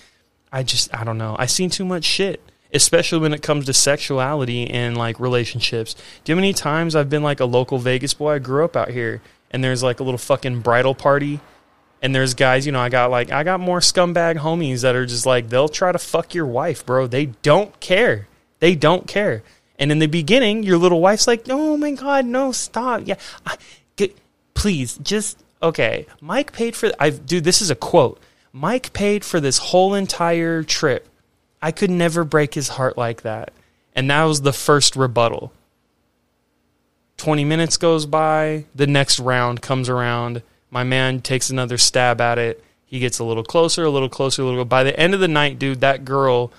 I 0.53 0.63
just, 0.63 0.95
I 0.95 1.05
don't 1.05 1.19
know. 1.19 1.37
I've 1.39 1.51
seen 1.51 1.71
too 1.71 1.85
much 1.85 2.05
shit, 2.05 2.43
especially 2.73 3.21
when 3.21 3.33
it 3.33 3.43
comes 3.43 3.67
to 3.67 3.73
sexuality 3.73 4.69
and 4.69 4.97
like 4.97 5.19
relationships. 5.19 5.95
Do 5.95 6.33
you 6.33 6.35
know 6.35 6.41
how 6.41 6.43
many 6.43 6.53
times 6.53 6.95
I've 6.95 7.09
been 7.11 7.23
like 7.23 7.41
a 7.41 7.47
local 7.47 7.79
Vegas 7.79 8.15
boy? 8.15 8.35
I 8.35 8.39
grew 8.39 8.65
up 8.65 8.77
out 8.77 8.91
here, 8.91 9.23
and 9.51 9.65
there's 9.65 9.83
like 9.83 10.01
a 10.01 10.05
little 10.05 10.19
fucking 10.19 10.61
bridal 10.61 10.95
party. 10.95 11.41
And 12.03 12.15
there's 12.15 12.35
guys, 12.35 12.67
you 12.67 12.73
know, 12.73 12.81
I 12.81 12.89
got 12.89 13.11
like, 13.11 13.31
I 13.31 13.45
got 13.45 13.61
more 13.61 13.79
scumbag 13.79 14.37
homies 14.37 14.83
that 14.83 14.97
are 14.97 15.07
just 15.07 15.25
like, 15.25 15.49
they'll 15.49 15.69
try 15.69 15.93
to 15.93 15.99
fuck 16.01 16.35
your 16.35 16.47
wife, 16.47 16.85
bro. 16.85 17.07
They 17.07 17.27
don't 17.27 17.79
care. 17.79 18.27
They 18.59 18.75
don't 18.75 19.07
care. 19.07 19.45
And 19.79 19.91
in 19.91 19.99
the 19.99 20.07
beginning, 20.07 20.63
your 20.63 20.79
little 20.79 21.01
wife's 21.01 21.27
like, 21.27 21.47
"Oh 21.49 21.77
my 21.77 21.91
god, 21.91 22.25
no, 22.25 22.53
stop! 22.53 23.03
Yeah, 23.05 23.17
I, 23.45 23.57
get, 23.97 24.17
please, 24.55 24.97
just 24.99 25.43
okay." 25.63 26.07
Mike 26.21 26.53
paid 26.53 26.77
for. 26.77 26.91
I 26.99 27.11
dude, 27.11 27.45
this 27.45 27.63
is 27.63 27.71
a 27.71 27.75
quote. 27.75 28.21
Mike 28.53 28.93
paid 28.93 29.25
for 29.25 29.41
this 29.41 29.59
whole 29.59 29.95
entire 29.95 30.63
trip. 30.63 31.09
I 31.63 31.71
could 31.71 31.91
never 31.91 32.25
break 32.25 32.55
his 32.55 32.69
heart 32.69 32.99
like 32.99 33.23
that. 33.23 33.53
And 33.95 34.11
that 34.11 34.25
was 34.25 34.43
the 34.43 34.53
first 34.53 34.97
rebuttal. 34.97 35.53
20 37.19 37.45
minutes 37.45 37.77
goes 37.77 38.05
by, 38.05 38.65
the 38.75 38.87
next 38.87 39.21
round 39.21 39.63
comes 39.63 39.89
around. 39.89 40.43
My 40.71 40.83
man 40.83 41.21
takes 41.21 41.51
another 41.51 41.79
stab 41.79 42.21
at 42.21 42.39
it. 42.39 42.63
He 42.85 42.99
gets 42.99 43.19
a 43.21 43.25
little 43.25 43.45
closer, 43.45 43.85
a 43.85 43.91
little 43.91 44.09
closer, 44.09 44.43
a 44.43 44.45
little. 44.45 44.65
By 44.65 44.83
the 44.83 44.99
end 44.99 45.15
of 45.15 45.21
the 45.21 45.29
night, 45.29 45.59
dude, 45.59 45.81
that 45.81 46.05
girl 46.05 46.53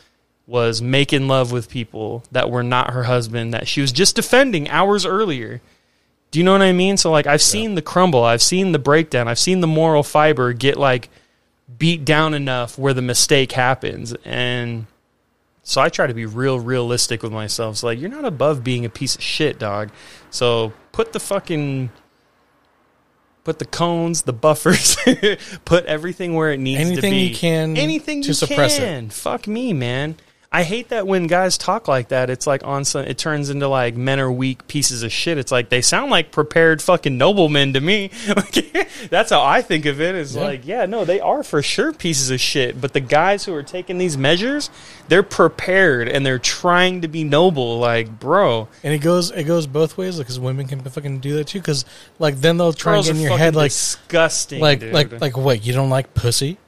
was 0.47 0.81
making 0.81 1.27
love 1.27 1.51
with 1.51 1.69
people 1.69 2.23
that 2.31 2.49
were 2.49 2.63
not 2.63 2.91
her 2.91 3.03
husband 3.03 3.53
that 3.53 3.67
she 3.67 3.81
was 3.81 3.91
just 3.91 4.15
defending 4.15 4.69
hours 4.69 5.05
earlier. 5.05 5.61
Do 6.33 6.39
you 6.39 6.43
know 6.45 6.51
what 6.53 6.63
I 6.63 6.71
mean? 6.71 6.97
So 6.97 7.11
like 7.11 7.27
I've 7.27 7.43
seen 7.43 7.75
the 7.75 7.83
crumble, 7.83 8.23
I've 8.23 8.41
seen 8.41 8.71
the 8.71 8.79
breakdown, 8.79 9.27
I've 9.27 9.37
seen 9.37 9.61
the 9.61 9.67
moral 9.67 10.01
fiber 10.01 10.51
get 10.51 10.77
like 10.77 11.09
beat 11.77 12.05
down 12.05 12.33
enough 12.33 12.75
where 12.75 12.91
the 12.95 13.03
mistake 13.03 13.51
happens 13.51 14.15
and 14.25 14.87
so 15.61 15.79
I 15.79 15.89
try 15.89 16.07
to 16.07 16.13
be 16.15 16.25
real 16.25 16.59
realistic 16.59 17.21
with 17.21 17.31
myself. 17.31 17.75
It's 17.75 17.83
like 17.83 17.99
you're 17.99 18.09
not 18.09 18.25
above 18.25 18.63
being 18.63 18.83
a 18.83 18.89
piece 18.89 19.13
of 19.15 19.21
shit, 19.21 19.59
dog. 19.59 19.91
So 20.31 20.73
put 20.91 21.13
the 21.13 21.19
fucking 21.19 21.91
put 23.43 23.59
the 23.59 23.65
cones, 23.65 24.23
the 24.23 24.33
buffers, 24.33 24.97
put 25.65 25.85
everything 25.85 26.33
where 26.33 26.51
it 26.51 26.59
needs 26.59 26.81
to 26.81 26.87
Anything 26.87 27.13
you 27.13 27.35
can 27.35 27.77
anything 27.77 28.23
to 28.23 28.29
you 28.29 28.33
suppress 28.33 28.77
it. 28.79 28.81
can. 28.81 29.09
Fuck 29.11 29.45
me, 29.47 29.71
man. 29.71 30.15
I 30.55 30.61
hate 30.61 30.89
that 30.89 31.07
when 31.07 31.25
guys 31.25 31.57
talk 31.57 31.87
like 31.87 32.09
that. 32.09 32.29
It's 32.29 32.45
like 32.45 32.63
on 32.63 32.85
some, 32.85 33.05
it 33.05 33.17
turns 33.17 33.49
into 33.49 33.67
like 33.67 33.95
men 33.95 34.19
are 34.19 34.31
weak 34.31 34.67
pieces 34.67 35.01
of 35.01 35.11
shit. 35.11 35.39
It's 35.39 35.51
like 35.51 35.69
they 35.69 35.81
sound 35.81 36.11
like 36.11 36.31
prepared 36.31 36.79
fucking 36.79 37.17
noblemen 37.17 37.73
to 37.73 37.81
me. 37.81 38.11
That's 39.09 39.31
how 39.31 39.41
I 39.43 39.63
think 39.63 39.85
of 39.87 39.99
it. 39.99 40.13
Is 40.13 40.35
Yeah. 40.35 40.43
like, 40.43 40.67
yeah, 40.67 40.85
no, 40.85 41.05
they 41.05 41.19
are 41.19 41.41
for 41.41 41.63
sure 41.63 41.91
pieces 41.91 42.29
of 42.29 42.39
shit. 42.39 42.79
But 42.79 42.93
the 42.93 42.99
guys 42.99 43.45
who 43.45 43.53
are 43.55 43.63
taking 43.63 43.97
these 43.97 44.15
measures, 44.15 44.69
they're 45.07 45.23
prepared 45.23 46.07
and 46.07 46.23
they're 46.23 46.37
trying 46.37 47.01
to 47.01 47.07
be 47.07 47.23
noble. 47.23 47.79
Like, 47.79 48.19
bro, 48.19 48.67
And 48.83 48.93
it 48.93 48.99
goes 48.99 49.31
it 49.31 49.45
goes 49.45 49.65
both 49.65 49.97
ways 49.97 50.19
because 50.19 50.39
women 50.39 50.67
can 50.67 50.81
fucking 50.81 51.19
do 51.19 51.35
that 51.37 51.47
too. 51.47 51.61
Because 51.61 51.83
like 52.19 52.35
then 52.35 52.57
they'll 52.57 52.73
try 52.73 52.97
and 52.97 53.05
get 53.05 53.15
in 53.15 53.21
your 53.23 53.39
head 53.39 53.55
like 53.55 53.71
disgusting, 53.71 54.61
like 54.61 54.81
dude. 54.81 54.93
like 54.93 55.19
like 55.19 55.35
what 55.35 55.65
you 55.65 55.73
don't 55.73 55.89
like 55.89 56.13
pussy. 56.13 56.59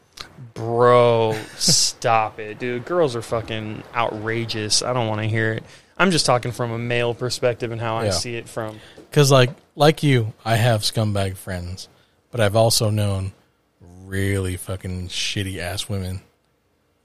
Bro, 0.56 1.38
stop 1.58 2.40
it, 2.40 2.58
dude. 2.60 2.86
Girls 2.86 3.16
are 3.16 3.22
fucking 3.22 3.84
outrageous. 3.94 4.82
I 4.82 4.94
don't 4.94 5.08
want 5.08 5.22
to 5.22 5.28
hear 5.28 5.52
it. 5.54 5.64
I'm 5.98 6.12
just 6.12 6.26
talking 6.26 6.52
from 6.54 6.72
a 6.72 6.78
male 6.80 7.14
perspective 7.14 7.72
and 7.72 7.80
how 7.80 7.98
I 7.98 8.06
Yeah. 8.06 8.12
see 8.12 8.36
it 8.36 8.48
from. 8.50 8.80
Because 9.10 9.32
like 9.32 9.52
like 9.76 10.02
you, 10.02 10.34
I 10.46 10.56
have 10.56 10.82
scumbag 10.82 11.36
friends, 11.36 11.90
but 12.32 12.40
I've 12.40 12.56
also 12.56 12.90
known 12.90 13.34
really 13.82 14.56
fucking 14.56 15.10
shitty 15.10 15.58
ass 15.58 15.90
women 15.90 16.22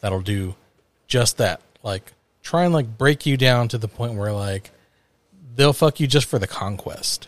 that'll 0.01 0.21
do 0.23 0.55
just 1.09 1.37
that. 1.39 1.61
Like 1.83 2.13
try 2.43 2.65
and 2.65 2.73
like 2.73 2.97
break 2.99 3.27
you 3.27 3.37
down 3.37 3.67
to 3.69 3.79
the 3.79 3.89
point 3.89 4.15
where 4.15 4.33
like 4.33 4.71
they'll 5.57 5.73
fuck 5.73 5.99
you 5.99 6.07
just 6.07 6.27
for 6.29 6.39
the 6.39 6.47
conquest. 6.47 7.27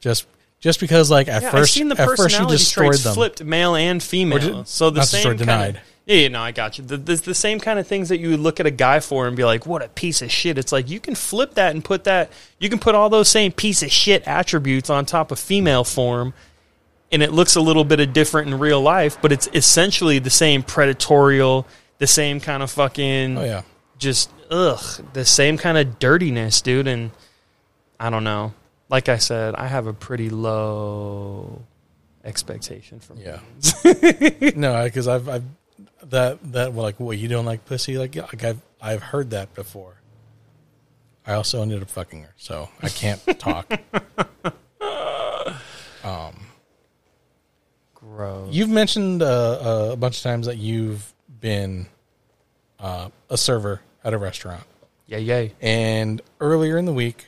Just 0.00 0.26
just 0.60 0.78
because 0.80 1.10
like 1.10 1.28
at 1.28 1.42
Yeah, 1.42 1.48
I've 1.48 1.54
first 1.54 1.74
seen 1.74 1.88
the 1.88 2.00
at 2.00 2.06
first 2.06 2.38
you 2.38 2.46
destroyed 2.46 2.94
them. 2.96 3.14
flipped 3.14 3.42
male 3.42 3.74
and 3.74 4.02
female. 4.02 4.64
So 4.64 4.90
the 4.90 5.02
same 5.02 5.24
kind 5.24 5.38
denied. 5.38 5.76
Of, 5.76 5.82
yeah, 6.06 6.16
yeah, 6.16 6.28
no, 6.28 6.40
I 6.42 6.50
got 6.52 6.78
you. 6.78 6.84
The, 6.84 6.96
the, 6.96 7.14
the 7.16 7.34
same 7.34 7.60
kind 7.60 7.78
of 7.78 7.86
things 7.86 8.08
that 8.08 8.18
you 8.18 8.30
would 8.30 8.40
look 8.40 8.58
at 8.58 8.66
a 8.66 8.70
guy 8.70 9.00
for 9.00 9.26
and 9.26 9.36
be 9.36 9.44
like, 9.44 9.66
"What 9.66 9.82
a 9.82 9.88
piece 9.88 10.22
of 10.22 10.30
shit." 10.30 10.58
It's 10.58 10.72
like 10.72 10.88
you 10.88 10.98
can 11.00 11.14
flip 11.14 11.54
that 11.54 11.72
and 11.74 11.84
put 11.84 12.04
that. 12.04 12.32
You 12.58 12.68
can 12.68 12.78
put 12.78 12.94
all 12.94 13.08
those 13.10 13.28
same 13.28 13.52
piece 13.52 13.82
of 13.82 13.90
shit 13.92 14.26
attributes 14.26 14.90
on 14.90 15.06
top 15.06 15.30
of 15.30 15.38
female 15.38 15.84
form, 15.84 16.34
and 17.12 17.22
it 17.22 17.32
looks 17.32 17.54
a 17.54 17.60
little 17.60 17.84
bit 17.84 18.00
of 18.00 18.12
different 18.12 18.48
in 18.48 18.58
real 18.58 18.80
life, 18.80 19.18
but 19.22 19.30
it's 19.30 19.48
essentially 19.54 20.18
the 20.18 20.30
same 20.30 20.62
predatorial, 20.62 21.64
the 21.98 22.06
same 22.06 22.40
kind 22.40 22.62
of 22.62 22.70
fucking 22.70 23.38
Oh 23.38 23.44
yeah. 23.44 23.62
just 23.98 24.30
ugh, 24.50 24.82
the 25.12 25.24
same 25.24 25.58
kind 25.58 25.78
of 25.78 25.98
dirtiness, 25.98 26.60
dude. 26.60 26.88
And 26.88 27.12
I 28.00 28.10
don't 28.10 28.24
know. 28.24 28.52
Like 28.90 29.08
I 29.08 29.18
said, 29.18 29.54
I 29.54 29.66
have 29.68 29.86
a 29.86 29.92
pretty 29.92 30.28
low 30.30 31.62
expectation 32.24 33.00
from 33.00 33.18
Yeah. 33.18 33.38
no, 34.56 34.84
because 34.84 35.06
I've, 35.08 35.28
I've 35.28 35.44
that 36.04 36.38
that 36.52 36.72
well, 36.72 36.82
like 36.82 36.98
what 37.00 37.16
you 37.18 37.28
don't 37.28 37.44
like 37.44 37.64
pussy 37.64 37.96
like 37.98 38.14
yeah, 38.14 38.22
like 38.22 38.42
I've 38.44 38.60
I've 38.80 39.02
heard 39.02 39.30
that 39.30 39.54
before. 39.54 39.94
I 41.26 41.34
also 41.34 41.62
ended 41.62 41.82
up 41.82 41.90
fucking 41.90 42.22
her, 42.22 42.34
so 42.36 42.68
I 42.82 42.88
can't 42.88 43.20
talk. 43.38 43.70
gross. 47.94 48.52
You've 48.52 48.70
mentioned 48.70 49.22
uh, 49.22 49.26
uh, 49.26 49.92
a 49.92 49.96
bunch 49.96 50.16
of 50.18 50.22
times 50.22 50.46
that 50.46 50.56
you've 50.58 51.12
been 51.40 51.86
uh, 52.78 53.10
a 53.28 53.36
server 53.36 53.80
at 54.04 54.14
a 54.14 54.18
restaurant, 54.18 54.64
Yeah, 55.06 55.18
yay. 55.18 55.54
and 55.60 56.20
earlier 56.40 56.78
in 56.78 56.86
the 56.86 56.92
week, 56.92 57.26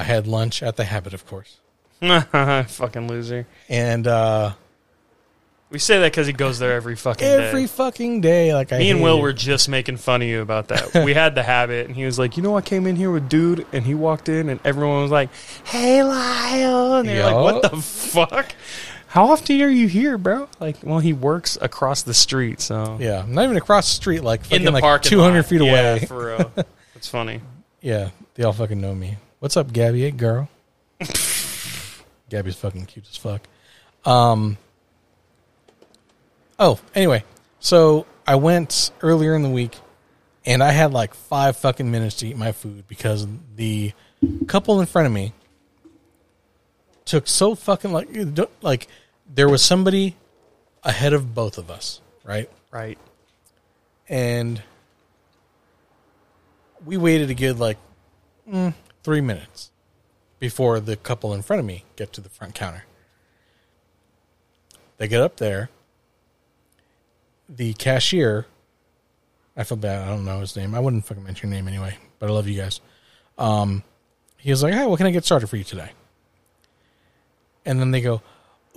I 0.00 0.04
had 0.04 0.26
lunch 0.26 0.62
at 0.62 0.76
the 0.76 0.84
Habit, 0.84 1.14
of 1.14 1.26
course, 1.26 1.58
fucking 2.00 3.06
loser. 3.08 3.46
and 3.68 4.06
uh, 4.06 4.52
We 5.70 5.78
say 5.78 5.98
that 6.00 6.10
because 6.12 6.26
he 6.26 6.32
goes 6.32 6.58
there 6.58 6.72
every 6.72 6.96
fucking 6.96 7.26
every 7.26 7.62
day. 7.62 7.66
fucking 7.66 8.20
day, 8.22 8.54
like 8.54 8.72
I 8.72 8.78
Me 8.78 8.90
and 8.90 9.02
Will 9.02 9.18
it. 9.18 9.22
were 9.22 9.32
just 9.32 9.68
making 9.68 9.98
fun 9.98 10.22
of 10.22 10.28
you 10.28 10.40
about 10.40 10.68
that. 10.68 10.94
we 11.04 11.14
had 11.14 11.34
the 11.34 11.42
habit, 11.42 11.86
and 11.86 11.94
he 11.94 12.04
was 12.04 12.18
like, 12.18 12.36
"You 12.36 12.42
know, 12.42 12.56
I 12.56 12.60
came 12.62 12.86
in 12.86 12.96
here 12.96 13.10
with 13.10 13.28
dude," 13.28 13.66
and 13.72 13.84
he 13.84 13.94
walked 13.94 14.28
in, 14.28 14.48
and 14.48 14.58
everyone 14.64 15.02
was 15.02 15.10
like, 15.10 15.28
"Hey, 15.64 16.02
Lyle," 16.02 16.94
and 16.96 17.08
they're 17.08 17.18
Yo. 17.28 17.42
like, 17.44 17.62
"What 17.62 17.70
the 17.70 17.76
fuck? 17.80 18.54
How 19.08 19.30
often 19.32 19.60
are 19.60 19.68
you 19.68 19.86
here, 19.88 20.16
bro?" 20.18 20.48
Like, 20.60 20.76
well, 20.82 21.00
he 21.00 21.12
works 21.12 21.58
across 21.60 22.02
the 22.02 22.14
street, 22.14 22.60
so 22.60 22.96
yeah, 23.00 23.24
not 23.28 23.44
even 23.44 23.56
across 23.56 23.88
the 23.88 23.94
street, 23.96 24.24
like 24.24 24.50
in 24.50 24.64
the 24.64 24.70
like 24.70 25.02
two 25.02 25.20
hundred 25.20 25.42
feet 25.44 25.60
Yeah, 25.62 25.72
away. 25.96 26.06
for 26.06 26.26
real. 26.36 26.52
It's 26.96 27.08
funny. 27.08 27.40
Yeah, 27.80 28.10
they 28.34 28.42
all 28.44 28.52
fucking 28.52 28.78
know 28.80 28.94
me. 28.94 29.16
What's 29.40 29.56
up, 29.56 29.72
Gabby? 29.72 30.02
Hey, 30.02 30.10
girl. 30.10 30.50
Gabby's 32.28 32.56
fucking 32.56 32.84
cute 32.84 33.06
as 33.08 33.16
fuck. 33.16 33.40
Um. 34.04 34.58
Oh, 36.58 36.78
anyway, 36.94 37.24
so 37.58 38.04
I 38.26 38.34
went 38.34 38.90
earlier 39.00 39.34
in 39.34 39.42
the 39.42 39.48
week, 39.48 39.78
and 40.44 40.62
I 40.62 40.72
had 40.72 40.92
like 40.92 41.14
five 41.14 41.56
fucking 41.56 41.90
minutes 41.90 42.16
to 42.16 42.28
eat 42.28 42.36
my 42.36 42.52
food 42.52 42.86
because 42.86 43.26
the 43.56 43.92
couple 44.46 44.78
in 44.78 44.86
front 44.86 45.06
of 45.06 45.12
me 45.12 45.32
took 47.06 47.26
so 47.26 47.54
fucking 47.54 47.92
like 47.92 48.10
like 48.60 48.88
there 49.34 49.48
was 49.48 49.62
somebody 49.62 50.16
ahead 50.84 51.14
of 51.14 51.34
both 51.34 51.56
of 51.56 51.70
us, 51.70 52.02
right? 52.24 52.50
Right. 52.70 52.98
and 54.06 54.62
we 56.84 56.98
waited 56.98 57.30
a 57.30 57.34
good 57.34 57.58
like 57.58 57.78
mm, 58.48 58.74
three 59.02 59.20
minutes 59.20 59.70
before 60.38 60.80
the 60.80 60.96
couple 60.96 61.32
in 61.34 61.42
front 61.42 61.60
of 61.60 61.66
me 61.66 61.84
get 61.96 62.12
to 62.14 62.20
the 62.20 62.28
front 62.28 62.54
counter. 62.54 62.84
They 64.98 65.08
get 65.08 65.20
up 65.20 65.36
there. 65.36 65.70
The 67.48 67.72
cashier, 67.74 68.46
I 69.56 69.64
feel 69.64 69.78
bad. 69.78 70.06
I 70.06 70.08
don't 70.10 70.24
know 70.24 70.40
his 70.40 70.56
name. 70.56 70.74
I 70.74 70.80
wouldn't 70.80 71.06
fucking 71.06 71.24
mention 71.24 71.50
your 71.50 71.56
name 71.56 71.68
anyway, 71.68 71.96
but 72.18 72.28
I 72.28 72.32
love 72.32 72.48
you 72.48 72.60
guys. 72.60 72.80
Um, 73.38 73.82
he 74.36 74.50
was 74.50 74.62
like, 74.62 74.74
"Hey, 74.74 74.86
what 74.86 74.98
can 74.98 75.06
I 75.06 75.10
get 75.10 75.24
started 75.24 75.48
for 75.48 75.56
you 75.56 75.64
today?" 75.64 75.90
And 77.64 77.80
then 77.80 77.90
they 77.90 78.00
go, 78.00 78.22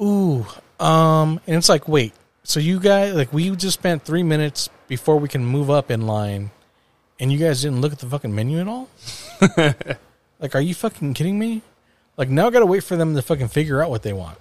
"Ooh, 0.02 0.46
um," 0.80 1.40
and 1.46 1.58
it's 1.58 1.70
like, 1.70 1.88
wait, 1.88 2.14
so 2.44 2.60
you 2.60 2.80
guys 2.80 3.14
like 3.14 3.32
we 3.32 3.50
just 3.56 3.76
spent 3.76 4.04
three 4.04 4.24
minutes 4.24 4.70
before 4.88 5.18
we 5.18 5.30
can 5.30 5.46
move 5.46 5.70
up 5.70 5.92
in 5.92 6.08
line, 6.08 6.52
and 7.20 7.32
you 7.32 7.38
guys 7.38 7.62
didn't 7.62 7.82
look 7.82 7.94
at 7.94 8.00
the 8.00 8.08
fucking 8.08 8.34
menu 8.34 8.60
at 8.60 8.68
all? 8.68 8.90
like, 10.44 10.56
are 10.56 10.62
you 10.62 10.76
fucking 10.76 11.14
kidding 11.14 11.40
me? 11.40 11.62
Like 12.18 12.30
now 12.30 12.48
I 12.48 12.50
gotta 12.52 12.66
wait 12.66 12.84
for 12.84 12.98
them 12.98 13.16
to 13.16 13.22
fucking 13.22 13.48
figure 13.48 13.82
out 13.82 13.90
what 13.90 14.04
they 14.04 14.12
want. 14.12 14.38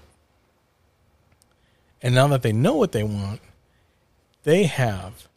And 2.03 2.13
now 2.13 2.27
that 2.27 2.43
they 2.43 2.53
know 2.53 2.75
what 2.75 2.91
they 2.91 3.05
want, 3.05 3.41
they 4.43 4.65
have 4.65 5.29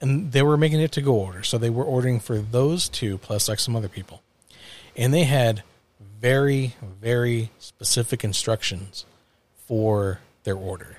and 0.00 0.32
they 0.32 0.42
were 0.42 0.56
making 0.56 0.80
it 0.80 0.90
to 0.92 1.00
go 1.00 1.14
order. 1.14 1.44
So 1.44 1.58
they 1.58 1.70
were 1.70 1.84
ordering 1.84 2.18
for 2.18 2.38
those 2.38 2.88
two 2.88 3.18
plus 3.18 3.48
like 3.48 3.60
some 3.60 3.76
other 3.76 3.88
people. 3.88 4.20
And 4.96 5.14
they 5.14 5.24
had 5.24 5.62
very, 6.20 6.74
very 7.00 7.50
specific 7.60 8.24
instructions 8.24 9.06
for 9.68 10.18
their 10.42 10.56
order. 10.56 10.96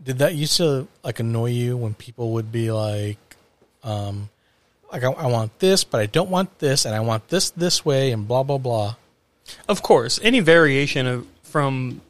Did 0.00 0.18
that 0.18 0.36
used 0.36 0.56
to 0.58 0.86
like 1.02 1.18
annoy 1.18 1.50
you 1.50 1.76
when 1.76 1.94
people 1.94 2.30
would 2.32 2.52
be 2.52 2.70
like, 2.70 3.18
um, 3.82 4.28
like 4.92 5.04
I, 5.04 5.10
I 5.10 5.26
want 5.26 5.58
this, 5.58 5.84
but 5.84 6.00
I 6.00 6.06
don't 6.06 6.30
want 6.30 6.58
this, 6.58 6.84
and 6.84 6.94
I 6.94 7.00
want 7.00 7.28
this 7.28 7.50
this 7.50 7.84
way, 7.84 8.12
and 8.12 8.28
blah 8.28 8.42
blah 8.42 8.58
blah. 8.58 8.96
Of 9.68 9.82
course, 9.82 10.20
any 10.22 10.40
variation 10.40 11.06
of 11.06 11.26
from 11.42 12.00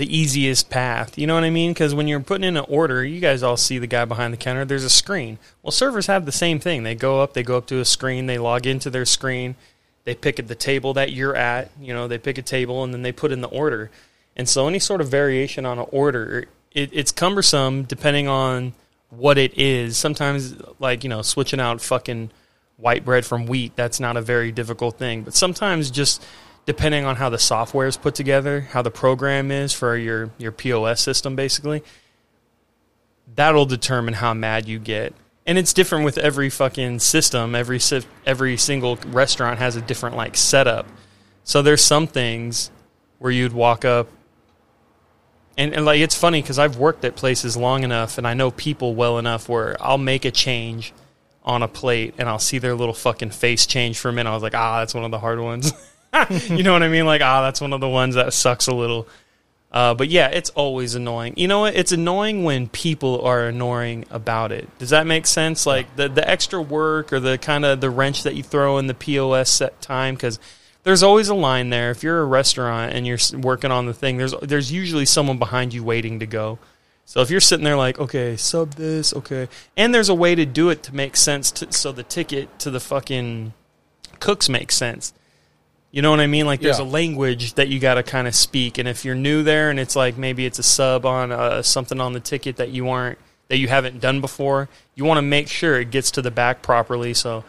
the 0.00 0.16
easiest 0.16 0.70
path. 0.70 1.18
You 1.18 1.26
know 1.26 1.34
what 1.34 1.44
I 1.44 1.50
mean? 1.50 1.72
Because 1.72 1.94
when 1.94 2.08
you're 2.08 2.20
putting 2.20 2.44
in 2.44 2.56
an 2.56 2.64
order, 2.68 3.04
you 3.04 3.20
guys 3.20 3.42
all 3.42 3.58
see 3.58 3.78
the 3.78 3.86
guy 3.86 4.06
behind 4.06 4.32
the 4.32 4.38
counter. 4.38 4.64
There's 4.64 4.82
a 4.82 4.88
screen. 4.88 5.38
Well, 5.62 5.72
servers 5.72 6.06
have 6.06 6.24
the 6.24 6.32
same 6.32 6.58
thing. 6.58 6.84
They 6.84 6.94
go 6.94 7.20
up, 7.20 7.34
they 7.34 7.42
go 7.42 7.58
up 7.58 7.66
to 7.66 7.80
a 7.80 7.84
screen, 7.84 8.24
they 8.24 8.38
log 8.38 8.66
into 8.66 8.88
their 8.88 9.04
screen, 9.04 9.56
they 10.04 10.14
pick 10.14 10.38
at 10.38 10.48
the 10.48 10.54
table 10.54 10.94
that 10.94 11.12
you're 11.12 11.36
at. 11.36 11.70
You 11.78 11.92
know, 11.92 12.08
they 12.08 12.16
pick 12.16 12.38
a 12.38 12.42
table 12.42 12.82
and 12.82 12.94
then 12.94 13.02
they 13.02 13.12
put 13.12 13.30
in 13.30 13.42
the 13.42 13.48
order. 13.48 13.90
And 14.36 14.48
so, 14.48 14.66
any 14.68 14.78
sort 14.78 15.02
of 15.02 15.08
variation 15.08 15.66
on 15.66 15.78
an 15.78 15.86
order, 15.92 16.46
it, 16.72 16.88
it's 16.94 17.12
cumbersome 17.12 17.82
depending 17.82 18.26
on 18.26 18.72
what 19.10 19.38
it 19.38 19.58
is. 19.58 19.96
Sometimes, 19.96 20.56
like 20.78 21.04
you 21.04 21.10
know, 21.10 21.22
switching 21.22 21.60
out 21.60 21.80
fucking 21.80 22.30
white 22.76 23.04
bread 23.04 23.26
from 23.26 23.46
wheat, 23.46 23.76
that's 23.76 24.00
not 24.00 24.16
a 24.16 24.22
very 24.22 24.52
difficult 24.52 24.98
thing. 24.98 25.22
But 25.22 25.34
sometimes 25.34 25.90
just 25.90 26.24
depending 26.66 27.04
on 27.04 27.16
how 27.16 27.28
the 27.28 27.38
software 27.38 27.86
is 27.86 27.96
put 27.96 28.14
together, 28.14 28.60
how 28.60 28.82
the 28.82 28.90
program 28.90 29.50
is 29.50 29.72
for 29.72 29.96
your 29.96 30.30
your 30.38 30.52
POS 30.52 31.00
system, 31.00 31.36
basically, 31.36 31.82
that'll 33.34 33.66
determine 33.66 34.14
how 34.14 34.34
mad 34.34 34.66
you 34.66 34.78
get. 34.78 35.14
And 35.46 35.58
it's 35.58 35.72
different 35.72 36.04
with 36.04 36.18
every 36.18 36.50
fucking 36.50 37.00
system. 37.00 37.54
Every 37.54 37.80
every 38.24 38.56
single 38.56 38.96
restaurant 39.06 39.58
has 39.58 39.76
a 39.76 39.80
different 39.80 40.16
like 40.16 40.36
setup. 40.36 40.86
So 41.44 41.62
there's 41.62 41.82
some 41.82 42.06
things 42.06 42.70
where 43.18 43.32
you'd 43.32 43.52
walk 43.52 43.84
up, 43.84 44.08
and, 45.56 45.74
and 45.74 45.84
like 45.84 46.00
it's 46.00 46.14
funny 46.14 46.40
because 46.40 46.58
I've 46.58 46.76
worked 46.76 47.04
at 47.04 47.16
places 47.16 47.56
long 47.56 47.84
enough, 47.84 48.18
and 48.18 48.26
I 48.26 48.34
know 48.34 48.50
people 48.50 48.94
well 48.94 49.18
enough 49.18 49.48
where 49.48 49.76
I'll 49.80 49.98
make 49.98 50.24
a 50.24 50.30
change 50.30 50.92
on 51.44 51.62
a 51.62 51.68
plate, 51.68 52.14
and 52.18 52.28
I'll 52.28 52.38
see 52.38 52.58
their 52.58 52.74
little 52.74 52.94
fucking 52.94 53.30
face 53.30 53.66
change 53.66 53.98
for 53.98 54.08
a 54.08 54.12
minute. 54.12 54.30
I 54.30 54.34
was 54.34 54.42
like, 54.42 54.54
ah, 54.54 54.80
that's 54.80 54.94
one 54.94 55.04
of 55.04 55.10
the 55.10 55.18
hard 55.18 55.40
ones. 55.40 55.72
you 56.48 56.62
know 56.62 56.72
what 56.72 56.82
I 56.82 56.88
mean? 56.88 57.06
Like, 57.06 57.22
ah, 57.22 57.42
that's 57.42 57.60
one 57.60 57.72
of 57.72 57.80
the 57.80 57.88
ones 57.88 58.14
that 58.14 58.32
sucks 58.32 58.66
a 58.66 58.74
little. 58.74 59.08
Uh, 59.72 59.94
but 59.94 60.08
yeah, 60.08 60.28
it's 60.28 60.50
always 60.50 60.96
annoying. 60.96 61.34
You 61.36 61.46
know 61.46 61.60
what? 61.60 61.76
It's 61.76 61.92
annoying 61.92 62.42
when 62.42 62.68
people 62.68 63.22
are 63.22 63.46
annoying 63.46 64.04
about 64.10 64.50
it. 64.50 64.68
Does 64.78 64.90
that 64.90 65.06
make 65.06 65.26
sense? 65.26 65.64
Like 65.64 65.94
the 65.94 66.08
the 66.08 66.28
extra 66.28 66.60
work 66.60 67.12
or 67.12 67.20
the 67.20 67.38
kind 67.38 67.64
of 67.64 67.80
the 67.80 67.90
wrench 67.90 68.24
that 68.24 68.34
you 68.34 68.42
throw 68.42 68.78
in 68.78 68.88
the 68.88 68.94
POS 68.94 69.48
set 69.48 69.80
time 69.80 70.16
because 70.16 70.40
there's 70.82 71.02
always 71.02 71.28
a 71.28 71.34
line 71.34 71.70
there. 71.70 71.90
If 71.90 72.02
you're 72.02 72.20
a 72.20 72.24
restaurant 72.24 72.92
and 72.94 73.06
you're 73.06 73.18
working 73.38 73.70
on 73.70 73.86
the 73.86 73.94
thing, 73.94 74.16
there's 74.16 74.34
there's 74.42 74.72
usually 74.72 75.06
someone 75.06 75.38
behind 75.38 75.74
you 75.74 75.84
waiting 75.84 76.20
to 76.20 76.26
go. 76.26 76.58
So 77.04 77.20
if 77.22 77.30
you're 77.30 77.40
sitting 77.40 77.64
there 77.64 77.76
like, 77.76 77.98
okay, 77.98 78.36
sub 78.36 78.74
this, 78.74 79.12
okay, 79.14 79.48
and 79.76 79.92
there's 79.92 80.08
a 80.08 80.14
way 80.14 80.34
to 80.36 80.46
do 80.46 80.70
it 80.70 80.82
to 80.84 80.94
make 80.94 81.16
sense, 81.16 81.50
to, 81.52 81.72
so 81.72 81.90
the 81.90 82.04
ticket 82.04 82.58
to 82.60 82.70
the 82.70 82.78
fucking 82.78 83.52
cooks 84.20 84.48
makes 84.48 84.76
sense. 84.76 85.12
You 85.90 86.02
know 86.02 86.10
what 86.12 86.20
I 86.20 86.28
mean? 86.28 86.46
Like 86.46 86.60
there's 86.60 86.78
Yeah. 86.78 86.84
a 86.84 86.86
language 86.86 87.54
that 87.54 87.66
you 87.66 87.80
got 87.80 87.94
to 87.94 88.04
kind 88.04 88.28
of 88.28 88.34
speak, 88.36 88.78
and 88.78 88.86
if 88.88 89.04
you're 89.04 89.16
new 89.16 89.42
there, 89.42 89.70
and 89.70 89.80
it's 89.80 89.96
like 89.96 90.16
maybe 90.16 90.46
it's 90.46 90.60
a 90.60 90.62
sub 90.62 91.04
on 91.04 91.32
uh, 91.32 91.62
something 91.62 92.00
on 92.00 92.12
the 92.12 92.20
ticket 92.20 92.56
that 92.56 92.70
you 92.70 92.88
aren't 92.88 93.18
that 93.48 93.58
you 93.58 93.66
haven't 93.66 94.00
done 94.00 94.20
before, 94.20 94.68
you 94.94 95.04
want 95.04 95.18
to 95.18 95.22
make 95.22 95.48
sure 95.48 95.80
it 95.80 95.90
gets 95.90 96.12
to 96.12 96.22
the 96.22 96.30
back 96.30 96.62
properly. 96.62 97.12
So 97.12 97.42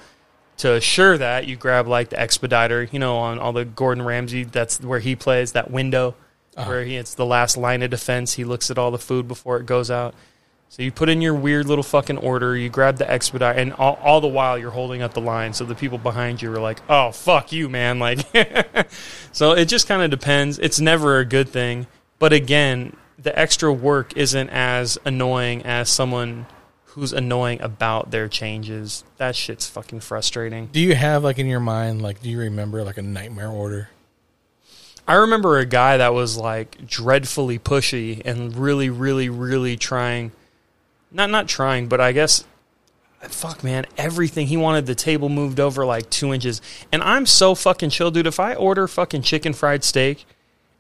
to 0.62 0.74
assure 0.74 1.18
that, 1.18 1.48
you 1.48 1.56
grab 1.56 1.88
like 1.88 2.10
the 2.10 2.20
expediter, 2.20 2.88
you 2.92 3.00
know, 3.00 3.18
on 3.18 3.40
all 3.40 3.54
the 3.54 3.66
Gordon 3.66 4.04
Ramsay. 4.04 4.46
That's 4.46 4.82
where 4.82 5.00
he 5.00 5.16
plays 5.16 5.52
that 5.52 5.70
window 5.70 6.16
uh-huh. 6.56 6.70
where 6.70 6.84
he 6.84 6.96
it's 6.96 7.16
the 7.16 7.26
last 7.26 7.58
line 7.58 7.82
of 7.82 7.90
defense. 7.90 8.34
He 8.34 8.44
looks 8.44 8.70
at 8.72 8.78
all 8.78 8.92
the 8.92 9.00
food 9.00 9.28
before 9.28 9.58
it 9.58 9.66
goes 9.66 9.92
out. 9.92 10.14
So 10.70 10.84
you 10.84 10.92
put 10.92 11.10
in 11.10 11.22
your 11.22 11.34
weird 11.34 11.66
little 11.66 11.84
fucking 11.84 12.18
order, 12.20 12.56
you 12.56 12.70
grab 12.70 12.98
the 12.98 13.10
expedite, 13.10 13.58
and 13.58 13.74
all, 13.74 14.00
all 14.02 14.22
the 14.22 14.28
while 14.28 14.58
you're 14.58 14.72
holding 14.72 15.02
up 15.02 15.14
the 15.14 15.20
line. 15.20 15.52
So 15.52 15.66
the 15.66 15.76
people 15.76 15.98
behind 15.98 16.42
you 16.42 16.52
are 16.54 16.62
like, 16.62 16.80
"Oh 16.90 17.12
fuck 17.12 17.52
you, 17.52 17.68
man!" 17.68 18.00
Like, 18.00 18.20
so 19.32 19.52
it 19.52 19.66
just 19.66 19.88
kind 19.88 20.02
of 20.02 20.10
depends. 20.10 20.60
It's 20.60 20.80
never 20.80 21.20
a 21.20 21.26
good 21.26 21.50
thing, 21.50 21.88
but 22.20 22.32
again, 22.32 22.96
the 23.20 23.38
extra 23.38 23.72
work 23.72 24.16
isn't 24.16 24.50
as 24.50 24.98
annoying 25.04 25.64
as 25.64 25.90
someone 25.90 26.46
who's 26.92 27.14
annoying 27.14 27.62
about 27.62 28.12
their 28.12 28.28
changes. 28.28 29.04
That 29.18 29.36
shit's 29.36 29.68
fucking 29.68 30.02
frustrating. 30.02 30.68
Do 30.68 30.80
you 30.80 30.96
have 30.96 31.24
like 31.24 31.40
in 31.40 31.48
your 31.48 31.60
mind 31.60 32.02
like 32.02 32.22
do 32.22 32.30
you 32.30 32.40
remember 32.40 32.84
like 32.84 32.98
a 32.98 33.02
nightmare 33.02 33.50
order? 33.50 33.90
I 35.08 35.16
remember 35.16 35.58
a 35.58 35.66
guy 35.66 35.98
that 35.98 36.14
was 36.14 36.38
like 36.38 36.86
dreadfully 36.86 37.60
pushy 37.60 38.22
and 38.24 38.56
really, 38.56 38.90
really, 38.90 39.30
really 39.30 39.78
trying. 39.78 40.32
Not 41.12 41.30
not 41.30 41.48
trying, 41.48 41.88
but 41.88 42.00
I 42.00 42.12
guess. 42.12 42.46
Fuck 43.22 43.64
man, 43.64 43.86
everything 43.98 44.48
he 44.48 44.58
wanted 44.58 44.88
the 44.88 44.96
table 44.96 45.30
moved 45.30 45.60
over 45.60 45.86
like 45.86 46.10
two 46.10 46.34
inches, 46.34 46.60
and 46.92 47.04
I'm 47.04 47.28
so 47.28 47.54
fucking 47.54 47.92
chill, 47.92 48.10
dude. 48.10 48.26
If 48.26 48.40
I 48.40 48.56
order 48.56 48.88
fucking 48.88 49.22
chicken 49.22 49.54
fried 49.54 49.84
steak, 49.84 50.26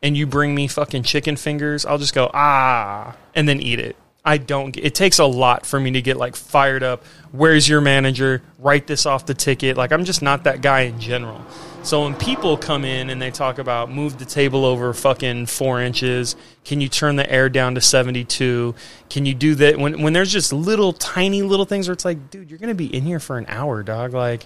and 0.01 0.17
you 0.17 0.25
bring 0.25 0.55
me 0.55 0.67
fucking 0.67 1.03
chicken 1.03 1.35
fingers, 1.35 1.85
I'll 1.85 1.99
just 1.99 2.15
go 2.15 2.31
ah, 2.33 3.15
and 3.35 3.47
then 3.47 3.61
eat 3.61 3.79
it. 3.79 3.95
I 4.23 4.37
don't. 4.37 4.77
It 4.77 4.93
takes 4.93 5.17
a 5.17 5.25
lot 5.25 5.65
for 5.65 5.79
me 5.79 5.91
to 5.91 6.01
get 6.01 6.17
like 6.17 6.35
fired 6.35 6.83
up. 6.83 7.03
Where's 7.31 7.67
your 7.67 7.81
manager? 7.81 8.43
Write 8.59 8.85
this 8.85 9.05
off 9.05 9.25
the 9.25 9.33
ticket. 9.33 9.77
Like 9.77 9.91
I'm 9.91 10.05
just 10.05 10.21
not 10.21 10.43
that 10.43 10.61
guy 10.61 10.81
in 10.81 10.99
general. 10.99 11.43
So 11.83 12.03
when 12.03 12.13
people 12.13 12.57
come 12.57 12.85
in 12.85 13.09
and 13.09 13.19
they 13.19 13.31
talk 13.31 13.57
about 13.57 13.89
move 13.89 14.19
the 14.19 14.25
table 14.25 14.65
over 14.65 14.93
fucking 14.93 15.47
four 15.47 15.81
inches, 15.81 16.35
can 16.63 16.79
you 16.79 16.87
turn 16.87 17.15
the 17.15 17.27
air 17.31 17.49
down 17.49 17.73
to 17.73 17.81
72? 17.81 18.75
Can 19.09 19.25
you 19.25 19.33
do 19.33 19.55
that? 19.55 19.79
When 19.79 20.03
when 20.03 20.13
there's 20.13 20.31
just 20.31 20.53
little 20.53 20.93
tiny 20.93 21.41
little 21.41 21.65
things 21.65 21.87
where 21.87 21.93
it's 21.93 22.05
like, 22.05 22.29
dude, 22.29 22.51
you're 22.51 22.59
gonna 22.59 22.75
be 22.75 22.93
in 22.95 23.03
here 23.03 23.19
for 23.19 23.39
an 23.39 23.45
hour, 23.47 23.81
dog. 23.81 24.13
Like, 24.13 24.45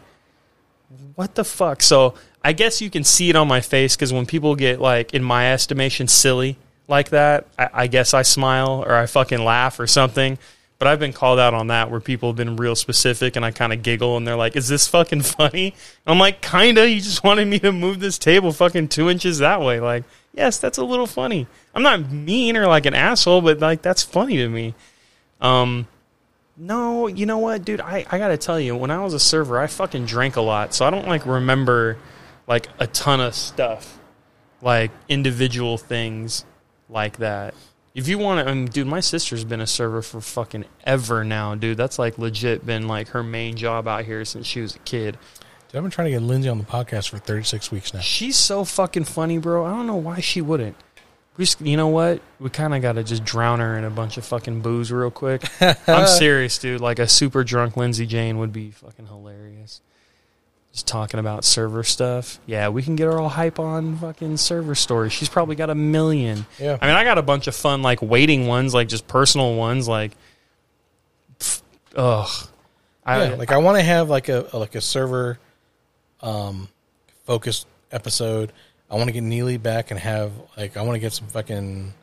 what 1.16 1.36
the 1.36 1.44
fuck? 1.44 1.84
So 1.84 2.14
I 2.46 2.54
guess 2.54 2.80
you 2.80 2.90
can 2.90 3.04
see 3.04 3.30
it 3.30 3.36
on 3.36 3.50
my 3.50 3.60
face 3.60 3.98
because 3.98 4.14
when 4.14 4.26
people 4.26 4.56
get 4.56 4.80
like, 4.80 5.14
in 5.14 5.22
my 5.22 5.52
estimation, 5.52 6.08
silly 6.08 6.58
like 6.88 7.10
that, 7.10 7.48
I, 7.58 7.70
I 7.74 7.88
guess 7.88 8.14
I 8.14 8.22
smile 8.22 8.84
or 8.86 8.94
I 8.94 9.06
fucking 9.06 9.44
laugh 9.44 9.80
or 9.80 9.88
something. 9.88 10.38
But 10.78 10.90
I've 10.90 11.00
been 11.00 11.14
called 11.14 11.40
out 11.40 11.54
on 11.54 11.68
that 11.68 11.90
where 11.90 12.02
people 12.02 12.30
have 12.30 12.36
been 12.36 12.58
real 12.58 12.76
specific 12.76 13.38
and 13.38 13.46
I 13.46 13.52
kind 13.52 13.72
of 13.72 13.82
giggle 13.82 14.18
and 14.18 14.28
they're 14.28 14.36
like, 14.36 14.56
is 14.56 14.68
this 14.68 14.88
fucking 14.88 15.22
funny? 15.22 15.74
I'm 16.06 16.20
like, 16.20 16.42
kinda. 16.42 16.90
You 16.90 17.00
just 17.00 17.24
wanted 17.24 17.48
me 17.48 17.60
to 17.60 17.72
move 17.72 18.00
this 18.00 18.18
table 18.18 18.52
fucking 18.52 18.90
two 18.90 19.10
inches 19.10 19.40
that 19.40 19.62
way. 19.62 19.80
Like, 19.80 20.04
yes, 20.34 20.58
that's 20.58 20.78
a 20.78 20.84
little 20.84 21.08
funny. 21.08 21.48
I'm 21.74 21.84
not 21.84 22.12
mean 22.12 22.58
or 22.58 22.68
like 22.68 22.86
an 22.86 22.94
asshole, 22.94 23.42
but 23.42 23.60
like, 23.60 23.82
that's 23.82 24.04
funny 24.04 24.38
to 24.38 24.50
me. 24.50 24.76
Um, 25.40 25.88
no, 26.58 27.08
you 27.08 27.26
know 27.26 27.38
what, 27.38 27.64
dude? 27.66 27.82
I, 27.82 28.06
I 28.10 28.18
gotta 28.18 28.38
tell 28.38 28.60
you, 28.60 28.76
when 28.76 28.92
I 28.92 29.04
was 29.04 29.14
a 29.14 29.20
server, 29.20 29.60
I 29.60 29.68
fucking 29.68 30.06
drank 30.06 30.36
a 30.36 30.42
lot, 30.42 30.74
so 30.74 30.86
I 30.86 30.90
don't 30.90 31.08
like 31.08 31.26
remember 31.26 31.98
like 32.48 32.68
a 32.80 32.88
ton 32.88 33.20
of 33.20 33.36
stuff, 33.36 34.00
like 34.62 34.92
individual 35.10 35.78
things 35.78 36.46
like 36.90 37.18
that. 37.18 37.54
If 37.94 38.10
you 38.10 38.18
want 38.18 38.40
to, 38.40 38.52
um, 38.52 38.52
I 38.52 38.54
mean, 38.54 38.66
dude, 38.66 38.88
my 38.88 39.00
sister's 39.00 39.46
been 39.46 39.62
a 39.62 39.68
server 39.68 40.02
for 40.02 40.20
fucking 40.20 40.66
ever 40.84 41.24
now, 41.24 41.56
dude. 41.56 41.78
That's 41.78 41.98
like 41.98 42.18
legit 42.18 42.66
been 42.66 42.88
like 42.88 43.10
her 43.10 43.24
main 43.24 43.56
job 43.56 43.88
out 43.88 44.04
here 44.04 44.26
since 44.26 44.46
she 44.46 44.60
was 44.60 44.76
a 44.76 44.80
kid. 44.80 45.18
Dude, 45.70 45.78
I've 45.78 45.84
been 45.84 45.92
trying 45.92 46.06
to 46.08 46.12
get 46.12 46.22
Lindsay 46.22 46.50
on 46.50 46.58
the 46.58 46.66
podcast 46.66 47.10
for 47.10 47.20
36 47.20 47.72
weeks 47.72 47.94
now. 47.94 48.02
She's 48.02 48.36
so 48.36 48.66
fucking 48.66 49.06
funny, 49.06 49.38
bro. 49.38 49.66
I 49.66 49.70
don't 49.70 49.88
know 49.88 49.96
why 49.96 50.20
she 50.20 50.42
wouldn't. 50.42 50.76
We 51.38 51.46
just, 51.46 51.62
you 51.62 51.78
know 51.78 51.88
what? 51.88 52.22
We 52.40 52.50
kind 52.50 52.74
of 52.74 52.82
got 52.82 52.94
to 52.94 53.04
just 53.04 53.24
drown 53.24 53.60
her 53.60 53.78
in 53.78 53.84
a 53.84 53.90
bunch 53.90 54.18
of 54.18 54.26
fucking 54.26 54.62
booze 54.62 54.92
real 54.92 55.12
quick. 55.12 55.44
I'm 55.88 56.08
serious, 56.08 56.58
dude. 56.58 56.82
Like 56.82 57.00
a 57.00 57.08
super 57.08 57.44
drunk 57.44 57.76
Lindsay 57.78 58.06
Jane 58.06 58.38
would 58.40 58.54
be 58.54 58.72
fucking 58.72 59.08
hilarious. 59.08 59.82
Just 60.76 60.88
talking 60.88 61.22
about 61.22 61.46
server 61.46 61.86
stuff. 61.86 62.38
Yeah, 62.46 62.68
we 62.68 62.84
can 62.84 62.98
get 62.98 63.06
her 63.06 63.18
all 63.18 63.30
hype 63.30 63.60
on 63.60 63.96
fucking 63.96 64.36
server 64.36 64.76
stories. 64.76 65.14
She's 65.14 65.30
probably 65.30 65.56
got 65.56 65.70
a 65.70 65.76
million. 65.76 66.46
Yeah. 66.60 66.78
I 66.82 66.88
mean, 66.88 66.96
I 66.98 67.06
got 67.06 67.18
a 67.18 67.22
bunch 67.22 67.48
of 67.48 67.56
fun 67.56 67.82
like 67.82 68.02
waiting 68.02 68.46
ones, 68.46 68.74
like 68.74 68.90
just 68.90 69.08
personal 69.08 69.56
ones, 69.56 69.88
like. 69.88 70.12
pff, 71.40 71.62
Ugh. 71.96 72.50
I, 73.06 73.24
yeah, 73.24 73.36
like 73.36 73.54
I 73.54 73.58
want 73.60 73.78
to 73.78 73.84
have 73.84 74.10
like 74.10 74.28
a 74.28 74.50
like 74.52 74.76
a 74.76 74.82
server 74.82 75.40
um 76.20 76.68
focused 77.24 77.68
episode. 77.90 78.52
I 78.92 78.96
want 78.96 79.08
to 79.08 79.14
get 79.14 79.24
Neely 79.24 79.56
back 79.56 79.92
and 79.92 80.00
have 80.02 80.34
like 80.58 80.76
I 80.76 80.82
want 80.82 80.96
to 80.96 81.00
get 81.00 81.14
some 81.14 81.28
fucking 81.28 81.94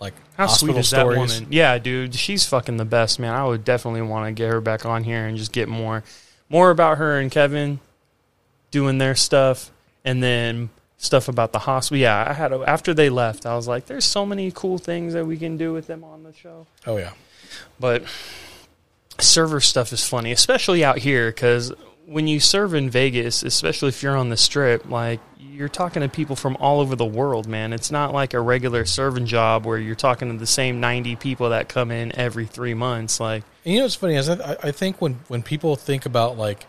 like 0.00 0.14
How 0.36 0.48
sweet 0.48 0.76
is 0.76 0.88
stories. 0.88 1.16
that 1.16 1.40
woman? 1.40 1.52
Yeah, 1.52 1.78
dude, 1.78 2.12
she's 2.16 2.44
fucking 2.44 2.76
the 2.76 2.84
best, 2.84 3.20
man. 3.20 3.32
I 3.34 3.44
would 3.44 3.64
definitely 3.64 4.02
want 4.02 4.26
to 4.26 4.32
get 4.32 4.50
her 4.50 4.60
back 4.60 4.84
on 4.84 5.04
here 5.04 5.26
and 5.26 5.36
just 5.36 5.52
get 5.52 5.68
more, 5.68 6.02
more 6.52 6.70
about 6.70 6.98
her 6.98 7.18
and 7.18 7.30
Kevin 7.30 7.80
doing 8.70 8.98
their 8.98 9.16
stuff, 9.16 9.70
and 10.04 10.22
then 10.22 10.70
stuff 10.98 11.26
about 11.26 11.52
the 11.52 11.58
hospital. 11.60 12.00
Yeah, 12.00 12.24
I 12.28 12.32
had 12.32 12.52
a, 12.52 12.62
after 12.66 12.94
they 12.94 13.10
left, 13.10 13.46
I 13.46 13.56
was 13.56 13.66
like, 13.66 13.86
"There's 13.86 14.04
so 14.04 14.24
many 14.24 14.52
cool 14.54 14.78
things 14.78 15.14
that 15.14 15.26
we 15.26 15.36
can 15.36 15.56
do 15.56 15.72
with 15.72 15.86
them 15.88 16.04
on 16.04 16.22
the 16.22 16.32
show." 16.32 16.66
Oh 16.86 16.98
yeah, 16.98 17.12
But 17.80 18.04
server 19.18 19.60
stuff 19.60 19.92
is 19.92 20.06
funny, 20.06 20.30
especially 20.30 20.84
out 20.84 20.98
here, 20.98 21.30
because 21.30 21.72
when 22.06 22.26
you 22.26 22.38
serve 22.38 22.74
in 22.74 22.90
Vegas, 22.90 23.42
especially 23.42 23.88
if 23.88 24.02
you're 24.02 24.16
on 24.16 24.28
the 24.28 24.36
strip, 24.36 24.88
like 24.88 25.20
you're 25.52 25.68
talking 25.68 26.00
to 26.00 26.08
people 26.08 26.34
from 26.34 26.56
all 26.56 26.80
over 26.80 26.96
the 26.96 27.04
world, 27.04 27.46
man. 27.46 27.72
It's 27.72 27.90
not 27.90 28.14
like 28.14 28.32
a 28.32 28.40
regular 28.40 28.86
serving 28.86 29.26
job 29.26 29.66
where 29.66 29.78
you're 29.78 29.94
talking 29.94 30.32
to 30.32 30.38
the 30.38 30.46
same 30.46 30.80
90 30.80 31.16
people 31.16 31.50
that 31.50 31.68
come 31.68 31.90
in 31.90 32.16
every 32.16 32.46
three 32.46 32.74
months. 32.74 33.20
Like, 33.20 33.44
and 33.64 33.74
you 33.74 33.80
know 33.80 33.84
what's 33.84 33.94
funny 33.94 34.16
is 34.16 34.28
I, 34.30 34.56
I 34.62 34.70
think 34.70 35.00
when 35.00 35.20
when 35.28 35.42
people 35.42 35.76
think 35.76 36.06
about 36.06 36.38
like 36.38 36.66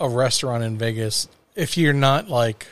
a 0.00 0.08
restaurant 0.08 0.64
in 0.64 0.76
Vegas, 0.76 1.28
if 1.54 1.78
you're 1.78 1.92
not 1.92 2.28
like 2.28 2.66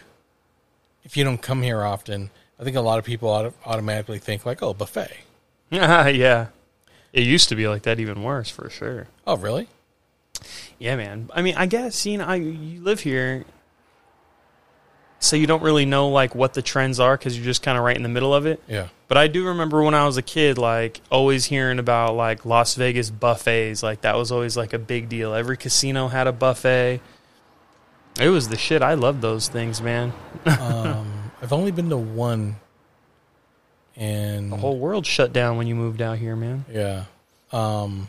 if 1.05 1.17
you 1.17 1.23
don't 1.23 1.41
come 1.41 1.63
here 1.63 1.83
often, 1.83 2.31
I 2.59 2.65
think 2.65 2.77
a 2.77 2.81
lot 2.81 2.99
of 2.99 3.05
people 3.05 3.29
auto- 3.29 3.55
automatically 3.65 4.19
think 4.19 4.45
like, 4.45 4.63
oh, 4.63 4.75
buffet. 4.75 5.17
yeah, 5.71 6.49
it 7.13 7.23
used 7.23 7.49
to 7.51 7.55
be 7.55 7.69
like 7.69 7.83
that, 7.83 8.01
even 8.01 8.23
worse 8.23 8.51
for 8.51 8.69
sure. 8.71 9.07
Oh, 9.27 9.37
really? 9.37 9.69
Yeah, 10.79 10.97
man. 10.97 11.31
I 11.33 11.43
mean, 11.43 11.55
I 11.57 11.67
guess 11.67 12.05
you 12.07 12.19
know, 12.19 12.25
I 12.25 12.37
you 12.37 12.81
live 12.83 13.01
here, 13.01 13.45
so 15.25 15.37
you 15.37 15.47
don't 15.47 15.63
really 15.63 15.87
know 15.87 16.09
like 16.11 16.35
what 16.35 16.55
the 16.55 16.63
trends 16.63 17.01
are 17.01 17.17
because 17.17 17.37
you're 17.37 17.45
just 17.45 17.63
kind 17.63 17.79
of 17.79 17.85
right 17.85 17.97
in 17.97 18.03
the 18.03 18.09
middle 18.09 18.35
of 18.35 18.47
it. 18.47 18.63
Yeah. 18.69 18.89
But 19.09 19.19
I 19.19 19.27
do 19.27 19.47
remember 19.49 19.83
when 19.83 19.95
I 19.95 20.05
was 20.07 20.17
a 20.17 20.23
kid, 20.23 20.59
like 20.59 21.01
always 21.11 21.45
hearing 21.47 21.79
about 21.79 22.15
like 22.15 22.45
Las 22.45 22.75
Vegas 22.75 23.11
buffets. 23.11 23.83
Like 23.83 24.03
that 24.03 24.17
was 24.17 24.31
always 24.33 24.57
like 24.57 24.73
a 24.73 24.79
big 24.79 25.09
deal. 25.09 25.35
Every 25.35 25.57
casino 25.57 26.09
had 26.09 26.27
a 26.27 26.33
buffet. 26.33 27.01
It 28.21 28.29
was 28.29 28.49
the 28.49 28.57
shit. 28.57 28.81
I 28.83 28.95
love 28.95 29.21
those 29.21 29.49
things, 29.49 29.81
man. 29.83 30.13
um, 30.47 31.33
I've 31.43 31.53
only 31.53 31.73
been 31.73 31.91
to 31.91 31.97
one, 31.97 32.57
and 33.97 34.53
The 34.53 34.57
whole 34.57 34.79
world 34.79 35.05
shut 35.07 35.33
down 35.33 35.57
when 35.57 35.67
you 35.67 35.75
moved 35.75 36.01
out 36.03 36.19
here, 36.19 36.37
man. 36.37 36.65
yeah. 36.71 37.05
Um, 37.53 38.09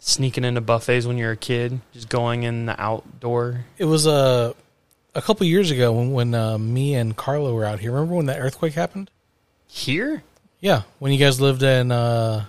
Sneaking 0.00 0.44
into 0.44 0.60
buffets 0.60 1.06
when 1.06 1.18
you're 1.18 1.32
a 1.32 1.36
kid, 1.36 1.80
just 1.92 2.08
going 2.08 2.44
in 2.44 2.66
the 2.66 2.80
outdoor. 2.80 3.64
it 3.78 3.84
was 3.84 4.06
a 4.06 4.54
a 5.18 5.22
couple 5.22 5.44
years 5.46 5.70
ago 5.70 5.92
when 5.92 6.12
when 6.12 6.34
uh, 6.34 6.56
me 6.56 6.94
and 6.94 7.16
Carlo 7.16 7.52
were 7.52 7.64
out 7.64 7.80
here. 7.80 7.92
Remember 7.92 8.14
when 8.14 8.26
that 8.26 8.38
earthquake 8.38 8.74
happened? 8.74 9.10
Here? 9.66 10.22
Yeah, 10.60 10.82
when 10.98 11.12
you 11.12 11.18
guys 11.18 11.40
lived 11.40 11.62
in 11.62 11.92
uh, 11.92 12.46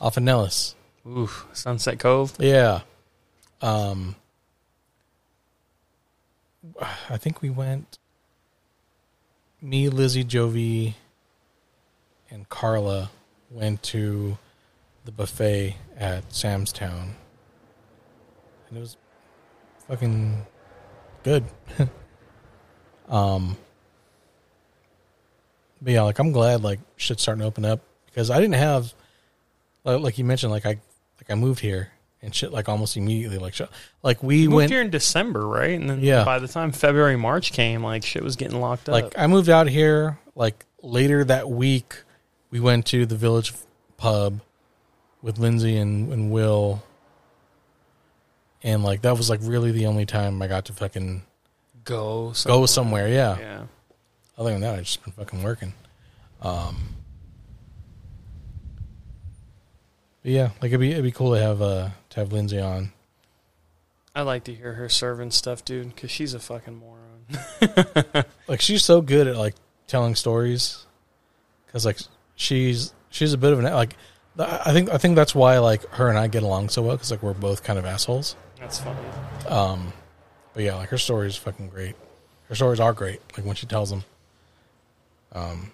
off 0.00 0.16
of 0.16 0.22
Nellis. 0.22 0.74
Oof, 1.06 1.46
Sunset 1.52 1.98
Cove. 1.98 2.34
Yeah. 2.38 2.80
Um, 3.60 4.14
I 7.10 7.16
think 7.16 7.42
we 7.42 7.50
went. 7.50 7.98
Me, 9.60 9.88
Lizzie, 9.88 10.24
Jovi, 10.24 10.94
and 12.30 12.48
Carla 12.48 13.10
went 13.50 13.82
to 13.84 14.38
the 15.04 15.10
buffet 15.10 15.74
at 15.96 16.32
Sam's 16.32 16.72
Town, 16.72 17.16
and 18.68 18.78
it 18.78 18.80
was 18.80 18.96
fucking 19.88 20.46
good. 21.28 21.88
um, 23.08 23.56
but 25.80 25.92
yeah, 25.92 26.02
like 26.02 26.18
I'm 26.18 26.32
glad 26.32 26.62
like 26.62 26.80
shit's 26.96 27.22
starting 27.22 27.40
to 27.40 27.46
open 27.46 27.64
up 27.64 27.80
because 28.06 28.30
I 28.30 28.40
didn't 28.40 28.54
have, 28.54 28.92
like, 29.84 30.00
like 30.00 30.18
you 30.18 30.24
mentioned, 30.24 30.52
like 30.52 30.66
I 30.66 30.70
like 31.20 31.30
I 31.30 31.34
moved 31.34 31.60
here 31.60 31.90
and 32.22 32.34
shit 32.34 32.52
like 32.52 32.68
almost 32.68 32.96
immediately 32.96 33.38
like 33.38 33.54
shit. 33.54 33.68
like 34.02 34.22
we 34.22 34.38
You 34.38 34.50
moved 34.50 34.56
went 34.56 34.70
here 34.72 34.80
in 34.80 34.90
December, 34.90 35.46
right? 35.46 35.78
And 35.78 35.88
then 35.88 36.00
Yeah. 36.00 36.24
by 36.24 36.38
the 36.38 36.48
time 36.48 36.72
February, 36.72 37.16
March 37.16 37.52
came, 37.52 37.82
like 37.82 38.04
shit 38.04 38.22
was 38.22 38.36
getting 38.36 38.60
locked 38.60 38.88
up. 38.88 38.92
like 38.92 39.18
I 39.18 39.26
moved 39.26 39.48
out 39.48 39.68
here 39.68 40.18
like 40.34 40.64
later 40.82 41.22
that 41.24 41.48
week 41.48 42.02
we 42.50 42.58
went 42.60 42.86
to 42.86 43.06
the 43.06 43.16
village 43.16 43.52
pub 43.98 44.40
with 45.22 45.38
Lindsay 45.38 45.76
and, 45.76 46.12
and 46.12 46.30
Will 46.32 46.82
and 48.62 48.82
like 48.82 49.02
that 49.02 49.16
was 49.16 49.30
like 49.30 49.40
really 49.42 49.72
the 49.72 49.86
only 49.86 50.06
time 50.06 50.40
I 50.42 50.46
got 50.46 50.66
to 50.66 50.72
fucking 50.72 51.22
go 51.84 52.32
go 52.44 52.66
somewhere, 52.66 53.08
yeah. 53.08 53.38
Yeah. 53.38 53.62
Other 54.36 54.50
than 54.50 54.60
that 54.60 54.74
I 54.74 54.78
just 54.78 55.02
been 55.04 55.12
fucking 55.12 55.42
working. 55.42 55.74
Um 56.42 56.76
but 60.22 60.32
yeah, 60.32 60.50
like 60.60 60.70
it'd 60.70 60.80
be 60.80 60.92
it'd 60.92 61.04
be 61.04 61.12
cool 61.12 61.34
to 61.34 61.40
have 61.40 61.62
uh 61.62 61.90
to 62.10 62.20
have 62.20 62.32
Lindsay 62.32 62.60
on. 62.60 62.92
I 64.14 64.22
like 64.22 64.44
to 64.44 64.54
hear 64.54 64.72
her 64.74 64.88
serving 64.88 65.30
stuff, 65.30 65.64
dude, 65.64 65.94
because 65.94 66.10
she's 66.10 66.34
a 66.34 66.40
fucking 66.40 66.76
moron. 66.76 68.24
like 68.48 68.60
she's 68.60 68.84
so 68.84 69.00
good 69.00 69.26
at 69.26 69.36
like 69.36 69.54
telling 69.86 70.14
stories 70.14 70.86
because 71.66 71.84
like 71.84 71.98
she's 72.34 72.92
she's 73.10 73.32
a 73.32 73.38
bit 73.38 73.52
of 73.52 73.58
an 73.58 73.64
like 73.66 73.96
I 74.38 74.72
think 74.72 74.90
I 74.90 74.98
think 74.98 75.16
that's 75.16 75.34
why 75.34 75.58
like 75.58 75.86
her 75.90 76.08
and 76.08 76.18
I 76.18 76.28
get 76.28 76.42
along 76.42 76.68
so 76.68 76.82
well 76.82 76.96
because 76.96 77.10
like 77.10 77.22
we're 77.22 77.34
both 77.34 77.62
kind 77.62 77.78
of 77.78 77.84
assholes. 77.84 78.36
That's 78.68 78.80
funny. 78.80 78.98
Um, 79.48 79.94
but 80.52 80.62
yeah, 80.62 80.74
like 80.74 80.90
her 80.90 80.98
story 80.98 81.26
is 81.26 81.36
fucking 81.36 81.70
great. 81.70 81.96
Her 82.50 82.54
stories 82.54 82.80
are 82.80 82.92
great. 82.92 83.18
Like 83.34 83.46
when 83.46 83.56
she 83.56 83.64
tells 83.64 83.88
them. 83.88 84.04
Um, 85.32 85.72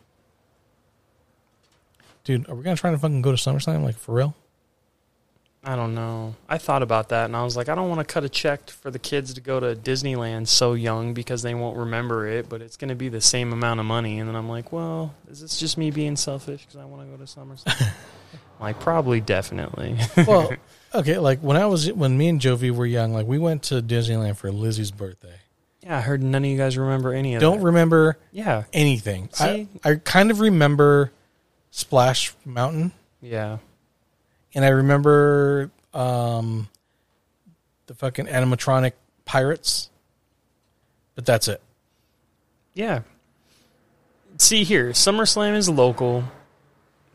dude, 2.23 2.49
are 2.49 2.55
we 2.55 2.63
gonna 2.63 2.77
try 2.77 2.93
to 2.93 2.99
fucking 2.99 3.21
go 3.21 3.35
to 3.35 3.37
SummerSlam 3.37 3.83
like 3.83 3.97
for 3.97 4.15
real? 4.15 4.37
I 5.65 5.75
don't 5.75 5.97
know. 5.97 6.37
I 6.49 6.59
thought 6.59 6.85
about 6.85 7.09
that, 7.09 7.25
and 7.25 7.35
I 7.35 7.43
was 7.43 7.57
like, 7.57 7.69
I 7.69 7.75
don't 7.75 7.89
want 7.89 8.07
to 8.07 8.13
cut 8.13 8.23
a 8.23 8.29
check 8.29 8.71
for 8.71 8.93
the 8.93 8.99
kids 9.01 9.35
to 9.35 9.41
go 9.41 9.59
to 9.59 9.75
Disneyland 9.75 10.47
so 10.47 10.75
young 10.75 11.15
because 11.15 11.43
they 11.43 11.55
won't 11.55 11.79
remember 11.79 12.29
it, 12.29 12.49
but 12.49 12.61
it's 12.61 12.77
going 12.77 12.91
to 12.91 12.95
be 12.95 13.09
the 13.09 13.23
same 13.23 13.51
amount 13.51 13.81
of 13.81 13.87
money. 13.87 14.19
And 14.19 14.29
then 14.29 14.37
I'm 14.37 14.49
like, 14.49 14.73
well, 14.73 15.15
is 15.31 15.41
this 15.41 15.59
just 15.59 15.79
me 15.79 15.91
being 15.91 16.17
selfish 16.17 16.67
because 16.67 16.77
I 16.77 16.85
want 16.85 17.11
to 17.11 17.17
go 17.17 17.17
to 17.17 17.25
SummerSlam? 17.25 17.93
like, 18.61 18.79
probably, 18.79 19.23
definitely. 19.23 19.97
Well, 20.27 20.53
okay, 20.95 21.19
like 21.19 21.41
when 21.41 21.57
I 21.57 21.67
was 21.67 21.93
when 21.93 22.17
me 22.17 22.29
and 22.29 22.41
Jovi 22.41 22.71
were 22.71 22.87
young, 22.87 23.13
like 23.13 23.27
we 23.27 23.39
went 23.39 23.65
to 23.65 23.83
Disneyland 23.83 24.37
for 24.37 24.51
Lizzie's 24.51 24.91
birthday. 24.91 25.35
yeah, 25.83 25.99
I 25.99 26.01
heard 26.01 26.23
none 26.23 26.45
of 26.45 26.51
you 26.51 26.57
guys 26.57 26.79
remember 26.79 27.13
any 27.13 27.35
of 27.35 27.43
it. 27.43 27.45
Don't 27.45 27.59
that. 27.59 27.67
remember 27.67 28.19
yeah, 28.33 28.65
anything. 28.73 29.29
I, 29.39 29.69
I 29.85 29.97
kind 29.97 30.31
of 30.31 30.41
remember 30.41 31.13
Splash 31.71 32.35
Mountain, 32.45 32.93
yeah. 33.21 33.59
and 34.55 34.65
I 34.65 34.69
remember 34.69 35.71
um, 35.93 36.69
the 37.87 37.95
fucking 37.95 38.27
animatronic 38.27 38.93
pirates, 39.25 39.91
but 41.15 41.27
that's 41.27 41.49
it. 41.49 41.61
Yeah. 42.75 43.03
See 44.39 44.65
here, 44.65 44.91
SummerSlam 44.91 45.55
is 45.55 45.69
local. 45.69 46.25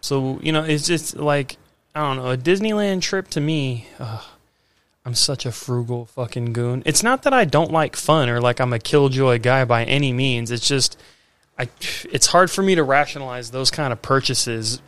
So, 0.01 0.39
you 0.41 0.53
know, 0.53 0.63
it's 0.63 0.87
just 0.87 1.17
like 1.17 1.57
I 1.95 2.01
don't 2.01 2.17
know, 2.17 2.31
a 2.31 2.37
Disneyland 2.37 3.01
trip 3.01 3.27
to 3.29 3.41
me, 3.41 3.87
ugh, 3.99 4.23
I'm 5.05 5.15
such 5.15 5.45
a 5.45 5.51
frugal 5.51 6.05
fucking 6.05 6.53
goon. 6.53 6.83
It's 6.85 7.01
not 7.01 7.23
that 7.23 7.33
I 7.33 7.45
don't 7.45 7.71
like 7.71 7.95
fun 7.95 8.29
or 8.29 8.39
like 8.39 8.59
I'm 8.59 8.73
a 8.73 8.79
killjoy 8.79 9.39
guy 9.39 9.65
by 9.65 9.83
any 9.85 10.13
means. 10.13 10.51
It's 10.51 10.67
just 10.67 10.99
I 11.57 11.67
it's 12.11 12.27
hard 12.27 12.51
for 12.51 12.61
me 12.61 12.75
to 12.75 12.83
rationalize 12.83 13.51
those 13.51 13.71
kind 13.71 13.91
of 13.91 14.01
purchases 14.01 14.81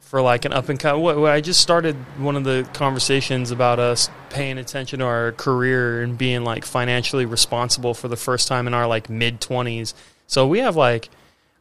for 0.00 0.20
like 0.20 0.44
an 0.44 0.52
up 0.52 0.68
and 0.68 0.78
cut. 0.78 0.98
What, 0.98 1.18
what 1.18 1.32
I 1.32 1.40
just 1.40 1.60
started 1.60 1.96
one 2.18 2.36
of 2.36 2.44
the 2.44 2.68
conversations 2.74 3.50
about 3.50 3.78
us 3.78 4.08
paying 4.30 4.58
attention 4.58 5.00
to 5.00 5.04
our 5.04 5.32
career 5.32 6.02
and 6.02 6.16
being 6.16 6.44
like 6.44 6.64
financially 6.64 7.24
responsible 7.24 7.94
for 7.94 8.08
the 8.08 8.16
first 8.16 8.48
time 8.48 8.66
in 8.66 8.74
our 8.74 8.86
like 8.86 9.10
mid 9.10 9.40
20s. 9.40 9.94
So 10.26 10.46
we 10.46 10.58
have 10.60 10.76
like 10.76 11.08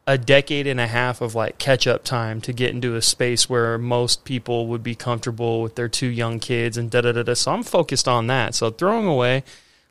a 0.07 0.17
decade 0.17 0.67
and 0.67 0.79
a 0.79 0.85
half 0.87 1.19
of 1.21 1.33
like 1.33 1.57
catch 1.57 1.87
up 1.87 2.03
time 2.03 2.39
to 2.41 2.53
get 2.53 2.69
into 2.71 2.95
a 2.95 3.01
space 3.01 3.49
where 3.49 3.77
most 3.77 4.23
people 4.23 4.67
would 4.67 4.83
be 4.83 4.93
comfortable 4.93 5.61
with 5.63 5.75
their 5.75 5.89
two 5.89 6.07
young 6.07 6.39
kids 6.39 6.77
and 6.77 6.91
da 6.91 7.01
da 7.01 7.11
da 7.11 7.23
da. 7.23 7.33
So 7.33 7.51
I'm 7.51 7.63
focused 7.63 8.07
on 8.07 8.27
that. 8.27 8.53
So 8.53 8.69
throwing 8.69 9.07
away 9.07 9.43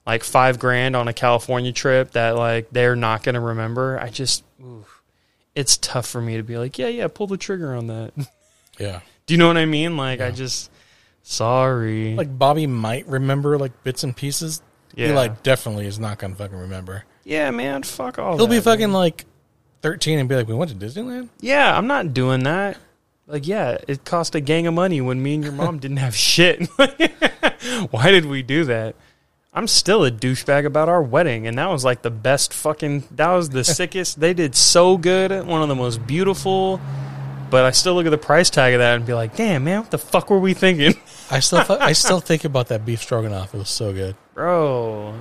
like 0.07 0.23
five 0.23 0.59
grand 0.59 0.95
on 0.95 1.09
a 1.09 1.13
California 1.13 1.73
trip 1.73 2.13
that 2.13 2.37
like 2.37 2.71
they're 2.71 2.95
not 2.95 3.23
going 3.25 3.35
to 3.35 3.41
remember, 3.41 3.99
I 4.01 4.09
just, 4.11 4.45
oof, 4.63 5.03
it's 5.57 5.77
tough 5.79 6.07
for 6.07 6.21
me 6.21 6.37
to 6.37 6.43
be 6.45 6.59
like, 6.59 6.79
yeah, 6.79 6.89
yeah, 6.89 7.09
pull 7.09 7.27
the 7.27 7.37
trigger 7.37 7.75
on 7.75 7.87
that. 7.89 8.13
Yeah, 8.79 9.01
Do 9.27 9.35
you 9.35 9.39
know 9.39 9.47
what 9.47 9.57
I 9.57 9.67
mean? 9.67 9.97
Like 9.97 10.21
I 10.21 10.33
just 10.33 10.69
Sorry. 11.23 12.15
Like 12.15 12.39
Bobby 12.39 12.67
might 12.67 13.07
remember 13.07 13.57
like 13.59 13.83
bits 13.83 14.05
and 14.05 14.17
pieces. 14.17 14.63
yeah. 14.95 15.09
He 15.09 15.13
like 15.15 15.43
definitely 15.43 15.87
is 15.87 15.99
not 15.99 16.19
gonna 16.19 16.35
fucking 16.35 16.59
remember. 16.59 17.05
yeah, 17.25 17.51
man, 17.51 17.83
fuck 17.83 18.19
all 18.19 18.37
He'll 18.37 18.47
be 18.47 18.61
fucking 18.61 18.89
man. 18.89 18.93
like 18.93 19.25
thirteen 19.85 20.19
and 20.19 20.29
be 20.29 20.35
like, 20.35 20.49
"We 20.49 20.55
went 20.55 20.71
to 20.71 20.77
Disneyland." 20.77 21.29
Yeah, 21.41 21.77
I'm 21.77 21.87
not 21.87 22.15
doing 22.15 22.45
that. 22.45 22.79
Like, 23.27 23.47
yeah, 23.47 23.77
it 23.87 24.05
cost 24.05 24.35
a 24.35 24.41
gang 24.41 24.67
of 24.67 24.73
money 24.73 25.01
when 25.03 25.23
me 25.23 25.35
and 25.35 25.45
your 25.45 25.53
mom 25.53 25.79
didn't 25.85 25.99
have 25.99 26.17
shit. 26.17 26.67
Why 27.91 28.11
did 28.11 28.25
we 28.25 28.43
do 28.43 28.65
that? 28.65 28.97
I'm 29.53 29.69
still 29.69 30.05
a 30.05 30.11
douchebag 30.11 30.65
about 30.65 30.89
our 30.89 31.03
wedding, 31.03 31.47
and 31.47 31.59
that 31.59 31.69
was 31.69 31.85
like 31.85 32.01
the 32.01 32.11
best 32.11 32.55
fucking. 32.55 33.05
That 33.11 33.29
was 33.29 33.51
the 33.51 33.63
sickest. 33.79 34.19
They 34.21 34.33
did 34.33 34.55
so 34.55 34.97
good. 34.97 35.31
One 35.47 35.61
of 35.61 35.69
the 35.69 35.75
most 35.75 36.07
beautiful. 36.07 36.81
But 37.51 37.67
I 37.67 37.71
still 37.71 37.95
look 37.95 38.07
at 38.07 38.11
the 38.11 38.19
price 38.19 38.51
tag 38.51 38.73
of 38.73 38.81
that 38.81 38.97
and 38.97 39.07
be 39.07 39.13
like, 39.13 39.37
damn, 39.37 39.65
man, 39.65 39.81
what 39.83 39.91
the 39.91 39.99
fuck 39.99 40.29
were 40.29 40.41
we 40.41 40.55
thinking? 40.55 40.95
I 41.31 41.39
still 41.41 41.65
I 41.69 41.93
still 41.93 42.19
think 42.19 42.45
about 42.45 42.69
that 42.69 42.85
beef 42.85 43.03
stroganoff. 43.03 43.55
It 43.55 43.59
was 43.59 43.69
so 43.69 43.93
good. 43.93 44.17
Bro, 44.33 45.15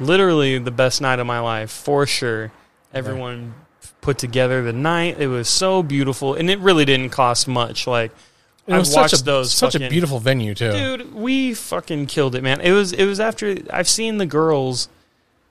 literally 0.00 0.58
the 0.58 0.72
best 0.72 1.00
night 1.00 1.18
of 1.18 1.26
my 1.26 1.40
life, 1.40 1.70
for 1.70 2.06
sure. 2.06 2.50
Everyone 2.92 3.54
put 4.00 4.18
together 4.18 4.62
the 4.62 4.72
night. 4.72 5.20
It 5.20 5.28
was 5.28 5.48
so 5.48 5.82
beautiful, 5.82 6.34
and 6.34 6.50
it 6.50 6.58
really 6.60 6.84
didn't 6.84 7.10
cost 7.10 7.48
much. 7.48 7.86
Like, 7.86 8.12
it 8.66 8.74
was 8.74 8.94
watched 8.94 9.10
such 9.10 9.20
a, 9.20 9.24
those 9.24 9.52
such 9.52 9.74
a 9.74 9.88
beautiful 9.88 10.20
venue 10.20 10.54
too. 10.54 10.72
Dude, 10.72 11.14
we 11.14 11.54
fucking 11.54 12.06
killed 12.06 12.34
it, 12.34 12.42
man. 12.42 12.60
It 12.60 12.72
was 12.72 12.92
it 12.92 13.06
was 13.06 13.18
after 13.18 13.56
I've 13.70 13.88
seen 13.88 14.18
the 14.18 14.26
girls, 14.26 14.88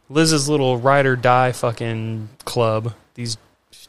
Liz's 0.09 0.47
little 0.47 0.77
ride 0.77 1.05
or 1.05 1.15
die 1.15 1.51
fucking 1.51 2.29
club. 2.45 2.93
These 3.15 3.37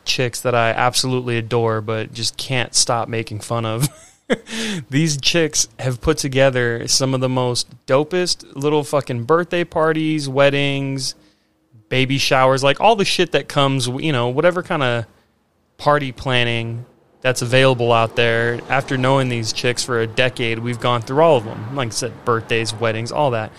chicks 0.05 0.41
that 0.41 0.55
I 0.55 0.71
absolutely 0.71 1.37
adore, 1.37 1.81
but 1.81 2.13
just 2.13 2.37
can't 2.37 2.75
stop 2.75 3.09
making 3.09 3.41
fun 3.41 3.67
of. 3.67 3.89
These 4.91 5.21
chicks 5.21 5.69
have 5.79 6.01
put 6.01 6.19
together 6.19 6.89
some 6.89 7.15
of 7.15 7.21
the 7.21 7.29
most 7.29 7.69
dopest 7.87 8.45
little 8.57 8.85
fucking 8.85 9.25
birthday 9.25 9.65
parties, 9.65 10.29
weddings, 10.29 11.15
baby 11.89 12.19
showers, 12.19 12.63
like 12.63 12.81
all 12.81 12.97
the 12.97 13.05
shit 13.05 13.33
that 13.33 13.49
comes, 13.49 13.87
you 13.87 14.13
know, 14.13 14.29
whatever 14.29 14.63
kind 14.63 14.83
of 14.83 15.07
party 15.77 16.13
planning 16.13 16.85
that's 17.21 17.43
available 17.43 17.93
out 17.93 18.17
there. 18.17 18.61
After 18.69 18.97
knowing 18.97 19.29
these 19.29 19.53
chicks 19.53 19.83
for 19.83 20.01
a 20.01 20.07
decade, 20.07 20.59
we've 20.59 20.81
gone 20.81 21.03
through 21.03 21.21
all 21.21 21.37
of 21.37 21.45
them. 21.45 21.75
Like 21.75 21.89
I 21.89 21.91
said, 21.91 22.25
birthdays, 22.25 22.75
weddings, 22.75 23.11
all 23.11 23.31
that. 23.33 23.53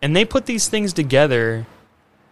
And 0.00 0.14
they 0.14 0.24
put 0.24 0.46
these 0.46 0.68
things 0.68 0.92
together 0.92 1.66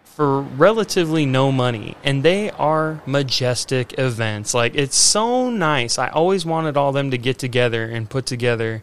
for 0.05 0.41
relatively 0.41 1.27
no 1.27 1.53
money. 1.53 1.97
And 2.03 2.23
they 2.23 2.51
are 2.53 3.03
majestic 3.05 3.99
events. 3.99 4.55
Like, 4.55 4.75
it's 4.75 4.97
so 4.97 5.51
nice. 5.51 5.99
I 5.99 6.09
always 6.09 6.47
wanted 6.47 6.77
all 6.77 6.93
them 6.93 7.11
to 7.11 7.19
get 7.19 7.39
together 7.39 7.85
and 7.85 8.09
put 8.09 8.25
together 8.25 8.83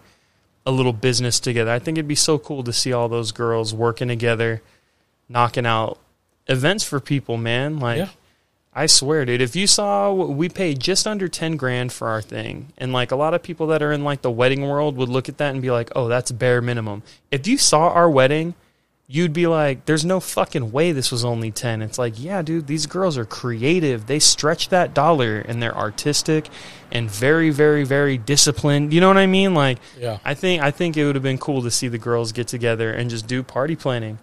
a 0.65 0.71
little 0.71 0.93
business 0.93 1.39
together. 1.39 1.71
I 1.71 1.79
think 1.79 1.97
it'd 1.97 2.07
be 2.07 2.15
so 2.15 2.37
cool 2.37 2.63
to 2.63 2.71
see 2.71 2.93
all 2.93 3.09
those 3.09 3.31
girls 3.31 3.73
working 3.73 4.07
together, 4.07 4.61
knocking 5.27 5.65
out 5.65 5.97
events 6.47 6.83
for 6.83 6.99
people, 6.99 7.37
man. 7.37 7.79
Like, 7.79 7.97
Yeah. 7.99 8.07
I 8.75 8.87
swear, 8.87 9.23
dude, 9.23 9.39
if 9.39 9.55
you 9.55 9.67
saw 9.67 10.11
we 10.11 10.49
paid 10.49 10.79
just 10.79 11.05
under 11.05 11.27
10 11.27 11.57
grand 11.57 11.93
for 11.93 12.07
our 12.07 12.23
thing, 12.23 12.73
and 12.77 12.91
like 12.91 13.11
a 13.11 13.15
lot 13.15 13.35
of 13.35 13.43
people 13.43 13.67
that 13.67 13.83
are 13.83 13.91
in 13.91 14.03
like 14.03 14.23
the 14.23 14.31
wedding 14.31 14.67
world 14.67 14.97
would 14.97 15.09
look 15.09 15.29
at 15.29 15.37
that 15.37 15.51
and 15.53 15.61
be 15.61 15.69
like, 15.69 15.91
oh, 15.95 16.07
that's 16.07 16.31
bare 16.31 16.59
minimum. 16.59 17.03
If 17.29 17.45
you 17.45 17.59
saw 17.59 17.89
our 17.89 18.09
wedding, 18.09 18.55
you'd 19.05 19.31
be 19.33 19.45
like, 19.45 19.85
there's 19.85 20.03
no 20.03 20.19
fucking 20.19 20.71
way 20.71 20.91
this 20.91 21.11
was 21.11 21.23
only 21.23 21.51
10. 21.51 21.83
It's 21.83 21.99
like, 21.99 22.15
yeah, 22.17 22.41
dude, 22.41 22.65
these 22.65 22.87
girls 22.87 23.15
are 23.15 23.25
creative. 23.25 24.07
They 24.07 24.17
stretch 24.17 24.69
that 24.69 24.95
dollar 24.95 25.37
and 25.37 25.61
they're 25.61 25.77
artistic 25.77 26.47
and 26.91 27.11
very, 27.11 27.51
very, 27.51 27.83
very 27.83 28.17
disciplined. 28.17 28.91
You 28.91 29.01
know 29.01 29.07
what 29.07 29.17
I 29.17 29.27
mean? 29.27 29.53
Like, 29.53 29.77
Yeah. 29.99 30.17
I 30.25 30.33
think 30.33 30.63
I 30.63 30.71
think 30.71 30.97
it 30.97 31.05
would 31.05 31.13
have 31.13 31.23
been 31.23 31.37
cool 31.37 31.61
to 31.61 31.69
see 31.69 31.89
the 31.89 31.99
girls 31.99 32.31
get 32.31 32.47
together 32.47 32.91
and 32.91 33.11
just 33.11 33.27
do 33.27 33.43
party 33.43 33.75
planning. 33.75 34.17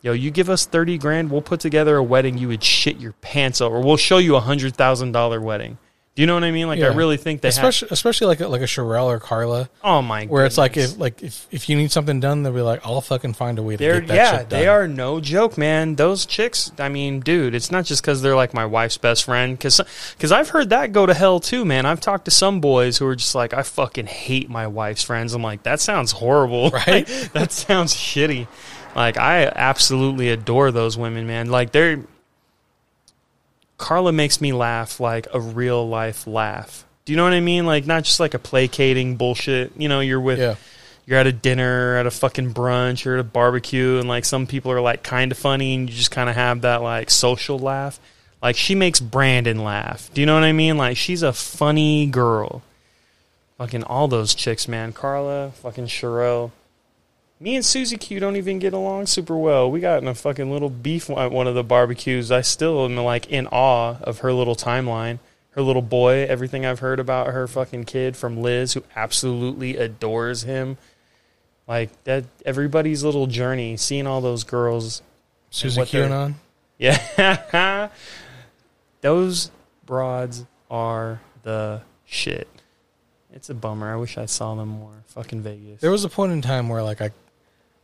Yo, 0.00 0.12
you 0.12 0.30
give 0.30 0.48
us 0.48 0.64
thirty 0.66 0.96
grand, 0.98 1.30
we'll 1.30 1.42
put 1.42 1.60
together 1.60 1.96
a 1.96 2.02
wedding 2.02 2.38
you 2.38 2.48
would 2.48 2.62
shit 2.62 2.98
your 2.98 3.12
pants 3.14 3.60
over. 3.60 3.80
We'll 3.80 3.96
show 3.96 4.18
you 4.18 4.36
a 4.36 4.40
hundred 4.40 4.76
thousand 4.76 5.12
dollar 5.12 5.40
wedding. 5.40 5.78
Do 6.14 6.22
you 6.22 6.26
know 6.26 6.34
what 6.34 6.42
I 6.42 6.50
mean? 6.50 6.66
Like 6.66 6.80
I 6.80 6.88
really 6.88 7.16
think 7.16 7.42
they 7.42 7.46
have. 7.48 7.52
especially 7.54 7.88
especially 7.92 8.26
like 8.26 8.40
a, 8.40 8.48
like 8.48 8.60
a 8.60 8.64
Sherelle 8.64 9.04
or 9.04 9.20
Carla, 9.20 9.70
Oh 9.84 10.02
my! 10.02 10.24
God. 10.24 10.30
Where 10.32 10.46
it's 10.46 10.58
like 10.58 10.76
if 10.76 10.98
like 10.98 11.22
if, 11.22 11.46
if 11.52 11.68
you 11.68 11.76
need 11.76 11.92
something 11.92 12.18
done, 12.18 12.42
they'll 12.42 12.52
be 12.52 12.60
like, 12.60 12.84
"I'll 12.84 13.00
fucking 13.00 13.34
find 13.34 13.56
a 13.56 13.62
way 13.62 13.74
to 13.74 13.78
They're 13.78 14.00
get 14.00 14.08
that 14.08 14.14
yeah, 14.16 14.38
shit 14.38 14.48
done." 14.48 14.60
they 14.60 14.66
are 14.66 14.88
no 14.88 15.20
joke, 15.20 15.56
man. 15.56 15.94
Those 15.94 16.26
chicks, 16.26 16.72
I 16.76 16.88
mean, 16.88 17.20
dude, 17.20 17.54
it's 17.54 17.70
not 17.70 17.84
just 17.84 18.02
because 18.02 18.20
they're 18.20 18.34
like 18.34 18.52
my 18.52 18.66
wife's 18.66 18.98
best 18.98 19.22
friend. 19.26 19.56
Because 19.56 19.80
because 20.16 20.32
I've 20.32 20.48
heard 20.48 20.70
that 20.70 20.90
go 20.92 21.06
to 21.06 21.14
hell 21.14 21.38
too, 21.38 21.64
man. 21.64 21.86
I've 21.86 22.00
talked 22.00 22.24
to 22.24 22.32
some 22.32 22.60
boys 22.60 22.98
who 22.98 23.06
are 23.06 23.14
just 23.14 23.36
like, 23.36 23.54
I 23.54 23.62
fucking 23.62 24.06
hate 24.06 24.50
my 24.50 24.66
wife's 24.66 25.04
friends. 25.04 25.34
I'm 25.34 25.42
like, 25.42 25.62
that 25.62 25.78
sounds 25.78 26.10
horrible, 26.10 26.70
Right? 26.88 27.06
that 27.32 27.52
sounds 27.52 27.94
shitty. 27.94 28.48
Like 28.98 29.16
I 29.16 29.44
absolutely 29.46 30.28
adore 30.30 30.72
those 30.72 30.98
women, 30.98 31.26
man. 31.28 31.50
Like 31.50 31.70
they're 31.72 32.00
Carla 33.76 34.10
makes 34.12 34.40
me 34.40 34.52
laugh 34.52 34.98
like 34.98 35.28
a 35.32 35.40
real 35.40 35.88
life 35.88 36.26
laugh. 36.26 36.84
Do 37.04 37.12
you 37.12 37.16
know 37.16 37.22
what 37.24 37.32
I 37.32 37.40
mean? 37.40 37.64
Like 37.64 37.86
not 37.86 38.02
just 38.04 38.18
like 38.18 38.34
a 38.34 38.38
placating 38.40 39.16
bullshit. 39.16 39.72
You 39.76 39.88
know, 39.88 40.00
you're 40.00 40.20
with 40.20 40.40
Yeah. 40.40 40.56
you're 41.06 41.18
at 41.18 41.28
a 41.28 41.32
dinner, 41.32 41.96
at 41.96 42.06
a 42.06 42.10
fucking 42.10 42.52
brunch, 42.54 43.06
or 43.06 43.14
at 43.14 43.20
a 43.20 43.24
barbecue, 43.24 43.98
and 43.98 44.08
like 44.08 44.24
some 44.24 44.46
people 44.48 44.72
are 44.72 44.80
like 44.80 45.04
kind 45.04 45.30
of 45.30 45.38
funny, 45.38 45.74
and 45.76 45.88
you 45.88 45.94
just 45.94 46.10
kind 46.10 46.28
of 46.28 46.34
have 46.34 46.62
that 46.62 46.82
like 46.82 47.08
social 47.08 47.58
laugh. 47.58 48.00
Like 48.42 48.56
she 48.56 48.74
makes 48.74 48.98
Brandon 49.00 49.62
laugh. 49.62 50.10
Do 50.12 50.20
you 50.20 50.26
know 50.26 50.34
what 50.34 50.44
I 50.44 50.52
mean? 50.52 50.76
Like 50.76 50.96
she's 50.96 51.22
a 51.22 51.32
funny 51.32 52.06
girl. 52.06 52.62
Fucking 53.58 53.84
all 53.84 54.08
those 54.08 54.34
chicks, 54.34 54.66
man. 54.68 54.92
Carla, 54.92 55.52
fucking 55.62 55.86
Cheryl. 55.86 56.50
Me 57.40 57.54
and 57.54 57.64
Susie 57.64 57.96
Q 57.96 58.18
don't 58.18 58.36
even 58.36 58.58
get 58.58 58.72
along 58.72 59.06
super 59.06 59.36
well. 59.36 59.70
We 59.70 59.78
got 59.80 60.02
in 60.02 60.08
a 60.08 60.14
fucking 60.14 60.50
little 60.50 60.70
beef 60.70 61.08
at 61.08 61.30
one 61.30 61.46
of 61.46 61.54
the 61.54 61.62
barbecues. 61.62 62.32
I 62.32 62.40
still 62.40 62.84
am 62.84 62.96
like 62.96 63.28
in 63.28 63.46
awe 63.48 63.96
of 64.02 64.18
her 64.20 64.32
little 64.32 64.56
timeline. 64.56 65.20
Her 65.50 65.62
little 65.62 65.82
boy, 65.82 66.24
everything 66.28 66.66
I've 66.66 66.80
heard 66.80 66.98
about 67.00 67.28
her 67.28 67.46
fucking 67.46 67.84
kid 67.84 68.16
from 68.16 68.40
Liz, 68.42 68.72
who 68.74 68.82
absolutely 68.96 69.76
adores 69.76 70.42
him. 70.42 70.78
Like 71.68 71.90
that 72.04 72.24
everybody's 72.44 73.04
little 73.04 73.26
journey, 73.26 73.76
seeing 73.76 74.06
all 74.06 74.20
those 74.20 74.42
girls. 74.44 75.02
Susie 75.50 75.84
Q 75.84 76.00
they're- 76.00 76.08
QAnon. 76.08 76.34
Yeah. 76.78 77.88
those 79.00 79.50
broads 79.86 80.44
are 80.70 81.20
the 81.42 81.82
shit. 82.04 82.48
It's 83.32 83.50
a 83.50 83.54
bummer. 83.54 83.92
I 83.92 83.96
wish 83.96 84.16
I 84.18 84.26
saw 84.26 84.54
them 84.54 84.68
more. 84.68 85.04
Fucking 85.08 85.42
Vegas. 85.42 85.80
There 85.80 85.90
was 85.90 86.04
a 86.04 86.08
point 86.08 86.32
in 86.32 86.42
time 86.42 86.68
where 86.68 86.82
like 86.82 87.00
I, 87.00 87.10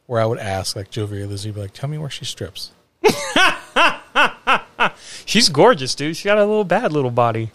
where 0.07 0.21
I 0.21 0.27
would 0.27 0.39
ask 0.39 0.77
like 0.77 0.91
Jovi 0.91 1.23
or 1.23 1.27
Lizzie, 1.27 1.51
be 1.51 1.61
like, 1.61 1.73
"Tell 1.73 1.89
me 1.89 1.99
where 1.99 2.11
she 2.11 2.25
strips." 2.25 2.71
She's 5.27 5.49
gorgeous, 5.49 5.95
dude. 5.95 6.17
She 6.17 6.25
got 6.27 6.39
a 6.39 6.45
little 6.45 6.65
bad 6.65 6.93
little 6.93 7.11
body. 7.11 7.51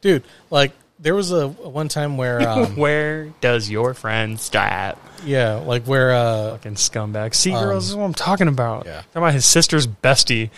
Dude, 0.00 0.22
like 0.50 0.72
there 1.00 1.14
was 1.14 1.30
a, 1.32 1.36
a 1.44 1.46
one 1.48 1.88
time 1.88 2.16
where, 2.16 2.40
um, 2.48 2.76
Where 2.76 3.26
does 3.40 3.68
your 3.70 3.94
friend 3.94 4.38
strap? 4.40 4.98
yeah, 5.24 5.54
like 5.56 5.84
where, 5.84 6.12
uh, 6.12 6.52
Fucking 6.52 6.74
scumbag. 6.74 7.34
See, 7.34 7.52
Um, 7.52 7.64
girls, 7.64 7.84
this 7.84 7.90
is 7.90 7.96
what 7.96 8.04
I'm 8.04 8.14
talking 8.14 8.48
about. 8.48 8.86
yeah. 8.86 8.96
Talking 9.12 9.22
about 9.22 9.34
his 9.34 9.44
sister's 9.44 9.86
bestie. 9.86 10.50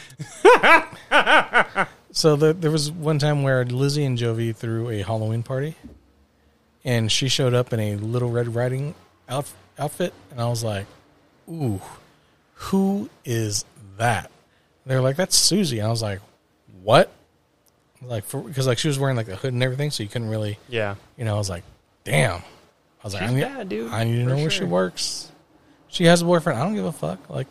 so 2.12 2.36
the, 2.36 2.52
there 2.52 2.70
was 2.70 2.90
one 2.90 3.18
time 3.18 3.42
where 3.42 3.64
Lizzie 3.64 4.04
and 4.04 4.18
Jovi 4.18 4.54
threw 4.54 4.88
a 4.90 5.02
Halloween 5.02 5.42
party, 5.42 5.74
and 6.84 7.10
she 7.10 7.28
showed 7.28 7.54
up 7.54 7.72
in 7.72 7.80
a 7.80 7.96
Little 7.96 8.30
Red 8.30 8.54
Riding 8.54 8.94
out, 9.28 9.50
outfit, 9.78 10.12
and 10.30 10.40
I 10.40 10.48
was 10.48 10.62
like, 10.62 10.86
"Ooh, 11.50 11.80
who 12.54 13.08
is 13.24 13.64
that?" 13.96 14.30
They're 14.86 15.00
like, 15.02 15.16
"That's 15.16 15.36
Susie," 15.36 15.78
and 15.78 15.88
I 15.88 15.90
was 15.90 16.02
like, 16.02 16.20
"What?" 16.82 17.10
Like, 18.02 18.24
because 18.30 18.66
like 18.66 18.78
she 18.78 18.88
was 18.88 18.98
wearing 18.98 19.16
like 19.16 19.28
a 19.28 19.36
hood 19.36 19.52
and 19.52 19.62
everything, 19.62 19.90
so 19.90 20.02
you 20.02 20.08
couldn't 20.08 20.30
really, 20.30 20.58
Yeah. 20.68 20.94
you 21.18 21.24
know. 21.24 21.34
I 21.34 21.38
was 21.38 21.50
like, 21.50 21.64
"Damn." 22.04 22.36
I 22.40 22.42
was 23.04 23.14
like, 23.14 23.22
She's 23.22 23.30
I 23.30 23.34
need, 23.34 23.40
bad, 23.42 23.68
dude. 23.70 23.90
I 23.92 24.04
need 24.04 24.16
to 24.16 24.24
know 24.24 24.36
where 24.36 24.50
she 24.50 24.64
works. 24.64 25.30
She 25.88 26.04
has 26.04 26.20
a 26.22 26.24
boyfriend. 26.24 26.58
I 26.58 26.62
don't 26.64 26.74
give 26.74 26.84
a 26.84 26.92
fuck. 26.92 27.30
Like, 27.30 27.46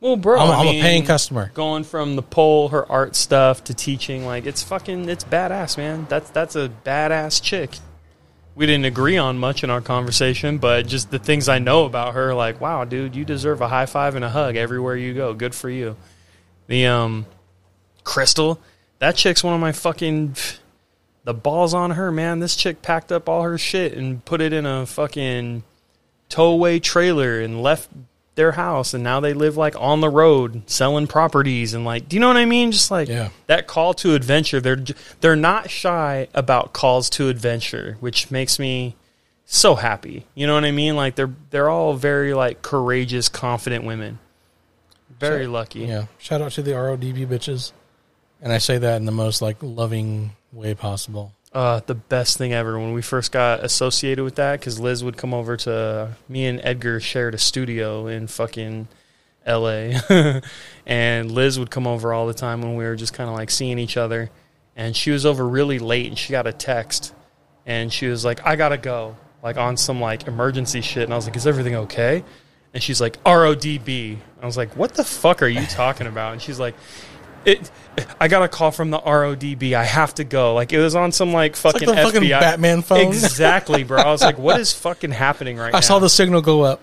Well, 0.00 0.16
bro, 0.16 0.40
I'm, 0.40 0.50
I'm 0.50 0.66
a 0.66 0.80
paying 0.80 1.04
customer. 1.04 1.52
Going 1.54 1.84
from 1.84 2.16
the 2.16 2.22
pole, 2.22 2.68
her 2.70 2.90
art 2.90 3.14
stuff 3.14 3.62
to 3.64 3.74
teaching, 3.74 4.26
like 4.26 4.44
it's 4.46 4.62
fucking, 4.62 5.08
it's 5.08 5.22
badass, 5.24 5.76
man. 5.78 6.06
That's 6.08 6.30
that's 6.30 6.56
a 6.56 6.70
badass 6.84 7.40
chick. 7.42 7.78
We 8.54 8.66
didn't 8.66 8.84
agree 8.84 9.16
on 9.16 9.38
much 9.38 9.64
in 9.64 9.70
our 9.70 9.80
conversation, 9.80 10.58
but 10.58 10.86
just 10.86 11.10
the 11.10 11.18
things 11.18 11.48
I 11.48 11.58
know 11.58 11.84
about 11.86 12.14
her, 12.14 12.34
like, 12.34 12.60
wow, 12.60 12.84
dude, 12.84 13.16
you 13.16 13.24
deserve 13.24 13.62
a 13.62 13.68
high 13.68 13.86
five 13.86 14.14
and 14.14 14.24
a 14.24 14.28
hug 14.28 14.56
everywhere 14.56 14.96
you 14.96 15.14
go. 15.14 15.32
Good 15.32 15.54
for 15.54 15.70
you. 15.70 15.96
The 16.66 16.86
um, 16.86 17.26
Crystal, 18.04 18.60
that 18.98 19.16
chick's 19.16 19.42
one 19.42 19.54
of 19.54 19.60
my 19.60 19.72
fucking. 19.72 20.36
The 21.24 21.34
balls 21.34 21.72
on 21.72 21.92
her, 21.92 22.10
man. 22.10 22.40
This 22.40 22.56
chick 22.56 22.82
packed 22.82 23.12
up 23.12 23.28
all 23.28 23.42
her 23.42 23.56
shit 23.56 23.94
and 23.94 24.24
put 24.24 24.40
it 24.40 24.52
in 24.52 24.66
a 24.66 24.84
fucking 24.86 25.62
towaway 26.28 26.80
trailer 26.80 27.40
and 27.40 27.62
left 27.62 27.88
their 28.34 28.52
house 28.52 28.94
and 28.94 29.04
now 29.04 29.20
they 29.20 29.34
live 29.34 29.56
like 29.58 29.74
on 29.78 30.00
the 30.00 30.08
road 30.08 30.62
selling 30.66 31.06
properties 31.06 31.74
and 31.74 31.84
like 31.84 32.08
do 32.08 32.16
you 32.16 32.20
know 32.20 32.28
what 32.28 32.36
I 32.38 32.46
mean 32.46 32.72
just 32.72 32.90
like 32.90 33.08
Yeah. 33.08 33.28
that 33.46 33.66
call 33.66 33.92
to 33.94 34.14
adventure 34.14 34.58
they're 34.60 34.82
they're 35.20 35.36
not 35.36 35.68
shy 35.70 36.28
about 36.32 36.72
calls 36.72 37.10
to 37.10 37.28
adventure 37.28 37.98
which 38.00 38.30
makes 38.30 38.58
me 38.58 38.96
so 39.44 39.74
happy. 39.74 40.24
You 40.34 40.46
know 40.46 40.54
what 40.54 40.64
I 40.64 40.70
mean? 40.70 40.96
Like 40.96 41.14
they're 41.14 41.34
they're 41.50 41.68
all 41.68 41.92
very 41.92 42.32
like 42.32 42.62
courageous, 42.62 43.28
confident 43.28 43.84
women. 43.84 44.18
Very 45.20 45.44
So- 45.44 45.50
lucky. 45.50 45.80
Yeah. 45.80 46.06
Shout 46.18 46.40
out 46.40 46.52
to 46.52 46.62
the 46.62 46.70
RODB 46.72 47.26
bitches. 47.26 47.72
And 48.40 48.50
I 48.52 48.58
say 48.58 48.78
that 48.78 48.96
in 48.96 49.04
the 49.04 49.12
most 49.12 49.42
like 49.42 49.58
loving 49.60 50.32
way 50.52 50.74
possible. 50.74 51.32
Uh, 51.54 51.80
the 51.84 51.94
best 51.94 52.38
thing 52.38 52.54
ever 52.54 52.78
when 52.78 52.94
we 52.94 53.02
first 53.02 53.30
got 53.30 53.62
associated 53.62 54.24
with 54.24 54.36
that 54.36 54.58
because 54.58 54.80
Liz 54.80 55.04
would 55.04 55.18
come 55.18 55.34
over 55.34 55.54
to 55.58 56.16
me 56.26 56.46
and 56.46 56.58
Edgar 56.64 56.98
shared 56.98 57.34
a 57.34 57.38
studio 57.38 58.06
in 58.06 58.26
fucking 58.26 58.88
L.A. 59.44 60.00
and 60.86 61.30
Liz 61.30 61.58
would 61.58 61.70
come 61.70 61.86
over 61.86 62.14
all 62.14 62.26
the 62.26 62.32
time 62.32 62.62
when 62.62 62.74
we 62.74 62.84
were 62.84 62.96
just 62.96 63.12
kind 63.12 63.28
of 63.28 63.36
like 63.36 63.50
seeing 63.50 63.78
each 63.78 63.98
other. 63.98 64.30
And 64.76 64.96
she 64.96 65.10
was 65.10 65.26
over 65.26 65.46
really 65.46 65.78
late 65.78 66.06
and 66.06 66.18
she 66.18 66.30
got 66.30 66.46
a 66.46 66.54
text 66.54 67.12
and 67.66 67.92
she 67.92 68.06
was 68.06 68.24
like, 68.24 68.46
"I 68.46 68.56
gotta 68.56 68.78
go," 68.78 69.16
like 69.42 69.58
on 69.58 69.76
some 69.76 70.00
like 70.00 70.26
emergency 70.26 70.80
shit. 70.80 71.04
And 71.04 71.12
I 71.12 71.16
was 71.16 71.26
like, 71.26 71.36
"Is 71.36 71.46
everything 71.46 71.74
okay?" 71.74 72.24
And 72.72 72.82
she's 72.82 73.00
like, 73.00 73.22
"RODB." 73.24 74.16
I 74.40 74.46
was 74.46 74.56
like, 74.56 74.74
"What 74.74 74.94
the 74.94 75.04
fuck 75.04 75.42
are 75.42 75.48
you 75.48 75.66
talking 75.66 76.06
about?" 76.06 76.32
And 76.32 76.40
she's 76.40 76.58
like. 76.58 76.74
It, 77.44 77.70
I 78.20 78.28
got 78.28 78.42
a 78.42 78.48
call 78.48 78.70
from 78.70 78.90
the 78.90 78.98
RODB. 78.98 79.74
I 79.74 79.84
have 79.84 80.14
to 80.14 80.24
go. 80.24 80.54
Like 80.54 80.72
it 80.72 80.78
was 80.78 80.94
on 80.94 81.12
some 81.12 81.32
like 81.32 81.52
It's 81.52 81.64
like 81.64 81.74
fucking 81.74 81.88
the 81.88 81.94
fucking 81.96 82.22
FBI. 82.22 82.40
Batman 82.40 82.82
phone. 82.82 83.08
Exactly, 83.08 83.84
bro. 83.84 84.00
I 84.00 84.10
was 84.10 84.22
like, 84.22 84.38
what 84.38 84.60
is 84.60 84.72
fucking 84.80 85.10
happening 85.10 85.56
right 85.56 85.72
now? 85.72 85.78
I 85.78 85.80
saw 85.80 85.98
the 85.98 86.08
signal 86.08 86.42
go 86.42 86.62
up. 86.62 86.80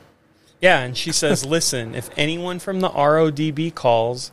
Yeah, 0.61 0.79
and 0.81 0.97
she 0.97 1.13
says, 1.13 1.45
listen, 1.45 1.95
if 1.95 2.09
anyone 2.17 2.59
from 2.59 2.81
the 2.81 2.89
RODB 2.89 3.73
calls, 3.73 4.31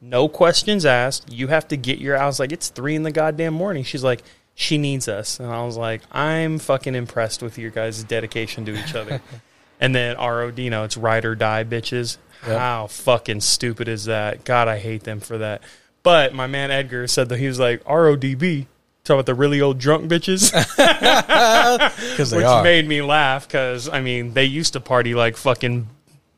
no 0.00 0.28
questions 0.28 0.84
asked, 0.84 1.32
you 1.32 1.46
have 1.46 1.68
to 1.68 1.76
get 1.76 1.98
your. 1.98 2.18
I 2.18 2.26
was 2.26 2.40
like, 2.40 2.50
it's 2.50 2.68
three 2.68 2.96
in 2.96 3.04
the 3.04 3.12
goddamn 3.12 3.54
morning. 3.54 3.84
She's 3.84 4.02
like, 4.02 4.22
she 4.54 4.76
needs 4.78 5.08
us. 5.08 5.38
And 5.38 5.48
I 5.48 5.64
was 5.64 5.76
like, 5.76 6.02
I'm 6.10 6.58
fucking 6.58 6.94
impressed 6.94 7.42
with 7.42 7.58
your 7.58 7.70
guys' 7.70 8.02
dedication 8.02 8.64
to 8.66 8.74
each 8.74 8.94
other. 8.94 9.22
and 9.80 9.94
then 9.94 10.16
ROD, 10.16 10.58
you 10.58 10.70
know, 10.70 10.84
it's 10.84 10.96
ride 10.96 11.24
or 11.24 11.34
die, 11.34 11.64
bitches. 11.64 12.18
Yep. 12.46 12.58
How 12.58 12.86
fucking 12.88 13.40
stupid 13.40 13.88
is 13.88 14.06
that? 14.06 14.44
God, 14.44 14.68
I 14.68 14.78
hate 14.78 15.04
them 15.04 15.20
for 15.20 15.38
that. 15.38 15.62
But 16.02 16.34
my 16.34 16.46
man 16.46 16.70
Edgar 16.70 17.06
said 17.06 17.28
that 17.28 17.38
he 17.38 17.46
was 17.46 17.60
like, 17.60 17.84
RODB. 17.84 18.66
Talking 19.04 19.16
about 19.16 19.26
the 19.26 19.34
really 19.34 19.60
old 19.60 19.78
drunk 19.78 20.08
bitches. 20.10 20.52
Which 22.36 22.44
are. 22.44 22.62
made 22.62 22.86
me 22.86 23.02
laugh 23.02 23.48
because 23.48 23.88
I 23.88 24.00
mean 24.00 24.32
they 24.32 24.44
used 24.44 24.74
to 24.74 24.80
party 24.80 25.14
like 25.14 25.36
fucking 25.36 25.88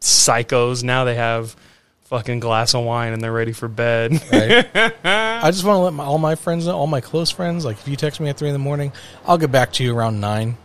psychos. 0.00 0.82
Now 0.82 1.04
they 1.04 1.14
have 1.14 1.56
fucking 2.04 2.40
glass 2.40 2.74
of 2.74 2.84
wine 2.84 3.12
and 3.12 3.22
they're 3.22 3.32
ready 3.32 3.52
for 3.52 3.68
bed. 3.68 4.12
right? 4.32 4.66
I 5.04 5.50
just 5.50 5.64
want 5.64 5.76
to 5.76 5.80
let 5.80 5.92
my, 5.92 6.04
all 6.04 6.18
my 6.18 6.36
friends 6.36 6.66
know, 6.66 6.76
all 6.76 6.86
my 6.86 7.00
close 7.00 7.30
friends, 7.30 7.64
like 7.64 7.78
if 7.78 7.88
you 7.88 7.96
text 7.96 8.20
me 8.20 8.28
at 8.28 8.38
three 8.38 8.48
in 8.48 8.54
the 8.54 8.58
morning, 8.58 8.92
I'll 9.26 9.38
get 9.38 9.52
back 9.52 9.72
to 9.74 9.84
you 9.84 9.96
around 9.96 10.20
nine. 10.20 10.56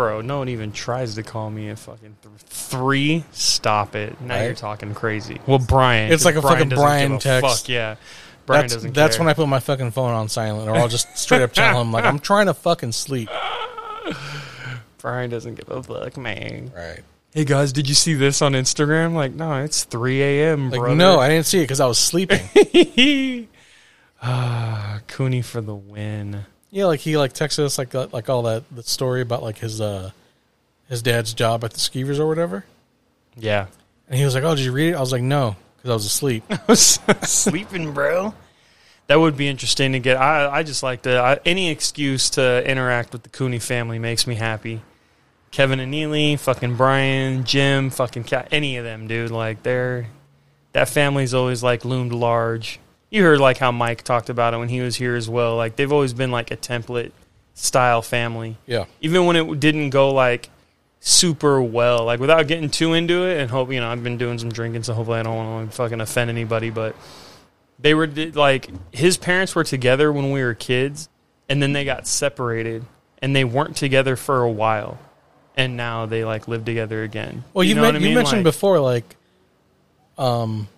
Bro, 0.00 0.22
no 0.22 0.38
one 0.38 0.48
even 0.48 0.72
tries 0.72 1.14
to 1.16 1.22
call 1.22 1.50
me 1.50 1.68
a 1.68 1.76
fucking 1.76 2.16
th- 2.22 2.34
three. 2.46 3.22
Stop 3.32 3.94
it! 3.94 4.18
Now 4.18 4.36
Right. 4.36 4.44
you're 4.46 4.54
talking 4.54 4.94
crazy. 4.94 5.38
Well, 5.46 5.58
Brian, 5.58 6.10
It's 6.10 6.24
like 6.24 6.36
a 6.36 6.40
fucking 6.40 6.70
doesn't 6.70 6.82
Brian 6.82 7.10
give 7.12 7.20
a 7.20 7.22
text. 7.22 7.60
Fuck 7.64 7.68
yeah, 7.68 7.96
Brian 8.46 8.62
that's 8.62 8.72
doesn't. 8.76 8.94
that's 8.94 9.16
care. 9.18 9.26
when 9.26 9.30
I 9.30 9.34
put 9.34 9.46
my 9.46 9.60
fucking 9.60 9.90
phone 9.90 10.12
on 10.14 10.30
silent, 10.30 10.70
or 10.70 10.74
I'll 10.76 10.88
just 10.88 11.18
straight 11.18 11.42
up 11.42 11.52
tell 11.52 11.78
him 11.82 11.92
like 11.92 12.06
I'm 12.06 12.18
trying 12.18 12.46
to 12.46 12.54
fucking 12.54 12.92
sleep. 12.92 13.28
Brian 15.02 15.28
doesn't 15.28 15.56
give 15.56 15.68
a 15.68 15.82
fuck, 15.82 16.16
man. 16.16 16.72
Right? 16.74 17.00
Hey 17.34 17.44
guys, 17.44 17.70
did 17.70 17.86
you 17.86 17.94
see 17.94 18.14
this 18.14 18.40
on 18.40 18.52
Instagram? 18.54 19.12
Like, 19.12 19.34
no, 19.34 19.62
it's 19.62 19.84
three 19.84 20.22
a.m. 20.22 20.70
Like 20.70 20.80
brother. 20.80 20.96
no, 20.96 21.20
I 21.20 21.28
didn't 21.28 21.44
see 21.44 21.58
it 21.58 21.64
because 21.64 21.80
I 21.80 21.86
was 21.86 21.98
sleeping. 21.98 22.40
ah, 24.22 25.00
Cooney 25.08 25.42
for 25.42 25.60
the 25.60 25.74
win. 25.74 26.46
Yeah, 26.70 26.86
like 26.86 27.00
he 27.00 27.16
like 27.16 27.32
texted 27.32 27.60
us 27.64 27.78
like 27.78 27.94
uh, 27.94 28.08
like 28.12 28.28
all 28.28 28.42
that 28.42 28.64
the 28.74 28.82
story 28.82 29.20
about 29.22 29.42
like 29.42 29.58
his 29.58 29.80
uh 29.80 30.10
his 30.88 31.02
dad's 31.02 31.34
job 31.34 31.64
at 31.64 31.72
the 31.72 31.78
skeevers 31.78 32.18
or 32.18 32.26
whatever, 32.26 32.64
Yeah, 33.36 33.66
and 34.08 34.18
he 34.18 34.24
was 34.24 34.34
like, 34.34 34.44
"Oh, 34.44 34.54
did 34.54 34.64
you 34.64 34.72
read 34.72 34.90
it?" 34.90 34.94
I 34.96 35.00
was 35.00 35.12
like, 35.12 35.22
"No," 35.22 35.56
because 35.76 35.90
I 35.90 35.94
was 35.94 36.04
asleep. 36.06 36.44
sleeping, 37.24 37.92
bro. 37.92 38.34
That 39.06 39.18
would 39.18 39.36
be 39.36 39.48
interesting 39.48 39.92
to 39.92 39.98
get. 39.98 40.16
I 40.16 40.48
I 40.48 40.62
just 40.62 40.82
like 40.82 41.02
to 41.02 41.18
I, 41.18 41.38
any 41.44 41.70
excuse 41.70 42.30
to 42.30 42.68
interact 42.68 43.12
with 43.12 43.22
the 43.24 43.28
Cooney 43.28 43.58
family 43.58 43.98
makes 43.98 44.26
me 44.26 44.34
happy. 44.36 44.82
Kevin 45.50 45.80
and 45.80 45.90
Neely, 45.90 46.36
fucking 46.36 46.76
Brian, 46.76 47.42
Jim, 47.42 47.90
fucking 47.90 48.22
Cat, 48.22 48.48
any 48.52 48.76
of 48.76 48.84
them, 48.84 49.08
dude. 49.08 49.32
Like 49.32 49.64
they're 49.64 50.06
that 50.72 50.88
family's 50.88 51.34
always 51.34 51.62
like 51.62 51.84
loomed 51.84 52.12
large. 52.12 52.78
You 53.10 53.24
heard 53.24 53.40
like 53.40 53.58
how 53.58 53.72
Mike 53.72 54.02
talked 54.02 54.30
about 54.30 54.54
it 54.54 54.58
when 54.58 54.68
he 54.68 54.80
was 54.80 54.96
here 54.96 55.16
as 55.16 55.28
well. 55.28 55.56
Like 55.56 55.76
they've 55.76 55.90
always 55.92 56.12
been 56.14 56.30
like 56.30 56.50
a 56.50 56.56
template 56.56 57.10
style 57.54 58.00
family 58.00 58.56
Yeah, 58.66 58.86
even 59.00 59.26
when 59.26 59.36
it 59.36 59.60
didn't 59.60 59.90
go 59.90 60.12
like 60.14 60.48
super 61.00 61.60
well, 61.60 62.04
like 62.04 62.20
without 62.20 62.46
getting 62.46 62.70
too 62.70 62.94
into 62.94 63.26
it, 63.26 63.40
and 63.40 63.50
hope 63.50 63.72
you 63.72 63.80
know 63.80 63.90
I've 63.90 64.02
been 64.04 64.16
doing 64.18 64.38
some 64.38 64.50
drinking, 64.50 64.84
so 64.84 64.94
hopefully 64.94 65.18
I 65.18 65.22
don't 65.24 65.36
want 65.36 65.70
to 65.70 65.76
fucking 65.76 66.00
offend 66.00 66.30
anybody, 66.30 66.70
but 66.70 66.94
they 67.78 67.94
were 67.94 68.06
like 68.06 68.68
his 68.92 69.16
parents 69.16 69.54
were 69.54 69.64
together 69.64 70.12
when 70.12 70.30
we 70.30 70.42
were 70.42 70.54
kids, 70.54 71.08
and 71.48 71.62
then 71.62 71.72
they 71.72 71.84
got 71.84 72.06
separated, 72.06 72.84
and 73.20 73.34
they 73.34 73.44
weren't 73.44 73.76
together 73.76 74.14
for 74.16 74.42
a 74.42 74.50
while, 74.50 74.98
and 75.56 75.76
now 75.76 76.06
they 76.06 76.24
like 76.24 76.46
live 76.48 76.64
together 76.64 77.02
again. 77.02 77.44
Well, 77.54 77.64
you, 77.64 77.74
know 77.74 77.82
men- 77.82 77.94
what 77.94 78.02
I 78.02 78.06
you 78.06 78.14
mentioned 78.14 78.44
Like- 78.44 78.54
before, 78.54 78.78
like, 78.80 79.16
um, 80.16 80.68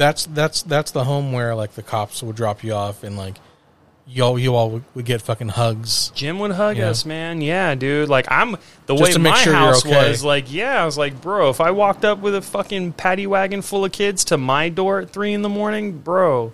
that's 0.00 0.24
that's 0.26 0.62
that's 0.62 0.90
the 0.92 1.04
home 1.04 1.30
where 1.32 1.54
like 1.54 1.74
the 1.74 1.82
cops 1.82 2.22
would 2.22 2.34
drop 2.34 2.64
you 2.64 2.72
off 2.72 3.04
and 3.04 3.16
like 3.18 3.36
you 4.06 4.24
all 4.24 4.38
you 4.38 4.54
all 4.56 4.70
would, 4.70 4.84
would 4.94 5.04
get 5.04 5.20
fucking 5.22 5.50
hugs. 5.50 6.10
Jim 6.14 6.38
would 6.40 6.52
hug 6.52 6.78
Yeah. 6.78 6.88
us, 6.88 7.04
man. 7.04 7.40
Yeah, 7.42 7.74
dude. 7.74 8.08
Like 8.08 8.26
I'm 8.30 8.52
the 8.86 8.94
Just 8.96 9.02
way 9.02 9.12
to 9.12 9.18
make 9.18 9.32
my 9.34 9.38
sure 9.40 9.52
you're 9.52 9.62
house 9.62 9.84
okay. 9.86 10.08
was. 10.08 10.24
Like, 10.24 10.50
yeah, 10.52 10.82
I 10.82 10.86
was 10.86 10.96
like, 10.98 11.20
bro, 11.20 11.50
if 11.50 11.60
I 11.60 11.70
walked 11.70 12.04
up 12.04 12.18
with 12.20 12.34
a 12.34 12.40
fucking 12.42 12.94
paddy 12.94 13.26
wagon 13.26 13.60
full 13.62 13.84
of 13.84 13.92
kids 13.92 14.24
to 14.24 14.38
my 14.38 14.68
door 14.70 15.00
at 15.00 15.10
three 15.10 15.32
in 15.34 15.42
the 15.42 15.48
morning, 15.50 15.98
bro, 15.98 16.52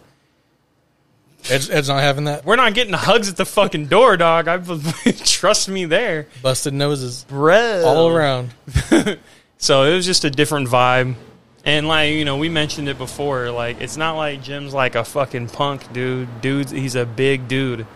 Ed's, 1.48 1.70
Ed's 1.70 1.88
not 1.88 2.00
having 2.02 2.24
that. 2.24 2.44
we're 2.44 2.56
not 2.56 2.74
getting 2.74 2.92
hugs 2.92 3.28
at 3.28 3.36
the 3.36 3.44
fucking 3.46 3.86
door, 3.86 4.16
dog. 4.16 4.48
I 4.48 4.58
trust 5.24 5.68
me 5.68 5.84
there, 5.84 6.26
Busted 6.42 6.74
noses 6.74 7.24
bro. 7.28 7.84
all 7.86 8.08
around. 8.08 8.50
So 9.58 9.84
it 9.84 9.94
was 9.94 10.04
just 10.04 10.24
a 10.26 10.30
different 10.30 10.68
vibe. 10.68 11.14
And 11.66 11.88
like, 11.88 12.12
you 12.12 12.24
know, 12.24 12.36
we 12.36 12.48
mentioned 12.48 12.88
it 12.88 12.96
before, 12.96 13.50
like 13.50 13.80
it's 13.80 13.96
not 13.96 14.12
like 14.16 14.40
Jim's 14.40 14.72
like 14.72 14.94
a 14.94 15.04
fucking 15.04 15.48
punk 15.48 15.92
dude. 15.92 16.40
Dude, 16.40 16.70
he's 16.70 16.94
a 16.94 17.04
big 17.04 17.48
dude. 17.48 17.88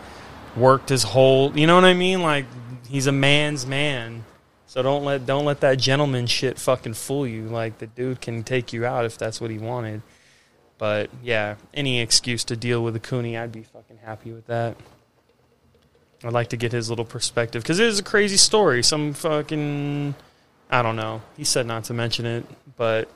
Worked 0.57 0.89
his 0.89 1.03
whole, 1.03 1.57
you 1.57 1.65
know 1.65 1.75
what 1.75 1.85
I 1.85 1.93
mean? 1.93 2.21
Like 2.21 2.45
he's 2.89 3.07
a 3.07 3.13
man's 3.13 3.65
man. 3.65 4.25
So 4.67 4.83
don't 4.83 5.05
let 5.05 5.25
don't 5.25 5.45
let 5.45 5.61
that 5.61 5.79
gentleman 5.79 6.27
shit 6.27 6.59
fucking 6.59 6.95
fool 6.95 7.25
you. 7.25 7.43
Like 7.43 7.77
the 7.77 7.87
dude 7.87 8.19
can 8.19 8.43
take 8.43 8.73
you 8.73 8.85
out 8.85 9.05
if 9.05 9.17
that's 9.17 9.39
what 9.39 9.49
he 9.49 9.57
wanted. 9.57 10.01
But 10.77 11.09
yeah, 11.23 11.55
any 11.73 12.01
excuse 12.01 12.43
to 12.45 12.57
deal 12.57 12.83
with 12.83 12.93
a 12.97 12.99
Cooney, 12.99 13.37
I'd 13.37 13.53
be 13.53 13.63
fucking 13.63 13.99
happy 14.03 14.33
with 14.33 14.47
that. 14.47 14.75
I'd 16.25 16.33
like 16.33 16.49
to 16.49 16.57
get 16.57 16.73
his 16.73 16.89
little 16.89 17.05
perspective 17.05 17.63
because 17.63 17.79
it 17.79 17.87
is 17.87 17.99
a 17.99 18.03
crazy 18.03 18.37
story. 18.37 18.83
Some 18.83 19.13
fucking 19.13 20.13
I 20.69 20.81
don't 20.81 20.97
know. 20.97 21.21
He 21.37 21.45
said 21.45 21.65
not 21.65 21.85
to 21.85 21.93
mention 21.93 22.25
it, 22.25 22.45
but 22.75 23.07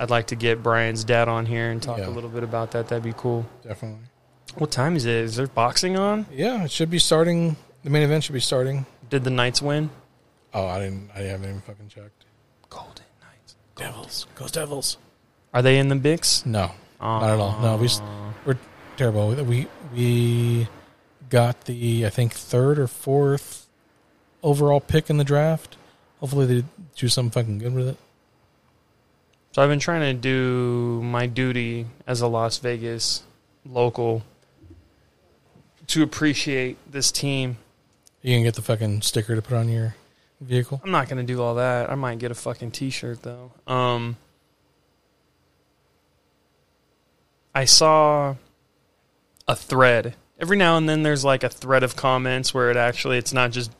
I'd 0.00 0.08
like 0.10 0.28
to 0.28 0.34
get 0.34 0.62
Brian's 0.62 1.04
dad 1.04 1.28
on 1.28 1.44
here 1.46 1.70
and 1.70 1.80
talk 1.82 1.98
Yeah. 1.98 2.08
a 2.08 2.10
little 2.10 2.30
bit 2.30 2.42
about 2.42 2.70
that. 2.72 2.88
That'd 2.88 3.04
be 3.04 3.12
cool. 3.16 3.44
Definitely. 3.62 4.00
What 4.56 4.70
time 4.70 4.96
is 4.96 5.04
it? 5.04 5.14
Is 5.14 5.36
there 5.36 5.46
boxing 5.46 5.96
on? 5.98 6.24
Yeah, 6.32 6.64
it 6.64 6.70
should 6.70 6.90
be 6.90 6.98
starting. 6.98 7.56
The 7.84 7.90
main 7.90 8.02
event 8.02 8.24
should 8.24 8.32
be 8.32 8.40
starting. 8.40 8.86
Did 9.10 9.24
the 9.24 9.30
Knights 9.30 9.60
win? 9.60 9.90
Oh, 10.54 10.66
I 10.66 10.78
didn't. 10.80 11.10
I 11.14 11.20
haven't 11.20 11.48
even 11.50 11.60
fucking 11.60 11.88
checked. 11.88 12.24
Golden 12.70 13.04
Knights. 13.20 13.56
Devils, 13.76 14.26
goes 14.34 14.50
Devils. 14.50 14.96
Are 15.52 15.60
they 15.62 15.78
in 15.78 15.88
the 15.88 15.94
Bix? 15.96 16.46
No, 16.46 16.72
not 17.00 17.22
at 17.30 17.38
all. 17.38 17.60
No, 17.60 17.76
we 17.76 17.88
we're 18.46 18.58
terrible. 18.96 19.34
We 19.44 19.68
we 19.94 20.66
got 21.28 21.66
the 21.66 22.06
I 22.06 22.10
think 22.10 22.32
third 22.32 22.78
or 22.78 22.86
fourth 22.86 23.68
overall 24.42 24.80
pick 24.80 25.10
in 25.10 25.18
the 25.18 25.24
draft. 25.24 25.76
Hopefully 26.20 26.46
they 26.46 26.64
do 26.96 27.08
something 27.08 27.30
fucking 27.30 27.58
good 27.58 27.74
with 27.74 27.88
it. 27.88 27.96
So 29.52 29.62
I've 29.62 29.68
been 29.68 29.80
trying 29.80 30.02
to 30.02 30.14
do 30.14 31.02
my 31.02 31.26
duty 31.26 31.86
as 32.06 32.20
a 32.20 32.28
Las 32.28 32.58
Vegas 32.58 33.24
local 33.66 34.22
to 35.88 36.02
appreciate 36.04 36.78
this 36.90 37.10
team. 37.10 37.58
You 38.22 38.36
can 38.36 38.44
get 38.44 38.54
the 38.54 38.62
fucking 38.62 39.02
sticker 39.02 39.34
to 39.34 39.42
put 39.42 39.56
on 39.56 39.68
your 39.68 39.96
vehicle. 40.40 40.80
I'm 40.84 40.92
not 40.92 41.08
gonna 41.08 41.24
do 41.24 41.42
all 41.42 41.56
that. 41.56 41.90
I 41.90 41.96
might 41.96 42.18
get 42.18 42.30
a 42.30 42.34
fucking 42.34 42.70
T-shirt 42.70 43.22
though. 43.22 43.50
Um, 43.66 44.16
I 47.54 47.64
saw 47.64 48.36
a 49.48 49.56
thread. 49.56 50.14
Every 50.38 50.56
now 50.56 50.76
and 50.76 50.88
then, 50.88 51.02
there's 51.02 51.24
like 51.24 51.42
a 51.42 51.48
thread 51.48 51.82
of 51.82 51.96
comments 51.96 52.54
where 52.54 52.70
it 52.70 52.76
actually 52.76 53.18
it's 53.18 53.32
not 53.32 53.50
just 53.50 53.72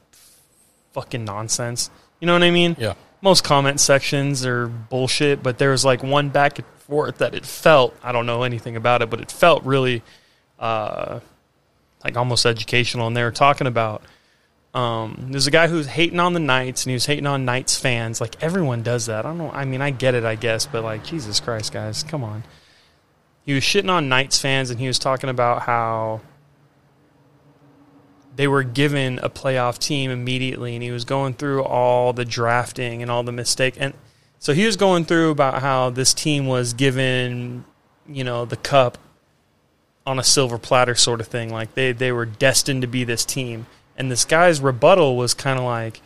fucking 0.93 1.25
nonsense. 1.25 1.91
You 2.19 2.27
know 2.27 2.33
what 2.33 2.43
I 2.43 2.51
mean? 2.51 2.77
Yeah. 2.79 2.95
Most 3.23 3.45
comment 3.45 3.81
sections 3.81 4.47
are 4.47 4.67
bullshit, 4.67 5.43
but 5.43 5.59
there 5.59 5.71
was 5.71 5.85
like 5.85 6.03
one 6.03 6.31
back 6.31 6.59
and 6.59 6.67
forth 6.79 7.19
that 7.19 7.35
it 7.35 7.45
felt. 7.45 7.95
I 8.03 8.13
don't 8.13 8.27
know 8.27 8.43
anything 8.43 8.77
about 8.77 9.03
it, 9.03 9.11
but 9.11 9.21
it 9.21 9.31
felt 9.31 9.63
really 9.65 10.03
uh, 10.59 11.21
like 12.05 12.17
almost 12.17 12.47
educational, 12.47 13.07
and 13.07 13.17
they 13.17 13.23
were 13.23 13.31
talking 13.31 13.67
about. 13.67 14.03
Um, 14.73 15.27
there's 15.31 15.49
a 15.49 15.51
guy 15.51 15.67
who's 15.67 15.87
hating 15.87 16.21
on 16.21 16.33
the 16.33 16.41
Knights, 16.41 16.85
and 16.85 16.91
he 16.91 16.95
was 16.95 17.07
hating 17.07 17.27
on 17.27 17.45
Knights 17.45 17.77
fans. 17.77 18.21
Like 18.21 18.41
everyone 18.43 18.83
does 18.83 19.07
that. 19.07 19.27
I 19.27 19.29
don't 19.29 19.39
know. 19.39 19.51
I 19.51 19.65
mean, 19.65 19.83
I 19.83 19.91
get 19.91 20.15
it, 20.15 20.25
I 20.25 20.37
guess, 20.37 20.65
but 20.67 20.85
like 20.85 21.05
Jesus 21.05 21.41
Christ, 21.41 21.73
guys, 21.73 22.03
come 22.05 22.23
on. 22.23 22.45
He 23.45 23.53
was 23.53 23.65
shitting 23.65 23.91
on 23.91 24.09
Knights 24.09 24.39
fans, 24.39 24.71
and 24.71 24.79
he 24.79 24.87
was 24.87 24.99
talking 24.99 25.29
about 25.29 25.63
how 25.63 26.21
they 28.37 28.49
were 28.49 28.63
given 28.63 29.19
a 29.23 29.29
playoff 29.29 29.79
team 29.79 30.11
immediately, 30.11 30.75
and 30.75 30.83
he 30.83 30.91
was 30.91 31.05
going 31.05 31.35
through 31.35 31.63
all 31.65 32.13
the 32.13 32.25
drafting 32.25 33.03
and 33.03 33.11
all 33.11 33.23
the 33.23 33.33
mistake. 33.33 33.75
And 33.79 33.95
so 34.39 34.55
he 34.55 34.65
was 34.65 34.77
going 34.77 35.05
through 35.05 35.31
about 35.31 35.61
how 35.61 35.91
this 35.91 36.15
team 36.15 36.47
was 36.47 36.73
given, 36.73 37.65
you 38.09 38.25
know, 38.25 38.45
the 38.45 38.57
cup 38.57 38.99
on 40.07 40.19
a 40.19 40.25
silver 40.25 40.59
platter 40.59 40.95
sort 40.95 41.21
of 41.21 41.27
thing. 41.27 41.53
Like 41.53 41.75
they, 41.75 41.93
they 41.93 42.13
were 42.13 42.27
destined 42.27 42.83
to 42.83 42.89
be 42.89 43.05
this 43.05 43.25
team. 43.25 43.67
And 43.97 44.11
this 44.11 44.25
guy's 44.25 44.61
rebuttal 44.61 45.17
was 45.17 45.35
kind 45.35 45.59
of 45.59 45.65
like 45.65 46.01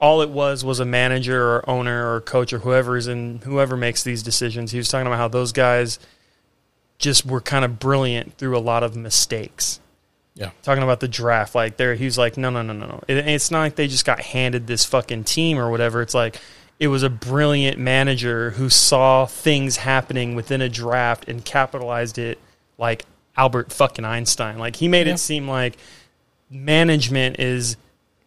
all 0.00 0.22
it 0.22 0.30
was 0.30 0.64
was 0.64 0.80
a 0.80 0.84
manager 0.84 1.56
or 1.56 1.68
owner 1.68 2.14
or 2.14 2.20
coach 2.20 2.52
or 2.52 2.60
whoever's 2.60 3.06
in 3.06 3.40
whoever 3.44 3.76
makes 3.76 4.02
these 4.02 4.22
decisions. 4.22 4.70
He 4.70 4.78
was 4.78 4.88
talking 4.88 5.06
about 5.06 5.18
how 5.18 5.28
those 5.28 5.52
guys 5.52 5.98
just 6.98 7.26
were 7.26 7.40
kind 7.40 7.64
of 7.64 7.78
brilliant 7.78 8.38
through 8.38 8.56
a 8.56 8.60
lot 8.60 8.82
of 8.82 8.96
mistakes. 8.96 9.80
Yeah. 10.38 10.50
Talking 10.62 10.84
about 10.84 11.00
the 11.00 11.08
draft, 11.08 11.56
like 11.56 11.76
there, 11.78 11.96
he 11.96 12.04
was 12.04 12.16
like, 12.16 12.36
no, 12.36 12.48
no, 12.48 12.62
no, 12.62 12.72
no, 12.72 12.86
no. 12.86 13.02
It, 13.08 13.16
it's 13.16 13.50
not 13.50 13.58
like 13.60 13.74
they 13.74 13.88
just 13.88 14.04
got 14.04 14.20
handed 14.20 14.68
this 14.68 14.84
fucking 14.84 15.24
team 15.24 15.58
or 15.58 15.68
whatever. 15.68 16.00
It's 16.00 16.14
like 16.14 16.40
it 16.78 16.86
was 16.86 17.02
a 17.02 17.10
brilliant 17.10 17.76
manager 17.78 18.50
who 18.50 18.70
saw 18.70 19.26
things 19.26 19.78
happening 19.78 20.36
within 20.36 20.62
a 20.62 20.68
draft 20.68 21.28
and 21.28 21.44
capitalized 21.44 22.18
it 22.18 22.38
like 22.78 23.04
Albert 23.36 23.72
fucking 23.72 24.04
Einstein. 24.04 24.58
Like 24.58 24.76
he 24.76 24.86
made 24.86 25.08
Yeah. 25.08 25.14
it 25.14 25.18
seem 25.18 25.48
like 25.48 25.76
management 26.50 27.40
is 27.40 27.76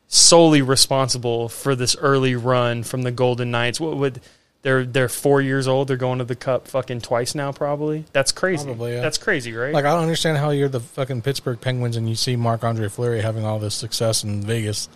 solely 0.07 0.61
responsible 0.61 1.47
for 1.47 1.75
this 1.75 1.95
early 1.97 2.35
run 2.35 2.83
from 2.83 3.03
the 3.03 3.11
Golden 3.11 3.51
Knights. 3.51 3.79
What 3.79 3.95
would 3.97 4.19
they're 4.61 4.85
they're 4.85 5.09
four 5.09 5.41
years 5.41 5.67
old. 5.67 5.87
They're 5.87 5.97
going 5.97 6.19
to 6.19 6.25
the 6.25 6.35
Cup 6.35 6.67
fucking 6.67 7.01
twice 7.01 7.33
now. 7.35 7.51
Probably 7.51 8.05
that's 8.13 8.31
crazy. 8.31 8.65
Probably, 8.65 8.93
yeah. 8.93 9.01
That's 9.01 9.17
crazy, 9.17 9.53
right? 9.53 9.73
Like 9.73 9.85
I 9.85 9.91
don't 9.91 10.03
understand 10.03 10.37
how 10.37 10.51
you're 10.51 10.69
the 10.69 10.79
fucking 10.79 11.23
Pittsburgh 11.23 11.59
Penguins 11.59 11.97
and 11.97 12.07
you 12.07 12.15
see 12.15 12.35
Marc 12.35 12.63
Andre 12.63 12.87
Fleury 12.87 13.21
having 13.21 13.45
all 13.45 13.59
this 13.59 13.75
success 13.75 14.23
in 14.23 14.41
Vegas 14.41 14.89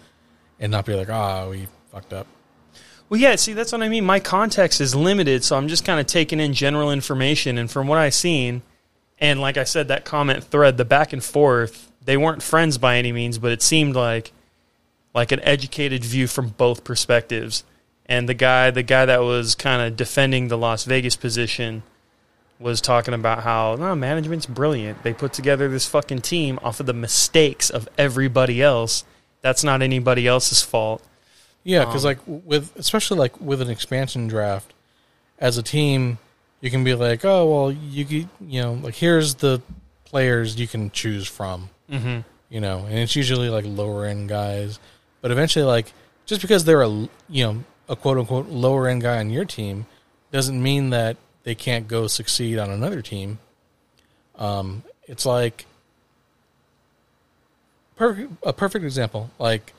and 0.60 0.72
not 0.72 0.86
be 0.86 0.94
like, 0.94 1.10
ah, 1.10 1.50
we 1.50 1.68
fucked 1.92 2.14
up. 2.14 2.28
Well, 3.08 3.20
yeah, 3.20 3.36
see, 3.36 3.54
that's 3.54 3.72
what 3.72 3.84
I 3.84 3.90
mean. 3.90 4.04
My 4.04 4.20
context 4.20 4.82
is 4.82 4.96
limited, 4.96 5.44
so 5.44 5.56
I'm 5.56 5.68
just 5.68 5.86
kind 5.86 6.00
of 6.00 6.08
taking 6.08 6.40
in 6.40 6.54
general 6.54 6.92
information. 6.92 7.60
And 7.60 7.70
from 7.70 7.88
what 7.88 8.00
I've 8.00 8.16
seen, 8.16 8.64
and 9.20 9.40
like 9.40 9.58
I 9.58 9.64
said, 9.64 9.90
that 9.90 10.06
comment 10.06 10.44
thread, 10.44 10.78
the 10.78 10.86
back 10.86 11.14
and 11.14 11.24
forth, 11.24 11.92
they 12.04 12.18
weren't 12.18 12.42
friends 12.42 12.78
by 12.80 12.98
any 12.98 13.12
means, 13.12 13.38
but 13.38 13.52
it 13.52 13.62
seemed 13.62 13.96
like 13.96 14.32
like 15.14 15.32
an 15.32 15.40
educated 15.42 16.04
view 16.04 16.28
from 16.28 16.50
both 16.50 16.84
perspectives. 16.84 17.64
And 18.08 18.30
the 18.30 18.34
guy, 18.34 18.70
the 18.72 18.84
guy 18.84 19.06
that 19.06 19.22
was 19.24 19.56
kind 19.56 19.82
of 19.82 19.98
defending 19.98 20.48
the 20.48 20.58
Las 20.58 20.84
Vegas 20.86 21.16
position, 21.16 21.84
was 22.60 22.80
talking 22.80 23.14
about 23.14 23.44
how 23.44 23.76
no 23.76 23.96
management's 23.96 24.46
brilliant. 24.46 25.04
They 25.04 25.14
put 25.14 25.34
together 25.34 25.68
this 25.70 25.86
fucking 25.88 26.22
team 26.22 26.60
off 26.64 26.80
of 26.80 26.86
the 26.86 26.94
mistakes 26.94 27.70
of 27.70 27.90
everybody 27.98 28.62
else. 28.62 29.04
That's 29.42 29.64
not 29.64 29.82
anybody 29.82 30.28
else's 30.28 30.62
fault. 30.62 31.04
Yeah, 31.64 31.84
because 31.86 32.06
Um, 32.06 32.10
like 32.10 32.20
with 32.26 32.76
especially 32.78 33.18
like 33.18 33.42
with 33.42 33.60
an 33.62 33.70
expansion 33.70 34.28
draft, 34.28 34.72
as 35.40 35.58
a 35.58 35.64
team, 35.64 36.20
you 36.62 36.70
can 36.72 36.84
be 36.84 36.94
like, 36.94 37.26
oh 37.26 37.46
well, 37.52 37.72
you 37.72 38.06
could, 38.06 38.30
you 38.40 38.62
know, 38.62 38.74
like 38.74 38.96
here's 38.96 39.36
the 39.36 39.62
players 40.06 40.58
you 40.60 40.68
can 40.68 40.92
choose 40.92 41.28
from, 41.28 41.70
Mm-hmm. 41.92 42.20
you 42.50 42.62
know, 42.62 42.86
and 42.88 43.00
it's 43.00 43.16
usually 43.16 43.50
like 43.50 43.66
lower 43.68 44.06
end 44.06 44.30
guys, 44.30 44.80
but 45.22 45.32
eventually, 45.32 45.66
like 45.66 45.92
just 46.28 46.42
because 46.42 46.64
they're 46.64 46.84
a 46.84 46.90
you 46.90 47.10
know 47.44 47.64
a 47.88 47.96
quote 47.96 48.18
unquote 48.18 48.48
lower 48.48 48.88
end 48.88 49.02
guy 49.02 49.18
on 49.18 49.30
your 49.30 49.46
team, 49.46 49.86
doesn't 50.32 50.62
mean 50.62 50.90
that 50.92 51.18
they 51.44 51.56
can't 51.56 51.88
go 51.88 52.08
succeed 52.08 52.58
on 52.58 52.70
another 52.70 53.02
team. 53.02 53.40
Um, 54.38 54.84
it's 55.08 55.26
like 55.26 55.66
a 58.00 58.54
perfect 58.54 58.84
example, 58.84 59.30
like 59.40 59.74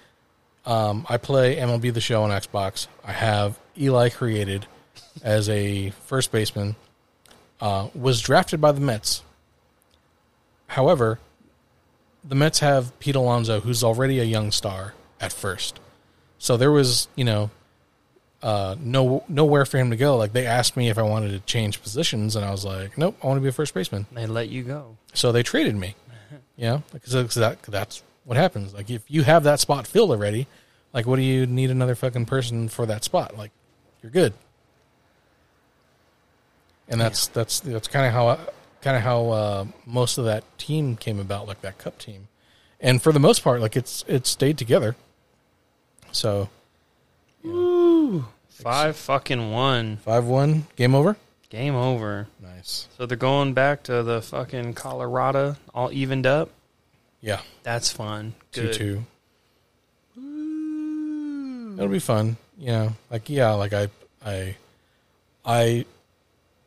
um, 0.65 1.07
I 1.09 1.17
play 1.17 1.57
MLB 1.57 1.93
The 1.93 2.01
Show 2.01 2.23
on 2.23 2.31
Xbox. 2.31 2.87
I 3.05 3.13
have 3.13 3.59
Eli 3.79 4.09
created 4.09 4.67
as 5.23 5.49
a 5.49 5.91
first 6.07 6.33
baseman. 6.33 6.77
Uh, 7.61 7.89
was 7.95 8.21
drafted 8.21 8.61
by 8.61 8.73
the 8.73 8.81
Mets. 8.81 9.23
However, 10.67 11.19
the 12.23 12.35
Mets 12.35 12.59
have 12.59 12.99
Pete 12.99 13.17
Alonso, 13.17 13.61
who's 13.61 13.83
already 13.83 14.19
a 14.19 14.25
young 14.25 14.51
star 14.51 14.95
at 15.21 15.33
first. 15.33 15.81
So 16.39 16.57
there 16.57 16.73
was, 16.73 17.09
you 17.15 17.25
know, 17.25 17.51
uh, 18.43 18.77
no 18.79 19.25
nowhere 19.29 19.65
for 19.65 19.79
him 19.79 19.91
to 19.91 19.97
go. 19.97 20.17
Like 20.17 20.33
they 20.33 20.47
asked 20.47 20.77
me 20.77 20.89
if 20.89 20.99
I 20.99 21.03
wanted 21.03 21.31
to 21.31 21.41
change 21.41 21.83
positions, 21.83 22.37
and 22.37 22.45
I 22.45 22.51
was 22.51 22.65
like, 22.65 22.97
nope, 22.99 23.17
I 23.23 23.27
want 23.27 23.39
to 23.39 23.43
be 23.43 23.49
a 23.49 23.53
first 23.53 23.75
baseman. 23.75 24.07
They 24.13 24.27
let 24.27 24.49
you 24.49 24.63
go. 24.63 24.97
So 25.15 25.33
they 25.33 25.43
traded 25.43 25.77
me. 25.77 25.95
Yeah, 26.59 26.81
because 26.91 27.35
that, 27.35 27.63
that's 27.65 28.03
what 28.25 28.39
happens. 28.39 28.73
Like 28.73 28.89
if 28.89 29.03
you 29.09 29.25
have 29.25 29.43
that 29.43 29.61
spot 29.61 29.87
filled 29.87 30.11
already, 30.11 30.47
like 30.95 31.07
what 31.07 31.17
do 31.17 31.23
you 31.23 31.47
need 31.47 31.71
another 31.71 31.95
fucking 31.95 32.25
person 32.25 32.71
for 32.71 32.87
that 32.87 33.05
spot? 33.05 33.37
Like 33.37 33.51
you're 34.03 34.11
good. 34.11 34.33
And 36.89 36.99
that's 36.99 37.27
that's 37.27 37.61
that's 37.61 37.89
kind 37.89 38.07
of 38.07 38.13
how 38.15 38.39
kind 38.81 38.97
of 38.97 39.03
how 39.03 39.29
uh, 39.31 39.65
most 39.85 40.17
of 40.17 40.25
that 40.25 40.45
team 40.59 40.97
came 40.97 41.21
about, 41.21 41.47
like 41.47 41.61
that 41.61 41.77
cup 41.77 41.99
team. 41.99 42.29
And 42.81 43.03
for 43.03 43.13
the 43.13 43.21
most 43.21 43.45
part, 43.45 43.61
like 43.61 43.77
it's 43.77 44.05
it 44.09 44.27
stayed 44.27 44.57
together. 44.57 44.97
So 46.11 46.49
Five 48.49 48.97
fucking 48.97 49.51
one. 49.53 49.99
five 49.99 50.25
one, 50.25 50.67
game 50.77 50.95
over. 50.95 51.17
Game 51.51 51.75
over. 51.75 52.27
Nice. 52.43 52.89
So 52.97 53.07
they're 53.07 53.17
going 53.17 53.53
back 53.55 53.85
to 53.85 54.03
the 54.03 54.21
fucking 54.23 54.75
Colorado, 54.75 55.57
all 55.75 55.93
evened 55.93 56.27
up. 56.27 56.51
Yeah, 57.21 57.41
That's 57.63 57.91
fun. 57.93 58.35
two 58.53 58.63
Good. 58.63 58.73
two. 58.73 59.05
It'll 61.77 61.89
be 61.89 61.99
fun. 61.99 62.37
You 62.59 62.67
know, 62.69 62.93
like 63.11 63.29
yeah, 63.29 63.51
like 63.53 63.73
I 63.73 63.89
I 64.25 64.57
I 65.45 65.85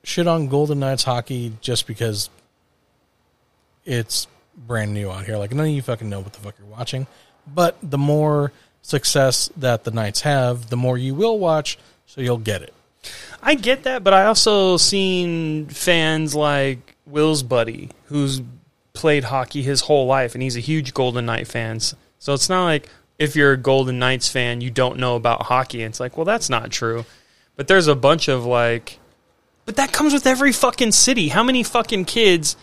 shit 0.03 0.28
on 0.28 0.48
Golden 0.48 0.80
Knights 0.80 1.03
hockey 1.03 1.53
just 1.61 1.88
because 1.88 2.30
it's 3.86 4.28
brand 4.56 4.94
new 4.94 5.10
out 5.10 5.26
here. 5.26 5.38
Like 5.38 5.52
none 5.52 5.66
of 5.66 5.72
you 5.72 5.82
fucking 5.82 6.07
know 6.10 6.20
what 6.20 6.34
the 6.34 6.40
fuck 6.40 6.56
you're 6.60 6.68
watching. 6.68 7.07
But 7.48 7.78
the 7.82 7.98
more 7.98 8.52
success 8.81 9.49
that 9.57 9.84
the 9.84 9.91
Knights 9.91 10.22
have, 10.22 10.69
the 10.69 10.77
more 10.77 10.97
you 10.97 11.15
will 11.15 11.39
watch, 11.39 11.77
so 12.06 12.22
you'll 12.22 12.38
get 12.38 12.61
it. 12.61 12.73
I 13.41 13.56
get 13.56 13.84
that, 13.84 14.03
but 14.03 14.14
I 14.14 14.26
also 14.26 14.77
seen 14.77 15.68
fans 15.68 16.35
like 16.35 16.95
Will's 17.06 17.43
buddy, 17.43 17.89
who's 18.06 18.41
played 18.93 19.23
hockey 19.26 19.61
his 19.61 19.81
whole 19.81 20.06
life, 20.06 20.34
and 20.34 20.43
he's 20.43 20.57
a 20.57 20.61
huge 20.61 20.93
Golden 20.93 21.26
Knight 21.26 21.47
fan. 21.47 21.80
So 21.80 22.34
it's 22.34 22.49
not 22.49 22.65
like 22.65 22.89
if 23.18 23.35
you're 23.35 23.53
a 23.53 23.57
Golden 23.57 23.99
Knights 23.99 24.27
fan, 24.27 24.61
you 24.61 24.69
don't 24.69 24.99
know 24.99 25.15
about 25.15 25.43
hockey. 25.43 25.84
It's 25.84 25.99
like, 25.99 26.18
well, 26.18 26.26
that's 26.26 26.49
not 26.49 26.72
true. 26.72 27.06
But 27.56 27.68
there's 27.68 27.88
a 27.88 27.95
bunch 27.95 28.27
of 28.27 28.45
like, 28.45 28.99
but 29.65 29.76
that 29.76 29.91
comes 29.91 30.14
with 30.14 30.26
every 30.27 30.51
fucking 30.51 30.93
city. 30.93 31.30
How 31.30 31.43
many 31.43 31.64
fucking 31.64 32.06
kids 32.06 32.56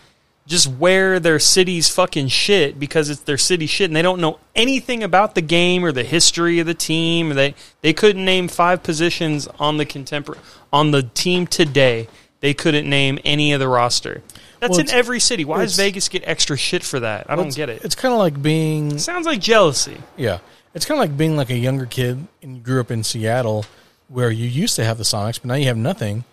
just 0.47 0.65
wear 0.67 1.19
their 1.19 1.39
city's 1.39 1.89
fucking 1.89 2.29
shit 2.29 2.79
because 2.79 3.09
it's 3.09 3.21
their 3.21 3.37
city 3.37 3.67
shit 3.67 3.89
and 3.89 3.95
they 3.95 4.01
don't 4.01 4.21
know 4.21 4.39
anything 4.55 5.03
about 5.03 5.35
the 5.35 5.41
game 5.41 5.83
or 5.83 5.91
the 5.91 6.03
history 6.03 6.59
of 6.59 6.65
the 6.65 6.73
team. 6.73 7.29
They 7.29 7.53
they 7.81 7.93
couldn't 7.93 8.23
name 8.23 8.47
five 8.47 8.81
positions 8.81 9.47
on 9.59 9.77
the 9.77 9.85
contemporary 9.85 10.41
on 10.71 10.91
the 10.91 11.03
team 11.03 11.45
today. 11.45 12.07
They 12.39 12.53
couldn't 12.53 12.89
name 12.89 13.19
any 13.25 13.51
of 13.51 13.59
the 13.59 13.67
roster. 13.67 14.21
That's 14.59 14.71
Well, 14.71 14.79
in 14.79 14.89
every 14.89 15.19
city. 15.19 15.43
Why 15.43 15.61
does 15.61 15.75
Vegas 15.75 16.07
get 16.07 16.23
extra 16.25 16.57
shit 16.57 16.83
for 16.83 17.01
that? 17.01 17.29
I 17.29 17.35
don't 17.35 17.53
get 17.53 17.69
it. 17.69 17.83
It's 17.83 17.95
kind 17.95 18.13
of 18.13 18.19
like 18.19 18.41
being 18.41 18.97
Sounds 18.97 19.25
like 19.25 19.41
jealousy. 19.41 19.97
Yeah. 20.15 20.39
It's 20.73 20.85
kind 20.85 20.99
of 20.99 21.09
like 21.09 21.17
being 21.17 21.35
like 21.35 21.49
a 21.49 21.57
younger 21.57 21.85
kid 21.85 22.25
and 22.41 22.55
you 22.55 22.61
grew 22.61 22.79
up 22.79 22.89
in 22.89 23.03
Seattle 23.03 23.65
where 24.07 24.31
you 24.31 24.47
used 24.47 24.75
to 24.77 24.85
have 24.85 24.97
the 24.97 25.03
Sonics, 25.03 25.41
but 25.41 25.45
now 25.45 25.55
you 25.55 25.65
have 25.65 25.77
nothing. 25.77 26.23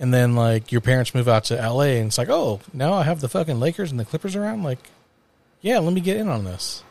And 0.00 0.12
then 0.12 0.34
like 0.34 0.72
your 0.72 0.80
parents 0.80 1.14
move 1.14 1.28
out 1.28 1.44
to 1.44 1.54
LA 1.54 1.82
and 2.00 2.08
it's 2.08 2.18
like, 2.18 2.30
oh, 2.30 2.60
now 2.72 2.94
I 2.94 3.04
have 3.04 3.20
the 3.20 3.28
fucking 3.28 3.60
Lakers 3.60 3.90
and 3.92 4.00
the 4.00 4.04
Clippers 4.04 4.34
around. 4.34 4.62
Like, 4.62 4.78
yeah, 5.60 5.78
let 5.78 5.92
me 5.92 6.00
get 6.00 6.16
in 6.16 6.26
on 6.28 6.44
this. 6.44 6.82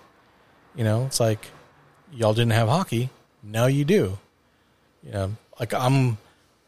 You 0.75 0.83
know, 0.83 1.07
it's 1.07 1.19
like 1.19 1.47
y'all 2.13 2.33
didn't 2.35 2.51
have 2.51 2.69
hockey. 2.69 3.09
Now 3.43 3.65
you 3.65 3.83
do. 3.83 4.19
You 5.03 5.11
know, 5.11 5.35
like 5.59 5.73
I'm, 5.73 6.19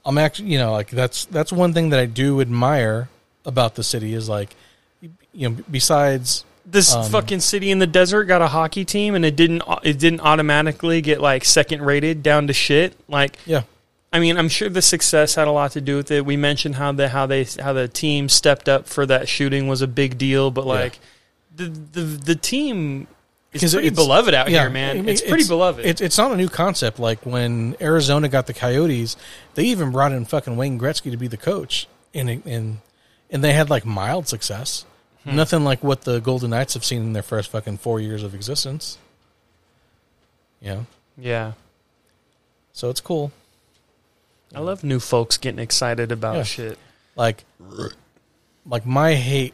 I'm 0.03 0.17
actually, 0.17 0.49
you 0.49 0.57
know, 0.57 0.71
like 0.71 0.89
that's, 0.89 1.25
that's 1.25 1.53
one 1.53 1.73
thing 1.73 1.89
that 1.91 1.99
I 1.99 2.07
do 2.07 2.41
admire 2.41 3.07
about 3.45 3.75
the 3.75 3.83
city 3.83 4.13
is 4.15 4.27
like, 4.27 4.55
you 5.33 5.49
know, 5.49 5.57
besides 5.69 6.43
This 6.65 6.93
Um, 6.93 7.05
fucking 7.09 7.39
city 7.39 7.71
in 7.71 7.79
the 7.79 7.87
desert 7.87 8.25
got 8.25 8.41
a 8.41 8.47
hockey 8.47 8.85
team, 8.85 9.15
and 9.15 9.25
it 9.25 9.35
didn't. 9.35 9.63
It 9.83 9.97
didn't 9.97 10.21
automatically 10.21 11.01
get 11.01 11.19
like 11.21 11.43
second 11.45 11.81
rated 11.81 12.21
down 12.21 12.47
to 12.47 12.53
shit. 12.53 12.93
Like 13.07 13.37
yeah, 13.45 13.63
I 14.13 14.19
mean, 14.19 14.37
I'm 14.37 14.49
sure 14.49 14.67
the 14.69 14.81
success 14.81 15.35
had 15.35 15.47
a 15.47 15.51
lot 15.51 15.71
to 15.71 15.81
do 15.81 15.95
with 15.97 16.11
it. 16.11 16.25
We 16.25 16.35
mentioned 16.35 16.75
how 16.75 16.91
the 16.91 17.07
how 17.07 17.25
they 17.25 17.45
how 17.45 17.73
the 17.73 17.87
team 17.87 18.27
stepped 18.27 18.67
up 18.67 18.87
for 18.87 19.05
that 19.05 19.29
shooting 19.29 19.67
was 19.67 19.81
a 19.81 19.87
big 19.87 20.17
deal, 20.17 20.51
but 20.51 20.65
like 20.65 20.99
the 21.55 21.65
the 21.65 22.01
the 22.01 22.35
team 22.35 23.07
is 23.53 23.73
pretty 23.73 23.87
it's- 23.87 23.95
beloved 23.95 24.33
out 24.33 24.49
yeah, 24.49 24.61
here, 24.61 24.69
man. 24.69 24.97
I 24.97 25.01
mean, 25.01 25.09
it's 25.09 25.21
pretty 25.21 25.47
beloved. 25.47 25.85
It's 25.85 26.01
it's 26.01 26.17
not 26.17 26.31
a 26.31 26.37
new 26.37 26.49
concept. 26.49 26.99
Like 26.99 27.25
when 27.25 27.75
Arizona 27.79 28.27
got 28.27 28.47
the 28.47 28.53
Coyotes, 28.53 29.15
they 29.55 29.63
even 29.65 29.91
brought 29.91 30.11
in 30.11 30.25
fucking 30.25 30.57
Wayne 30.57 30.77
Gretzky 30.77 31.11
to 31.11 31.17
be 31.17 31.27
the 31.27 31.37
coach, 31.37 31.87
and 32.13 32.29
and 32.45 32.79
and 33.29 33.43
they 33.43 33.53
had 33.53 33.69
like 33.69 33.85
mild 33.85 34.27
success. 34.27 34.85
Hmm. 35.23 35.35
Nothing 35.37 35.63
like 35.63 35.83
what 35.83 36.01
the 36.01 36.19
Golden 36.19 36.49
Knights 36.49 36.73
have 36.73 36.83
seen 36.83 37.01
in 37.01 37.13
their 37.13 37.23
first 37.23 37.49
fucking 37.49 37.77
four 37.77 38.01
years 38.01 38.23
of 38.23 38.35
existence. 38.35 38.97
Yeah, 40.59 40.81
yeah, 41.17 41.53
so 42.73 42.89
it's 42.89 43.01
cool. 43.01 43.31
I 44.53 44.59
love 44.59 44.83
new 44.83 44.99
folks 44.99 45.37
getting 45.37 45.59
excited 45.59 46.11
about 46.11 46.35
Yeah. 46.37 46.43
shit. 46.43 46.79
Like, 47.15 47.45
like 48.65 48.85
my 48.85 49.13
hate 49.15 49.53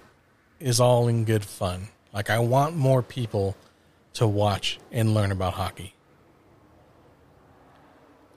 is 0.60 0.80
all 0.80 1.07
in 1.07 1.24
good 1.26 1.45
fun. 1.45 1.90
Like 2.14 2.30
I 2.30 2.40
want 2.40 2.76
more 2.76 3.03
people 3.03 3.56
to 4.14 4.26
watch 4.28 4.80
and 4.91 5.14
learn 5.14 5.32
about 5.32 5.53
hockey. 5.53 5.94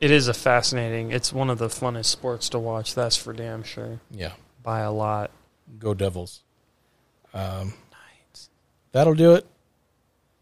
It 0.00 0.10
is 0.10 0.28
a 0.28 0.34
fascinating. 0.34 1.10
It's 1.12 1.32
one 1.32 1.50
of 1.50 1.58
the 1.58 1.68
funnest 1.68 2.06
sports 2.06 2.48
to 2.50 2.58
watch. 2.58 2.94
That's 2.94 3.16
for 3.16 3.32
damn 3.32 3.62
sure. 3.62 4.00
Yeah. 4.10 4.32
By 4.62 4.80
a 4.80 4.90
lot. 4.92 5.30
Go 5.78 5.92
Devils. 5.94 6.42
Um, 7.34 7.74
that'll 8.92 9.14
do 9.14 9.34
it. 9.34 9.46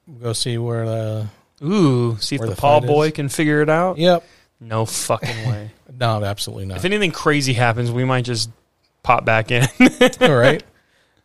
We'll 0.07 0.19
go 0.21 0.33
see 0.33 0.59
where 0.59 0.87
the. 0.87 1.27
Ooh, 1.63 2.17
see 2.19 2.37
if 2.37 2.41
the, 2.41 2.49
the 2.49 2.55
Paul 2.57 2.81
fight 2.81 2.87
boy 2.87 3.07
is. 3.09 3.13
can 3.13 3.29
figure 3.29 3.61
it 3.61 3.69
out. 3.69 3.99
Yep. 3.99 4.25
No 4.61 4.87
fucking 4.87 5.49
way. 5.49 5.71
No, 5.99 6.23
absolutely 6.23 6.67
not. 6.67 6.77
if 6.79 6.85
anything 6.85 7.11
crazy 7.11 7.53
happens, 7.53 7.91
we 7.91 8.05
might 8.05 8.25
just 8.25 8.51
pop 9.03 9.25
back 9.25 9.51
in. 9.51 9.67
All 10.21 10.35
right. 10.35 10.63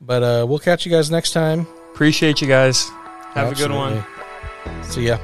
But 0.01 0.23
uh, 0.23 0.45
we'll 0.47 0.59
catch 0.59 0.85
you 0.85 0.91
guys 0.91 1.11
next 1.11 1.31
time. 1.31 1.67
Appreciate 1.93 2.41
you 2.41 2.47
guys. 2.47 2.89
Have 3.33 3.51
a 3.51 3.55
good 3.55 3.71
one. 3.71 4.03
See 4.83 5.07
ya. 5.07 5.19